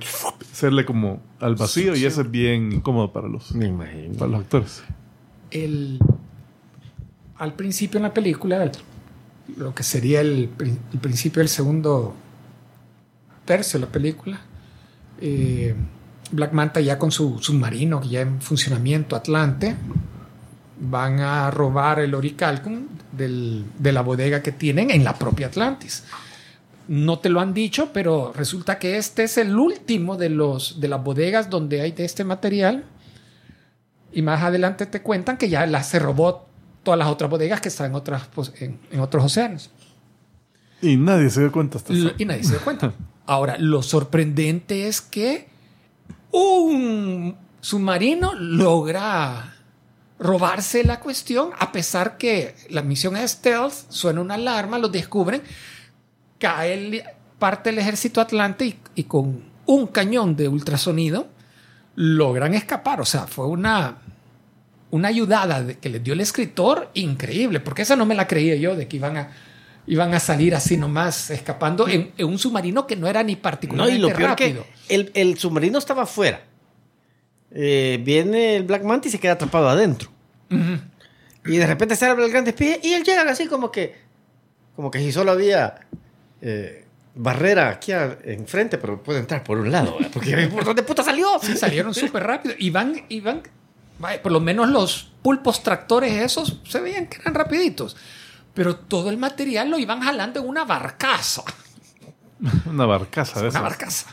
hacerle 0.51 0.85
como 0.85 1.21
al 1.39 1.55
vacío 1.55 1.95
y 1.95 2.05
eso 2.05 2.21
es 2.21 2.31
bien 2.31 2.71
incómodo 2.73 3.11
para 3.11 3.27
los, 3.27 3.53
Me 3.55 3.67
imagino. 3.67 4.13
para 4.15 4.31
los 4.31 4.41
actores. 4.41 4.83
el, 5.51 5.99
al 7.37 7.53
principio 7.53 7.97
en 7.97 8.03
la 8.03 8.13
película, 8.13 8.63
el- 8.63 8.71
lo 9.57 9.73
que 9.75 9.83
sería 9.83 10.21
el 10.21 10.49
principio 11.01 11.39
del 11.39 11.49
segundo 11.49 12.15
tercio 13.45 13.79
de 13.79 13.85
la 13.85 13.91
película, 13.91 14.41
eh, 15.21 15.75
Black 16.31 16.51
Manta 16.53 16.81
ya 16.81 16.97
con 16.97 17.11
su 17.11 17.39
submarino, 17.39 18.01
ya 18.03 18.21
en 18.21 18.41
funcionamiento 18.41 19.15
Atlante, 19.15 19.75
van 20.79 21.19
a 21.21 21.49
robar 21.51 21.99
el 21.99 22.13
Oricalcum 22.15 22.87
del- 23.11 23.63
de 23.79 23.91
la 23.91 24.01
bodega 24.01 24.41
que 24.41 24.51
tienen 24.51 24.91
en 24.91 25.03
la 25.03 25.13
propia 25.17 25.47
Atlantis. 25.47 26.03
No 26.87 27.19
te 27.19 27.29
lo 27.29 27.39
han 27.39 27.53
dicho, 27.53 27.91
pero 27.93 28.33
resulta 28.35 28.77
que 28.77 28.97
este 28.97 29.23
es 29.23 29.37
el 29.37 29.55
último 29.57 30.17
de, 30.17 30.29
los, 30.29 30.79
de 30.79 30.87
las 30.87 31.03
bodegas 31.03 31.49
donde 31.49 31.81
hay 31.81 31.91
de 31.93 32.05
este 32.05 32.23
material. 32.23 32.83
Y 34.11 34.21
más 34.21 34.41
adelante 34.43 34.85
te 34.85 35.01
cuentan 35.01 35.37
que 35.37 35.49
ya 35.49 35.65
la, 35.65 35.81
se 35.83 35.97
robó 35.99 36.47
todas 36.83 36.97
las 36.97 37.07
otras 37.07 37.29
bodegas 37.29 37.59
que 37.61 37.69
están 37.69 37.87
en, 37.87 37.95
otras, 37.95 38.29
en, 38.59 38.79
en 38.91 38.99
otros 38.99 39.25
océanos. 39.25 39.71
Y 40.81 40.97
nadie 40.97 41.29
se 41.29 41.39
dio 41.39 41.51
cuenta 41.51 41.77
hasta 41.79 41.93
Y 41.93 42.25
nadie 42.25 42.43
se 42.43 42.51
dio 42.51 42.61
cuenta. 42.61 42.93
Ahora, 43.25 43.57
lo 43.57 43.81
sorprendente 43.81 44.87
es 44.87 45.01
que 45.01 45.47
un 46.31 47.35
submarino 47.61 48.33
logra 48.35 49.55
robarse 50.19 50.83
la 50.83 50.99
cuestión, 50.99 51.49
a 51.57 51.71
pesar 51.71 52.17
que 52.17 52.55
la 52.69 52.81
misión 52.83 53.17
es 53.17 53.31
stealth, 53.31 53.73
suena 53.89 54.21
una 54.21 54.35
alarma, 54.35 54.77
los 54.77 54.91
descubren, 54.91 55.41
cae 56.39 57.03
parte 57.39 57.71
del 57.71 57.79
ejército 57.79 58.21
atlante 58.21 58.77
y, 58.95 59.03
con 59.03 59.43
un 59.65 59.87
cañón 59.87 60.35
de 60.35 60.47
ultrasonido 60.47 61.27
logran 61.95 62.53
escapar. 62.53 63.01
O 63.01 63.05
sea, 63.05 63.27
fue 63.27 63.47
una, 63.47 63.97
una 64.91 65.07
ayudada 65.07 65.65
que 65.73 65.89
les 65.89 66.03
dio 66.03 66.13
el 66.13 66.21
escritor 66.21 66.91
increíble, 66.93 67.59
porque 67.59 67.81
esa 67.81 67.95
no 67.95 68.05
me 68.05 68.15
la 68.15 68.27
creía 68.27 68.55
yo, 68.55 68.75
de 68.75 68.87
que 68.87 68.97
iban 68.97 69.17
a, 69.17 69.31
iban 69.87 70.13
a 70.13 70.19
salir 70.19 70.55
así 70.55 70.77
nomás 70.77 71.29
escapando 71.29 71.87
en, 71.87 72.11
en 72.17 72.25
un 72.27 72.39
submarino 72.39 72.87
que 72.87 72.95
no 72.95 73.07
era 73.07 73.21
ni 73.23 73.33
No, 73.33 73.37
y 73.39 73.41
particularmente 73.41 73.99
lo 73.99 74.07
peor 74.09 74.29
rápido. 74.31 74.65
que 74.87 74.95
el, 74.95 75.11
el 75.13 75.37
submarino 75.37 75.77
estaba 75.77 76.03
afuera. 76.03 76.41
Eh, 77.51 77.99
viene 78.03 78.55
el 78.57 78.63
Black 78.63 78.83
Manta 78.83 79.07
y 79.07 79.11
se 79.11 79.19
queda 79.19 79.33
atrapado 79.33 79.69
adentro. 79.69 80.09
Y 81.45 81.57
de 81.57 81.67
repente 81.67 81.95
se 81.95 82.05
abre 82.05 82.25
el 82.25 82.31
gran 82.31 82.43
despegue 82.45 82.79
y 82.83 82.93
él 82.93 83.03
llega 83.03 83.21
así 83.29 83.47
como 83.47 83.71
que, 83.71 83.95
como 84.75 84.89
que 84.89 84.99
si 84.99 85.11
solo 85.11 85.31
había 85.31 85.75
eh, 86.41 86.85
barrera 87.13 87.69
aquí 87.69 87.91
a- 87.91 88.17
enfrente, 88.23 88.77
pero 88.77 89.01
puede 89.03 89.19
entrar 89.19 89.43
por 89.43 89.59
un 89.59 89.71
lado. 89.71 89.95
Porque 90.11 90.35
¿por 90.53 90.65
dónde 90.65 90.83
puta 90.83 91.03
salió? 91.03 91.27
Sí, 91.41 91.55
salieron 91.55 91.93
súper 91.93 92.23
rápido. 92.23 92.55
Y 92.57 92.71
van, 92.71 93.05
y 93.09 93.19
van, 93.21 93.43
por 94.23 94.31
lo 94.31 94.39
menos 94.39 94.69
los 94.69 95.11
pulpos 95.21 95.61
tractores 95.63 96.13
esos 96.13 96.59
se 96.67 96.79
veían 96.79 97.07
que 97.07 97.17
eran 97.21 97.35
rapiditos. 97.35 97.95
Pero 98.55 98.75
todo 98.77 99.09
el 99.11 99.17
material 99.17 99.69
lo 99.69 99.77
iban 99.77 99.99
jalando 100.01 100.39
en 100.39 100.47
una 100.47 100.65
barcaza. 100.65 101.43
una 102.65 102.85
barcaza 102.87 103.35
de 103.35 103.39
Una 103.41 103.49
esas. 103.49 103.61
barcaza. 103.61 104.07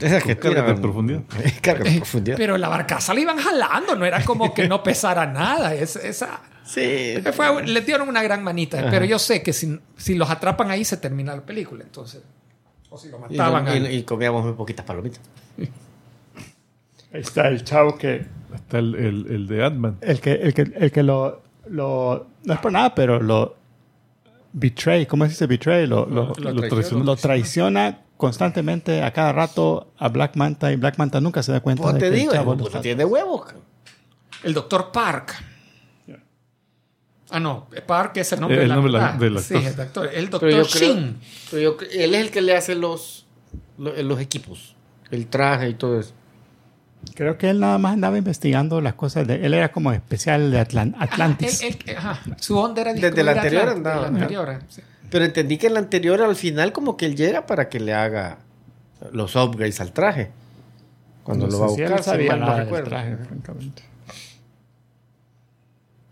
Esas 0.00 0.22
que 0.22 0.36
Carga 0.38 0.62
de 0.62 0.68
tiran- 0.74 0.80
profundidad. 0.80 1.22
Carga 1.60 1.84
de 1.90 1.96
profundidad. 1.96 2.36
Pero 2.38 2.56
la 2.56 2.68
barcaza 2.68 3.12
la 3.12 3.20
iban 3.20 3.36
jalando, 3.38 3.96
no 3.96 4.04
era 4.06 4.24
como 4.24 4.54
que 4.54 4.66
no 4.68 4.82
pesara 4.84 5.26
nada. 5.26 5.74
Es, 5.74 5.96
esa, 5.96 6.40
Sí. 6.64 7.14
fue- 7.34 7.66
le 7.66 7.80
dieron 7.80 8.08
una 8.08 8.22
gran 8.22 8.42
manita. 8.44 8.88
Pero 8.90 9.04
yo 9.04 9.18
sé 9.18 9.42
que 9.42 9.52
si, 9.52 9.80
si 9.96 10.14
los 10.14 10.30
atrapan 10.30 10.70
ahí 10.70 10.84
se 10.84 10.96
termina 10.98 11.34
la 11.34 11.42
película. 11.42 11.82
Entonces, 11.82 12.22
O 12.90 12.96
si 12.98 13.08
lo 13.08 13.18
Y, 13.18 13.20
mataban. 13.36 13.64
no- 13.64 13.74
y- 13.76 13.86
y 13.96 14.02
comíamos 14.04 14.44
muy 14.44 14.52
poquitas 14.54 14.86
palomitas. 14.86 15.20
Ahí 17.12 17.20
está 17.20 17.48
el 17.48 17.64
chavo 17.64 17.96
que 17.98 18.26
Está 18.54 18.78
el, 18.78 18.94
el, 18.94 19.26
el 19.30 19.46
de 19.46 19.64
Ant-Man. 19.64 19.98
el 20.00 20.20
que 20.20 20.32
el 20.32 20.54
que 20.54 20.62
el 20.74 20.90
que 20.92 21.02
lo 21.02 21.42
lo 21.68 22.26
no 22.44 22.54
es 22.54 22.60
por 22.60 22.72
nada, 22.72 22.94
pero 22.94 23.20
lo 23.20 23.56
betray, 24.58 25.06
¿cómo 25.06 25.24
se 25.24 25.30
dice 25.30 25.46
betray? 25.46 25.86
Lo, 25.86 26.06
lo, 26.06 26.32
Lo 26.36 26.52
lo 26.52 26.60
traiciona. 26.62 26.68
traiciona, 26.68 27.04
lo 27.04 27.16
traiciona 27.16 28.00
constantemente 28.16 29.02
a 29.02 29.12
cada 29.12 29.32
rato 29.32 29.92
a 29.96 30.08
Black 30.08 30.34
Manta 30.36 30.72
y 30.72 30.76
Black 30.76 30.98
Manta 30.98 31.20
nunca 31.20 31.42
se 31.42 31.52
da 31.52 31.60
cuenta 31.60 31.82
Pues 31.84 31.94
de 31.94 32.00
te 32.00 32.10
que 32.10 32.16
digo, 32.16 32.32
el 32.32 32.38
chavo 32.38 32.52
el 32.54 32.80
tiene 32.82 33.04
huevos. 33.04 33.42
El 34.42 34.54
doctor 34.54 34.90
Park. 34.92 35.34
Ah, 37.30 37.38
no. 37.40 37.68
Park 37.86 38.16
es 38.16 38.32
el 38.32 38.40
nombre, 38.40 38.62
El 38.62 38.68
nombre 38.70 38.90
de 38.92 38.98
la- 38.98 39.06
actor. 39.08 39.20
del 39.20 39.36
Ah, 39.36 39.40
Sí, 39.42 39.54
actor. 39.54 39.66
el 39.68 39.76
doctor. 39.76 40.06
El 40.06 40.12
Pero 40.12 40.30
doctor 40.30 40.50
yo 40.50 40.66
creo- 40.66 41.14
pero 41.50 41.62
yo 41.62 41.76
él 41.92 42.14
es 42.14 42.20
el 42.22 42.30
que 42.30 42.40
le 42.40 42.56
hace 42.56 42.74
los, 42.74 43.26
los, 43.76 43.98
los 43.98 44.20
equipos, 44.20 44.74
el 45.10 45.26
traje 45.26 45.68
y 45.68 45.74
todo 45.74 46.00
eso. 46.00 46.14
Creo 47.14 47.38
que 47.38 47.50
él 47.50 47.60
nada 47.60 47.78
más 47.78 47.94
andaba 47.94 48.18
investigando 48.18 48.80
las 48.80 48.94
cosas 48.94 49.26
de 49.26 49.44
él 49.44 49.54
era 49.54 49.70
como 49.72 49.92
especial 49.92 50.50
de 50.50 50.60
Atlan- 50.60 50.94
Ajá, 50.96 51.04
Atlantis. 51.04 51.62
él- 51.62 51.78
él- 51.86 51.96
ajá, 51.96 52.20
Su 52.38 52.58
onda 52.58 52.82
era 52.82 52.92
Desde 52.92 53.22
la 53.24 53.32
anterior 53.32 53.64
Atlant- 53.68 53.72
andaba, 53.76 54.00
la 54.02 54.08
anterior, 54.08 54.50
eh, 54.50 54.58
sí. 54.68 54.82
Pero 55.10 55.24
entendí 55.24 55.56
que 55.58 55.68
en 55.68 55.74
la 55.74 55.80
anterior, 55.80 56.20
al 56.20 56.36
final, 56.36 56.72
como 56.72 56.96
que 56.96 57.06
él 57.06 57.16
llega 57.16 57.46
para 57.46 57.68
que 57.68 57.80
le 57.80 57.94
haga 57.94 58.38
los 59.12 59.34
upgrades 59.36 59.80
al 59.80 59.92
traje. 59.92 60.30
Cuando 61.22 61.46
No 61.46 61.52
lo 61.52 61.60
va 61.60 61.66
a 61.66 61.68
buscar, 61.70 61.98
si 61.98 62.04
sabía 62.04 62.36
mal 62.36 62.40
no 62.68 62.74
del 62.74 62.84
traje, 62.84 63.16
francamente. 63.16 63.82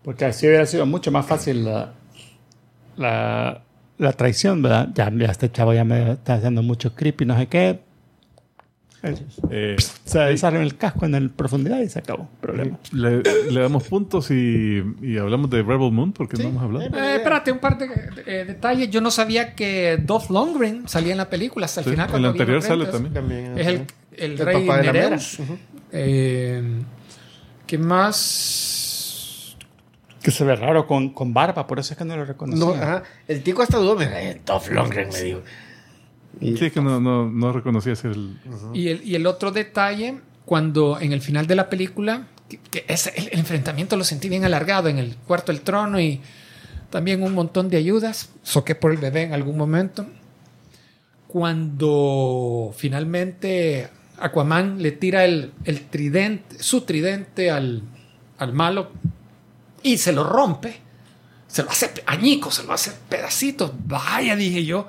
Porque 0.03 0.25
así 0.25 0.47
hubiera 0.47 0.65
sido 0.65 0.85
mucho 0.85 1.11
más 1.11 1.25
fácil 1.25 1.65
la, 1.65 1.91
la, 2.95 3.61
la 3.97 4.13
traición, 4.13 4.61
¿verdad? 4.61 4.89
Ya, 4.95 5.11
ya 5.13 5.25
este 5.27 5.51
chavo 5.51 5.73
ya 5.73 5.83
me 5.83 6.13
está 6.13 6.35
haciendo 6.35 6.63
mucho 6.63 6.95
creepy, 6.95 7.25
no 7.25 7.37
sé 7.37 7.47
qué. 7.47 7.79
Eh, 9.51 9.75
Se 10.05 10.19
desarrolla 10.19 10.63
el 10.63 10.75
casco 10.75 11.05
en 11.05 11.15
el 11.15 11.29
profundidad 11.29 11.79
y 11.79 11.87
se 11.89 11.99
acabó. 11.99 12.27
Problema. 12.41 12.77
le, 12.91 13.21
le 13.51 13.61
damos 13.61 13.87
puntos 13.87 14.31
y, 14.31 14.83
y 15.01 15.17
hablamos 15.17 15.49
de 15.49 15.61
Rebel 15.61 15.91
Moon 15.91 16.11
porque 16.13 16.35
no 16.41 16.49
hemos 16.49 16.63
hablado. 16.63 16.85
Eh, 16.97 17.15
espérate, 17.17 17.51
un 17.51 17.59
par 17.59 17.77
de 17.77 17.87
eh, 18.25 18.45
detalles. 18.45 18.89
Yo 18.89 18.99
no 19.01 19.11
sabía 19.11 19.53
que 19.53 19.97
Dolph 20.03 20.29
Lundgren 20.29 20.87
salía 20.87 21.11
en 21.11 21.17
la 21.19 21.29
película 21.29 21.65
hasta 21.65 21.81
el 21.81 21.85
Sí, 21.85 21.91
final. 21.91 22.09
en 22.15 22.21
la 22.23 22.29
anterior 22.29 22.61
sale 22.61 22.85
también. 22.87 23.13
También, 23.13 23.57
Es 23.57 23.67
el, 23.67 23.73
el 24.13 24.31
El 24.31 24.37
rey 24.39 24.65
papá 24.65 24.77
de 24.81 24.91
Nereus. 24.93 25.39
Mera. 25.39 25.51
Ujú. 25.53 25.59
Eh, 25.91 26.63
¿Qué 27.67 27.77
más? 27.77 29.55
Que 30.21 30.31
se 30.31 30.43
ve 30.43 30.55
raro 30.55 30.87
con, 30.87 31.09
con 31.13 31.33
barba, 31.33 31.67
por 31.67 31.79
eso 31.79 31.93
es 31.93 31.97
que 31.97 32.03
no 32.03 32.17
lo 32.17 32.25
reconocí. 32.25 32.59
No, 32.59 32.71
ajá. 32.73 33.03
El 33.27 33.43
tico 33.43 33.61
hasta 33.61 33.77
dudó, 33.77 33.95
me 33.95 34.05
eh, 34.05 34.41
Dolph 34.45 34.69
Lundgren 34.71 35.09
me 35.09 35.21
dijo. 35.21 35.41
Y- 36.41 36.57
Sí, 36.57 36.65
es 36.65 36.71
que 36.73 36.81
no, 36.81 36.99
no, 36.99 37.29
no 37.29 37.51
reconocía 37.51 37.93
ese 37.93 38.09
el, 38.09 38.37
Y 38.73 38.89
el, 38.89 39.03
y 39.03 39.15
el 39.15 39.25
otro 39.27 39.51
detalle, 39.51 40.19
cuando 40.45 40.99
en 40.99 41.13
el 41.13 41.21
final 41.21 41.47
de 41.47 41.55
la 41.55 41.69
película, 41.69 42.27
que, 42.49 42.59
que 42.59 42.85
ese- 42.87 43.13
el, 43.15 43.29
el 43.31 43.39
enfrentamiento 43.39 43.97
lo 43.97 44.03
sentí 44.03 44.29
bien 44.29 44.45
alargado 44.45 44.87
en 44.89 44.97
el 44.99 45.15
cuarto 45.15 45.51
del 45.51 45.61
trono 45.61 45.99
y 45.99 46.21
también 46.89 47.21
un 47.23 47.33
montón 47.33 47.69
de 47.69 47.77
ayudas. 47.77 48.29
Soqué 48.43 48.75
por 48.75 48.91
el 48.91 48.97
bebé 48.97 49.23
en 49.23 49.33
algún 49.33 49.57
momento. 49.57 50.05
Cuando 51.27 52.73
finalmente 52.75 53.89
Aquaman 54.17 54.81
le 54.81 54.91
tira 54.93 55.25
el, 55.25 55.51
el 55.65 55.81
tridente, 55.87 56.63
su 56.63 56.81
tridente 56.81 57.51
al, 57.51 57.83
al 58.37 58.53
malo 58.53 58.91
y 59.83 59.97
se 59.97 60.13
lo 60.13 60.23
rompe, 60.23 60.77
se 61.47 61.63
lo 61.63 61.69
hace 61.69 61.91
añicos, 62.05 62.55
se 62.55 62.63
lo 62.63 62.71
hace 62.73 62.91
pedacitos. 63.09 63.71
Vaya, 63.85 64.35
dije 64.35 64.63
yo. 64.65 64.87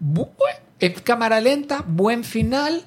Bu- 0.00 0.28
en 0.80 0.92
cámara 0.94 1.40
lenta, 1.40 1.82
buen 1.86 2.24
final. 2.24 2.84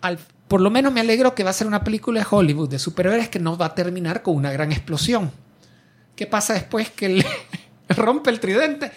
Al- 0.00 0.18
por 0.48 0.60
lo 0.60 0.70
menos 0.70 0.92
me 0.92 1.00
alegro 1.00 1.34
que 1.34 1.44
va 1.44 1.50
a 1.50 1.54
ser 1.54 1.66
una 1.66 1.82
película 1.84 2.20
de 2.20 2.26
Hollywood 2.30 2.68
de 2.68 2.78
superhéroes 2.78 3.28
que 3.28 3.38
no 3.38 3.56
va 3.56 3.66
a 3.66 3.74
terminar 3.74 4.22
con 4.22 4.36
una 4.36 4.52
gran 4.52 4.72
explosión. 4.72 5.30
¿Qué 6.16 6.26
pasa 6.26 6.54
después 6.54 6.90
que 6.90 7.08
le 7.08 7.26
rompe 7.88 8.30
el 8.30 8.40
tridente? 8.40 8.92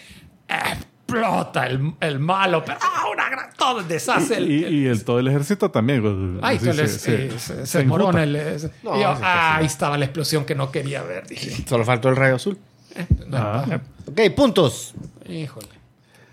Explota 0.47 1.65
el, 1.68 1.93
el 2.01 2.19
malo, 2.19 2.64
pero 2.65 2.77
¡ah, 2.81 3.05
una 3.11 3.30
gran, 3.30 3.49
todo 3.57 3.81
deshace 3.81 4.38
el, 4.38 4.51
y, 4.51 4.64
el- 4.65 4.73
y 4.73 4.85
el, 4.88 5.03
todo 5.05 5.19
el 5.19 5.27
ejército 5.30 5.72
también. 5.72 6.39
Ay, 6.41 6.59
se, 6.59 6.73
le- 6.73 6.88
se- 6.88 6.99
se, 6.99 7.30
se- 7.31 7.39
se- 7.39 7.55
se 7.55 7.65
se 7.65 7.77
desmorona 7.80 8.23
enjuta. 8.23 8.23
el- 8.23 8.55
ese- 8.55 8.72
No, 8.84 8.97
y 8.97 9.01
yo, 9.01 9.15
sí, 9.15 9.22
ah, 9.23 9.55
ahí 9.57 9.65
estaba 9.65 9.97
la 9.97 10.05
explosión 10.05 10.45
que 10.45 10.53
no 10.55 10.69
quería 10.72 11.01
ver. 11.03 11.26
Dije, 11.27 11.64
Solo 11.68 11.85
faltó 11.85 12.09
el 12.09 12.15
rayo 12.18 12.35
azul. 12.35 12.57
eh, 12.95 13.05
no, 13.27 13.38
Ah. 13.38 13.81
Ok, 14.05 14.19
puntos. 14.35 14.93
híjole. 15.27 15.68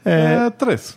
Eh, 0.05 0.37
Ah, 0.39 0.55
tres. 0.57 0.97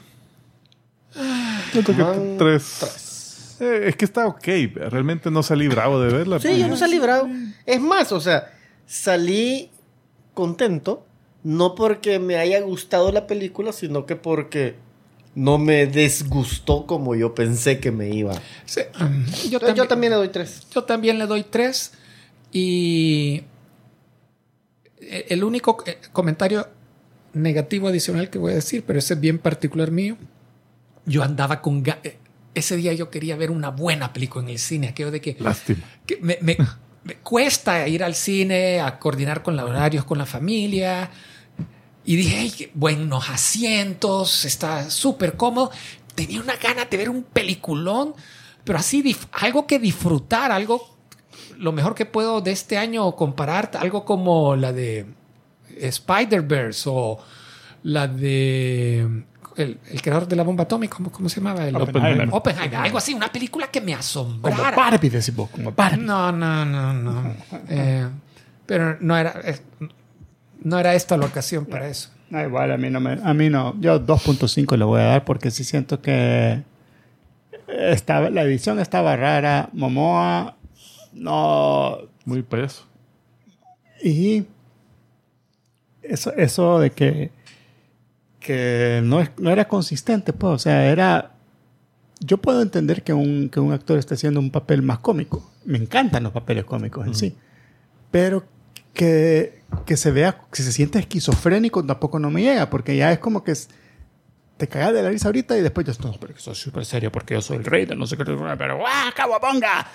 Siento 1.71 1.95
que 1.95 2.01
Van 2.01 2.38
tres. 2.38 3.57
Eh, 3.59 3.85
es 3.88 3.95
que 3.95 4.05
está 4.05 4.27
ok. 4.27 4.47
Realmente 4.75 5.31
no 5.31 5.41
salí 5.43 5.67
bravo 5.67 5.99
de 5.99 6.13
verla. 6.13 6.39
Sí, 6.39 6.59
yo 6.59 6.67
no 6.67 6.77
salí 6.77 6.99
bravo. 6.99 7.27
Es 7.65 7.81
más, 7.81 8.11
o 8.11 8.19
sea, 8.19 8.53
salí 8.85 9.71
contento, 10.34 11.05
no 11.43 11.73
porque 11.73 12.19
me 12.19 12.35
haya 12.38 12.61
gustado 12.61 13.11
la 13.11 13.25
película, 13.25 13.73
sino 13.73 14.05
que 14.05 14.15
porque 14.15 14.75
no 15.34 15.57
me 15.57 15.88
desgustó 15.88 16.85
como 16.85 17.15
yo 17.15 17.34
pensé 17.34 17.79
que 17.79 17.91
me 17.91 18.09
iba. 18.09 18.34
Sí, 18.65 18.81
yo, 19.49 19.59
Yo, 19.59 19.73
yo 19.73 19.88
también 19.88 20.11
le 20.11 20.17
doy 20.17 20.29
tres. 20.29 20.67
Yo 20.73 20.84
también 20.84 21.17
le 21.17 21.25
doy 21.25 21.43
tres. 21.43 21.93
Y 22.51 23.43
eh, 24.99 25.25
el 25.29 25.43
único 25.43 25.84
eh, 25.85 25.97
comentario 26.11 26.67
negativo 27.33 27.87
adicional 27.87 28.29
que 28.29 28.37
voy 28.39 28.51
a 28.53 28.55
decir, 28.55 28.83
pero 28.85 28.99
ese 28.99 29.13
es 29.15 29.19
bien 29.19 29.39
particular 29.39 29.91
mío. 29.91 30.17
Yo 31.05 31.23
andaba 31.23 31.61
con... 31.61 31.83
eh, 32.03 32.17
Ese 32.53 32.75
día 32.77 32.93
yo 32.93 33.09
quería 33.09 33.35
ver 33.35 33.51
una 33.51 33.69
buena 33.69 34.13
película 34.13 34.43
en 34.43 34.49
el 34.51 34.59
cine, 34.59 34.87
aquello 34.89 35.11
de 35.11 35.21
que, 35.21 35.35
Lástima. 35.39 35.81
que 36.05 36.17
me, 36.21 36.37
me- 36.41 36.57
me 37.03 37.15
cuesta 37.15 37.87
ir 37.87 38.03
al 38.03 38.15
cine, 38.15 38.79
a 38.81 38.99
coordinar 38.99 39.41
con 39.43 39.55
los 39.55 39.69
horarios, 39.69 40.03
con 40.05 40.17
la 40.17 40.25
familia. 40.25 41.09
Y 42.03 42.15
dije, 42.15 42.37
"Ay, 42.37 42.51
qué 42.51 42.71
buenos 42.73 43.29
asientos, 43.29 44.45
está 44.45 44.89
súper 44.89 45.35
cómodo. 45.37 45.71
Tenía 46.15 46.41
una 46.41 46.55
gana 46.55 46.85
de 46.85 46.97
ver 46.97 47.09
un 47.09 47.23
peliculón, 47.23 48.13
pero 48.63 48.79
así 48.79 49.15
algo 49.33 49.67
que 49.67 49.77
disfrutar, 49.79 50.51
algo 50.51 50.95
lo 51.57 51.71
mejor 51.71 51.95
que 51.95 52.05
puedo 52.05 52.41
de 52.41 52.51
este 52.51 52.77
año 52.77 53.15
comparar, 53.15 53.71
algo 53.79 54.03
como 54.05 54.55
la 54.55 54.71
de 54.73 55.05
Spider-Verse 55.81 56.89
o 56.91 57.19
la 57.83 58.07
de 58.07 59.23
el, 59.57 59.79
el 59.89 60.01
creador 60.01 60.27
de 60.27 60.35
la 60.35 60.43
bomba 60.43 60.63
atómica, 60.63 60.95
¿cómo, 60.97 61.11
cómo 61.11 61.29
se 61.29 61.39
llamaba? 61.39 61.67
El 61.67 61.75
Oppenheimer. 61.75 62.29
Oppenheimer, 62.31 62.75
algo 62.75 62.97
así, 62.99 63.13
una 63.13 63.31
película 63.31 63.67
que 63.67 63.81
me 63.81 63.91
como 63.93 63.99
asombrara. 63.99 64.75
Barbie, 64.75 65.09
decís 65.09 65.35
vos, 65.35 65.49
como 65.49 65.71
Barbie. 65.71 66.03
No, 66.03 66.31
no, 66.31 66.63
no, 66.65 66.93
no. 66.93 67.33
Eh, 67.67 68.07
pero 68.65 68.97
no 68.99 69.17
era, 69.17 69.33
eh, 69.43 69.59
no 70.63 70.79
era 70.79 70.93
esta 70.93 71.17
la 71.17 71.25
ocasión 71.25 71.65
para 71.65 71.87
eso. 71.87 72.09
No, 72.29 72.41
igual 72.41 72.71
a 72.71 72.77
mí 72.77 72.89
no 72.89 72.99
me, 72.99 73.13
a 73.23 73.33
mí 73.33 73.49
no, 73.49 73.73
yo 73.79 74.05
2.5 74.05 74.77
le 74.77 74.85
voy 74.85 75.01
a 75.01 75.05
dar 75.05 75.25
porque 75.25 75.49
sí 75.49 75.63
siento 75.63 76.01
que 76.01 76.61
estaba, 77.67 78.29
la 78.29 78.43
edición 78.43 78.79
estaba 78.79 79.15
rara, 79.15 79.69
Momoa 79.73 80.55
no 81.13 81.97
Muy 82.25 82.43
payaso. 82.43 82.85
y 84.03 84.45
eso, 86.09 86.34
eso 86.34 86.79
de 86.79 86.91
que 86.91 87.31
que 88.39 89.01
no, 89.03 89.19
es- 89.19 89.31
no 89.38 89.49
era 89.49 89.67
consistente, 89.67 90.31
pues, 90.34 90.53
o 90.53 90.59
sea, 90.59 90.89
era 90.89 91.34
yo 92.19 92.38
puedo 92.38 92.61
entender 92.61 93.03
que 93.03 93.13
un, 93.13 93.49
que 93.49 93.59
un 93.59 93.71
actor 93.73 93.97
esté 93.99 94.15
haciendo 94.15 94.39
un 94.39 94.49
papel 94.49 94.81
más 94.81 94.99
cómico. 94.99 95.51
Me 95.65 95.77
encantan 95.77 96.23
los 96.23 96.31
papeles 96.31 96.63
cómicos 96.65 97.05
en 97.05 97.13
sí. 97.13 97.35
Pero 98.09 98.43
que, 98.93 99.61
que 99.85 99.97
se 99.97 100.09
vea, 100.11 100.41
que 100.51 100.63
se 100.63 100.71
siente 100.71 100.97
esquizofrénico 100.97 101.84
tampoco 101.85 102.17
no 102.17 102.31
me 102.31 102.41
llega, 102.41 102.69
porque 102.71 102.95
ya 102.97 103.11
es 103.11 103.19
como 103.19 103.43
que 103.43 103.51
es- 103.51 103.69
te 104.57 104.67
cagas 104.67 104.93
de 104.93 105.03
la 105.03 105.09
risa 105.09 105.27
ahorita 105.27 105.55
y 105.57 105.61
después 105.61 105.85
ya 105.85 105.93
no, 106.03 106.13
pero 106.19 106.34
que 106.34 106.39
soy 106.39 106.55
súper 106.55 106.85
serio 106.85 107.11
porque 107.11 107.35
yo 107.35 107.41
soy 107.41 107.57
el 107.57 107.65
rey 107.65 107.85
de 107.85 107.95
no 107.95 108.07
sé 108.07 108.17
qué, 108.17 108.23
pero 108.25 108.77
¡guau, 108.77 109.13
caguabonga! 109.15 109.88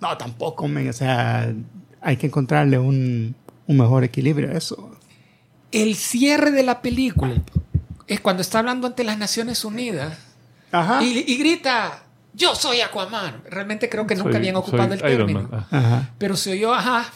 No, 0.00 0.16
tampoco, 0.16 0.68
men, 0.68 0.88
o 0.88 0.92
sea, 0.92 1.52
hay 2.00 2.16
que 2.16 2.26
encontrarle 2.26 2.78
un, 2.78 3.34
un 3.66 3.76
mejor 3.76 4.04
equilibrio 4.04 4.50
a 4.50 4.52
eso. 4.52 4.96
El 5.74 5.94
cierre 5.96 6.50
de 6.50 6.62
la 6.62 6.80
película 6.82 7.34
es 8.06 8.20
cuando 8.20 8.42
está 8.42 8.60
hablando 8.60 8.86
ante 8.86 9.04
las 9.04 9.18
Naciones 9.18 9.64
Unidas 9.64 10.16
Ajá. 10.72 11.02
y, 11.02 11.24
y 11.26 11.36
grita, 11.36 12.02
yo 12.34 12.54
soy 12.54 12.80
Aquaman. 12.80 13.42
Realmente 13.50 13.88
creo 13.88 14.06
que 14.06 14.14
nunca 14.14 14.30
Soy- 14.32 14.36
habían 14.38 14.56
ocupado 14.56 14.94
el 14.94 15.00
Iron 15.00 15.26
término. 15.26 15.48
Ajá. 15.70 16.10
Pero 16.18 16.36
se 16.36 16.52
oyó, 16.52 16.74
ajá, 16.74 17.06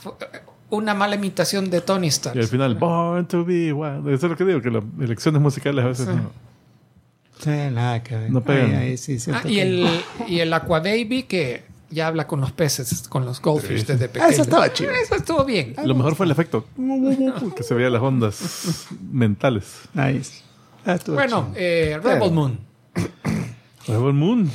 una 0.70 0.94
mala 0.94 1.14
imitación 1.16 1.70
de 1.70 1.80
Tony 1.80 2.08
Stark. 2.08 2.36
Y 2.36 2.40
al 2.40 2.48
final, 2.48 2.74
Born 2.74 3.26
to 3.26 3.44
be 3.44 3.72
wild. 3.72 4.06
Eso 4.08 4.26
es 4.26 4.30
lo 4.30 4.36
que 4.36 4.44
digo, 4.44 4.60
que 4.60 4.70
las 4.70 4.82
elecciones 5.00 5.40
musicales 5.40 5.84
a 5.84 5.88
veces 5.88 6.06
Sí. 6.06 6.12
no. 6.14 6.30
Sí, 7.38 7.50
nada 7.72 8.02
que 8.02 8.16
ver. 8.16 8.30
No 8.32 8.40
pegan. 8.42 8.98
Sí 8.98 9.16
Ah, 9.32 9.42
y, 9.44 9.54
que- 9.54 9.62
el, 9.62 9.88
y 10.26 10.40
el 10.40 10.52
Aquababy 10.52 11.22
que 11.22 11.62
ya 11.90 12.06
habla 12.06 12.26
con 12.26 12.40
los 12.40 12.52
peces, 12.52 13.08
con 13.08 13.24
los 13.24 13.40
goldfish 13.40 13.84
desde 13.86 14.04
Ah, 14.06 14.08
pequeño. 14.08 14.26
eso 14.28 14.42
estaba 14.42 14.72
chido. 14.72 14.90
Eso 14.92 15.14
estuvo 15.16 15.44
bien. 15.44 15.74
Lo 15.84 15.94
mejor 15.94 16.14
fue 16.16 16.26
el 16.26 16.32
efecto. 16.32 16.66
Que 17.56 17.62
se 17.62 17.74
veían 17.74 17.92
las 17.92 18.02
ondas 18.02 18.86
mentales. 19.12 19.82
Nice. 19.94 20.42
Ah, 20.86 20.98
Bueno, 21.06 21.52
eh, 21.56 21.98
Rebel. 22.02 22.30
Moon. 22.32 22.58
Rebel 23.86 24.12
Moon. 24.12 24.50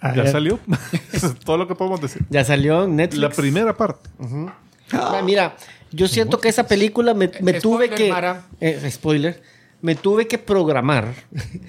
Ah, 0.00 0.14
Ya 0.14 0.24
ya. 0.24 0.32
salió. 0.32 0.58
Eso 1.12 1.28
es 1.28 1.38
todo 1.38 1.56
lo 1.56 1.66
que 1.68 1.74
podemos 1.74 2.00
decir. 2.00 2.24
Ya 2.30 2.44
salió 2.44 2.84
en 2.84 2.96
Netflix. 2.96 3.20
La 3.22 3.28
primera 3.30 3.76
parte. 3.76 4.10
Ah, 4.92 5.20
Mira, 5.24 5.56
yo 5.90 6.08
siento 6.08 6.38
que 6.38 6.48
esa 6.48 6.66
película 6.66 7.14
me, 7.14 7.30
me 7.40 7.52
Eh, 7.52 7.60
tuve 7.60 7.88
que. 7.90 8.10
Mara. 8.10 8.42
eh, 8.60 8.88
spoiler. 8.90 9.42
Me 9.80 9.96
tuve 9.96 10.28
que 10.28 10.38
programar, 10.38 11.12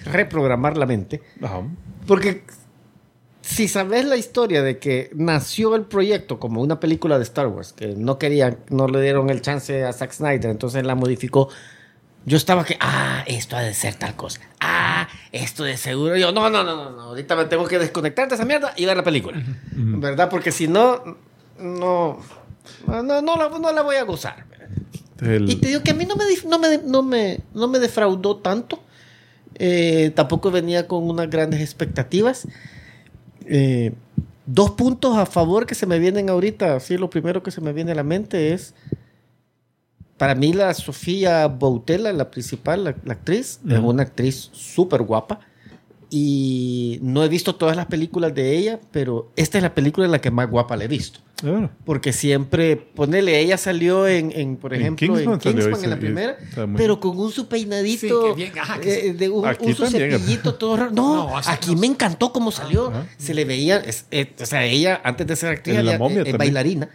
reprogramar 0.06 0.78
la 0.78 0.86
mente. 0.86 1.24
Ajá. 1.42 1.62
Porque 2.06 2.44
si 3.44 3.68
sabes 3.68 4.06
la 4.06 4.16
historia 4.18 4.64
de 4.64 4.80
que 4.80 5.12
nació 5.14 5.76
el 5.76 5.84
proyecto 5.84 6.40
como 6.40 6.62
una 6.62 6.80
película 6.80 7.18
de 7.18 7.24
Star 7.24 7.48
Wars, 7.48 7.74
que 7.74 7.88
no 7.90 8.18
querían, 8.18 8.58
no 8.70 8.88
le 8.88 9.02
dieron 9.02 9.30
el 9.30 9.42
chance 9.42 9.84
a 9.84 9.92
Zack 9.94 10.14
Snyder, 10.14 10.50
entonces 10.50 10.84
la 10.86 10.96
modificó. 10.96 11.50
Yo 12.26 12.38
estaba 12.38 12.64
que, 12.64 12.78
ah, 12.80 13.24
esto 13.28 13.58
ha 13.58 13.62
de 13.62 13.74
ser 13.74 13.96
tal 13.96 14.16
cosa. 14.16 14.40
Ah, 14.62 15.10
esto 15.34 15.66
de 15.66 15.76
seguro. 15.76 16.16
Yo, 16.16 16.32
no, 16.32 16.50
no, 16.50 16.64
no, 16.64 16.76
no, 16.78 16.90
no. 16.92 17.02
Ahorita 17.02 17.36
me 17.36 17.44
tengo 17.46 17.66
que 17.68 17.78
desconectar 17.80 18.30
de 18.30 18.36
esa 18.36 18.46
mierda 18.46 18.74
y 18.78 18.86
ver 18.86 18.96
la 18.96 19.04
película. 19.04 19.44
¿Verdad? 19.74 20.30
Porque 20.30 20.54
si 20.54 20.70
no, 20.70 21.04
no, 21.60 22.20
no, 22.88 23.04
no, 23.04 23.22
no 23.22 23.36
la, 23.36 23.50
no 23.60 23.72
la 23.74 23.82
voy 23.82 23.98
a 23.98 24.04
gozar. 24.04 24.46
El- 25.20 25.50
Y 25.50 25.56
te 25.58 25.68
digo 25.68 25.84
que 25.84 25.92
a 25.92 25.94
mí 25.96 26.06
no 26.06 26.16
me, 26.16 26.24
no 26.48 26.60
me, 26.60 26.78
no 26.78 27.04
me, 27.04 27.40
no 27.54 27.68
me 27.68 27.80
defraudó 27.80 28.38
tanto. 28.38 28.80
Eh, 29.56 30.12
tampoco 30.16 30.50
venía 30.50 30.88
con 30.88 31.04
unas 31.10 31.30
grandes 31.30 31.60
expectativas. 31.60 32.48
Eh, 33.48 33.94
dos 34.46 34.72
puntos 34.72 35.18
a 35.18 35.26
favor 35.26 35.66
que 35.66 35.76
se 35.76 35.86
me 35.86 36.00
vienen 36.00 36.30
ahorita. 36.30 36.80
Sí, 36.80 36.98
lo 36.98 37.10
primero 37.10 37.44
que 37.44 37.52
se 37.52 37.62
me 37.62 37.74
viene 37.74 37.92
a 37.92 37.96
la 37.96 38.04
mente 38.04 38.54
es. 38.54 38.74
Para 40.18 40.36
mí, 40.36 40.54
la 40.54 40.74
Sofía 40.74 41.48
Boutella, 41.48 42.14
la 42.14 42.30
principal, 42.32 42.84
la, 42.84 42.96
la 43.04 43.14
actriz, 43.14 43.60
es 43.68 43.80
una 43.80 44.04
actriz 44.04 44.50
súper 44.54 45.02
guapa. 45.02 45.40
Y 46.16 47.00
no 47.02 47.24
he 47.24 47.28
visto 47.28 47.56
todas 47.56 47.76
las 47.76 47.88
películas 47.88 48.36
de 48.36 48.56
ella, 48.56 48.80
pero 48.92 49.32
esta 49.36 49.58
es 49.58 49.64
la 49.64 49.74
película 49.74 50.06
en 50.06 50.12
la 50.12 50.22
que 50.22 50.30
más 50.30 50.48
guapa 50.48 50.78
la 50.78 50.84
he 50.84 50.88
visto. 50.88 51.22
Ah, 51.44 51.72
Porque 51.86 52.14
siempre, 52.14 52.76
ponele, 52.76 53.40
ella 53.40 53.58
salió 53.58 54.08
en, 54.08 54.32
en, 54.32 54.58
por 54.58 54.76
En 54.76 54.82
ejemplo, 54.82 55.08
en 55.08 55.14
Kingsman 55.16 55.40
Kingsman, 55.40 55.64
salió 55.72 55.84
en 55.86 55.90
la 55.90 55.98
primera, 56.00 56.38
muy- 56.68 56.78
pero 56.78 57.00
con 57.00 57.18
un 57.18 57.32
su 57.32 57.48
peinadito, 57.48 58.28
Sí, 58.30 58.34
bien, 58.44 58.52
ajá, 58.60 58.80
que 58.80 59.08
eh, 59.08 59.14
de 59.14 59.28
un, 59.30 59.44
un 59.60 59.76
su 59.76 59.88
cepillito 59.88 60.54
todo 60.54 60.78
raro. 60.78 60.92
No, 60.92 61.30
No, 61.32 61.38
aquí 61.48 61.74
no. 61.74 61.82
me 61.82 61.88
encantó 61.88 62.32
cómo 62.32 62.52
salió. 62.52 62.90
Ajá. 62.90 63.08
Se 63.18 63.34
le 63.34 63.44
veía, 63.46 63.78
es- 63.78 64.06
eh, 64.12 64.32
o 64.40 64.46
sea, 64.46 64.64
ella 64.66 65.02
antes 65.04 65.26
de 65.26 65.36
ser 65.36 65.50
actriz, 65.50 65.76
En 65.78 65.86
La 65.86 65.94
ella, 65.94 66.00
Momia 66.00 66.22
eh, 66.22 66.30
eh, 66.30 66.38
bailarina. 66.38 66.90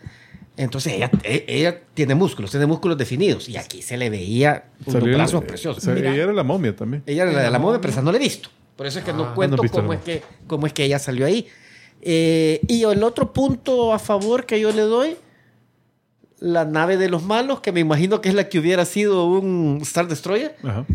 Entonces 0.56 0.92
ella, 0.94 1.10
eh, 1.24 1.44
ella 1.48 1.80
tiene 1.94 2.14
músculos, 2.14 2.52
tiene 2.52 2.66
músculos 2.66 2.96
definidos. 2.96 3.48
Y 3.48 3.56
aquí 3.56 3.82
se 3.82 3.96
le 3.96 4.10
veía 4.10 4.66
unos 4.86 4.92
salió- 5.00 5.14
brazos 5.16 5.44
preciosos. 5.44 5.82
o 5.82 5.86
sea, 5.86 5.94
Mira, 5.94 6.14
ella 6.14 6.22
era 6.22 6.32
la 6.32 6.44
momia 6.44 6.74
también. 6.74 7.02
ella 7.04 7.24
era 7.24 7.32
la 7.32 7.42
de 7.42 7.50
la 7.50 7.58
momia. 7.58 7.80
pero 7.80 7.92
esa 7.92 8.00
no 8.02 8.12
la 8.12 8.18
he 8.18 8.20
visto. 8.20 8.48
Por 8.78 8.86
eso 8.86 9.00
es 9.00 9.04
que 9.04 9.10
Ah, 9.10 9.14
no 9.14 9.34
cuento 9.34 9.60
cómo 9.72 9.92
es, 9.92 10.00
que, 10.00 10.22
cómo 10.46 10.64
es 10.68 10.72
que 10.72 10.84
ella 10.84 11.00
salió 11.00 11.26
ahí. 11.26 11.48
Eh, 12.00 12.60
y 12.68 12.84
el 12.84 13.02
otro 13.02 13.32
punto 13.32 13.92
a 13.92 13.98
favor 13.98 14.46
que 14.46 14.60
yo 14.60 14.70
le 14.70 14.82
doy, 14.82 15.16
la 16.38 16.64
nave 16.64 16.96
de 16.96 17.08
los 17.08 17.24
malos, 17.24 17.60
que 17.60 17.72
me 17.72 17.80
imagino 17.80 18.20
que 18.20 18.28
es 18.28 18.36
la 18.36 18.48
que 18.48 18.60
hubiera 18.60 18.84
sido 18.84 19.26
un 19.26 19.80
Star 19.82 20.06
Destroyer, 20.06 20.54
Ajá. 20.62 20.86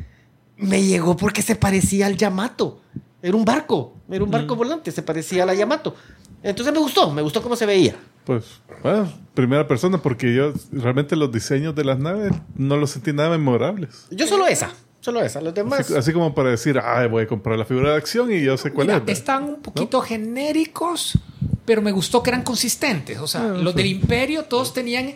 me 0.56 0.82
llegó 0.82 1.18
porque 1.18 1.42
se 1.42 1.58
parecía 1.58 2.06
al 2.08 2.16
Yamato. 2.16 2.80
Era 3.22 3.36
un 3.36 3.44
barco, 3.44 3.96
era 4.10 4.24
un 4.24 4.32
barco 4.32 4.56
volante, 4.56 4.90
se 4.90 5.04
parecía 5.04 5.44
a 5.44 5.46
la 5.46 5.54
Yamato. 5.54 5.94
Entonces 6.42 6.74
me 6.74 6.80
gustó, 6.80 7.12
me 7.12 7.22
gustó 7.22 7.42
cómo 7.44 7.58
se 7.58 7.66
veía. 7.66 7.96
Pues, 8.24 8.46
bueno, 8.82 9.12
primera 9.34 9.68
persona, 9.68 9.98
porque 10.02 10.34
yo 10.34 10.54
realmente 10.72 11.18
los 11.18 11.34
diseños 11.34 11.76
de 11.76 11.84
las 11.84 12.00
naves 12.00 12.32
no 12.56 12.78
los 12.78 12.92
sentí 12.92 13.12
nada 13.12 13.30
memorables. 13.30 14.08
Yo 14.10 14.26
solo 14.26 14.48
esa, 14.48 14.72
solo 15.04 15.22
esa. 15.22 15.42
Los 15.42 15.54
demás... 15.54 15.82
Así, 15.82 15.96
así 15.96 16.14
como 16.14 16.34
para 16.34 16.50
decir, 16.52 16.78
ah, 16.80 17.06
voy 17.08 17.24
a 17.24 17.28
comprar 17.28 17.58
la 17.60 17.66
figura 17.66 17.92
de 17.92 17.98
acción 17.98 18.32
y 18.32 18.42
yo 18.42 18.56
sé 18.58 18.72
cuál 18.72 18.88
Mira, 18.88 19.04
es. 19.06 19.20
están 19.20 19.44
un 19.44 19.62
poquito 19.62 20.00
genéricos, 20.02 21.18
pero 21.66 21.82
me 21.82 21.92
gustó 21.92 22.24
que 22.24 22.30
eran 22.30 22.44
consistentes. 22.44 23.20
O 23.20 23.28
sea, 23.28 23.42
Ah, 23.42 23.48
los 23.50 23.74
sí. 23.74 23.78
del 23.78 23.88
Imperio 23.88 24.46
todos 24.46 24.74
tenían 24.74 25.14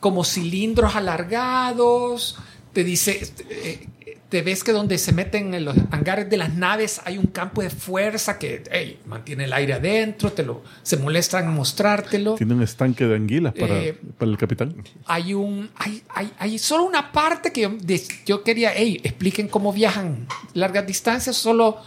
como 0.00 0.24
cilindros 0.24 0.96
alargados. 0.96 2.36
Te 2.72 2.84
dice, 2.84 3.30
eh, 3.48 3.86
te 4.28 4.42
ves 4.42 4.62
que 4.62 4.72
donde 4.72 4.98
se 4.98 5.12
meten 5.12 5.54
en 5.54 5.64
los 5.64 5.74
hangares 5.90 6.28
de 6.28 6.36
las 6.36 6.52
naves 6.54 7.00
hay 7.04 7.16
un 7.16 7.26
campo 7.28 7.62
de 7.62 7.70
fuerza 7.70 8.38
que 8.38 8.62
hey, 8.70 8.98
mantiene 9.06 9.44
el 9.44 9.52
aire 9.54 9.72
adentro, 9.72 10.30
te 10.32 10.42
lo, 10.42 10.62
se 10.82 10.98
molestan 10.98 11.44
en 11.46 11.54
mostrártelo. 11.54 12.34
Tiene 12.34 12.52
un 12.54 12.62
estanque 12.62 13.06
de 13.06 13.14
anguilas 13.16 13.54
para, 13.54 13.78
Eh, 13.78 13.98
para 14.18 14.30
el 14.30 14.36
capitán. 14.36 14.74
Hay 15.06 15.32
un, 15.32 15.70
hay, 15.76 16.02
hay, 16.10 16.30
hay 16.38 16.58
solo 16.58 16.84
una 16.84 17.10
parte 17.10 17.52
que 17.52 17.62
yo, 17.62 17.70
de- 17.70 18.02
yo 18.26 18.42
quería, 18.44 18.72
hey, 18.74 19.00
expliquen 19.02 19.48
cómo 19.48 19.72
viajan 19.72 20.26
largas 20.52 20.86
distancias, 20.86 21.34
solo 21.36 21.78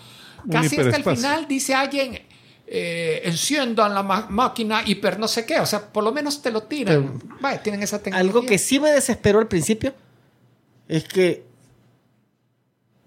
Un 0.43 0.51
casi 0.51 0.79
hasta 0.79 0.97
el 0.97 1.03
final 1.03 1.47
dice 1.47 1.75
alguien, 1.75 2.19
eh, 2.65 3.21
enciendan 3.25 3.93
la 3.93 4.01
máquina 4.01 4.81
hiper 4.83 5.19
no 5.19 5.27
sé 5.27 5.45
qué, 5.45 5.59
o 5.59 5.65
sea, 5.67 5.91
por 5.91 6.03
lo 6.03 6.11
menos 6.11 6.41
te 6.41 6.49
lo 6.49 6.63
tiran. 6.63 7.21
Vaya, 7.39 7.61
tienen 7.61 7.83
esa 7.83 7.99
tecnología. 8.01 8.27
Algo 8.27 8.47
que 8.47 8.57
sí 8.57 8.79
me 8.79 8.89
desesperó 8.89 9.37
al 9.37 9.47
principio 9.47 9.93
es 10.87 11.03
que, 11.03 11.50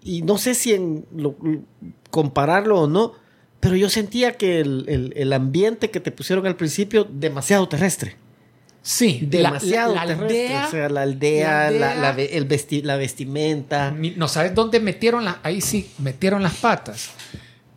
y 0.05 0.21
no 0.21 0.37
sé 0.37 0.53
si 0.55 0.73
en 0.73 1.05
lo- 1.13 1.35
compararlo 2.11 2.79
o 2.81 2.87
no, 2.87 3.11
pero 3.59 3.75
yo 3.75 3.89
sentía 3.89 4.33
que 4.37 4.59
el, 4.61 4.85
el- 4.87 5.13
el 5.17 5.33
ambiente 5.33 5.91
que 5.91 5.99
te 5.99 6.11
pusieron 6.11 6.45
al 6.47 6.55
principio 6.55 7.05
demasiado 7.09 7.67
terrestre. 7.67 8.15
Sí, 8.81 9.19
Demasiado 9.23 9.95
la, 9.95 10.05
la 10.05 10.15
terrestre. 10.15 10.45
aldea. 10.45 10.67
o 10.67 10.71
sea, 10.71 10.89
la 10.89 11.01
aldea, 11.01 11.49
la 11.49 11.71
la, 11.71 11.91
aldea- 11.91 12.01
la 12.01 12.11
ve- 12.11 12.37
el 12.37 12.47
vesti- 12.47 12.83
la 12.83 12.95
vestimenta. 12.97 13.91
No 14.15 14.27
sabes 14.27 14.53
dónde 14.53 14.79
metieron 14.79 15.25
la, 15.25 15.39
ahí 15.41 15.59
sí, 15.59 15.89
metieron 15.97 16.43
las 16.43 16.53
patas. 16.53 17.09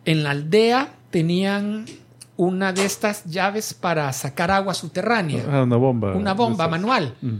En 0.05 0.21
la 0.23 0.29
aldea 0.29 0.93
tenían 1.09 1.85
una 2.37 2.71
de 2.73 2.85
estas 2.85 3.25
llaves 3.25 3.73
para 3.73 4.13
sacar 4.13 4.51
agua 4.51 4.75
subterránea. 4.75 5.43
Ah, 5.49 5.63
una 5.63 5.77
bomba. 5.77 6.13
una 6.15 6.33
bomba 6.35 6.67
manual. 6.67 7.15
Mm. 7.21 7.37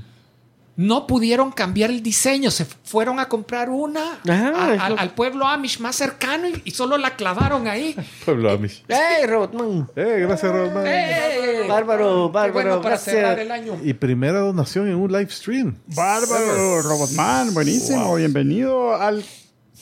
No 0.81 1.07
pudieron 1.07 1.51
cambiar 1.51 1.89
el 1.89 2.01
diseño, 2.01 2.51
se 2.51 2.64
fueron 2.64 3.19
a 3.19 3.27
comprar 3.27 3.69
una 3.69 4.19
Ajá, 4.26 4.53
a- 4.56 4.73
es 4.76 4.80
al- 4.81 4.93
lo- 4.95 4.99
al 5.01 5.10
pueblo 5.11 5.45
Amish 5.45 5.80
más 5.81 5.97
cercano 5.97 6.47
y, 6.47 6.61
y 6.64 6.72
solo 6.72 6.97
la 6.97 7.18
clavaron 7.18 7.68
ahí. 7.68 7.97
Pueblo 8.26 8.49
Amish. 8.49 8.85
¡Ey, 8.88 9.26
Robotman! 9.26 9.89
Eh, 9.97 10.19
gracias, 10.26 10.49
Rodman. 10.49 10.85
¡Eh! 10.88 11.65
Bárbaro, 11.68 12.30
bárbaro, 12.30 12.53
bueno 12.53 12.77
para 12.77 12.95
gracias. 12.95 13.14
cerrar 13.14 13.39
el 13.39 13.51
año. 13.51 13.77
Y 13.84 13.93
primera 13.93 14.39
donación 14.39 14.88
en 14.88 14.95
un 14.95 15.11
live 15.11 15.30
stream. 15.30 15.76
Bárbaro, 15.88 16.81
Robotman, 16.81 17.53
buenísimo. 17.53 18.15
Bienvenido 18.15 18.95
al, 18.95 19.22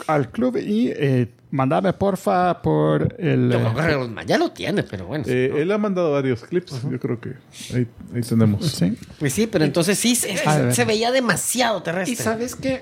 al 0.06 0.30
club 0.30 0.57
y 0.57 0.90
eh, 0.95 1.28
mandame 1.52 1.94
porfa 1.94 2.61
por 2.61 3.15
el... 3.19 3.49
Yo 3.52 3.57
eh, 3.60 3.61
creo 3.61 3.76
que 3.76 3.94
Robotman 3.94 4.28
ya 4.28 4.38
lo 4.38 4.52
tiene, 4.52 4.84
pero 4.84 5.06
bueno. 5.07 5.24
Eh, 5.28 5.52
Él 5.57 5.72
ha 5.72 5.78
mandado 5.78 6.11
varios 6.11 6.44
clips. 6.44 6.82
Yo 6.90 6.99
creo 6.99 7.19
que 7.19 7.34
ahí, 7.74 7.88
ahí 8.14 8.22
tenemos. 8.22 8.65
sí. 8.72 8.95
Pues 9.19 9.34
sí, 9.34 9.48
pero 9.48 9.65
entonces 9.65 9.98
sí, 9.98 10.15
se, 10.15 10.86
veía 10.86 11.11
demasiado 11.11 11.82
terrestre. 11.82 12.14
Y 12.14 12.15
sabes 12.15 12.56
que 12.56 12.82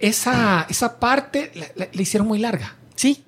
esa, 0.00 0.66
esa 0.68 0.98
parte 1.00 1.50
la, 1.54 1.66
la- 1.74 1.88
la 1.92 2.02
hicieron 2.02 2.28
muy 2.28 2.38
larga. 2.38 2.76
Sí. 2.94 3.22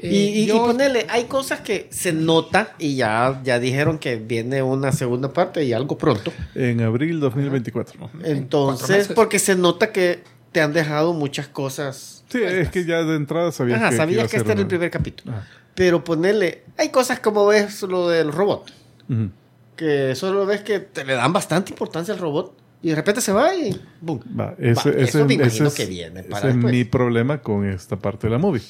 Eh, 0.00 0.08
y, 0.12 0.42
y, 0.42 0.46
yo- 0.46 0.56
y 0.56 0.58
ponele, 0.58 1.06
hay 1.08 1.24
cosas 1.24 1.60
que 1.60 1.86
se 1.90 2.12
nota 2.12 2.74
y 2.78 2.96
ya, 2.96 3.40
ya 3.44 3.58
dijeron 3.58 3.98
que 3.98 4.16
viene 4.16 4.62
una 4.62 4.92
segunda 4.92 5.32
parte 5.32 5.64
y 5.64 5.72
algo 5.72 5.96
pronto. 5.96 6.32
En 6.54 6.80
abril 6.82 7.20
2024. 7.20 7.98
cuatro 7.98 8.20
Entonces, 8.24 9.08
porque 9.14 9.38
se 9.38 9.54
nota 9.56 9.92
que 9.92 10.22
te 10.54 10.60
han 10.60 10.72
dejado 10.72 11.12
muchas 11.12 11.48
cosas. 11.48 12.22
Sí, 12.28 12.40
es 12.42 12.68
que 12.70 12.84
ya 12.84 13.02
de 13.02 13.16
entrada 13.16 13.50
sabías 13.50 13.80
Ajá, 13.80 13.90
que, 13.90 13.96
sabías 13.96 14.14
iba 14.18 14.24
a 14.24 14.28
que 14.28 14.36
este 14.36 14.52
era 14.52 14.60
el 14.60 14.66
primer 14.68 14.88
capítulo. 14.90 15.32
Ajá. 15.36 15.46
Pero 15.74 16.04
ponele, 16.04 16.62
hay 16.78 16.90
cosas 16.90 17.18
como 17.18 17.44
ves 17.46 17.82
lo 17.82 18.08
del 18.08 18.30
robot, 18.30 18.70
Ujú. 19.10 19.30
que 19.74 20.14
solo 20.14 20.46
ves 20.46 20.60
que 20.62 20.78
te 20.78 21.04
le 21.04 21.14
dan 21.14 21.32
bastante 21.32 21.72
importancia 21.72 22.14
al 22.14 22.20
robot 22.20 22.56
y 22.82 22.90
de 22.90 22.94
repente 22.94 23.20
se 23.20 23.32
va 23.32 23.52
y 23.56 23.78
boom. 24.00 24.20
Va, 24.38 24.54
ese, 24.58 24.90
Va, 24.90 24.96
ese- 24.96 25.02
eso 25.02 25.18
me 25.26 25.34
ese 25.34 25.42
imagino 25.42 25.66
es, 25.68 25.74
que 25.74 25.86
viene 25.86 26.22
para 26.22 26.48
ese 26.50 26.58
es 26.58 26.64
mi 26.64 26.84
problema 26.84 27.38
con 27.42 27.68
esta 27.68 27.96
parte 27.96 28.28
de 28.28 28.30
la 28.30 28.38
movie. 28.38 28.62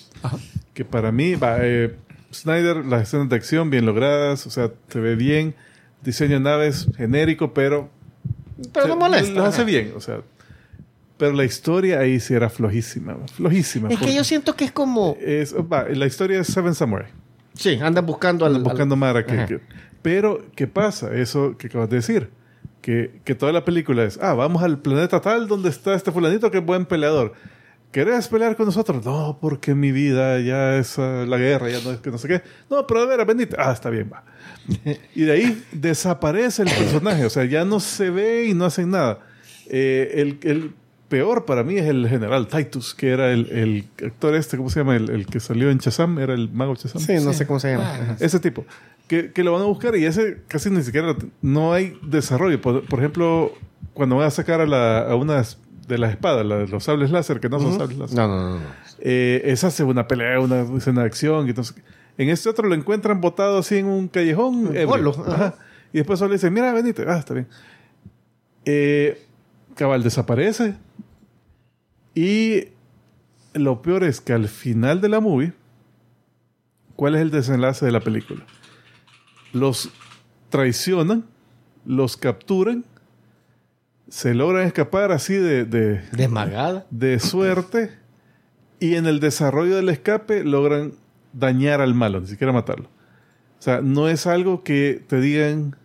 Que 0.73 0.87
para 0.87 1.13
mí, 1.13 1.35
va, 1.35 1.59
eh, 1.61 1.95
Snyder, 2.33 2.85
las 2.87 3.03
escenas 3.03 3.29
de 3.29 3.37
acción 3.37 3.69
bien 3.69 3.85
logradas, 3.85 4.47
o 4.47 4.51
sea, 4.51 4.71
se 4.89 4.99
ve 5.01 5.15
bien. 5.17 5.55
Diseño 6.03 6.35
de 6.35 6.41
naves 6.41 6.87
genérico, 6.97 7.53
pero. 7.55 7.91
Pero 8.73 8.89
no 8.89 8.97
molesta. 8.97 9.33
Lo 9.33 9.45
hace 9.45 9.63
ajá. 9.63 9.65
bien, 9.71 9.93
o 9.97 10.01
sea. 10.01 10.21
Pero 11.17 11.33
la 11.33 11.45
historia 11.45 12.01
ahí 12.01 12.19
sí 12.19 12.35
era 12.35 12.51
flojísima, 12.51 13.17
flojísima. 13.33 13.89
Es 13.89 13.99
que 14.01 14.13
yo 14.15 14.25
siento 14.25 14.55
que 14.57 14.65
es 14.65 14.73
como... 14.73 15.17
es- 15.21 15.55
va, 15.55 15.85
la 15.89 16.07
historia 16.07 16.41
es 16.41 16.49
Seven 16.49 16.75
Samurai. 16.75 17.07
Sí, 17.55 17.79
andan 17.81 18.05
buscando 18.05 18.45
al... 18.45 18.61
buscando 18.63 18.95
al- 18.95 18.99
Mara. 18.99 19.25
Que, 19.25 19.45
que- 19.47 19.61
pero, 20.03 20.45
¿qué 20.57 20.67
pasa? 20.67 21.15
Eso 21.15 21.57
que 21.57 21.69
acabas 21.69 21.89
de 21.91 21.97
decir. 21.97 22.31
Que, 22.83 23.21
que 23.25 23.35
toda 23.35 23.51
la 23.53 23.65
película 23.65 24.05
es, 24.05 24.19
ah, 24.21 24.35
vamos 24.35 24.63
al 24.63 24.79
planeta 24.79 25.19
tal 25.21 25.49
donde 25.49 25.71
está 25.71 25.95
este 25.95 26.13
fulanito 26.13 26.51
que 26.51 26.59
es 26.59 26.65
buen 26.67 26.85
peleador. 26.85 27.33
¿Querés 27.93 28.27
pelear 28.29 28.57
con 28.57 28.67
nosotros? 28.67 29.03
No, 29.07 29.39
porque 29.41 29.75
mi 29.75 29.93
vida 29.93 30.41
ya 30.41 30.77
es 30.77 30.99
ah, 30.99 31.25
la 31.27 31.39
guerra, 31.39 31.71
ya 31.71 31.79
no 31.83 31.93
es 31.93 32.01
que 32.01 32.11
no 32.11 32.19
sé 32.19 32.27
qué. 32.29 32.43
No, 32.69 32.87
pero 32.87 33.01
a 33.03 33.07
ver, 33.07 33.25
bendita. 33.25 33.57
Ah, 33.59 33.73
está 33.73 33.89
bien, 33.89 34.11
va. 34.13 34.25
Y 35.15 35.23
de 35.23 35.33
ahí 35.33 35.63
desaparece 35.73 36.63
el 36.63 36.69
personaje. 36.71 37.25
O 37.25 37.31
sea, 37.31 37.45
ya 37.45 37.65
no 37.65 37.79
se 37.81 38.11
ve 38.11 38.47
y 38.47 38.53
no 38.55 38.65
hacen 38.67 38.91
nada. 38.91 39.21
Eh, 39.71 40.11
el, 40.17 40.39
el 40.43 40.75
peor 41.15 41.45
para 41.45 41.63
mí 41.63 41.77
es 41.77 41.87
el 41.87 42.09
general 42.09 42.49
Titus, 42.49 42.93
que 42.95 43.11
era 43.11 43.31
el, 43.31 43.49
el 43.51 43.85
actor 44.05 44.35
este, 44.35 44.57
¿cómo 44.57 44.69
se 44.69 44.81
llama? 44.81 44.97
El, 44.97 45.11
el 45.11 45.27
que 45.27 45.39
salió 45.39 45.71
en 45.71 45.79
Shazam, 45.79 46.19
era 46.19 46.35
el 46.35 46.51
mago 46.51 46.75
Shazam. 46.75 47.01
Sí, 47.01 47.13
no 47.25 47.33
Sí. 47.33 47.39
sé 47.39 47.47
cómo 47.47 47.61
se 47.61 47.71
llama. 47.73 47.95
Ajá. 47.95 48.17
Ese 48.19 48.41
tipo. 48.41 48.65
Que, 49.07 49.31
que 49.33 49.45
lo 49.45 49.53
van 49.53 49.63
a 49.63 49.67
buscar 49.67 49.95
y 49.97 50.05
ese 50.07 50.43
casi 50.49 50.71
ni 50.71 50.83
siquiera 50.83 51.15
no 51.41 51.73
hay 51.73 51.97
desarrollo. 52.03 52.61
Por, 52.61 52.85
por 52.87 52.99
ejemplo, 52.99 53.53
cuando 53.93 54.17
van 54.17 54.27
a 54.27 54.31
sacar 54.31 54.61
a, 54.61 54.67
la, 54.67 55.01
a 55.09 55.15
una 55.15 55.45
de 55.87 55.99
las 55.99 56.11
espadas, 56.11 56.45
la 56.45 56.65
los 56.67 56.83
sables 56.83 57.11
láser, 57.13 57.39
que 57.39 57.49
no 57.49 57.61
son 57.61 57.79
sables 57.79 57.97
láser. 57.99 58.17
No, 58.17 58.27
no, 58.27 58.37
no. 58.51 58.59
no. 58.59 58.61
Eh, 58.99 59.43
esa 59.45 59.69
hace 59.69 59.85
una 59.85 60.09
pelea, 60.09 60.41
una 60.41 60.63
escena 60.77 61.03
de 61.03 61.07
acción. 61.07 61.47
Entonces, 61.49 61.77
en 62.19 62.29
este 62.31 62.49
otro 62.49 62.67
lo 62.69 62.75
encuentran 62.75 63.21
botado 63.21 63.59
así 63.59 63.77
en 63.77 63.87
un 63.87 64.09
callejón. 64.09 64.73
ajá. 64.77 65.33
Ajá. 65.35 65.55
Y 65.93 65.99
después 65.99 66.19
solo 66.19 66.31
le 66.31 66.37
dicen, 66.37 66.53
mira, 66.53 66.73
venite. 66.73 67.05
Ah, 67.07 67.19
está 67.19 67.35
bien. 67.35 67.47
Eh, 68.65 69.21
Cabal 69.75 70.03
desaparece. 70.03 70.75
Y 72.15 72.69
lo 73.55 73.83
peor 73.83 74.05
es 74.05 74.21
que 74.21 74.33
al 74.33 74.49
final 74.49 75.01
de 75.01 75.09
la 75.09 75.21
movie, 75.21 75.53
¿cuál 76.97 77.15
es 77.15 77.23
el 77.23 77.31
desenlace 77.31 77.85
de 77.85 77.93
la 77.93 78.01
película? 78.01 78.45
Los 79.53 79.91
traicionan, 80.49 81.25
los 81.85 82.17
capturan, 82.17 82.85
se 84.09 84.35
logran 84.35 84.67
escapar 84.67 85.13
así 85.13 85.35
de, 85.35 85.65
de, 85.65 86.03
Desmagada. 86.13 86.87
de 86.91 87.19
suerte 87.19 87.91
y 88.79 88.95
en 88.97 89.07
el 89.07 89.19
desarrollo 89.19 89.77
del 89.77 89.89
escape 89.89 90.45
logran 90.45 90.93
dañar 91.33 91.81
al 91.81 91.95
malo, 91.95 92.21
ni 92.21 92.27
siquiera 92.27 92.53
matarlo. 92.53 92.89
O 93.59 93.63
sea, 93.65 93.81
no 93.81 94.09
es 94.09 94.27
algo 94.27 94.63
que 94.63 95.03
te 95.07 95.21
digan, 95.21 95.77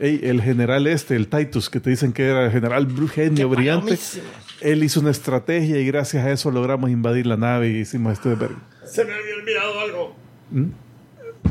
"Ey, 0.00 0.20
el 0.22 0.42
general 0.42 0.86
este, 0.86 1.16
el 1.16 1.28
Titus, 1.28 1.70
que 1.70 1.80
te 1.80 1.90
dicen 1.90 2.12
que 2.12 2.24
era 2.26 2.44
el 2.46 2.50
general 2.50 2.86
genio 3.08 3.48
brillante, 3.48 3.96
palomísimo. 3.96 4.24
él 4.60 4.82
hizo 4.84 5.00
una 5.00 5.10
estrategia 5.10 5.78
y 5.78 5.86
gracias 5.86 6.24
a 6.24 6.30
eso 6.30 6.50
logramos 6.50 6.90
invadir 6.90 7.26
la 7.26 7.36
nave 7.36 7.70
y 7.70 7.78
hicimos 7.78 8.12
esto 8.12 8.28
de 8.28 8.34
verga. 8.36 8.56
Se 8.84 9.04
me 9.04 9.12
había 9.14 9.34
olvidado 9.36 9.80
algo. 9.80 10.16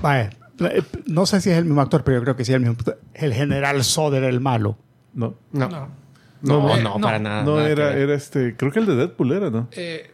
Vaya, 0.02 0.30
eh, 0.60 0.82
no 1.06 1.26
sé 1.26 1.42
si 1.42 1.50
es 1.50 1.58
el 1.58 1.66
mismo 1.66 1.82
actor, 1.82 2.04
pero 2.04 2.18
yo 2.18 2.24
creo 2.24 2.36
que 2.36 2.46
sí 2.46 2.52
es 2.52 2.56
el 2.56 2.62
mismo. 2.62 2.78
El 3.14 3.34
general 3.34 3.84
Soder, 3.84 4.24
el 4.24 4.40
malo. 4.40 4.78
No, 5.14 5.36
No. 5.52 5.70
No. 5.70 6.04
No, 6.44 6.76
no, 6.78 6.98
no. 6.98 7.00
para 7.00 7.20
nada. 7.20 7.44
no 7.44 7.56
nada 7.56 7.70
era, 7.70 7.98
era 7.98 8.14
este, 8.16 8.58
creo 8.58 8.70
que 8.70 8.80
el 8.80 8.86
de 8.86 8.98
Deadpool 8.98 9.32
era, 9.32 9.50
¿no? 9.50 9.70
Eh, 9.72 10.12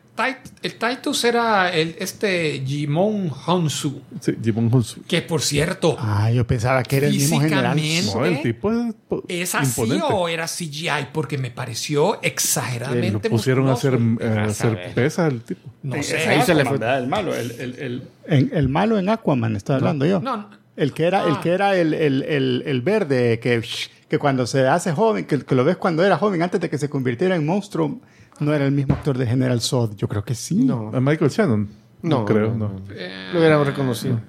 el 0.61 0.75
Titus 0.75 1.23
era 1.23 1.69
el, 1.73 1.95
este 1.99 2.61
Jimon 2.65 3.31
Hansu, 3.45 4.01
Sí, 4.19 4.33
Jimon 4.43 4.73
Hunsu. 4.73 5.01
que 5.07 5.21
por 5.21 5.41
cierto, 5.41 5.95
Ah, 5.99 6.31
yo 6.31 6.45
pensaba 6.45 6.83
que 6.83 6.97
era 6.97 7.07
el 7.07 7.13
mismo 7.13 7.39
general. 7.39 7.77
Físicamente. 7.79 8.19
No, 8.19 8.25
el 8.25 8.41
tipo 8.41 8.71
es 8.71 8.95
¿es 9.27 9.55
así 9.55 9.81
imponente. 9.81 10.05
o 10.13 10.27
era 10.27 10.45
CGI? 10.47 11.07
Porque 11.13 11.37
me 11.37 11.51
pareció 11.51 12.15
Eh, 12.15 12.19
exageradamente 12.23 13.11
lo 13.29 13.35
pusieron 13.35 13.67
a 13.69 13.73
hacer, 13.73 13.99
eh, 14.19 14.27
a 14.27 14.43
hacer 14.45 14.93
pesas 14.93 15.25
al 15.31 15.41
tipo. 15.41 15.69
No 15.83 15.95
Ahí 15.95 16.03
sé. 16.03 16.17
ahí 16.17 16.41
se 16.41 16.53
le 16.53 16.65
fue. 16.65 16.77
El 16.77 17.07
malo, 17.07 17.33
el, 17.35 17.51
el- 17.51 17.75
el- 17.79 18.03
en- 18.27 18.51
el 18.53 18.69
malo 18.69 18.97
en 18.99 19.09
Aquaman, 19.09 19.55
estaba 19.55 19.77
hablando 19.79 20.05
yo. 20.05 20.19
No. 20.19 20.49
El 20.75 20.93
que 20.93 21.03
era, 21.05 21.25
el, 21.25 21.33
Ah. 21.33 21.39
que 21.43 21.49
era 21.51 21.75
el, 21.75 21.93
el- 21.93 22.23
el- 22.23 22.63
el 22.65 22.81
verde, 22.81 23.39
que, 23.39 23.61
que 24.09 24.17
cuando 24.17 24.47
se 24.47 24.65
hace 24.67 24.91
joven, 24.93 25.25
que, 25.25 25.39
que 25.43 25.55
lo 25.55 25.63
ves 25.63 25.77
cuando 25.77 26.05
era 26.05 26.17
joven, 26.17 26.41
antes 26.41 26.59
de 26.61 26.69
que 26.69 26.77
se 26.77 26.89
convirtiera 26.89 27.35
en 27.35 27.45
monstruo, 27.45 27.99
no 28.39 28.53
era 28.53 28.65
el 28.65 28.71
mismo 28.71 28.93
actor 28.93 29.17
de 29.17 29.25
General 29.25 29.59
Zod. 29.61 29.95
Yo 29.95 30.07
creo 30.07 30.23
que 30.23 30.35
sí. 30.35 30.55
No. 30.55 30.91
A 30.93 30.99
Michael 30.99 31.29
Shannon. 31.31 31.69
No, 32.01 32.19
No, 32.19 32.25
creo, 32.25 32.53
no. 32.55 32.81
Eh, 32.91 33.29
Lo 33.33 33.39
hubiéramos 33.39 33.67
reconocido. 33.67 34.19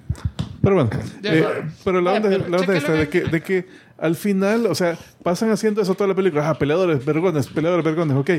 Pero 0.62 0.74
bueno, 0.74 0.90
eh, 1.22 1.62
pero 1.84 2.00
la 2.00 2.12
Eh, 2.12 2.16
onda, 2.16 2.28
pero 2.28 2.48
la 2.48 2.56
onda 2.58 2.58
chéquele 2.58 2.78
está 2.78 2.92
de 2.92 3.08
que, 3.08 3.20
de 3.22 3.40
que 3.42 3.66
al 3.96 4.14
final, 4.16 4.66
o 4.66 4.74
sea, 4.74 4.98
pasan 5.22 5.50
haciendo 5.50 5.80
eso 5.80 5.94
toda 5.94 6.08
la 6.08 6.14
película. 6.14 6.48
Ah, 6.50 6.54
peleadores, 6.58 7.04
vergones, 7.04 7.46
peleadores, 7.46 7.84
vergones, 7.84 8.16
ok. 8.16 8.30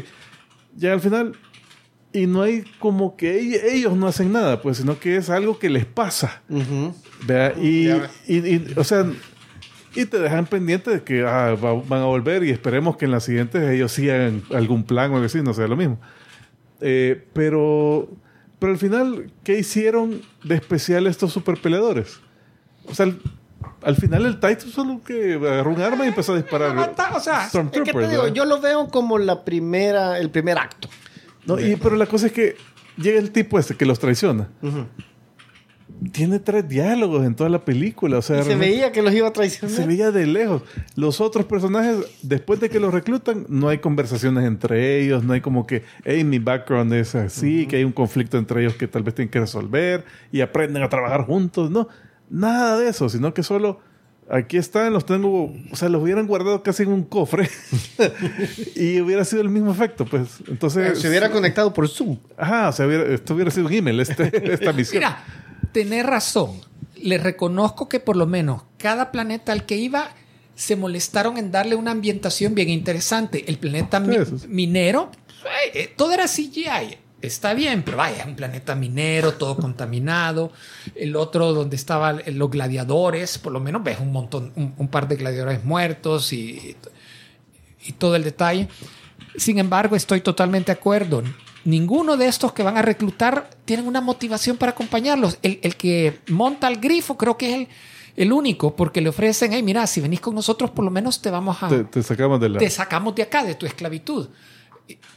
Ya 0.76 0.94
al 0.94 1.00
final, 1.02 1.34
y 2.14 2.28
no 2.28 2.42
hay 2.44 2.64
como 2.80 3.16
que 3.16 3.42
ell- 3.42 3.62
ellos 3.72 3.96
no 3.96 4.06
hacen 4.08 4.32
nada, 4.32 4.62
pues, 4.62 4.78
sino 4.78 5.00
que 5.00 5.16
es 5.16 5.30
algo 5.30 5.58
que 5.58 5.70
les 5.70 5.86
pasa. 5.86 6.42
Ujú. 6.50 6.94
¿vea? 7.26 7.54
Y, 7.60 7.90
y, 8.28 8.74
o 8.76 8.84
sea, 8.84 9.06
y 9.96 10.06
te 10.06 10.20
dejan 10.20 10.46
pendiente 10.46 10.90
de 10.92 11.04
que 11.04 11.26
ah, 11.26 11.56
va- 11.56 11.74
van 11.88 12.02
a 12.02 12.06
volver 12.06 12.44
y 12.44 12.50
esperemos 12.50 12.98
que 12.98 13.06
en 13.06 13.12
las 13.12 13.24
siguientes 13.26 13.62
ellos 13.70 13.92
sí 13.92 14.10
hagan 14.10 14.42
algún 14.54 14.84
plan 14.84 15.12
o 15.12 15.16
algo 15.16 15.26
así, 15.26 15.42
no 15.42 15.54
sea 15.54 15.68
lo 15.68 15.76
mismo. 15.76 16.00
Eh, 16.80 17.28
pero, 17.34 18.10
pero 18.60 18.72
al 18.72 18.78
final, 18.80 19.32
¿qué 19.44 19.60
hicieron 19.60 20.22
de 20.44 20.56
especial 20.56 21.08
estos 21.08 21.32
super 21.34 21.60
peleadores? 21.62 22.20
O 22.86 22.96
sea, 22.96 23.06
al, 23.06 23.20
al 23.84 23.96
final 23.96 24.26
el 24.26 24.40
Titus 24.40 24.72
solo 24.74 25.02
que 25.06 25.36
agarró 25.36 25.72
un 25.72 25.82
arma 25.82 26.06
y 26.06 26.08
empezó 26.08 26.34
a 26.34 26.38
disparar. 26.38 26.74
Mata- 26.74 27.12
o 27.16 27.20
sea, 27.20 27.46
Es 27.46 27.52
que 27.52 27.70
te 27.94 28.08
digo, 28.08 28.24
¿verdad? 28.24 28.34
yo 28.34 28.46
lo 28.46 28.60
veo 28.62 28.88
como 28.88 29.18
la 29.20 29.44
primera, 29.46 30.18
el 30.20 30.30
primer 30.32 30.58
acto. 30.58 30.88
No, 31.46 31.60
y, 31.60 31.76
pero 31.76 31.96
la 31.96 32.06
cosa 32.06 32.28
es 32.28 32.32
que 32.32 32.56
llega 32.98 33.20
el 33.20 33.32
tipo 33.32 33.60
este 33.60 33.76
que 33.76 33.86
los 33.86 34.00
traiciona. 34.00 34.48
Tiene 36.12 36.40
tres 36.40 36.68
diálogos 36.68 37.26
en 37.26 37.36
toda 37.36 37.50
la 37.50 37.64
película. 37.64 38.18
O 38.18 38.22
sea, 38.24 38.40
Y 38.40 38.44
se 38.44 38.56
veía 38.56 38.92
que 38.92 39.02
los 39.04 39.14
iba 39.14 39.28
a 39.28 39.34
traicionar. 39.34 39.76
Se 39.76 39.86
veía 39.86 40.10
de 40.12 40.26
lejos. 40.26 40.64
Los 40.96 41.22
otros 41.22 41.46
personajes, 41.46 41.96
después 42.24 42.60
de 42.60 42.70
que 42.70 42.80
los 42.80 42.92
reclutan, 42.94 43.46
no 43.50 43.70
hay 43.70 43.78
conversaciones 43.78 44.46
entre 44.46 45.00
ellos, 45.02 45.24
no 45.24 45.34
hay 45.34 45.42
como 45.42 45.68
que, 45.68 45.84
hey, 46.04 46.24
mi 46.24 46.40
background 46.40 46.92
es 46.94 47.14
así, 47.14 47.68
que 47.68 47.76
hay 47.76 47.84
un 47.84 47.92
conflicto 47.92 48.38
entre 48.40 48.62
ellos 48.62 48.74
que 48.76 48.88
tal 48.88 49.04
vez 49.04 49.14
tienen 49.14 49.30
que 49.30 49.40
resolver 49.40 50.04
y 50.32 50.42
aprenden 50.42 50.82
a 50.82 50.90
trabajar 50.90 51.26
juntos. 51.26 51.70
No, 51.70 51.88
nada 52.30 52.80
de 52.80 52.90
eso, 52.90 53.08
sino 53.08 53.34
que 53.34 53.44
solo 53.44 53.80
aquí 54.30 54.58
están, 54.58 54.94
los 54.94 55.06
tengo, 55.06 55.54
o 55.72 55.76
sea, 55.76 55.90
los 55.90 56.02
hubieran 56.02 56.26
guardado 56.26 56.64
casi 56.64 56.84
en 56.84 56.90
un 56.90 57.04
cofre 57.04 57.50
y 58.76 59.00
hubiera 59.02 59.26
sido 59.26 59.42
el 59.42 59.50
mismo 59.50 59.72
efecto, 59.72 60.06
pues. 60.06 60.40
Entonces, 60.48 61.00
Se 61.00 61.10
hubiera 61.10 61.30
conectado 61.30 61.74
por 61.74 61.88
Zoom. 61.88 62.18
ajá, 62.38 62.70
o 62.70 62.72
sea, 62.72 62.88
hubiera- 62.88 63.04
esto 63.14 63.34
hubiera 63.36 63.52
sido 63.52 63.68
un 63.68 63.74
email, 63.74 64.00
este, 64.00 64.24
esta 64.54 64.74
misión. 64.74 65.00
Mira, 65.02 65.24
tenés 65.72 66.06
razón. 66.06 66.60
Le 66.96 67.18
reconozco 67.18 67.90
que 67.90 68.00
por 68.00 68.16
lo 68.16 68.28
menos 68.28 68.64
cada 68.78 69.12
planeta 69.12 69.52
al 69.52 69.66
que 69.66 69.78
iba 69.78 70.10
se 70.56 70.76
molestaron 70.76 71.38
en 71.38 71.52
darle 71.52 71.76
una 71.76 71.92
ambientación 71.92 72.54
bien 72.54 72.70
interesante. 72.70 73.46
El 73.48 73.58
planeta 73.58 74.00
mi- 74.00 74.18
minero, 74.48 75.10
eh, 75.46 75.72
eh, 75.74 75.94
todo 75.96 76.12
era 76.14 76.28
CGI. 76.28 76.98
Está 77.22 77.54
bien, 77.54 77.84
pero 77.84 77.98
vaya, 77.98 78.26
un 78.26 78.36
planeta 78.36 78.74
minero, 78.76 79.34
todo 79.34 79.56
contaminado. 79.56 80.52
El 80.96 81.16
otro 81.16 81.54
donde 81.54 81.76
estaban 81.76 82.22
los 82.28 82.50
gladiadores, 82.50 83.38
por 83.38 83.52
lo 83.54 83.60
menos 83.60 83.84
ves 83.84 84.00
un 84.00 84.12
montón, 84.12 84.52
un, 84.56 84.74
un 84.78 84.88
par 84.88 85.08
de 85.08 85.16
gladiadores 85.18 85.64
muertos 85.64 86.34
y, 86.34 86.76
y 87.86 87.92
todo 87.94 88.16
el 88.16 88.24
detalle. 88.24 88.68
Sin 89.38 89.60
embargo, 89.60 89.96
estoy 89.96 90.22
totalmente 90.22 90.72
de 90.72 90.80
acuerdo. 90.80 91.22
Ninguno 91.64 92.18
de 92.18 92.28
estos 92.28 92.54
que 92.54 92.64
van 92.64 92.78
a 92.78 92.82
reclutar 92.82 93.50
tienen 93.66 93.88
una 93.88 94.02
motivación 94.02 94.58
para 94.58 94.72
acompañarlos. 94.72 95.38
El, 95.42 95.60
el 95.62 95.76
que 95.76 96.20
monta 96.30 96.68
el 96.68 96.78
grifo 96.80 97.18
creo 97.18 97.38
que 97.38 97.50
es 97.50 97.56
el, 97.60 97.68
el 98.16 98.34
único, 98.34 98.76
porque 98.76 99.00
le 99.02 99.10
ofrecen, 99.10 99.54
hey, 99.54 99.62
mira, 99.64 99.86
si 99.88 100.02
venís 100.02 100.20
con 100.22 100.34
nosotros, 100.36 100.72
por 100.72 100.84
lo 100.84 100.92
menos 100.92 101.22
te 101.22 101.30
vamos 101.30 101.62
a... 101.62 101.68
Te, 101.68 101.84
te 101.84 102.02
sacamos 102.04 102.40
de 102.42 102.50
la... 102.50 102.60
te 102.60 102.70
sacamos 102.70 103.14
de 103.16 103.22
acá, 103.24 103.44
de 103.44 103.56
tu 103.56 103.66
esclavitud. 103.66 104.30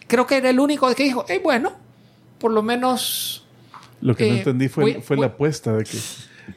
Creo 0.07 0.27
que 0.27 0.37
era 0.37 0.51
el 0.51 0.61
único 0.61 0.93
que 0.95 1.03
dijo, 1.05 1.25
hey, 1.29 1.41
bueno, 1.43 1.73
por 2.39 2.53
lo 2.53 2.63
menos... 2.63 3.47
Lo 4.01 4.15
que 4.15 4.29
no 4.29 4.35
Eh, 4.35 4.39
entendí 4.39 4.69
fue, 4.69 4.85
voy- 4.85 5.03
fue 5.03 5.17
voy- 5.17 5.23
la 5.27 5.33
apuesta 5.33 5.73
de 5.73 5.85
que, 5.85 5.99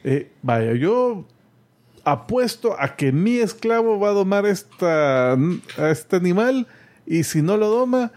eh, 0.04 0.30
vaya, 0.42 0.74
yo 0.74 1.24
apuesto 2.04 2.76
a 2.78 2.94
que 2.96 3.10
mi 3.12 3.36
esclavo 3.38 3.98
va 3.98 4.10
a 4.10 4.12
domar 4.12 4.44
esta, 4.46 5.32
a 5.32 5.90
este 5.90 6.16
animal 6.16 6.66
y 7.06 7.24
si 7.24 7.42
no 7.42 7.56
lo 7.56 7.68
doma, 7.68 8.12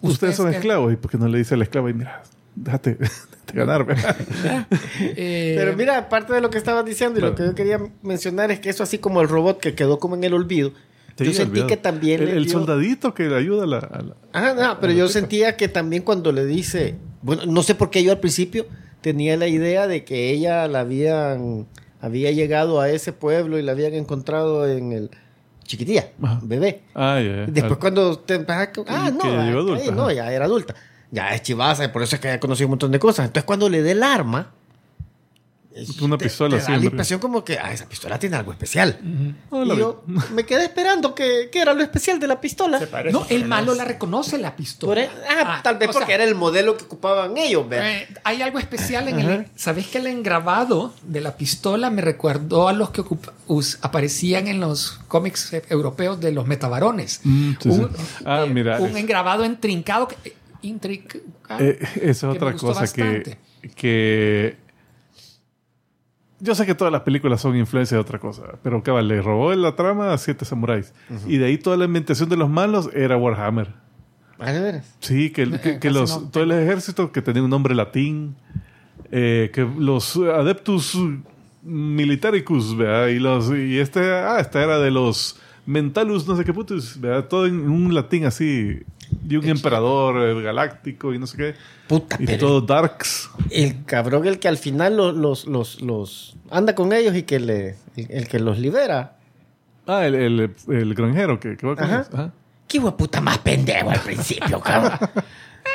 ustedes, 0.00 0.12
Ustedes 0.14 0.36
son 0.36 0.50
que- 0.50 0.56
esclavos. 0.56 0.92
¿Y 0.92 0.96
por 0.96 1.10
qué 1.10 1.18
no 1.18 1.28
le 1.28 1.38
dice 1.38 1.54
al 1.54 1.62
esclavo? 1.62 1.88
Y 1.88 1.94
mira, 1.94 2.22
déjate, 2.54 2.94
déjate 3.00 3.52
ganar. 3.54 3.84
¿verdad? 3.84 4.16
eh, 5.00 5.54
Pero 5.58 5.76
mira, 5.76 5.98
aparte 5.98 6.32
de 6.32 6.40
lo 6.40 6.50
que 6.50 6.58
estabas 6.58 6.84
diciendo 6.84 7.18
y 7.18 7.22
lo 7.22 7.34
que 7.34 7.44
yo 7.44 7.54
quería 7.54 7.80
mencionar 8.02 8.50
es 8.50 8.60
que 8.60 8.70
eso 8.70 8.82
así 8.82 8.98
como 8.98 9.20
el 9.20 9.28
robot 9.28 9.60
que 9.60 9.74
quedó 9.74 9.98
como 9.98 10.14
en 10.14 10.24
el 10.24 10.34
olvido, 10.34 10.72
Sí, 11.16 11.24
yo 11.24 11.32
sentí 11.32 11.50
olvidado. 11.50 11.66
que 11.68 11.76
también 11.76 12.20
El, 12.20 12.26
le 12.26 12.36
el 12.36 12.44
dio- 12.44 12.52
soldadito 12.52 13.12
que 13.12 13.24
le 13.28 13.36
ayuda 13.36 13.64
a 13.64 13.66
la... 13.66 13.78
a 13.78 14.02
la- 14.02 14.16
Ajá, 14.32 14.54
no, 14.54 14.80
pero 14.80 14.92
yo 14.92 15.08
sentía 15.08 15.56
que 15.56 15.66
también 15.68 16.02
cuando 16.02 16.30
le 16.30 16.44
dice, 16.46 16.94
bueno, 17.22 17.42
no 17.46 17.62
sé 17.64 17.74
por 17.74 17.90
qué 17.90 18.04
yo 18.04 18.12
al 18.12 18.20
principio 18.20 18.66
tenía 19.00 19.36
la 19.36 19.48
idea 19.48 19.88
de 19.88 20.04
que 20.04 20.30
ella 20.30 20.68
la 20.68 20.80
habían, 20.80 21.66
había 22.00 22.30
llegado 22.30 22.80
a 22.80 22.88
ese 22.90 23.12
pueblo 23.12 23.58
y 23.58 23.62
la 23.62 23.72
habían 23.72 23.94
encontrado 23.94 24.68
en 24.68 24.92
el 24.92 25.10
chiquitilla, 25.68 26.08
Ajá. 26.20 26.40
bebé. 26.42 26.82
Ah, 26.94 27.20
ya, 27.20 27.36
ya. 27.36 27.46
Después 27.46 27.74
Ah, 27.76 27.80
cuando 27.80 28.18
te 28.18 28.34
ah, 28.48 28.68
ah, 28.88 29.10
no, 29.12 29.24
ya 29.24 29.44
llegó 29.44 29.58
adulta, 29.60 29.84
ahí 29.84 29.90
no, 29.92 30.10
ya 30.10 30.32
era 30.32 30.46
adulta. 30.46 30.74
Ya 31.10 31.30
es 31.34 31.42
chivaza, 31.42 31.84
y 31.84 31.88
por 31.88 32.02
eso 32.02 32.16
es 32.16 32.20
que 32.20 32.30
ha 32.30 32.40
conocido 32.40 32.66
un 32.66 32.72
montón 32.72 32.90
de 32.92 32.98
cosas. 32.98 33.26
Entonces 33.26 33.44
cuando 33.44 33.68
le 33.68 33.82
dé 33.82 33.92
el 33.92 34.02
arma, 34.02 34.52
Una 36.00 36.18
te- 36.18 36.24
pistola 36.24 36.56
te 36.58 36.62
da 36.62 36.70
la 36.78 36.84
impresión 36.84 37.20
como 37.20 37.44
que 37.44 37.58
ah, 37.58 37.72
esa 37.72 37.88
pistola 37.88 38.18
tiene 38.18 38.36
algo 38.36 38.52
especial. 38.52 38.98
Y 39.52 39.76
yo 39.78 40.04
me 40.34 40.44
quedé 40.44 40.64
esperando 40.64 41.14
que, 41.14 41.48
que 41.52 41.60
era 41.60 41.74
lo 41.74 41.82
especial 41.82 42.18
de 42.18 42.26
la 42.26 42.40
pistola. 42.40 42.78
No, 43.12 43.26
el 43.28 43.44
malo 43.46 43.74
la 43.74 43.84
reconoce 43.84 44.38
la 44.38 44.56
pistola. 44.56 45.02
E- 45.02 45.10
ah, 45.28 45.60
tal 45.62 45.76
vez 45.78 45.88
porque 45.92 46.06
sea, 46.06 46.14
era 46.16 46.24
el 46.24 46.34
modelo 46.34 46.76
que 46.76 46.84
ocupaban 46.84 47.36
ellos, 47.36 47.68
¿verdad? 47.68 47.90
eh, 47.92 48.08
hay 48.24 48.42
algo 48.42 48.58
especial 48.58 49.08
en 49.08 49.18
el. 49.20 49.46
¿Sabes 49.56 49.86
que 49.88 49.98
el 49.98 50.06
engrabado 50.06 50.92
de 51.02 51.20
la 51.20 51.36
pistola 51.36 51.90
me 51.90 52.02
recordó 52.02 52.68
a 52.68 52.72
los 52.72 52.90
que 52.90 53.02
ocupa- 53.02 53.32
us- 53.46 53.78
aparecían 53.82 54.46
en 54.48 54.60
los 54.60 55.00
cómics 55.08 55.52
eh, 55.52 55.62
europeos 55.68 56.20
de 56.20 56.32
los 56.32 56.46
metabarones? 56.46 57.20
Mm, 57.24 57.52
sí, 57.60 57.72
sí. 57.72 57.82
Ah, 58.24 58.44
eh, 58.46 58.50
mira, 58.52 58.78
Un 58.80 58.90
es- 58.90 58.96
engrabado 58.96 59.44
intrincado. 59.44 60.08
Que, 60.08 60.16
intrincado, 60.62 61.20
Eh, 61.60 61.78
esa 62.02 62.08
es 62.10 62.24
otra 62.24 62.52
cosa 62.54 62.86
que, 62.92 63.38
que... 63.74 64.56
Yo 66.40 66.54
sé 66.54 66.66
que 66.66 66.74
todas 66.74 66.92
las 66.92 67.02
películas 67.02 67.40
son 67.40 67.56
influencia 67.56 67.96
de 67.96 68.00
otra 68.00 68.18
cosa, 68.20 68.42
pero 68.62 68.82
cabal, 68.82 69.08
le 69.08 69.20
robó 69.20 69.52
la 69.54 69.74
trama 69.74 70.12
a 70.12 70.18
Siete 70.18 70.44
Samuráis. 70.44 70.92
Y 71.26 71.36
de 71.38 71.46
ahí 71.46 71.58
toda 71.58 71.76
la 71.76 71.86
ambientación 71.86 72.28
de 72.28 72.36
los 72.36 72.48
malos 72.48 72.90
era 72.94 73.16
Warhammer. 73.16 73.72
Ah, 74.38 74.52
¿de 74.52 74.60
veras? 74.60 74.94
Sí, 75.00 75.30
que, 75.30 75.50
que- 75.50 75.58
que 75.58 75.78
casi 75.80 75.94
los, 75.94 76.22
no. 76.22 76.28
todo 76.28 76.44
el 76.44 76.52
ejército 76.52 77.10
que 77.10 77.22
tenía 77.22 77.42
un 77.42 77.50
nombre 77.50 77.74
latín, 77.74 78.36
eh, 79.10 79.50
que 79.52 79.66
los 79.78 80.16
Adeptus 80.16 80.96
Militaricus, 81.62 82.76
¿verdad? 82.76 83.08
Y, 83.08 83.18
los, 83.18 83.50
y 83.50 83.78
este, 83.78 84.00
ah, 84.12 84.38
esta 84.40 84.62
era 84.62 84.78
de 84.78 84.90
los 84.90 85.38
Mentalus, 85.66 86.26
no 86.26 86.36
sé 86.36 86.44
qué 86.44 86.52
putos, 86.54 87.00
¿verdad? 87.00 87.26
Todo 87.28 87.46
en 87.46 87.68
un 87.68 87.94
latín 87.94 88.24
así, 88.26 88.80
y 89.28 89.36
un 89.36 89.48
emperador 89.48 90.22
eh, 90.38 90.42
galáctico 90.42 91.12
y 91.14 91.18
no 91.18 91.26
sé 91.26 91.36
qué. 91.36 91.54
Puta, 91.86 92.16
Y 92.18 92.26
pero 92.26 92.38
todo 92.38 92.60
darks. 92.60 93.30
el 93.50 93.84
cabrón 93.84 94.26
el 94.26 94.38
que 94.38 94.48
al 94.48 94.58
final 94.58 94.96
los, 94.96 95.14
los, 95.14 95.46
los, 95.46 95.80
los 95.80 96.36
anda 96.50 96.74
con 96.74 96.92
ellos 96.92 97.14
y 97.16 97.22
que 97.22 97.40
le, 97.40 97.76
el, 97.96 98.06
el 98.10 98.28
que 98.28 98.38
los 98.38 98.58
libera. 98.58 99.16
Ah, 99.86 100.06
el, 100.06 100.14
el, 100.14 100.54
el 100.68 100.94
granjero 100.94 101.40
que, 101.40 101.56
que 101.56 101.66
va 101.66 101.74
con 101.76 101.84
Ajá. 101.84 101.94
ellos. 101.96 102.08
Ajá. 102.12 102.32
Qué 102.66 102.78
de 102.80 102.92
puta 102.92 103.20
más 103.22 103.38
pendejo 103.38 103.90
al 103.90 104.00
principio, 104.00 104.60
cabrón. 104.60 104.98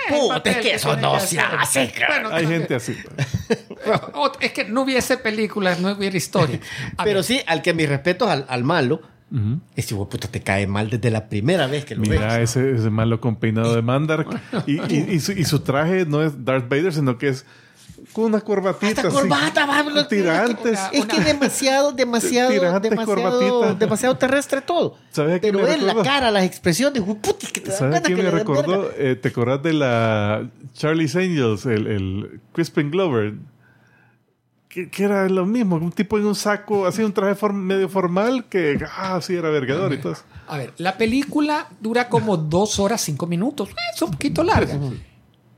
Puta, 0.10 0.50
es 0.50 0.58
que 0.58 0.74
eso 0.74 0.96
no 0.98 1.20
se 1.20 1.40
hace, 1.40 1.92
cabrón. 1.92 2.34
Hay 2.34 2.46
gente 2.48 2.76
así. 2.76 2.96
O- 4.14 4.32
Es 4.40 4.52
que 4.54 4.66
no 4.66 4.82
hubiese 4.82 5.18
películas, 5.18 5.80
no 5.80 5.92
hubiera 5.92 6.16
historia. 6.16 6.60
A 6.98 7.04
Pero 7.04 7.18
ver, 7.18 7.24
sí, 7.24 7.42
al 7.48 7.62
que 7.62 7.74
mis 7.74 7.88
respetos 7.90 8.30
al, 8.30 8.46
al 8.48 8.64
malo, 8.64 9.02
Ujú. 9.34 9.60
ese 9.76 9.96
hijo 9.96 10.06
de 10.06 10.12
puta 10.12 10.28
te 10.28 10.42
cae 10.42 10.68
mal 10.68 10.90
desde 10.92 11.10
la 11.10 11.28
primera 11.28 11.66
vez 11.68 11.86
que 11.86 11.96
lo 11.96 12.02
Mira 12.02 12.38
ves. 12.38 12.52
ese, 12.56 12.72
ese 12.76 12.90
malo 12.92 13.20
con 13.20 13.36
peinado 13.38 13.74
de 13.74 13.82
Mandark. 13.82 14.28
Y, 14.68 14.74
y, 14.94 15.08
y 15.16 15.20
su, 15.20 15.32
y 15.32 15.44
su 15.44 15.60
traje 15.62 16.06
no 16.06 16.22
es 16.22 16.46
Darth 16.46 16.70
Vader, 16.70 16.94
sino 16.94 17.18
que 17.18 17.30
es 17.30 17.46
con 18.12 18.26
una 18.26 18.42
corbatita. 18.42 19.02
Así. 19.02 19.10
corbata, 19.10 19.66
va, 19.66 20.08
Tirantes. 20.08 20.80
Una- 20.80 20.90
Es 20.92 21.06
que 21.06 21.20
demasiado, 21.22 21.92
demasiado, 21.94 22.52
Tirantes, 22.52 22.92
demasiado, 22.92 23.76
demasiado 23.76 24.18
terrestre 24.18 24.62
todo. 24.62 24.98
¿Sabes 25.10 25.40
Pero 25.42 25.66
es 25.68 25.82
la 25.82 25.96
cara, 26.04 26.30
las 26.30 26.44
expresiones, 26.44 27.02
hijo 27.02 27.18
es 27.42 27.52
que 27.52 27.62
te 27.62 27.72
¿Sabes 27.72 28.02
quién 28.02 28.18
me 28.18 28.30
recordó? 28.30 28.92
Eh, 28.98 29.16
¿Te 29.16 29.30
acordás 29.30 29.64
de 29.64 29.74
la 29.74 30.48
Charlie's 30.74 31.16
Angels, 31.16 31.66
el, 31.66 31.88
el 31.88 32.42
Crispin 32.52 32.92
Glover? 32.92 33.34
Que, 34.74 34.90
que 34.90 35.04
era 35.04 35.30
lo 35.30 35.46
mismo, 35.46 35.76
un 35.76 35.92
tipo 35.92 36.18
en 36.18 36.26
un 36.26 36.34
saco, 36.34 36.88
así 36.88 37.04
un 37.04 37.14
traje 37.14 37.36
form- 37.40 37.54
medio 37.54 37.88
formal 37.90 38.46
que, 38.46 38.80
ah, 38.98 39.20
sí, 39.22 39.36
era 39.36 39.50
vergador 39.50 39.94
y 39.94 39.98
todo 40.00 40.14
eso. 40.14 40.24
a 40.48 40.58
ver, 40.58 40.74
la 40.78 40.98
película 40.98 41.68
dura 41.80 42.10
como 42.10 42.38
dos 42.38 42.80
horas, 42.80 43.00
cinco 43.02 43.28
minutos. 43.28 43.70
Es 43.94 44.02
un 44.02 44.10
poquito 44.12 44.42
larga. 44.44 44.80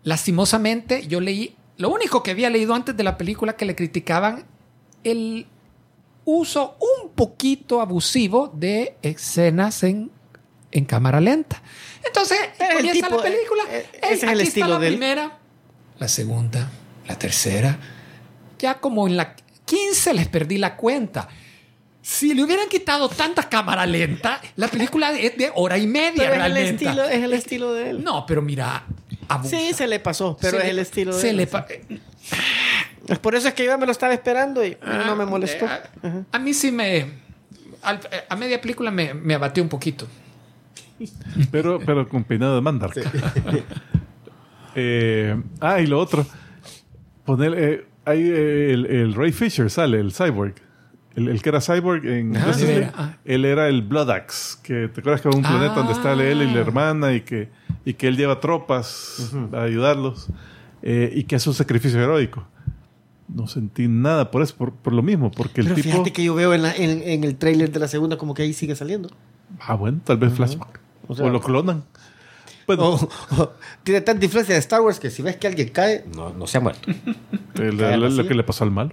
Lastimosamente, 0.03 1.07
yo 1.07 1.19
leí. 1.21 1.55
Lo 1.77 1.89
único 1.89 2.23
que 2.23 2.31
había 2.31 2.49
leído 2.49 2.73
antes 2.73 2.95
de 2.95 3.03
la 3.03 3.17
película 3.17 3.55
que 3.55 3.65
le 3.65 3.75
criticaban 3.75 4.45
el 5.03 5.45
uso 6.25 6.77
un 7.03 7.11
poquito 7.11 7.81
abusivo 7.81 8.51
de 8.53 8.95
escenas 9.01 9.83
en, 9.83 10.09
en 10.71 10.85
cámara 10.85 11.19
lenta. 11.21 11.61
Entonces, 12.05 12.37
el 12.59 12.77
comienza 12.77 13.09
la 13.09 13.21
película. 13.21 13.63
eh, 13.69 13.85
eh, 13.93 13.99
Ey, 14.03 14.13
ese 14.13 14.25
es 14.25 14.31
el 14.31 14.39
aquí 14.39 14.47
estilo 14.47 14.65
está 14.67 14.75
la 14.75 14.79
de 14.79 14.87
él. 14.87 14.93
primera, 14.93 15.37
la 15.99 16.07
segunda, 16.07 16.69
la 17.07 17.17
tercera. 17.19 17.77
Ya 18.59 18.75
como 18.79 19.07
en 19.07 19.17
la 19.17 19.35
15 19.65 20.13
les 20.13 20.27
perdí 20.27 20.57
la 20.57 20.75
cuenta. 20.75 21.27
Si 22.01 22.33
le 22.35 22.43
hubieran 22.43 22.69
quitado 22.69 23.09
tanta 23.09 23.49
cámara 23.49 23.85
lenta, 23.85 24.39
la 24.57 24.67
película 24.67 25.11
es 25.11 25.35
de 25.37 25.51
hora 25.55 25.77
y 25.77 25.87
media 25.87 26.13
Pero 26.17 26.25
es 26.27 26.33
el, 26.33 26.39
realmente. 26.53 26.85
estilo, 26.85 27.03
es 27.03 27.23
el 27.23 27.33
estilo 27.33 27.73
de 27.73 27.89
él. 27.89 28.03
No, 28.03 28.25
pero 28.27 28.41
mira, 28.43 28.83
abusa. 29.27 29.57
Sí, 29.57 29.73
se 29.73 29.87
le 29.87 29.99
pasó, 29.99 30.37
pero 30.39 30.51
Se 30.51 30.57
es 30.57 30.63
le- 30.65 30.69
el 30.69 30.79
estilo 30.79 31.15
de 31.15 31.21
se 31.21 31.29
él. 31.31 31.37
le 31.37 31.47
pa- 31.47 31.65
Es 33.07 33.19
por 33.19 33.33
eso 33.35 33.47
es 33.47 33.53
que 33.55 33.65
yo 33.65 33.75
me 33.79 33.85
lo 33.87 33.91
estaba 33.91 34.13
esperando 34.13 34.63
y 34.63 34.77
no 34.83 35.15
me 35.15 35.25
molestó. 35.25 35.65
Eh, 35.65 35.69
A, 36.31 36.35
a 36.37 36.39
mí 36.39 36.53
sí 36.53 36.71
me. 36.71 37.07
al- 37.81 37.99
a 38.29 38.35
media 38.35 38.61
película 38.61 38.91
me, 38.91 39.13
me 39.15 39.33
abatió 39.33 39.63
un 39.63 39.69
poquito. 39.69 40.07
Pero, 41.51 41.79
pero 41.85 42.07
con 42.07 42.23
peinado 42.23 42.55
de 42.55 42.61
Mandark. 42.61 42.95
Eh, 44.75 45.41
ah, 45.61 45.79
y 45.79 45.87
lo 45.87 45.99
otro. 45.99 46.25
Poner, 47.25 47.53
eh, 47.57 47.85
ahí 48.05 48.21
eh, 48.23 48.73
el, 48.73 48.85
el 48.85 49.13
Ray 49.13 49.31
Fisher 49.31 49.69
sale, 49.69 49.99
el 49.99 50.11
cyborg. 50.13 50.53
El, 51.15 51.29
el 51.29 51.41
que 51.41 51.49
era 51.49 51.61
cyborg 51.61 52.05
en. 52.05 52.35
Justice 52.35 52.65
League, 52.65 52.79
veras, 52.81 52.93
ah. 52.97 53.17
Él 53.23 53.45
era 53.45 53.69
el 53.69 53.81
Blood 53.83 54.09
Axe. 54.09 54.57
Que, 54.63 54.87
¿Te 54.89 54.99
acuerdas 54.99 55.21
que 55.21 55.29
era 55.29 55.37
un 55.37 55.43
planeta 55.43 55.71
Ah. 55.73 55.75
donde 55.77 55.93
está 55.93 56.13
él 56.13 56.41
y 56.41 56.51
la 56.53 56.59
hermana 56.59 57.13
y 57.13 57.21
que, 57.21 57.49
y 57.85 57.93
que 57.93 58.07
él 58.07 58.17
lleva 58.17 58.39
tropas 58.39 59.31
a 59.53 59.61
ayudarlos? 59.63 60.27
eh, 60.81 61.11
y 61.15 61.23
que 61.23 61.35
hace 61.37 61.49
un 61.49 61.55
sacrificio 61.55 61.99
heroico. 62.01 62.45
No 63.27 63.47
sentí 63.47 63.87
nada 63.87 64.29
por 64.29 64.43
eso, 64.43 64.55
por, 64.55 64.71
por 64.71 64.93
lo 64.93 65.01
mismo, 65.01 65.31
porque 65.31 65.61
el 65.61 65.67
Pero 65.67 65.75
tipo... 65.77 65.89
fíjate 65.89 66.13
que 66.13 66.23
yo 66.23 66.35
veo 66.35 66.53
en, 66.53 66.61
la- 66.61 66.75
en- 66.75 67.01
en 67.01 67.23
el 67.23 67.35
tráiler 67.37 67.71
de 67.71 67.79
la 67.79 67.87
segunda 67.87 68.17
como 68.17 68.33
que 68.35 68.43
ahí 68.43 68.53
sigue 68.53 68.75
saliendo. 68.75 69.09
Ah, 69.61 69.73
bueno, 69.73 69.99
tal 70.03 70.17
vez 70.17 70.33
flashback. 70.33 70.79
O 71.07 71.29
lo 71.29 71.39
clonan. 71.41 71.83
Bueno, 72.67 72.83
O- 72.95 73.09
o 73.37 73.53
tiene 73.83 74.01
tanta 74.01 74.25
influencia 74.25 74.53
de 74.55 74.59
Star 74.59 74.81
Wars 74.81 74.99
que 74.99 75.09
si 75.09 75.21
ves 75.21 75.35
que 75.37 75.47
alguien 75.47 75.69
cae, 75.69 76.03
no, 76.15 76.31
no 76.33 76.47
se 76.47 76.57
ha 76.57 76.61
muerto. 76.61 76.91
El- 77.55 77.79
el- 77.79 78.17
lo 78.17 78.27
que 78.27 78.33
le 78.35 78.43
pasó 78.43 78.63
al 78.63 78.71
malo. 78.71 78.91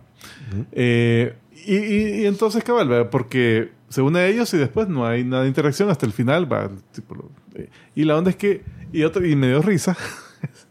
Eh, 0.73 1.35
y, 1.66 1.77
y- 1.77 2.23
y 2.23 2.27
entonces, 2.27 2.62
cabal, 2.65 2.89
¿verdad? 2.89 3.11
porque 3.11 3.70
se 3.89 4.03
une 4.03 4.19
a 4.20 4.27
ellos 4.27 4.53
y 4.55 4.59
después 4.59 4.89
no 4.89 5.07
hay 5.07 5.24
nada 5.24 5.43
de 5.43 5.49
interacción 5.49 5.90
hasta 5.90 6.07
el 6.07 6.12
final. 6.12 6.51
va, 6.53 6.70
tipo, 6.93 7.15
lo- 7.15 7.31
eh, 7.55 7.69
y 7.94 8.05
la 8.05 8.16
onda 8.16 8.31
es 8.31 8.36
que, 8.36 8.62
y, 8.93 9.03
otra, 9.05 9.27
y 9.27 9.35
me 9.36 9.49
dio 9.49 9.62
risa, 9.62 9.97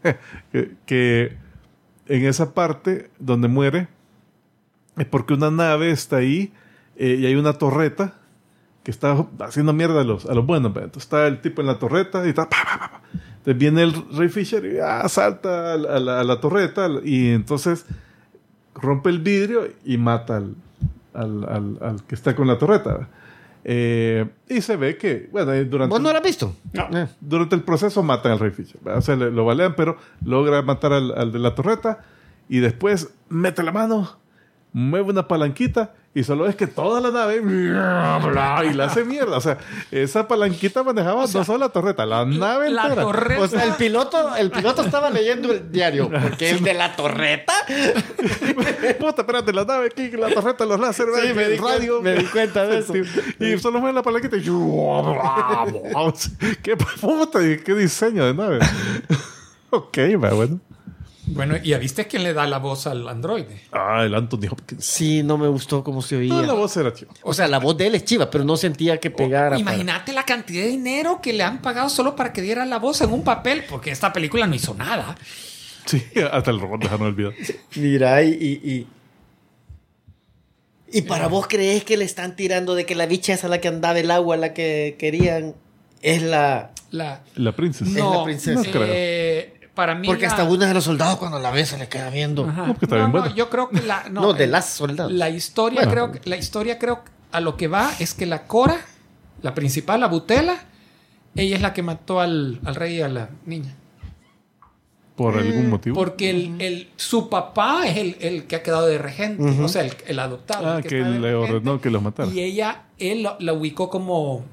que, 0.52 0.72
que 0.86 1.36
en 2.08 2.24
esa 2.26 2.54
parte 2.54 3.10
donde 3.18 3.48
muere, 3.48 3.88
es 4.96 5.06
porque 5.06 5.34
una 5.34 5.50
nave 5.50 5.90
está 5.90 6.16
ahí 6.16 6.52
eh, 6.96 7.16
y 7.20 7.26
hay 7.26 7.34
una 7.34 7.54
torreta 7.54 8.20
que 8.82 8.90
está 8.90 9.26
haciendo 9.40 9.72
mierda 9.72 10.00
a 10.00 10.04
los, 10.04 10.26
a 10.26 10.34
los 10.34 10.44
buenos. 10.46 10.72
¿verdad? 10.72 10.86
Entonces 10.88 11.04
está 11.06 11.26
el 11.26 11.40
tipo 11.40 11.60
en 11.60 11.66
la 11.68 11.78
torreta 11.78 12.24
y 12.26 12.30
está... 12.30 12.48
pa, 12.48 12.56
pa, 12.64 12.78
pa, 12.78 12.90
pa. 12.90 13.00
Entonces 13.38 13.58
viene 13.58 13.82
el 13.82 13.94
Ray 14.16 14.28
Fisher 14.28 14.64
y 14.64 14.78
ah, 14.78 15.08
salta 15.08 15.72
a 15.72 15.76
la, 15.76 15.96
a 15.96 16.00
la- 16.00 16.20
a 16.20 16.24
la 16.24 16.40
torreta 16.40 16.88
y 17.04 17.30
entonces 17.30 17.86
rompe 18.74 19.10
el 19.10 19.18
vidrio 19.20 19.66
y 19.84 19.96
mata 19.98 20.36
al, 20.36 20.54
al, 21.14 21.44
al- 21.48 21.78
al 21.80 22.02
que 22.04 22.14
está 22.14 22.34
con 22.36 22.46
la 22.46 22.58
torreta. 22.58 23.08
Eh, 23.64 24.28
y 24.48 24.60
se 24.60 24.76
ve 24.76 24.96
que, 24.96 25.28
bueno, 25.30 25.52
eh, 25.52 25.64
durante, 25.64 25.90
¿Vos 25.92 26.00
no 26.00 26.10
lo 26.10 26.16
has 26.18 26.22
visto? 26.24 26.56
Eh. 26.74 27.06
durante 27.20 27.54
el 27.54 27.62
proceso 27.62 28.02
matan 28.02 28.32
al 28.32 28.38
Rey 28.40 28.50
Fisher. 28.50 28.78
¿verdad? 28.80 28.98
O 28.98 29.02
sea, 29.02 29.16
le- 29.16 29.30
lo 29.30 29.44
balean, 29.44 29.74
pero 29.76 29.96
logra 30.24 30.62
matar 30.62 30.92
al, 30.92 31.12
al 31.16 31.30
de 31.32 31.38
la 31.38 31.54
torreta 31.54 32.00
y 32.48 32.58
después 32.58 33.12
mete 33.28 33.62
la 33.62 33.70
mano, 33.72 34.16
mueve 34.72 35.10
una 35.10 35.28
palanquita 35.28 35.94
y 36.14 36.24
solo 36.24 36.46
es 36.46 36.56
que 36.56 36.66
toda 36.66 37.00
la 37.00 37.10
nave 37.10 37.36
y 37.38 38.74
la 38.74 38.84
hace 38.84 39.02
mierda. 39.04 39.38
O 39.38 39.40
sea, 39.40 39.56
esa 39.90 40.28
palanquita 40.28 40.82
manejaba 40.82 41.22
no 41.22 41.44
solo 41.44 41.58
la 41.58 41.70
torreta, 41.70 42.04
la 42.04 42.26
nave 42.26 42.68
La 42.68 42.82
entera. 42.82 43.02
torreta. 43.02 43.40
O 43.40 43.48
sea, 43.48 43.64
el 43.64 43.72
piloto, 43.74 44.36
el 44.36 44.50
piloto 44.50 44.82
estaba 44.82 45.08
leyendo 45.08 45.50
el 45.52 45.72
diario. 45.72 46.10
Porque 46.10 46.50
el 46.50 46.62
de 46.62 46.74
la 46.74 46.94
torreta. 46.94 47.54
Puta, 49.00 49.22
espérate, 49.22 49.52
la 49.54 49.64
nave 49.64 49.86
aquí, 49.86 50.10
la 50.10 50.28
torreta, 50.28 50.66
los 50.66 50.78
láser, 50.78 51.06
Sí, 51.20 51.28
el 51.28 51.34
me 51.34 51.48
di 51.48 51.56
radio. 51.56 52.02
me 52.02 52.14
di 52.14 52.24
cuenta 52.26 52.66
de 52.66 52.78
eso. 52.80 52.92
Y 53.40 53.58
solo 53.58 53.80
mueve 53.80 53.94
la 53.94 54.02
palanquita 54.02 54.36
y... 54.36 54.42
¿Qué 56.62 56.76
puta? 56.76 57.38
¿Qué 57.64 57.74
diseño 57.74 58.26
de 58.26 58.34
nave? 58.34 58.58
ok, 59.70 59.98
va, 60.22 60.30
bueno. 60.30 60.60
Bueno, 61.34 61.56
¿y 61.62 61.70
ya 61.70 61.78
viste 61.78 62.06
quién 62.06 62.22
le 62.22 62.32
da 62.34 62.46
la 62.46 62.58
voz 62.58 62.86
al 62.86 63.08
androide? 63.08 63.62
Ah, 63.72 64.02
el 64.04 64.14
Anthony 64.14 64.48
Hopkins. 64.50 64.84
Sí, 64.84 65.22
no 65.22 65.38
me 65.38 65.48
gustó 65.48 65.82
cómo 65.82 66.02
se 66.02 66.16
oía. 66.16 66.32
No, 66.34 66.42
la 66.42 66.52
voz 66.52 66.76
era 66.76 66.92
chiva. 66.92 67.12
O 67.22 67.32
sea, 67.34 67.48
la 67.48 67.58
voz 67.58 67.76
de 67.76 67.86
él 67.86 67.94
es 67.94 68.04
chiva, 68.04 68.30
pero 68.30 68.44
no 68.44 68.56
sentía 68.56 68.98
que 68.98 69.10
pegara. 69.10 69.50
para- 69.50 69.60
Imagínate 69.60 70.12
la 70.12 70.24
cantidad 70.24 70.62
de 70.62 70.68
dinero 70.70 71.20
que 71.22 71.32
le 71.32 71.42
han 71.42 71.62
pagado 71.62 71.88
solo 71.88 72.14
para 72.16 72.32
que 72.32 72.42
diera 72.42 72.64
la 72.66 72.78
voz 72.78 73.00
en 73.00 73.12
un 73.12 73.24
papel, 73.24 73.64
porque 73.68 73.90
esta 73.90 74.12
película 74.12 74.46
no 74.46 74.54
hizo 74.54 74.74
nada. 74.74 75.16
Sí, 75.86 76.02
hasta 76.32 76.50
el 76.50 76.60
robot 76.60 76.80
dejaron 76.82 77.06
olvidar. 77.08 77.32
Mira, 77.76 78.22
y, 78.22 78.28
y, 78.30 78.70
y- 78.70 78.86
¿Y 80.94 81.02
para 81.02 81.26
vos 81.28 81.46
crees 81.48 81.84
que 81.84 81.96
le 81.96 82.04
están 82.04 82.36
tirando 82.36 82.74
de 82.74 82.84
que 82.84 82.94
la 82.94 83.06
bicha 83.06 83.32
esa 83.32 83.48
la 83.48 83.62
que 83.62 83.68
andaba 83.68 83.98
el 83.98 84.10
agua, 84.10 84.36
la 84.36 84.52
que 84.52 84.96
querían, 84.98 85.54
es 86.02 86.22
la... 86.22 86.72
La, 86.90 87.22
La 87.34 87.52
princesa. 87.56 87.90
Es 87.90 87.96
la 87.96 88.24
princesa. 88.24 88.60
No 88.62 88.70
creo. 88.70 88.84
eh, 88.90 89.54
para 89.74 89.94
mí. 89.94 90.06
Porque 90.06 90.22
la- 90.22 90.28
hasta 90.28 90.44
uno 90.44 90.66
de 90.66 90.74
los 90.74 90.84
soldados 90.84 91.16
cuando 91.18 91.38
la 91.38 91.50
ve 91.50 91.64
se 91.66 91.78
le 91.78 91.88
queda 91.88 92.10
viendo. 92.10 92.44
Ajá. 92.48 92.62
No, 92.62 92.66
porque 92.74 92.84
está 92.86 92.96
No, 92.96 93.02
bien 93.02 93.12
no, 93.12 93.20
buena. 93.20 93.34
yo 93.34 93.50
creo 93.50 93.68
que 93.70 93.82
la. 93.82 94.08
No, 94.10 94.20
No, 94.22 94.32
de 94.34 94.44
eh, 94.44 94.46
las 94.48 94.68
soldados. 94.68 95.12
La 95.12 95.28
historia, 95.30 95.80
Bueno. 95.84 95.90
creo, 95.92 96.12
que- 96.12 96.28
la 96.30 96.36
historia 96.36 96.78
creo 96.78 97.04
que 97.04 97.10
a 97.32 97.40
lo 97.40 97.56
que 97.56 97.68
va 97.68 97.90
es 97.98 98.14
que 98.14 98.26
la 98.26 98.46
Cora, 98.46 98.78
la 99.42 99.54
principal, 99.54 100.00
la 100.00 100.08
Butela, 100.08 100.56
ella 101.34 101.56
es 101.56 101.62
la 101.62 101.72
que 101.72 101.82
mató 101.82 102.20
al, 102.20 102.60
al 102.64 102.74
rey 102.74 102.96
y 102.98 103.00
a 103.02 103.08
la 103.08 103.30
niña. 103.46 103.74
Por 105.16 105.36
algún 105.38 105.68
motivo. 105.68 105.94
Porque 105.94 106.30
el, 106.30 106.60
el- 106.60 106.90
su 106.96 107.28
papá 107.28 107.86
es 107.86 107.96
el, 107.98 108.16
el 108.20 108.46
que 108.46 108.56
ha 108.56 108.62
quedado 108.62 108.86
de 108.86 108.96
regente, 108.98 109.42
o 109.62 109.68
sea, 109.68 109.82
el, 109.82 109.92
el 110.06 110.18
adoptado. 110.18 110.66
Ah, 110.70 110.76
el 110.78 110.84
que 110.84 110.96
de 110.96 111.18
le 111.20 111.34
ordenó 111.34 111.80
que 111.80 111.90
los 111.90 112.02
matara. 112.02 112.30
Y 112.30 112.40
ella, 112.40 112.84
él 112.98 113.28
la 113.38 113.52
ubicó 113.52 113.90
como. 113.90 114.44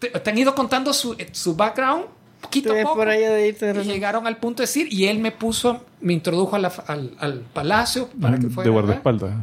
Te, 0.00 0.08
te 0.08 0.30
han 0.30 0.38
ido 0.38 0.54
contando 0.54 0.92
su, 0.94 1.16
su 1.32 1.54
background 1.54 2.06
poquito 2.40 2.70
a 2.70 2.72
Te 2.72 2.76
ves 2.78 2.84
poco. 2.84 2.96
por 2.98 3.08
ahí 3.08 3.20
de 3.20 3.48
irte 3.48 3.72
de 3.72 3.82
y 3.82 3.86
llegaron 3.86 4.26
al 4.26 4.36
punto 4.38 4.62
de 4.62 4.66
decir, 4.66 4.88
y 4.92 5.06
él 5.06 5.18
me 5.18 5.32
puso, 5.32 5.84
me 6.00 6.12
introdujo 6.12 6.56
a 6.56 6.58
la- 6.58 6.72
al, 6.86 7.14
al 7.18 7.40
palacio 7.52 8.08
para 8.20 8.38
que 8.38 8.48
fuera. 8.48 8.68
de 8.68 8.72
guardaespaldas. 8.72 9.34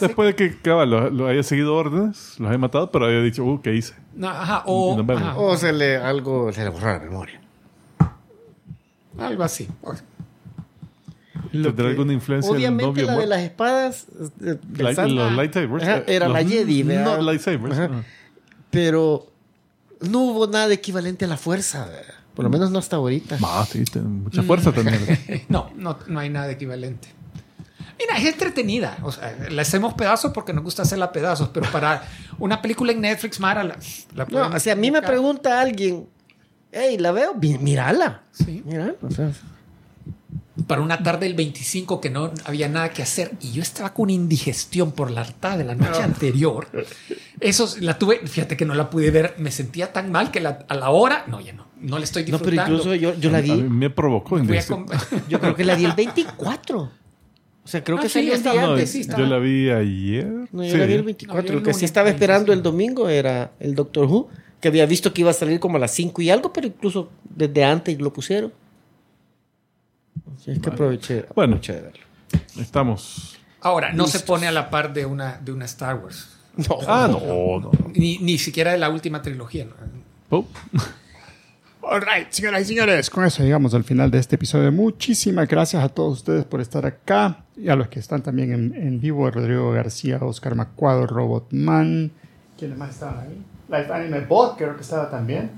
Después 0.00 0.28
de 0.28 0.34
que 0.36 0.58
cabal, 0.60 0.90
lo, 0.90 1.10
lo 1.10 1.26
haya 1.26 1.42
seguido 1.42 1.74
órdenes, 1.74 2.36
los 2.38 2.48
haya 2.48 2.58
matado, 2.58 2.90
pero 2.90 3.06
había 3.06 3.22
dicho, 3.22 3.44
uh, 3.44 3.60
¿qué 3.60 3.74
hice? 3.74 3.94
No, 4.14 4.28
ajá, 4.28 4.62
o, 4.66 5.00
ajá, 5.00 5.56
se 5.56 5.72
le, 5.72 5.96
algo 5.96 6.52
se 6.52 6.62
le 6.64 6.70
borró 6.70 6.86
la 6.92 6.98
memoria. 7.00 7.40
algo 9.18 9.42
así. 9.42 9.68
¿Tendrá 11.50 11.88
alguna 11.88 12.12
influencia 12.12 12.50
el 12.50 12.56
Obviamente 12.56 12.86
novio 13.02 13.06
la 13.06 13.18
de 13.18 13.26
las 13.26 13.40
espadas 13.40 14.06
Light- 14.76 15.08
los 15.08 15.32
lightsabers. 15.32 15.82
Ajá, 15.82 16.02
era 16.06 16.28
los 16.28 16.34
la 16.42 16.48
Jedi, 16.48 16.82
¿verdad? 16.84 17.16
No 17.18 17.22
lightsabers. 17.32 17.90
Pero 18.70 19.26
no 20.00 20.20
hubo 20.20 20.46
nada 20.46 20.72
equivalente 20.72 21.24
a 21.24 21.28
la 21.28 21.36
fuerza. 21.36 21.88
Por 22.34 22.44
lo 22.44 22.50
menos 22.50 22.70
no 22.70 22.78
hasta 22.78 22.96
ahorita. 22.96 23.38
Ah, 23.42 23.66
sí, 23.70 23.84
mucha 24.02 24.42
fuerza 24.42 24.72
también. 24.72 25.44
No, 25.48 25.70
no, 25.76 25.98
no 26.06 26.20
hay 26.20 26.30
nada 26.30 26.50
equivalente. 26.50 27.08
Mira, 27.98 28.16
es 28.16 28.32
entretenida. 28.32 28.96
O 29.02 29.12
sea, 29.12 29.36
la 29.50 29.62
hacemos 29.62 29.92
pedazos 29.94 30.32
porque 30.32 30.52
nos 30.54 30.64
gusta 30.64 30.82
hacerla 30.82 31.12
pedazos, 31.12 31.50
pero 31.50 31.70
para 31.70 32.02
una 32.38 32.62
película 32.62 32.92
en 32.92 33.02
Netflix, 33.02 33.38
Mara, 33.40 33.62
la, 33.62 33.76
la 34.14 34.24
No, 34.24 34.48
o 34.48 34.58
sea, 34.60 34.72
a 34.72 34.76
mí 34.76 34.90
me 34.90 35.02
pregunta 35.02 35.60
alguien, 35.60 36.08
hey, 36.72 36.96
¿la 36.98 37.12
veo? 37.12 37.34
Mírala. 37.34 38.22
Sí. 38.32 38.62
Mírala. 38.64 38.94
O 39.02 39.10
sea, 39.10 39.30
Para 40.70 40.82
una 40.82 41.02
tarde 41.02 41.26
del 41.26 41.34
25 41.34 42.00
que 42.00 42.10
no 42.10 42.30
había 42.44 42.68
nada 42.68 42.90
que 42.90 43.02
hacer 43.02 43.32
y 43.40 43.50
yo 43.50 43.60
estaba 43.60 43.92
con 43.92 44.08
indigestión 44.08 44.92
por 44.92 45.10
la 45.10 45.24
tarde 45.24 45.58
de 45.58 45.64
la 45.64 45.74
noche 45.74 46.00
anterior. 46.00 46.68
Eso 47.40 47.74
la 47.80 47.98
tuve, 47.98 48.20
fíjate 48.24 48.56
que 48.56 48.64
no 48.64 48.76
la 48.76 48.88
pude 48.88 49.10
ver, 49.10 49.34
me 49.38 49.50
sentía 49.50 49.92
tan 49.92 50.12
mal 50.12 50.30
que 50.30 50.38
la- 50.38 50.64
a 50.68 50.76
la 50.76 50.90
hora, 50.90 51.24
no, 51.26 51.40
ya 51.40 51.54
no, 51.54 51.66
no 51.80 51.98
le 51.98 52.04
estoy 52.04 52.22
no, 52.22 52.38
pero 52.38 52.52
disfrutando. 52.52 52.72
incluso 52.76 52.94
yo, 52.94 53.18
yo 53.18 53.30
la 53.32 53.38
A 53.38 53.42
mí 53.42 53.50
vi, 53.50 53.62
me 53.64 53.90
provocó. 53.90 54.38
Com- 54.68 54.86
yo 55.28 55.40
creo 55.40 55.56
que 55.56 55.64
la 55.64 55.74
vi 55.74 55.86
el 55.86 55.92
24. 55.94 56.78
O 56.82 56.88
sea, 57.68 57.82
creo 57.82 57.98
Ah, 57.98 58.02
que 58.02 58.08
sí, 58.08 58.14
salió 58.20 58.34
el 58.34 58.42
día 58.44 58.54
No, 58.62 58.70
antes. 58.74 58.90
sí, 58.92 59.04
yo 59.08 59.26
la 59.26 59.38
vi 59.40 59.70
ayer. 59.70 60.26
No, 60.52 60.62
yo 60.62 60.70
Sí. 60.70 60.76
la 60.78 60.86
vi 60.86 60.92
el 60.92 60.98
No, 61.00 61.04
24. 61.06 61.42
yo 61.46 61.52
el 61.52 61.58
Lo 61.58 61.64
que 61.64 61.74
sí 61.74 61.84
estaba 61.84 62.04
26. 62.04 62.22
esperando 62.30 62.52
el 62.52 62.62
domingo 62.62 63.08
era 63.08 63.50
el 63.58 63.74
Doctor 63.74 64.06
Who, 64.06 64.28
que 64.60 64.68
había 64.68 64.86
visto 64.86 65.12
que 65.12 65.22
iba 65.22 65.30
a 65.30 65.34
salir 65.34 65.58
como 65.58 65.78
a 65.78 65.80
las 65.80 65.90
5 65.90 66.22
y 66.22 66.30
algo, 66.30 66.52
pero 66.52 66.68
incluso 66.68 67.10
desde 67.28 67.64
antes 67.64 68.00
lo 68.00 68.12
pusieron. 68.12 68.52
Así 70.40 70.52
es 70.52 70.58
que 70.58 70.70
aproveché, 70.70 71.26
Bueno. 71.34 71.56
aproveché 71.56 71.74
de 71.74 71.80
verlo. 71.82 72.04
Estamos. 72.58 73.36
Ahora, 73.60 73.92
no 73.92 74.06
se 74.06 74.20
pone 74.20 74.46
a 74.46 74.52
la 74.52 74.70
par 74.70 74.92
de 74.94 75.04
una, 75.04 75.38
de 75.44 75.52
una 75.52 75.66
Star 75.66 75.96
Wars. 75.96 76.36
No, 76.56 76.78
Ah, 76.88 77.08
no, 77.10 77.60
no. 77.60 77.70
Ni, 77.94 78.18
ni 78.18 78.36
siquiera 78.38 78.72
de 78.72 78.78
la 78.78 78.88
última 78.90 79.22
trilogía. 79.22 79.66
¿no? 79.66 79.72
Oh, 80.30 80.46
All 81.82 82.00
right, 82.02 82.30
señoras 82.30 82.62
y 82.62 82.64
señores, 82.66 83.08
con 83.10 83.24
eso 83.24 83.42
llegamos 83.42 83.72
al 83.74 83.84
final 83.84 84.10
de 84.10 84.18
este 84.18 84.36
episodio. 84.36 84.70
Muchísimas 84.70 85.48
gracias 85.48 85.82
a 85.82 85.88
todos 85.88 86.18
ustedes 86.18 86.44
por 86.44 86.60
estar 86.60 86.84
acá 86.86 87.44
y 87.56 87.68
a 87.68 87.76
los 87.76 87.88
que 87.88 87.98
están 88.00 88.22
también 88.22 88.52
en, 88.52 88.74
en 88.74 89.00
vivo: 89.00 89.30
Rodrigo 89.30 89.72
García, 89.72 90.18
Oscar 90.20 90.54
Macuado, 90.54 91.06
Robotman. 91.06 92.10
¿Quiénes 92.58 92.76
más 92.78 92.90
estaban 92.90 93.20
ahí? 93.20 93.42
Life 93.68 93.92
Anime 93.92 94.20
Bot, 94.20 94.56
creo 94.58 94.74
que 94.76 94.82
estaba 94.82 95.10
también. 95.10 95.50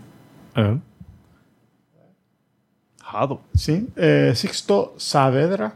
a 0.54 0.62
ver. 0.62 0.78
Jado. 3.12 3.40
Sí. 3.54 3.86
Eh, 3.96 4.32
Sixto 4.34 4.94
Saavedra, 4.96 5.74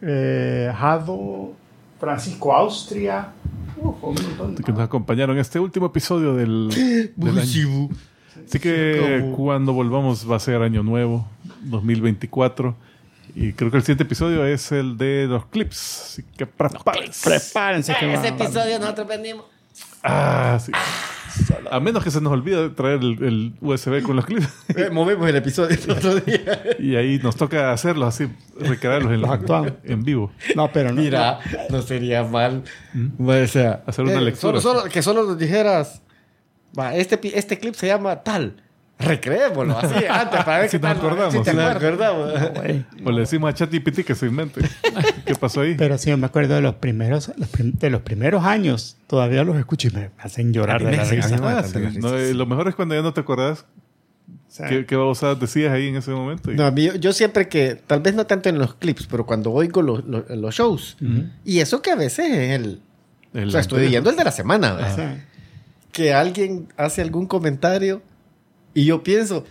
eh, 0.00 0.72
Jado, 0.76 1.52
Francisco 1.98 2.54
Austria. 2.54 3.28
Uf, 3.76 3.96
un 4.02 4.14
montón. 4.38 4.54
que 4.56 4.70
nos 4.72 4.80
acompañaron 4.82 5.36
en 5.36 5.40
este 5.40 5.58
último 5.58 5.86
episodio 5.86 6.34
del, 6.34 6.68
del 7.16 7.38
año. 7.38 7.88
Así 8.46 8.58
que 8.58 9.32
cuando 9.36 9.72
volvamos 9.72 10.30
va 10.30 10.36
a 10.36 10.40
ser 10.40 10.62
año 10.62 10.82
nuevo, 10.82 11.26
2024. 11.62 12.74
Y 13.34 13.54
creo 13.54 13.70
que 13.70 13.78
el 13.78 13.82
siguiente 13.82 14.04
episodio 14.04 14.44
es 14.44 14.72
el 14.72 14.98
de 14.98 15.26
los 15.26 15.46
clips. 15.46 16.02
Así 16.04 16.22
que 16.36 16.44
prepárense. 16.46 17.30
Prepárense 17.30 17.94
que 17.98 18.12
Ese 18.12 18.30
va- 18.30 18.36
episodio 18.36 18.78
nosotros 18.78 19.06
vendimos. 19.08 19.46
Ah, 20.02 20.58
sí. 20.60 20.70
A 21.70 21.80
menos 21.80 22.02
que 22.04 22.10
se 22.10 22.20
nos 22.20 22.32
olvide 22.32 22.70
traer 22.70 23.00
el, 23.00 23.22
el 23.22 23.52
USB 23.60 24.02
con 24.02 24.16
los 24.16 24.26
clips. 24.26 24.48
Eh, 24.76 24.88
movimos 24.90 25.28
el 25.28 25.36
episodio 25.36 25.76
el 25.84 25.90
otro 25.90 26.14
día. 26.16 26.62
Y 26.78 26.96
ahí 26.96 27.18
nos 27.22 27.36
toca 27.36 27.72
hacerlos 27.72 28.08
así, 28.08 28.28
recrearlos 28.58 29.12
en, 29.12 29.20
Los 29.20 29.30
actuamos. 29.30 29.72
en 29.84 30.02
vivo. 30.02 30.32
No, 30.56 30.72
pero 30.72 30.92
no. 30.92 31.00
Mira, 31.02 31.38
no 31.68 31.82
sería 31.82 32.24
mal. 32.24 32.62
O 33.18 33.46
sea, 33.46 33.82
Hacer 33.86 34.04
una 34.04 34.14
eh, 34.14 34.20
lectura. 34.22 34.60
Solo, 34.60 34.80
solo- 34.80 34.90
que 34.90 35.02
solo 35.02 35.24
nos 35.24 35.38
dijeras, 35.38 36.02
va, 36.78 36.94
este, 36.94 37.20
este 37.38 37.58
clip 37.58 37.74
se 37.74 37.86
llama 37.88 38.22
tal. 38.22 38.62
Recreémoslo 38.98 39.76
así 39.78 40.04
antes 40.10 40.44
para 40.44 40.58
ver 40.60 40.68
Si 40.70 40.78
qué 40.78 40.82
nos 40.86 40.96
tal. 40.96 41.06
acordamos, 41.06 41.32
Si 41.34 41.42
te 41.42 41.50
sí. 41.50 41.58
acordamos. 41.58 42.32
güey. 42.54 42.84
O 43.04 43.10
le 43.10 43.20
decimos 43.20 43.50
a 43.50 43.54
ChatGPT 43.54 44.00
que 44.04 44.14
se 44.14 44.26
invente. 44.26 44.60
¿Qué 45.26 45.34
pasó 45.34 45.62
ahí? 45.62 45.74
Pero 45.76 45.98
sí, 45.98 46.14
me 46.16 46.26
acuerdo 46.26 46.54
de 46.54 46.60
los 46.60 46.76
primeros, 46.76 47.32
los 47.36 47.48
prim- 47.48 47.72
de 47.72 47.90
los 47.90 48.02
primeros 48.02 48.44
años. 48.44 48.96
Todavía 49.08 49.42
los 49.44 49.56
escucho 49.56 49.88
y 49.88 49.90
me 49.92 50.10
hacen 50.18 50.52
llorar 50.52 50.84
de 50.84 50.96
la 50.96 51.04
risa. 51.04 51.36
Ah, 51.42 51.62
sí. 51.64 51.78
No, 51.98 52.16
lo 52.16 52.46
mejor 52.46 52.68
es 52.68 52.74
cuando 52.76 52.94
ya 52.94 53.02
no 53.02 53.12
te 53.12 53.20
acordás 53.20 53.64
O 54.28 54.34
sea, 54.54 54.68
qué, 54.68 54.86
qué 54.86 54.94
babosadas 54.94 55.40
decías 55.40 55.72
ahí 55.72 55.88
en 55.88 55.96
ese 55.96 56.12
momento. 56.12 56.50
No, 56.52 56.64
a 56.66 56.70
mí, 56.70 56.88
yo 57.00 57.12
siempre 57.12 57.48
que, 57.48 57.74
tal 57.86 58.00
vez 58.00 58.14
no 58.14 58.26
tanto 58.26 58.50
en 58.50 58.58
los 58.58 58.74
clips, 58.74 59.08
pero 59.10 59.26
cuando 59.26 59.50
oigo 59.50 59.82
los, 59.82 60.04
los, 60.04 60.28
los 60.30 60.54
shows, 60.54 60.96
y 61.44 61.58
eso 61.58 61.82
que 61.82 61.90
a 61.90 61.96
veces 61.96 62.26
es 62.30 62.50
el... 62.60 62.80
el 63.34 63.48
o 63.48 63.50
sea, 63.50 63.60
estoy 63.62 63.88
viendo 63.88 64.10
el 64.10 64.16
de 64.16 64.24
la 64.24 64.30
semana, 64.32 64.74
¿verdad? 64.74 65.16
que 65.90 66.14
alguien 66.14 66.68
hace 66.76 67.02
algún 67.02 67.26
comentario 67.26 68.00
y 68.74 68.84
yo 68.84 69.02
pienso, 69.02 69.44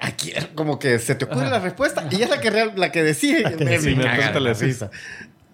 aquí 0.00 0.32
como 0.54 0.78
que 0.78 0.98
se 0.98 1.14
te 1.14 1.24
ocurre 1.24 1.48
la 1.50 1.60
respuesta 1.60 2.06
y 2.10 2.22
es 2.22 2.30
la 2.30 2.40
que, 2.40 2.50
real- 2.50 2.72
la 2.76 2.92
que 2.92 3.02
decía. 3.02 3.56
que 3.56 3.64
me, 3.64 3.70
decía, 3.72 3.90
me 3.90 3.96
me 3.96 4.04
caga 4.04 4.32
de 4.32 4.40
la 4.40 4.52
risa. 4.54 4.90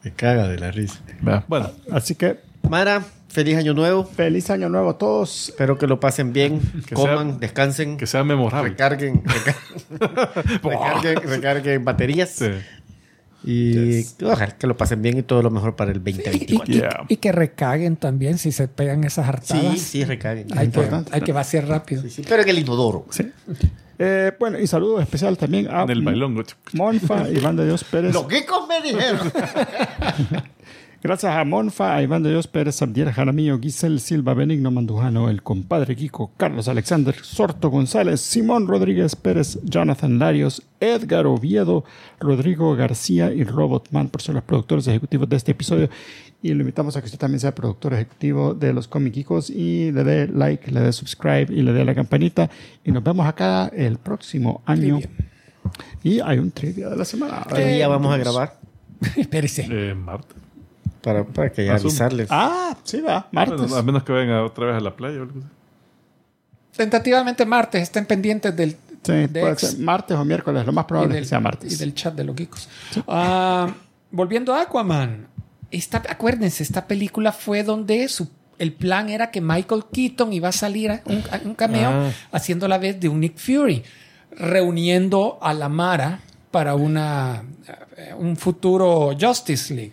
Me 0.03 0.13
caga 0.13 0.49
de 0.49 0.59
la 0.59 0.71
risa. 0.71 1.01
Bueno, 1.49 1.71
así 1.91 2.15
que 2.15 2.39
Mara, 2.69 3.03
feliz 3.29 3.57
año 3.59 3.75
nuevo. 3.75 4.05
feliz 4.07 4.49
año 4.51 4.69
nuevo 4.69 4.91
a 4.91 4.99
todos. 4.99 5.49
Espero 5.51 5.77
que 5.79 5.87
lo 5.87 6.01
pasen 6.01 6.33
bien, 6.33 6.61
Que 6.87 6.95
coman, 6.95 7.31
sea- 7.31 7.39
descansen, 7.41 7.97
que 7.97 8.07
sea 8.07 8.25
memorable. 8.25 8.71
recarguen, 8.71 9.23
reca- 9.25 9.57
recarguen, 10.63 11.23
recarguen 11.29 11.85
baterías 11.85 12.31
Sí. 12.31 12.51
Y 13.45 14.05
ojalá 14.25 14.57
que 14.57 14.67
lo 14.67 14.77
pasen 14.77 15.03
bien 15.03 15.19
y 15.19 15.23
todo 15.23 15.43
lo 15.43 15.51
mejor 15.51 15.77
para 15.77 15.91
el 15.93 15.99
Y, 15.99 16.13
2024. 16.13 16.73
y- 16.75 16.79
Yeah. 16.79 17.05
y 17.09 17.17
que 17.19 17.33
recaguen 17.33 17.97
también 17.97 18.39
si 18.39 18.53
se 18.53 18.69
pegan 18.69 19.05
esas 19.05 19.29
hartadas. 19.29 19.73
Sí, 19.75 19.79
sí, 19.79 20.05
recarguen. 20.05 20.47
Hay, 20.53 20.59
que, 20.69 20.81
Importante. 20.81 21.11
hay 21.15 21.21
que 21.21 21.33
vaciar 21.33 21.67
rápido. 21.69 22.03
Sí, 22.03 22.11
sí, 22.11 22.23
pero 22.29 22.43
en 22.43 22.49
el 22.49 22.59
inodoro. 22.59 23.07
Sí. 23.11 23.31
Eh, 23.99 24.33
bueno, 24.41 24.59
y 24.59 24.67
saludo 24.67 25.01
especial 25.01 25.39
también 25.39 25.69
a 25.71 25.83
En 25.85 25.91
el 25.91 26.03
bailongo. 26.03 26.43
Monfa, 26.73 27.29
Iván 27.31 27.57
de 27.57 27.65
Dios 27.67 27.85
Pérez. 27.85 28.13
Los 28.13 28.27
geekos 28.29 28.67
me 28.69 28.81
dijeron. 28.83 29.31
Gracias 31.07 31.37
a 31.37 31.45
Monfa, 31.45 31.97
a 31.97 32.03
Iván 32.03 32.23
de 32.23 32.31
Dios 32.31 32.47
Pérez, 32.47 32.81
Abdiel 32.81 33.13
Jaramillo, 33.13 33.61
Giselle 33.61 33.99
Silva, 33.99 34.33
Benigno 34.33 34.71
Mandujano, 34.71 35.29
el 35.29 35.43
compadre 35.43 35.95
Kiko, 35.95 36.33
Carlos 36.39 36.67
Alexander, 36.67 37.15
Sorto 37.15 37.69
González, 37.69 38.23
Simón 38.23 38.67
Rodríguez 38.67 39.15
Pérez, 39.15 39.59
Jonathan 39.65 40.19
Larios, 40.19 40.63
Edgar 40.81 41.27
Oviedo, 41.27 41.85
Rodrigo 42.19 42.75
García 42.75 43.31
y 43.35 43.45
Robotman 43.45 44.09
por 44.09 44.23
ser 44.23 44.37
los 44.37 44.45
productores 44.45 44.87
ejecutivos 44.87 45.29
de 45.29 45.37
este 45.37 45.53
episodio. 45.53 45.91
Y 46.41 46.55
lo 46.55 46.63
invitamos 46.63 46.97
a 46.97 47.01
que 47.03 47.05
usted 47.05 47.19
también 47.19 47.41
sea 47.41 47.55
productor 47.55 47.93
ejecutivo 47.93 48.55
de 48.55 48.73
los 48.73 48.89
Comic 48.89 49.13
Geekos 49.13 49.51
y 49.51 49.93
le 49.93 50.05
dé 50.05 50.27
like, 50.27 50.71
le 50.71 50.81
dé 50.81 50.91
subscribe 50.91 51.49
y 51.51 51.61
le 51.61 51.75
dé 51.75 51.85
la 51.85 51.95
campanita. 51.95 52.49
Y 52.83 52.93
nos 52.93 53.05
vemos 53.05 53.27
acá 53.27 53.71
el 53.77 53.99
próximo 53.99 54.63
año. 54.65 55.01
Y 56.03 56.21
hay 56.21 56.39
un 56.39 56.51
trivia 56.51 56.89
de 56.89 56.97
la 56.97 57.05
semana. 57.05 57.47
¿Qué 57.55 57.75
día 57.75 57.89
vamos 57.89 58.11
a 58.11 58.17
grabar? 58.17 58.59
Espérese. 59.19 59.69
Eh, 59.71 59.95
Marte. 59.95 60.44
Para, 61.05 61.23
para 61.25 61.53
que 61.53 61.71
Asumo. 61.71 61.91
avisarles. 61.91 62.29
Ah, 62.31 62.77
sí, 62.83 63.01
va, 63.03 63.29
martes. 63.31 63.59
Bueno, 63.61 63.77
a 63.77 63.83
menos 63.83 64.03
que 64.05 64.13
vayan 64.13 64.31
a- 64.31 64.43
otra 64.45 64.67
vez 64.67 64.77
a 64.77 64.81
la 64.81 64.97
playa 64.97 65.19
o 65.19 65.23
algo 65.23 65.39
así. 65.39 65.49
Tentativamente 66.77 67.45
martes, 67.47 67.83
estén 67.83 68.05
pendientes 68.07 68.57
del, 68.57 68.77
Sí, 69.05 69.13
de 69.13 69.41
puede 69.41 69.57
ser 69.59 69.79
martes 69.81 70.17
o 70.17 70.25
miércoles, 70.25 70.65
lo 70.67 70.73
más 70.73 70.87
probable 70.87 71.11
es 71.11 71.15
del, 71.17 71.23
que 71.25 71.29
sea 71.29 71.41
martes. 71.41 71.73
y 71.73 71.77
del 71.77 71.95
chat 71.95 72.15
de 72.15 72.25
los 72.25 72.35
geekos. 72.35 72.69
Ah, 73.07 73.69
volviendo 74.11 74.55
a 74.55 74.63
Aquaman. 74.63 75.29
Esta, 75.71 76.03
acuérdense, 76.09 76.63
esta 76.63 76.87
película 76.87 77.31
fue 77.33 77.63
donde 77.65 78.09
su, 78.09 78.29
el 78.59 78.73
plan 78.73 79.09
era 79.11 79.31
que 79.31 79.41
Michael 79.41 79.85
Keaton 79.93 80.33
iba 80.33 80.49
a 80.49 80.53
salir 80.53 80.91
a 80.91 81.03
un, 81.05 81.23
a 81.31 81.41
un 81.45 81.55
cameo 81.55 81.91
Ah. 81.91 82.11
haciendo 82.33 82.67
la 82.67 82.79
vez 82.79 82.99
de 82.99 83.09
un 83.09 83.21
Nick 83.21 83.37
Fury. 83.37 83.83
reuniendo 84.37 85.39
a 85.43 85.55
la 85.55 85.69
Mara 85.69 86.21
para 86.51 86.75
una, 86.75 87.45
eh, 87.97 88.13
un 88.19 88.37
futuro 88.37 89.13
Justice 89.21 89.73
League. 89.75 89.93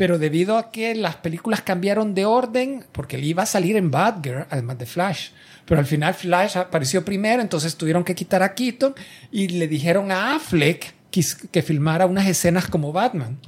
Pero 0.00 0.18
debido 0.18 0.56
a 0.56 0.70
que 0.70 0.94
las 0.94 1.16
películas 1.16 1.60
cambiaron 1.60 2.14
de 2.14 2.24
orden, 2.24 2.86
porque 2.90 3.16
él 3.16 3.24
iba 3.24 3.42
a 3.42 3.46
salir 3.46 3.76
en 3.76 3.90
Batgirl, 3.90 4.46
además 4.48 4.78
de 4.78 4.86
Flash. 4.86 5.28
Pero 5.66 5.78
al 5.78 5.84
final 5.84 6.14
Flash 6.14 6.56
apareció 6.56 7.04
primero, 7.04 7.42
entonces 7.42 7.76
tuvieron 7.76 8.02
que 8.02 8.14
quitar 8.14 8.42
a 8.42 8.54
Keaton 8.54 8.94
y 9.30 9.48
le 9.48 9.68
dijeron 9.68 10.10
a 10.10 10.36
Affleck 10.36 10.94
que, 11.10 11.22
que 11.52 11.60
filmara 11.60 12.06
unas 12.06 12.26
escenas 12.26 12.66
como 12.66 12.94
Batman. 12.94 13.38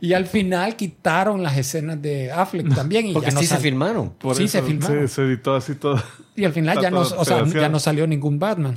Y 0.00 0.14
al 0.14 0.26
final 0.26 0.74
quitaron 0.74 1.40
las 1.40 1.56
escenas 1.56 2.02
de 2.02 2.32
Affleck 2.32 2.74
también. 2.74 3.06
Y 3.06 3.12
Porque 3.12 3.28
ya 3.28 3.34
no 3.34 3.40
sí 3.40 3.46
se 3.46 3.58
filmaron. 3.58 4.10
Por 4.10 4.34
Sí, 4.34 4.46
eso 4.46 4.58
se 4.58 4.62
filmaron. 4.64 5.06
Se, 5.06 5.14
se 5.14 5.22
editó 5.22 5.54
así 5.54 5.76
todo. 5.76 6.02
Y 6.34 6.44
al 6.44 6.52
final 6.52 6.80
ya 6.82 6.90
no, 6.90 7.02
o 7.02 7.24
sea, 7.24 7.46
ya 7.46 7.68
no 7.68 7.78
salió 7.78 8.08
ningún 8.08 8.40
Batman. 8.40 8.76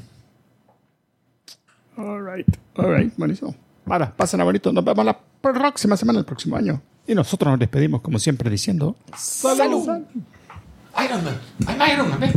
All 1.98 2.24
right. 2.24 2.48
All 2.76 2.96
right. 2.96 3.12
Buenísimo. 3.18 3.56
Para, 3.86 4.12
pasen 4.12 4.42
a 4.42 4.44
bonito. 4.44 4.72
Nos 4.74 4.84
vemos 4.84 5.06
la 5.06 5.18
próxima 5.42 5.96
semana, 5.96 6.20
el 6.20 6.26
próximo 6.26 6.56
año. 6.56 6.82
Y 7.08 7.14
nosotros 7.14 7.52
nos 7.52 7.60
despedimos, 7.60 8.02
como 8.02 8.18
siempre, 8.20 8.50
diciendo... 8.50 8.96
¡Salud! 9.16 9.88
Iron 11.04 11.24
Man. 11.24 11.40
I'm 11.68 11.94
Iron 11.94 12.10
Man. 12.10 12.34